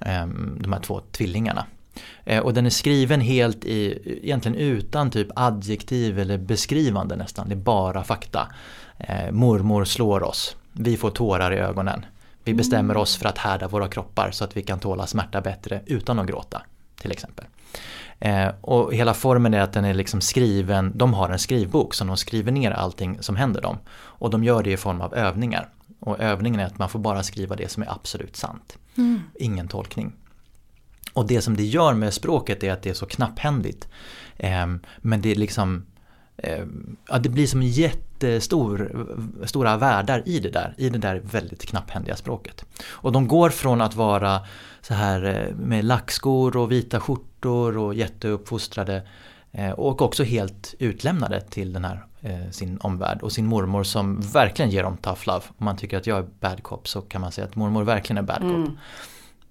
ehm, 0.00 0.58
De 0.60 0.72
här 0.72 0.80
två 0.80 1.00
tvillingarna. 1.12 1.66
Eh, 2.24 2.42
Och 2.42 2.54
den 2.54 2.66
är 2.66 2.70
skriven 2.70 3.20
helt 3.20 3.64
i, 3.64 3.98
egentligen 4.22 4.58
utan 4.58 5.10
typ 5.10 5.28
adjektiv 5.36 6.18
eller 6.18 6.38
beskrivande 6.38 7.16
nästan. 7.16 7.48
Det 7.48 7.54
är 7.54 7.56
bara 7.56 8.04
fakta. 8.04 8.48
Eh, 8.98 9.30
mormor 9.30 9.84
slår 9.84 10.22
oss. 10.22 10.56
Vi 10.72 10.96
får 10.96 11.10
tårar 11.10 11.52
i 11.52 11.56
ögonen. 11.56 12.06
Vi 12.44 12.54
bestämmer 12.54 12.96
oss 12.96 13.16
för 13.16 13.28
att 13.28 13.38
härda 13.38 13.68
våra 13.68 13.88
kroppar 13.88 14.30
så 14.30 14.44
att 14.44 14.56
vi 14.56 14.62
kan 14.62 14.78
tåla 14.78 15.06
smärta 15.06 15.40
bättre 15.40 15.80
utan 15.86 16.18
att 16.18 16.26
gråta. 16.26 16.62
Till 17.00 17.12
exempel. 17.12 17.44
Eh, 18.20 18.48
och 18.60 18.94
hela 18.94 19.14
formen 19.14 19.54
är 19.54 19.60
att 19.60 19.72
den 19.72 19.84
är 19.84 19.94
liksom 19.94 20.20
skriven, 20.20 20.92
de 20.94 21.14
har 21.14 21.28
en 21.28 21.38
skrivbok 21.38 21.94
som 21.94 22.06
de 22.06 22.16
skriver 22.16 22.52
ner 22.52 22.70
allting 22.70 23.18
som 23.20 23.36
händer 23.36 23.60
dem. 23.60 23.78
Och 23.96 24.30
de 24.30 24.44
gör 24.44 24.62
det 24.62 24.72
i 24.72 24.76
form 24.76 25.00
av 25.00 25.14
övningar. 25.14 25.68
Och 26.00 26.20
övningen 26.20 26.60
är 26.60 26.64
att 26.66 26.78
man 26.78 26.88
får 26.88 26.98
bara 26.98 27.22
skriva 27.22 27.56
det 27.56 27.70
som 27.70 27.82
är 27.82 27.92
absolut 27.92 28.36
sant. 28.36 28.78
Ingen 29.34 29.68
tolkning. 29.68 30.12
Och 31.12 31.26
det 31.26 31.42
som 31.42 31.56
det 31.56 31.64
gör 31.64 31.94
med 31.94 32.14
språket 32.14 32.64
är 32.64 32.72
att 32.72 32.82
det 32.82 32.90
är 32.90 32.94
så 32.94 33.06
knapphändigt. 33.06 33.88
Ehm, 34.36 34.80
men 34.98 35.20
det 35.20 35.30
är 35.30 35.34
liksom 35.34 35.86
ehm, 36.36 36.96
Ja, 37.08 37.18
det 37.18 37.28
blir 37.28 37.46
som 37.46 37.62
jättestor, 37.62 39.06
stora 39.44 39.76
världar 39.76 40.22
i 40.26 40.38
det 40.38 40.50
där, 40.50 40.74
i 40.76 40.88
det 40.88 40.98
där 40.98 41.20
väldigt 41.24 41.66
knapphändiga 41.66 42.16
språket. 42.16 42.64
Och 42.88 43.12
de 43.12 43.28
går 43.28 43.50
från 43.50 43.80
att 43.80 43.94
vara 43.94 44.40
så 44.80 44.94
här 44.94 45.24
eh, 45.24 45.54
med 45.54 45.84
lackskor 45.84 46.56
och 46.56 46.72
vita 46.72 47.00
skjortor 47.00 47.78
och 47.78 47.94
jätteuppfostrade 47.94 49.02
eh, 49.52 49.70
och 49.70 50.02
också 50.02 50.24
helt 50.24 50.74
utlämnade 50.78 51.40
till 51.40 51.72
den 51.72 51.84
här 51.84 52.04
eh, 52.20 52.50
sin 52.50 52.78
omvärld 52.80 53.22
och 53.22 53.32
sin 53.32 53.46
mormor 53.46 53.84
som 53.84 54.20
verkligen 54.20 54.70
ger 54.70 54.82
dem 54.82 54.96
tough 54.96 55.26
love. 55.26 55.42
Om 55.58 55.64
man 55.64 55.76
tycker 55.76 55.96
att 55.96 56.06
jag 56.06 56.18
är 56.18 56.26
bad 56.40 56.62
cop 56.62 56.88
så 56.88 57.00
kan 57.00 57.20
man 57.20 57.32
säga 57.32 57.46
att 57.46 57.56
mormor 57.56 57.84
verkligen 57.84 58.18
är 58.18 58.22
bad 58.22 58.40
cop. 58.40 58.50
Mm. 58.50 58.78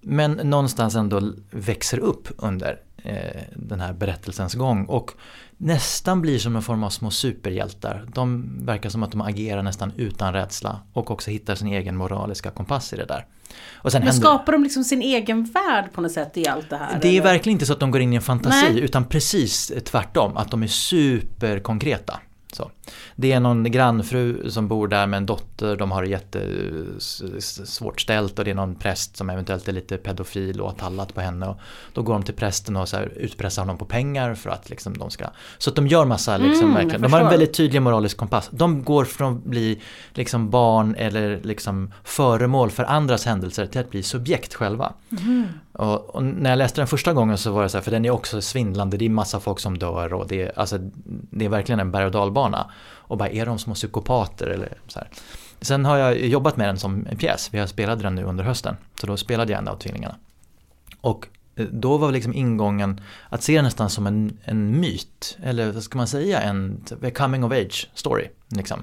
Men 0.08 0.32
någonstans 0.32 0.94
ändå 0.94 1.32
växer 1.50 1.98
upp 1.98 2.28
under 2.36 2.80
eh, 3.02 3.42
den 3.56 3.80
här 3.80 3.92
berättelsens 3.92 4.54
gång 4.54 4.84
och 4.84 5.10
nästan 5.56 6.20
blir 6.20 6.38
som 6.38 6.56
en 6.56 6.62
form 6.62 6.84
av 6.84 6.90
små 6.90 7.10
superhjältar. 7.10 8.04
De 8.14 8.48
verkar 8.66 8.90
som 8.90 9.02
att 9.02 9.10
de 9.12 9.20
agerar 9.20 9.62
nästan 9.62 9.92
utan 9.96 10.32
rädsla 10.32 10.80
och 10.92 11.10
också 11.10 11.30
hittar 11.30 11.54
sin 11.54 11.68
egen 11.68 11.96
moraliska 11.96 12.50
kompass 12.50 12.92
i 12.92 12.96
det 12.96 13.04
där. 13.04 13.26
Och 13.74 13.92
sen 13.92 14.00
Men 14.00 14.08
händer- 14.08 14.26
skapar 14.28 14.52
de 14.52 14.62
liksom 14.62 14.84
sin 14.84 15.02
egen 15.02 15.44
värld 15.44 15.92
på 15.92 16.00
något 16.00 16.12
sätt 16.12 16.36
i 16.36 16.48
allt 16.48 16.70
det 16.70 16.76
här? 16.76 16.98
det 17.02 17.08
är 17.08 17.12
eller? 17.12 17.22
verkligen 17.22 17.54
inte 17.54 17.66
så 17.66 17.72
att 17.72 17.80
de 17.80 17.90
går 17.90 18.00
in 18.00 18.12
i 18.12 18.16
en 18.16 18.22
fantasi 18.22 18.72
Nej. 18.72 18.80
utan 18.80 19.04
precis 19.04 19.72
tvärtom, 19.84 20.36
att 20.36 20.50
de 20.50 20.62
är 20.62 20.66
superkonkreta. 20.66 22.20
Så. 22.52 22.70
Det 23.16 23.32
är 23.32 23.40
någon 23.40 23.64
grannfru 23.64 24.50
som 24.50 24.68
bor 24.68 24.88
där 24.88 25.06
med 25.06 25.16
en 25.16 25.26
dotter, 25.26 25.76
de 25.76 25.90
har 25.90 26.02
det 26.02 26.08
jättesvårt 26.08 28.00
ställt 28.00 28.38
och 28.38 28.44
det 28.44 28.50
är 28.50 28.54
någon 28.54 28.74
präst 28.74 29.16
som 29.16 29.30
eventuellt 29.30 29.68
är 29.68 29.72
lite 29.72 29.96
pedofil 29.96 30.60
och 30.60 30.68
har 30.68 30.76
tallat 30.76 31.14
på 31.14 31.20
henne. 31.20 31.46
Och 31.46 31.56
då 31.92 32.02
går 32.02 32.12
de 32.12 32.22
till 32.22 32.34
prästen 32.34 32.76
och 32.76 32.88
så 32.88 32.96
här 32.96 33.12
utpressar 33.16 33.62
honom 33.62 33.78
på 33.78 33.84
pengar 33.84 34.34
för 34.34 34.50
att 34.50 34.70
liksom 34.70 34.98
de 34.98 35.10
ska... 35.10 35.26
Så 35.58 35.70
att 35.70 35.76
de 35.76 35.86
gör 35.86 36.04
massa 36.04 36.36
liksom 36.36 36.68
Mm, 36.68 36.74
verkligen, 36.74 37.02
jag 37.02 37.10
de 37.10 37.12
har 37.12 37.20
en 37.20 37.30
väldigt 37.30 37.54
tydlig 37.54 37.82
moralisk 37.82 38.16
kompass. 38.16 38.48
De 38.52 38.82
går 38.84 39.04
från 39.04 39.36
att 39.36 39.44
bli 39.44 39.80
liksom 40.14 40.50
barn 40.50 40.94
eller 40.94 41.40
liksom 41.42 41.92
föremål 42.04 42.70
för 42.70 42.84
andras 42.84 43.26
händelser 43.26 43.66
till 43.66 43.80
att 43.80 43.90
bli 43.90 44.02
subjekt 44.02 44.54
själva. 44.54 44.92
Och, 45.72 46.14
och 46.14 46.24
när 46.24 46.50
jag 46.50 46.56
läste 46.56 46.80
den 46.80 46.88
första 46.88 47.12
gången 47.12 47.38
så 47.38 47.50
var 47.50 47.62
det 47.62 47.68
så 47.68 47.76
här, 47.76 47.82
för 47.82 47.90
den 47.90 48.04
är 48.04 48.10
också 48.10 48.40
svindlande, 48.40 48.96
det 48.96 49.04
är 49.04 49.10
massa 49.10 49.40
folk 49.40 49.60
som 49.60 49.78
dör 49.78 50.12
och 50.12 50.28
det 50.28 50.42
är, 50.42 50.58
alltså, 50.58 50.78
det 51.30 51.44
är 51.44 51.48
verkligen 51.48 51.80
en 51.80 51.90
berg 51.90 52.04
och 52.04 52.12
dalbana. 52.12 52.70
Och 52.80 53.16
bara, 53.16 53.28
är 53.28 53.46
de 53.46 53.58
små 53.58 53.74
psykopater 53.74 54.46
eller 54.46 54.78
så 54.86 54.98
här. 54.98 55.08
Sen 55.60 55.84
har 55.84 55.96
jag 55.96 56.18
jobbat 56.18 56.56
med 56.56 56.68
den 56.68 56.78
som 56.78 57.06
en 57.10 57.16
pjäs, 57.16 57.48
vi 57.52 57.58
har 57.58 57.66
spelat 57.66 58.02
den 58.02 58.14
nu 58.14 58.24
under 58.24 58.44
hösten. 58.44 58.76
Så 59.00 59.06
då 59.06 59.16
spelade 59.16 59.52
jag 59.52 59.58
en 59.58 59.68
av 59.68 59.76
tvillingarna. 59.76 60.16
Och 61.00 61.28
eh, 61.56 61.66
då 61.70 61.96
var 61.96 62.12
liksom 62.12 62.34
ingången 62.34 63.00
att 63.28 63.42
se 63.42 63.54
den 63.54 63.64
nästan 63.64 63.90
som 63.90 64.06
en, 64.06 64.38
en 64.44 64.80
myt, 64.80 65.38
eller 65.42 65.72
vad 65.72 65.82
ska 65.82 65.98
man 65.98 66.06
säga, 66.06 66.40
en 66.40 66.84
coming 67.14 67.44
of 67.44 67.52
age 67.52 67.90
story. 67.94 68.28
Liksom. 68.48 68.82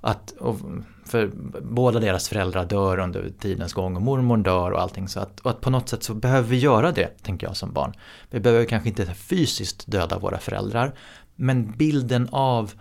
Att, 0.00 0.30
och 0.30 0.56
för 1.04 1.30
båda 1.62 2.00
deras 2.00 2.28
föräldrar 2.28 2.64
dör 2.64 2.98
under 2.98 3.30
tidens 3.40 3.72
gång 3.72 3.96
och 3.96 4.02
mormor 4.02 4.36
dör 4.36 4.70
och 4.70 4.80
allting. 4.80 5.08
Så 5.08 5.20
att, 5.20 5.40
och 5.40 5.50
att 5.50 5.60
på 5.60 5.70
något 5.70 5.88
sätt 5.88 6.02
så 6.02 6.14
behöver 6.14 6.48
vi 6.48 6.58
göra 6.58 6.92
det, 6.92 7.22
tänker 7.22 7.46
jag 7.46 7.56
som 7.56 7.72
barn. 7.72 7.92
Vi 8.30 8.40
behöver 8.40 8.64
kanske 8.64 8.88
inte 8.88 9.06
fysiskt 9.14 9.86
döda 9.86 10.18
våra 10.18 10.38
föräldrar, 10.38 10.94
men 11.36 11.72
bilden 11.72 12.28
av 12.32 12.72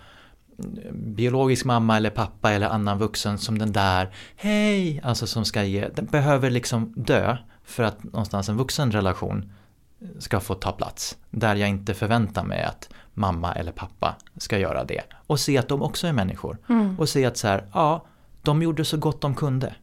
biologisk 0.91 1.65
mamma 1.65 1.97
eller 1.97 2.09
pappa 2.09 2.51
eller 2.51 2.67
annan 2.67 2.97
vuxen 2.97 3.37
som 3.37 3.57
den 3.57 3.71
där 3.71 4.13
hej, 4.35 5.01
alltså 5.03 5.27
som 5.27 5.45
ska 5.45 5.63
ge, 5.63 5.89
den 5.95 6.05
behöver 6.05 6.49
liksom 6.49 6.93
dö 6.95 7.37
för 7.63 7.83
att 7.83 8.03
någonstans 8.03 8.49
en 8.49 8.57
vuxen 8.57 8.91
relation 8.91 9.51
ska 10.19 10.39
få 10.39 10.53
ta 10.53 10.71
plats. 10.71 11.17
Där 11.29 11.55
jag 11.55 11.69
inte 11.69 11.93
förväntar 11.93 12.43
mig 12.43 12.63
att 12.63 12.89
mamma 13.13 13.53
eller 13.53 13.71
pappa 13.71 14.15
ska 14.37 14.57
göra 14.57 14.83
det. 14.83 15.01
Och 15.27 15.39
se 15.39 15.57
att 15.57 15.67
de 15.67 15.81
också 15.81 16.07
är 16.07 16.13
människor. 16.13 16.57
Och 16.97 17.09
se 17.09 17.25
att 17.25 17.37
så 17.37 17.47
här, 17.47 17.67
ja, 17.73 18.05
de 18.41 18.61
gjorde 18.61 18.85
så 18.85 18.97
gott 18.97 19.21
de 19.21 19.35
kunde. 19.35 19.75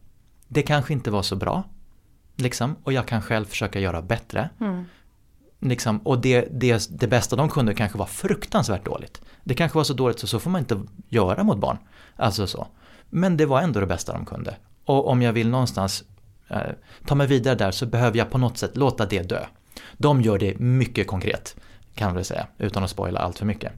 Det 0.47 0.61
kanske 0.61 0.93
inte 0.93 1.11
var 1.11 1.21
så 1.21 1.35
bra. 1.35 1.63
Liksom, 2.35 2.75
och 2.83 2.93
jag 2.93 3.07
kan 3.07 3.21
själv 3.21 3.45
försöka 3.45 3.79
göra 3.79 4.01
bättre. 4.01 4.49
Liksom, 5.61 5.97
och 5.97 6.21
det, 6.21 6.47
det, 6.51 6.99
det 6.99 7.07
bästa 7.07 7.35
de 7.35 7.49
kunde 7.49 7.73
kanske 7.73 7.97
var 7.97 8.05
fruktansvärt 8.05 8.85
dåligt. 8.85 9.21
Det 9.43 9.53
kanske 9.53 9.77
var 9.77 9.83
så 9.83 9.93
dåligt 9.93 10.19
så 10.19 10.27
så 10.27 10.39
får 10.39 10.49
man 10.49 10.59
inte 10.59 10.81
göra 11.09 11.43
mot 11.43 11.57
barn. 11.57 11.77
Alltså 12.15 12.47
så. 12.47 12.67
Men 13.09 13.37
det 13.37 13.45
var 13.45 13.61
ändå 13.61 13.79
det 13.79 13.85
bästa 13.85 14.13
de 14.13 14.25
kunde. 14.25 14.55
Och 14.85 15.07
om 15.07 15.21
jag 15.21 15.33
vill 15.33 15.49
någonstans 15.49 16.03
eh, 16.47 16.57
ta 17.05 17.15
mig 17.15 17.27
vidare 17.27 17.55
där 17.55 17.71
så 17.71 17.85
behöver 17.85 18.17
jag 18.17 18.29
på 18.29 18.37
något 18.37 18.57
sätt 18.57 18.77
låta 18.77 19.05
det 19.05 19.21
dö. 19.21 19.45
De 19.97 20.21
gör 20.21 20.39
det 20.39 20.59
mycket 20.59 21.07
konkret 21.07 21.55
kan 21.95 22.07
man 22.07 22.15
väl 22.15 22.25
säga, 22.25 22.47
utan 22.57 22.83
att 22.83 22.89
spoila 22.89 23.19
allt 23.19 23.37
för 23.37 23.45
mycket. 23.45 23.71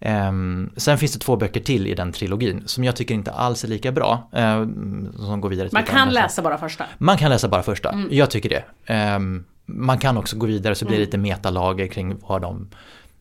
Ehm, 0.00 0.70
sen 0.76 0.98
finns 0.98 1.12
det 1.12 1.18
två 1.18 1.36
böcker 1.36 1.60
till 1.60 1.86
i 1.86 1.94
den 1.94 2.12
trilogin 2.12 2.62
som 2.66 2.84
jag 2.84 2.96
tycker 2.96 3.14
inte 3.14 3.32
alls 3.32 3.64
är 3.64 3.68
lika 3.68 3.92
bra. 3.92 4.28
ehm, 4.32 5.12
som 5.16 5.40
går 5.40 5.48
vidare 5.48 5.68
Man 5.72 5.82
kan 5.84 6.08
läsa 6.08 6.42
bara 6.42 6.58
första. 6.58 6.84
Man 6.98 7.18
kan 7.18 7.30
läsa 7.30 7.48
bara 7.48 7.62
första, 7.62 8.04
jag 8.10 8.30
tycker 8.30 8.48
det. 8.48 8.64
Ehm, 8.86 9.44
man 9.72 9.98
kan 9.98 10.16
också 10.16 10.36
gå 10.36 10.46
vidare 10.46 10.74
så 10.74 10.84
blir 10.84 10.96
det 10.96 11.04
lite 11.04 11.18
metalager 11.18 11.86
kring 11.86 12.16
vad 12.20 12.42
de 12.42 12.68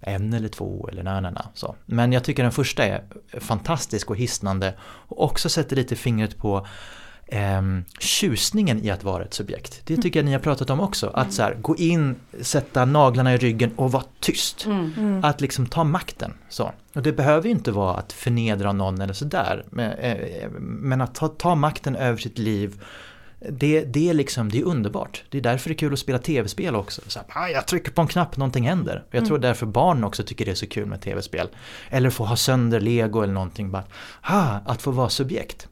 en 0.02 0.34
eller 0.34 0.48
två 0.48 0.90
eller 0.92 1.04
na, 1.04 1.20
na, 1.20 1.30
na, 1.30 1.46
så. 1.54 1.76
Men 1.86 2.14
jag 2.14 2.24
tycker 2.24 2.44
den 2.44 2.52
första 2.52 2.86
är 2.86 3.04
fantastisk 3.40 4.10
och 4.10 4.18
hisnande 4.18 4.74
och 4.82 5.24
också 5.24 5.50
sätter 5.50 5.76
lite 5.76 5.96
fingret 5.96 6.38
på 6.38 6.68
ehm, 7.28 7.84
tjusningen 8.00 8.86
i 8.86 8.90
att 8.90 9.04
vara 9.04 9.24
ett 9.24 9.34
subjekt. 9.34 9.82
Det 9.86 9.98
tycker 9.98 10.20
jag 10.20 10.26
ni 10.26 10.32
har 10.32 10.40
pratat 10.40 10.70
om 10.70 10.80
också. 10.80 11.08
Att 11.08 11.34
så 11.34 11.42
här, 11.42 11.56
gå 11.56 11.76
in, 11.76 12.16
sätta 12.42 12.86
naglarna 12.86 13.34
i 13.34 13.38
ryggen 13.38 13.72
och 13.76 13.92
vara 13.92 14.04
tyst. 14.20 14.68
Att 15.24 15.42
liksom 15.42 15.66
ta 15.66 15.84
makten. 15.84 16.34
Så. 16.50 16.72
Och 16.94 17.02
det 17.02 17.12
behöver 17.12 17.46
ju 17.46 17.52
inte 17.52 17.72
vara 17.72 17.96
att 17.96 18.14
förnedra 18.14 18.72
någon 18.72 19.02
eller 19.02 19.14
sådär. 19.14 19.66
Men, 19.70 19.92
eh, 19.92 20.50
men 20.60 21.02
att 21.02 21.16
ta, 21.16 21.28
ta 21.28 21.56
makten 21.56 21.96
över 21.96 22.18
sitt 22.18 22.38
liv 22.38 22.82
det, 23.50 23.86
det, 23.86 24.10
är 24.10 24.14
liksom, 24.14 24.50
det 24.50 24.60
är 24.60 24.64
underbart. 24.64 25.24
Det 25.30 25.38
är 25.38 25.42
därför 25.42 25.70
det 25.70 25.74
är 25.74 25.78
kul 25.78 25.94
att 25.94 26.00
spela 26.00 26.20
tv-spel 26.20 26.76
också. 26.76 27.02
Så 27.08 27.20
här, 27.20 27.28
ah, 27.44 27.48
jag 27.48 27.68
trycker 27.68 27.92
på 27.92 28.02
en 28.02 28.08
knapp, 28.08 28.38
någonting 28.38 28.68
händer. 28.68 29.06
Jag 29.12 29.26
tror 29.26 29.40
därför 29.40 29.66
barn 29.66 30.04
också 30.04 30.24
tycker 30.24 30.46
det 30.46 30.52
är 30.52 30.56
så 30.56 30.68
kul 30.68 30.86
med 30.86 31.02
tv-spel. 31.02 31.50
Eller 31.90 32.10
få 32.10 32.26
ha 32.26 32.36
sönder 32.36 32.80
lego 32.80 33.22
eller 33.22 33.34
någonting. 33.34 33.72
Bara, 33.72 33.84
ah, 34.22 34.60
att 34.66 34.82
få 34.82 34.92
vara 34.92 35.10
subjekt. 35.10 35.68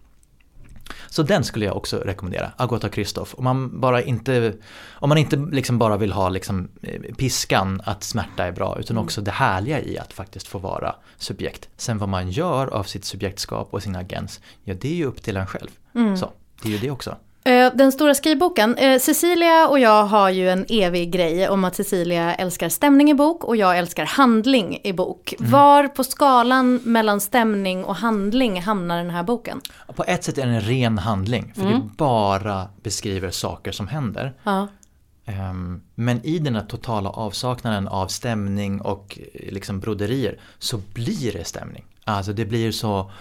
Så 1.09 1.23
den 1.23 1.43
skulle 1.43 1.65
jag 1.65 1.77
också 1.77 1.97
rekommendera, 1.97 2.51
Agota 2.57 2.89
Kristoff. 2.89 3.35
Om 3.37 3.43
man 3.43 3.79
bara 3.79 4.01
inte, 4.01 4.53
om 4.89 5.09
man 5.09 5.17
inte 5.17 5.35
liksom 5.35 5.79
bara 5.79 5.97
vill 5.97 6.11
ha 6.11 6.29
liksom 6.29 6.69
eh, 6.81 7.01
piskan 7.15 7.81
att 7.85 8.03
smärta 8.03 8.45
är 8.45 8.51
bra, 8.51 8.77
utan 8.79 8.97
också 8.97 9.21
det 9.21 9.31
härliga 9.31 9.81
i 9.81 9.97
att 9.97 10.13
faktiskt 10.13 10.47
få 10.47 10.59
vara 10.59 10.95
subjekt. 11.17 11.69
Sen 11.77 11.97
vad 11.97 12.09
man 12.09 12.29
gör 12.31 12.67
av 12.67 12.83
sitt 12.83 13.05
subjektskap 13.05 13.67
och 13.73 13.83
sin 13.83 13.95
agens, 13.95 14.41
ja 14.63 14.73
det 14.73 14.89
är 14.89 14.95
ju 14.95 15.05
upp 15.05 15.21
till 15.21 15.37
en 15.37 15.47
själv. 15.47 15.69
Så, 16.17 16.31
det 16.63 16.69
är 16.69 16.73
ju 16.73 16.77
det 16.77 16.91
också. 16.91 17.17
Eh, 17.43 17.71
Den 17.75 17.91
stora 17.91 18.13
skrivboken. 18.15 18.75
Eh, 18.77 18.99
Cecilia 18.99 19.67
och 19.67 19.79
jag 19.79 20.03
har 20.05 20.29
ju 20.29 20.49
en 20.49 20.65
evig 20.69 21.11
grej 21.11 21.49
om 21.49 21.63
att 21.63 21.75
Cecilia 21.75 22.35
älskar 22.35 22.69
stämning 22.69 23.09
i 23.11 23.13
bok 23.13 23.43
och 23.43 23.55
jag 23.55 23.77
älskar 23.77 24.05
handling 24.05 24.79
i 24.83 24.93
bok. 24.93 25.33
Var 25.39 25.87
på 25.87 26.03
skalan 26.03 26.75
mellan 26.83 27.21
stämning 27.21 27.83
och 27.85 27.95
handling 27.95 28.61
hamnar 28.61 28.97
den 28.97 29.09
här 29.09 29.23
boken? 29.23 29.61
På 29.95 30.03
ett 30.03 30.23
sätt 30.23 30.37
är 30.37 30.45
det 30.45 30.53
en 30.53 30.61
ren 30.61 30.97
handling, 30.97 31.53
för 31.55 31.65
det 31.65 31.81
bara 31.97 32.67
beskriver 32.83 33.31
saker 33.31 33.71
som 33.71 33.87
händer. 33.87 34.33
Ja. 34.43 34.67
Ehm, 35.25 35.81
Men 35.95 36.25
i 36.25 36.39
den 36.39 36.55
här 36.55 36.63
totala 36.63 37.09
avsaknaden 37.09 37.87
av 37.87 38.07
stämning 38.07 38.81
och 38.81 39.19
eh, 39.33 39.53
liksom 39.53 39.79
broderier 39.79 40.39
så 40.59 40.77
blir 40.93 41.33
det 41.33 41.43
stämning. 41.43 41.85
Alltså 42.03 42.33
det 42.33 42.45
blir 42.45 42.71
så 42.71 43.11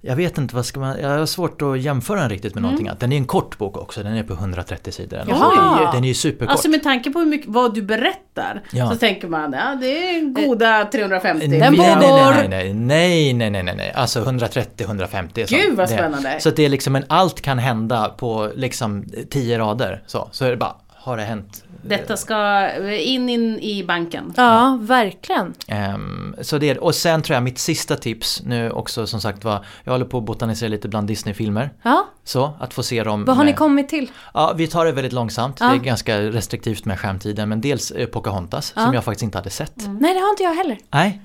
jag 0.00 0.16
vet 0.16 0.38
inte 0.38 0.54
vad 0.56 0.66
ska 0.66 0.80
man, 0.80 1.00
jag 1.00 1.08
har 1.18 1.26
svårt 1.26 1.62
att 1.62 1.80
jämföra 1.80 2.20
den 2.20 2.28
riktigt 2.28 2.54
med 2.54 2.62
någonting 2.62 2.88
annat. 2.88 3.00
Den 3.00 3.12
är 3.12 3.16
en 3.16 3.24
kort 3.24 3.58
bok 3.58 3.76
också, 3.76 4.02
den 4.02 4.12
är 4.16 4.22
på 4.22 4.32
130 4.32 4.92
sidor. 4.92 5.22
Jaha. 5.28 5.54
någonting. 5.54 5.86
Den 5.92 6.04
är 6.04 6.08
ju 6.08 6.14
superkort. 6.14 6.48
Alltså 6.52 6.68
med 6.68 6.82
tanke 6.82 7.10
på 7.10 7.18
hur 7.18 7.26
mycket, 7.26 7.48
vad 7.50 7.74
du 7.74 7.82
berättar 7.82 8.62
Ja. 8.72 8.90
så 8.90 8.96
tänker 8.96 9.28
man 9.28 9.52
ja 9.52 9.74
det 9.80 10.08
är 10.16 10.20
goda 10.46 10.88
350. 10.92 11.46
Den 11.46 11.58
nej, 11.58 11.70
nej, 11.70 11.94
pågår. 11.96 12.32
nej, 12.32 12.48
nej, 12.48 12.74
nej, 12.74 13.32
nej, 13.34 13.50
nej, 13.50 13.62
nej, 13.62 13.76
nej, 13.76 13.92
alltså 13.92 14.20
130-150 14.24 15.46
Gud, 15.48 15.76
vad 15.76 15.88
Det- 15.88 15.92
spännande. 15.92 16.36
Så 16.40 16.48
att 16.48 16.56
det 16.56 16.64
är 16.64 16.68
liksom 16.68 16.96
en, 16.96 17.04
allt 17.08 17.40
kan 17.40 17.58
hända 17.58 18.08
på 18.08 18.50
liksom 18.54 19.04
10 19.30 19.58
rader. 19.58 20.02
Så, 20.06 20.28
så 20.32 20.44
är 20.44 20.50
det 20.50 20.56
bara, 20.56 20.74
har 20.94 21.16
det 21.16 21.22
hänt? 21.22 21.64
Detta 21.88 22.16
ska 22.16 22.70
in, 22.90 23.28
in 23.28 23.58
i 23.58 23.84
banken. 23.84 24.32
Ja, 24.36 24.78
verkligen. 24.82 25.54
Ehm, 25.66 26.36
så 26.42 26.58
det, 26.58 26.78
och 26.78 26.94
sen 26.94 27.22
tror 27.22 27.34
jag 27.34 27.42
mitt 27.42 27.58
sista 27.58 27.96
tips 27.96 28.42
nu 28.44 28.70
också 28.70 29.06
som 29.06 29.20
sagt 29.20 29.44
var, 29.44 29.64
jag 29.84 29.92
håller 29.92 30.04
på 30.04 30.18
att 30.18 30.24
botanisera 30.24 30.68
lite 30.68 30.88
bland 30.88 31.08
Disney-filmer. 31.08 31.70
Ja, 31.82 32.06
Så, 32.24 32.52
att 32.60 32.74
få 32.74 32.82
se 32.82 33.04
dem. 33.04 33.24
vad 33.24 33.36
har 33.36 33.44
ni 33.44 33.50
med- 33.50 33.58
kommit 33.58 33.88
till? 33.88 34.10
Ja, 34.34 34.52
vi 34.56 34.66
tar 34.66 34.84
det 34.84 34.92
väldigt 34.92 35.12
långsamt. 35.12 35.56
Ja. 35.60 35.68
Det 35.68 35.74
är 35.76 35.78
ganska 35.80 36.20
restriktivt 36.20 36.84
med 36.84 36.98
skärmtiden. 37.00 37.48
Men 37.48 37.60
dels 37.60 37.90
eh, 37.90 38.06
Pocahontas, 38.06 38.66
som 38.74 38.94
jag 38.94 39.04
faktiskt 39.04 39.22
inte 39.22 39.38
hade 39.38 39.50
sett. 39.50 39.72
Nej, 39.76 40.14
det 40.14 40.20
har 40.20 40.30
inte 40.30 40.42
jag 40.42 40.54
heller. 40.54 40.78
Nej, 40.90 41.20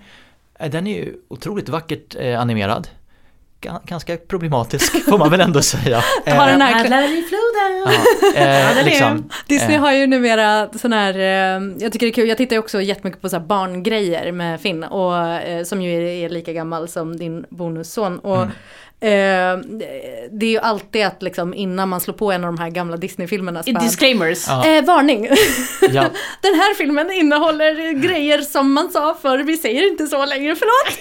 Eh, 0.59 0.69
den 0.71 0.87
är 0.87 0.95
ju 0.95 1.13
otroligt 1.27 1.69
vackert 1.69 2.15
eh, 2.19 2.41
animerad. 2.41 2.87
Ga- 3.63 3.79
Ganska 3.85 4.17
problematisk 4.17 5.05
får 5.09 5.17
man 5.17 5.29
väl 5.31 5.41
ändå 5.41 5.61
säga. 5.61 5.97
Har 6.25 6.47
den 6.47 6.61
här 6.61 6.73
Paddlar 6.83 7.03
i 7.03 7.23
floden. 7.29 7.93
ja, 8.35 8.41
eh, 8.41 8.85
liksom, 8.85 9.29
Disney 9.47 9.75
eh, 9.75 9.81
har 9.81 9.91
ju 9.91 10.07
numera 10.07 10.69
sån 10.79 10.93
här, 10.93 11.13
eh, 11.13 11.63
jag 11.79 11.91
tycker 11.91 12.05
det 12.05 12.09
är 12.09 12.13
kul, 12.13 12.27
jag 12.29 12.37
tittar 12.37 12.55
ju 12.55 12.59
också 12.59 12.81
jättemycket 12.81 13.21
på 13.21 13.29
så 13.29 13.35
här 13.37 13.43
barngrejer 13.45 14.31
med 14.31 14.61
Finn, 14.61 14.83
och, 14.83 15.17
eh, 15.27 15.63
som 15.63 15.81
ju 15.81 15.93
är, 15.93 16.25
är 16.25 16.29
lika 16.29 16.53
gammal 16.53 16.87
som 16.87 17.17
din 17.17 17.45
bonusson. 17.49 18.19
Och, 18.19 18.37
Mm. 18.37 18.49
Eh, 19.03 19.57
det 20.31 20.45
är 20.45 20.49
ju 20.51 20.59
alltid 20.59 21.05
att 21.05 21.21
liksom 21.23 21.53
innan 21.53 21.89
man 21.89 22.01
slår 22.01 22.13
på 22.13 22.31
en 22.31 22.43
av 22.43 22.53
de 22.53 22.57
här 22.61 22.69
gamla 22.69 22.97
Disney-filmerna 22.97 23.61
Disclaimers. 23.61 24.45
Ja. 24.47 24.65
eh, 24.67 24.83
varning! 24.85 25.27
Ja. 25.81 26.01
Den 26.41 26.53
här 26.53 26.75
filmen 26.75 27.11
innehåller 27.11 27.91
grejer 28.07 28.41
som 28.41 28.73
man 28.73 28.89
sa 28.89 29.17
förr, 29.21 29.37
vi 29.39 29.57
säger 29.57 29.87
inte 29.91 30.07
så 30.07 30.25
längre, 30.25 30.55
förlåt! 30.55 30.99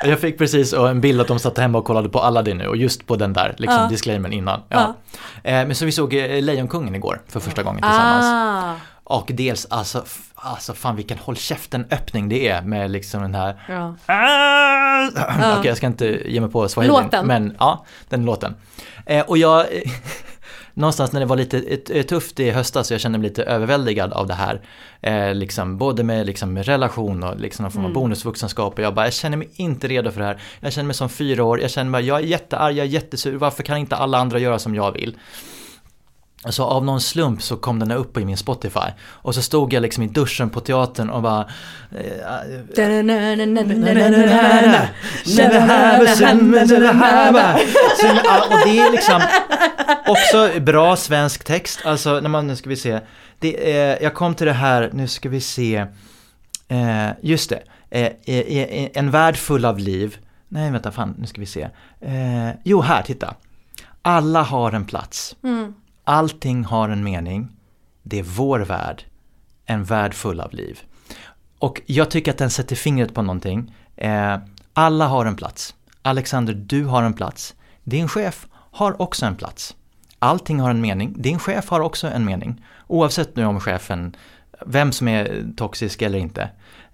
Jag 0.04 0.20
fick 0.20 0.38
precis 0.38 0.72
och 0.72 0.88
en 0.88 1.00
bild 1.00 1.20
att 1.20 1.28
de 1.28 1.38
satt 1.38 1.58
hemma 1.58 1.78
och 1.78 1.84
kollade 1.84 2.08
på 2.08 2.18
Aladdin 2.20 2.56
nu 2.58 2.66
och 2.66 2.76
just 2.76 3.06
på 3.06 3.16
den 3.16 3.32
där 3.32 3.54
liksom, 3.58 3.78
Ja. 3.82 3.88
disclaimern 3.88 4.32
innan. 4.32 4.60
Ja. 4.68 4.94
Eh, 5.44 5.52
men 5.52 5.74
så 5.74 5.84
vi 5.84 5.92
såg 5.92 6.14
eh, 6.14 6.42
Lejonkungen 6.42 6.94
igår 6.94 7.20
för 7.28 7.40
första 7.40 7.62
gången 7.62 7.82
tillsammans. 7.82 8.24
ah, 8.24 8.74
Och 9.04 9.30
dels 9.34 9.66
alltså, 9.70 10.04
alltså 10.34 10.74
fan 10.74 10.96
vilken 10.96 11.18
håll 11.18 11.36
käften 11.36 11.86
öppning 11.90 12.28
det 12.28 12.48
är 12.48 12.62
med 12.62 12.90
liksom 12.90 13.22
den 13.22 13.34
här 13.34 13.64
ja. 13.68 13.94
Ah! 14.06 15.58
Okej, 15.58 15.68
jag 15.68 15.76
ska 15.76 15.86
inte 15.86 16.30
ge 16.30 16.40
mig 16.40 16.50
på 16.50 16.68
swahili. 16.68 16.92
Låten. 16.92 17.26
Men 17.26 17.56
ja, 17.58 17.86
den 18.08 18.24
låten. 18.24 18.54
Eh, 19.06 19.24
och 19.24 19.38
jag, 19.38 19.66
någonstans 20.74 21.12
när 21.12 21.20
det 21.20 21.26
var 21.26 21.36
lite 21.36 21.58
ett 21.58 22.08
tufft 22.08 22.40
i 22.40 22.50
höstas, 22.50 22.90
jag 22.90 23.00
kände 23.00 23.18
mig 23.18 23.28
lite 23.28 23.42
överväldigad 23.42 24.12
av 24.12 24.26
det 24.26 24.34
här. 24.34 24.60
Eh, 25.00 25.34
liksom, 25.34 25.78
både 25.78 26.04
med 26.04 26.26
liksom, 26.26 26.58
relation 26.58 27.22
och 27.22 27.40
liksom, 27.40 27.62
någon 27.62 27.72
form 27.72 27.84
av 27.84 27.92
bonusvuxenskap. 27.92 28.78
Och 28.78 28.84
jag 28.84 28.94
bara, 28.94 29.06
jag 29.06 29.12
känner 29.12 29.36
mig 29.36 29.50
inte 29.54 29.88
redo 29.88 30.10
för 30.10 30.20
det 30.20 30.26
här. 30.26 30.40
Jag 30.60 30.72
känner 30.72 30.86
mig 30.86 30.94
som 30.94 31.08
fyra 31.08 31.44
år, 31.44 31.60
jag 31.60 31.70
känner 31.70 31.90
mig, 31.90 32.04
jag 32.04 32.18
är 32.18 32.24
jättearg, 32.24 32.76
jag 32.76 32.86
är 32.86 32.90
jättesur, 32.90 33.36
varför 33.36 33.62
kan 33.62 33.78
inte 33.78 33.96
alla 33.96 34.18
andra 34.18 34.38
göra 34.38 34.58
som 34.58 34.74
jag 34.74 34.92
vill? 34.92 35.16
Så 36.48 36.64
av 36.64 36.84
någon 36.84 37.00
slump 37.00 37.42
så 37.42 37.56
kom 37.56 37.78
den 37.78 37.90
upp 37.90 38.18
i 38.18 38.24
min 38.24 38.36
Spotify. 38.36 38.90
Och 39.06 39.34
så 39.34 39.42
stod 39.42 39.72
jag 39.72 39.82
liksom 39.82 40.02
i 40.02 40.06
duschen 40.06 40.50
på 40.50 40.60
teatern 40.60 41.10
och 41.10 41.22
bara... 41.22 41.48
Och 48.50 48.66
det 48.66 48.78
är 48.78 48.92
liksom 48.92 49.22
också 50.06 50.60
bra 50.60 50.96
svensk 50.96 51.44
text. 51.44 51.80
Alltså, 51.84 52.20
när 52.20 52.28
man, 52.28 52.46
nu 52.46 52.56
ska 52.56 52.68
vi 52.68 52.76
se. 52.76 53.00
Det 53.38 53.72
är, 53.72 54.02
jag 54.02 54.14
kom 54.14 54.34
till 54.34 54.46
det 54.46 54.52
här, 54.52 54.90
nu 54.92 55.08
ska 55.08 55.28
vi 55.28 55.40
se. 55.40 55.86
Eh, 56.68 57.08
just 57.20 57.50
det. 57.50 57.62
Eh, 57.90 58.12
eh, 58.26 58.38
eh, 58.38 58.88
en 58.94 59.10
värld 59.10 59.36
full 59.36 59.64
av 59.64 59.78
liv. 59.78 60.16
Nej, 60.48 60.70
vänta, 60.70 60.90
fan, 60.92 61.14
nu 61.18 61.26
ska 61.26 61.40
vi 61.40 61.46
se. 61.46 61.62
Eh, 62.00 62.50
jo, 62.62 62.80
här, 62.80 63.02
titta. 63.02 63.34
Alla 64.02 64.42
har 64.42 64.72
en 64.72 64.84
plats. 64.84 65.36
Allting 66.04 66.64
har 66.64 66.88
en 66.88 67.04
mening. 67.04 67.48
Det 68.02 68.18
är 68.18 68.22
vår 68.22 68.60
värld. 68.60 69.04
En 69.66 69.84
värld 69.84 70.14
full 70.14 70.40
av 70.40 70.52
liv. 70.52 70.80
Och 71.58 71.80
jag 71.86 72.10
tycker 72.10 72.30
att 72.30 72.38
den 72.38 72.50
sätter 72.50 72.76
fingret 72.76 73.14
på 73.14 73.22
någonting. 73.22 73.74
Eh, 73.96 74.36
alla 74.72 75.06
har 75.06 75.26
en 75.26 75.36
plats. 75.36 75.74
Alexander, 76.02 76.54
du 76.54 76.84
har 76.84 77.02
en 77.02 77.14
plats. 77.14 77.54
Din 77.84 78.08
chef 78.08 78.46
har 78.52 79.02
också 79.02 79.26
en 79.26 79.36
plats. 79.36 79.76
Allting 80.18 80.60
har 80.60 80.70
en 80.70 80.80
mening. 80.80 81.14
Din 81.16 81.38
chef 81.38 81.68
har 81.68 81.80
också 81.80 82.06
en 82.06 82.24
mening. 82.24 82.64
Oavsett 82.86 83.36
nu 83.36 83.44
om 83.44 83.60
chefen, 83.60 84.16
vem 84.66 84.92
som 84.92 85.08
är 85.08 85.46
toxisk 85.56 86.02
eller 86.02 86.18
inte. 86.18 86.42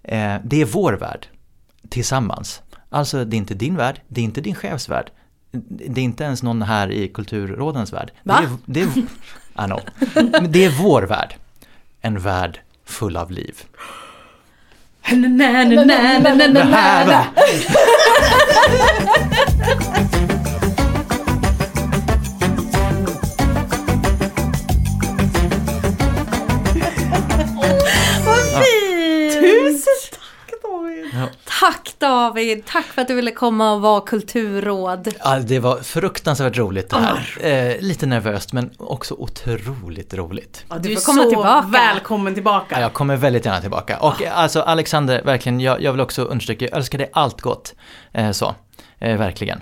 Eh, 0.02 0.36
det 0.44 0.60
är 0.60 0.64
vår 0.64 0.92
värld. 0.92 1.26
Tillsammans. 1.88 2.62
Alltså 2.88 3.24
det 3.24 3.36
är 3.36 3.38
inte 3.38 3.54
din 3.54 3.76
värld, 3.76 4.00
det 4.08 4.20
är 4.20 4.24
inte 4.24 4.40
din 4.40 4.54
chefs 4.54 4.88
värld. 4.88 5.10
Det 5.52 6.00
är 6.00 6.04
inte 6.04 6.24
ens 6.24 6.42
någon 6.42 6.62
här 6.62 6.90
i 6.90 7.08
kulturrådens 7.08 7.92
värld. 7.92 8.10
Va? 8.22 8.40
Det 8.66 8.80
är, 8.80 8.86
det 8.86 9.00
är, 9.00 9.64
I 9.64 9.66
know. 9.66 9.80
Men 10.14 10.52
det 10.52 10.64
är 10.64 10.70
vår 10.70 11.02
värld. 11.02 11.34
En 12.00 12.18
värld 12.18 12.60
full 12.84 13.16
av 13.16 13.30
liv. 13.30 13.54
Tack 31.60 31.94
David, 31.98 32.64
tack 32.66 32.84
för 32.84 33.02
att 33.02 33.08
du 33.08 33.14
ville 33.14 33.30
komma 33.30 33.72
och 33.72 33.80
vara 33.80 34.00
kulturråd. 34.00 35.08
Ja, 35.24 35.38
det 35.38 35.58
var 35.58 35.76
fruktansvärt 35.76 36.56
roligt 36.56 36.90
det 36.90 36.96
här. 36.96 37.36
Eh, 37.40 37.80
lite 37.80 38.06
nervöst 38.06 38.52
men 38.52 38.70
också 38.76 39.14
otroligt 39.14 40.14
roligt. 40.14 40.64
Ja, 40.68 40.76
Du 40.78 40.88
du 40.88 40.94
får 40.94 41.02
komma 41.02 41.22
så 41.22 41.28
tillbaka. 41.28 41.66
välkommen 41.70 42.34
tillbaka. 42.34 42.74
Ja, 42.74 42.80
jag 42.80 42.92
kommer 42.92 43.16
väldigt 43.16 43.44
gärna 43.44 43.60
tillbaka. 43.60 43.98
Och 43.98 44.22
eh, 44.22 44.38
alltså 44.38 44.60
Alexander, 44.60 45.22
verkligen, 45.22 45.60
jag, 45.60 45.82
jag 45.82 45.92
vill 45.92 46.00
också 46.00 46.22
understryka, 46.22 46.64
jag 46.64 46.76
önskar 46.76 46.98
dig 46.98 47.10
allt 47.12 47.40
gott. 47.40 47.74
Eh, 48.12 48.30
så, 48.30 48.54
eh, 48.98 49.16
verkligen. 49.18 49.60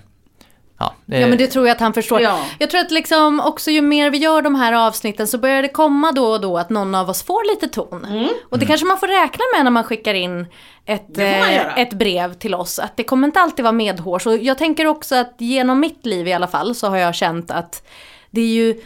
Ja, 0.78 0.94
eh, 1.12 1.20
Ja 1.20 1.26
men 1.26 1.38
det 1.38 1.46
tror 1.46 1.66
jag 1.66 1.74
att 1.74 1.80
han 1.80 1.92
förstår. 1.92 2.20
Ja. 2.20 2.40
Jag 2.58 2.70
tror 2.70 2.80
att 2.80 2.90
liksom 2.90 3.40
också 3.40 3.70
ju 3.70 3.82
mer 3.82 4.10
vi 4.10 4.18
gör 4.18 4.42
de 4.42 4.54
här 4.54 4.72
avsnitten 4.72 5.26
så 5.26 5.38
börjar 5.38 5.62
det 5.62 5.68
komma 5.68 6.12
då 6.12 6.26
och 6.26 6.40
då 6.40 6.58
att 6.58 6.70
någon 6.70 6.94
av 6.94 7.10
oss 7.10 7.22
får 7.22 7.54
lite 7.54 7.68
ton. 7.68 8.04
Mm. 8.04 8.28
Och 8.50 8.58
det 8.58 8.66
kanske 8.66 8.86
man 8.86 8.98
får 8.98 9.06
räkna 9.06 9.44
med 9.56 9.64
när 9.64 9.70
man 9.70 9.84
skickar 9.84 10.14
in 10.14 10.46
ett, 10.86 11.14
Det 11.14 11.38
eh, 11.38 11.78
ett 11.78 11.92
brev 11.92 12.34
till 12.34 12.54
oss. 12.54 12.78
Att 12.78 12.96
det 12.96 13.04
kommer 13.04 13.28
inte 13.28 13.40
alltid 13.40 13.62
vara 13.62 13.72
medhårs. 13.72 14.26
Och 14.26 14.36
jag 14.36 14.58
tänker 14.58 14.86
också 14.86 15.14
att 15.14 15.34
genom 15.38 15.80
mitt 15.80 16.06
liv 16.06 16.28
i 16.28 16.32
alla 16.32 16.46
fall 16.46 16.74
så 16.74 16.88
har 16.88 16.96
jag 16.96 17.14
känt 17.14 17.50
att 17.50 17.88
det 18.30 18.40
är 18.40 18.46
ju 18.46 18.80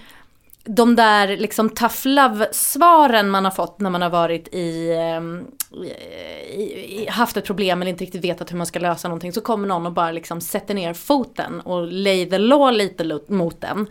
de 0.65 0.97
där 0.97 1.37
liksom 1.37 1.71
tough 1.71 2.07
love-svaren 2.07 3.31
man 3.31 3.45
har 3.45 3.53
fått 3.53 3.81
när 3.81 3.91
man 3.91 4.03
har 4.03 4.11
varit 4.11 4.49
i, 4.55 4.93
ehm, 4.93 5.47
i, 6.51 6.63
i, 7.03 7.07
haft 7.11 7.37
ett 7.37 7.45
problem 7.45 7.83
eller 7.83 7.91
inte 7.91 8.05
riktigt 8.05 8.25
vetat 8.25 8.53
hur 8.53 8.57
man 8.57 8.67
ska 8.67 8.79
lösa 8.79 9.09
någonting. 9.09 9.33
Så 9.33 9.41
kommer 9.41 9.69
någon 9.69 9.87
och 9.87 9.93
bara 9.93 10.13
liksom 10.13 10.41
sätter 10.41 10.75
ner 10.75 10.95
foten 10.95 11.61
och 11.61 11.93
lay 11.93 12.31
the 12.31 12.39
law 12.39 12.73
lite 12.73 13.21
mot 13.29 13.61
den. 13.61 13.87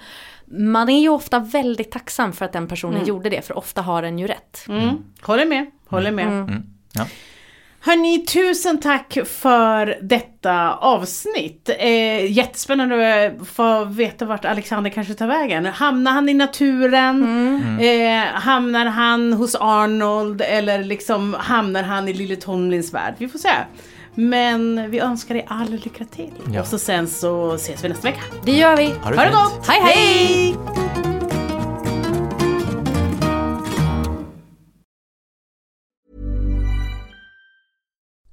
Man 0.46 0.90
är 0.90 1.02
ju 1.02 1.10
ofta 1.10 1.40
väldigt 1.40 1.92
tacksam 1.92 2.34
för 2.34 2.46
att 2.46 2.54
den 2.54 2.68
personen 2.68 3.06
gjorde 3.06 3.30
det, 3.30 3.46
för 3.46 3.58
ofta 3.58 3.82
har 3.82 4.02
den 4.02 4.20
ju 4.20 4.28
rätt. 4.28 4.66
Mm. 4.68 4.98
Håller 5.22 5.46
med, 5.46 5.72
håller 5.88 6.12
med. 6.12 6.28
Mm. 6.28 6.64
Ja. 6.94 7.06
Hörni, 7.84 8.26
tusen 8.26 8.80
tack 8.80 9.18
för 9.26 9.98
detta 10.02 10.74
avsnitt. 10.76 11.70
Eh, 11.80 12.32
jättespännande 12.32 13.26
att 13.42 13.48
få 13.48 13.86
veta 13.86 14.26
vart 14.26 14.46
Alexander 14.46 14.90
kanske 14.92 15.14
tar 15.14 15.28
vägen. 15.28 15.66
Hamnar 15.66 16.12
han 16.12 16.30
i 16.30 16.34
naturen? 16.34 17.24
Eh, 17.82 18.24
hamnar 18.34 18.86
han 18.86 19.34
hos 19.34 19.56
Arnold? 19.56 20.42
Eller 20.42 20.84
liksom 20.84 21.36
hamnar 21.40 21.84
han 21.84 22.08
i 22.08 22.14
Lille 22.14 22.36
Tomlins 22.36 22.94
värld? 22.94 23.14
Vi 23.18 23.28
får 23.28 23.40
se. 23.40 23.50
Men 24.16 24.92
vi 24.92 25.00
önskar 25.00 25.36
dig 25.36 25.46
all 25.50 25.70
lycka 25.70 26.06
till. 26.06 26.32
Ja. 26.54 26.62
Och 26.62 26.68
så 26.68 26.80
sen 26.80 27.08
så 27.08 27.54
ses 27.54 27.84
vi 27.84 27.90
nästa 27.90 28.08
vecka. 28.08 28.22
Det 28.46 28.52
gör 28.52 28.78
vi. 28.78 28.86
Ha 28.86 29.10
det, 29.10 29.18
Ha 29.18 29.26
det 29.26 29.32
gott! 29.32 29.68
Hej 29.68 29.82
hej! 29.82 31.21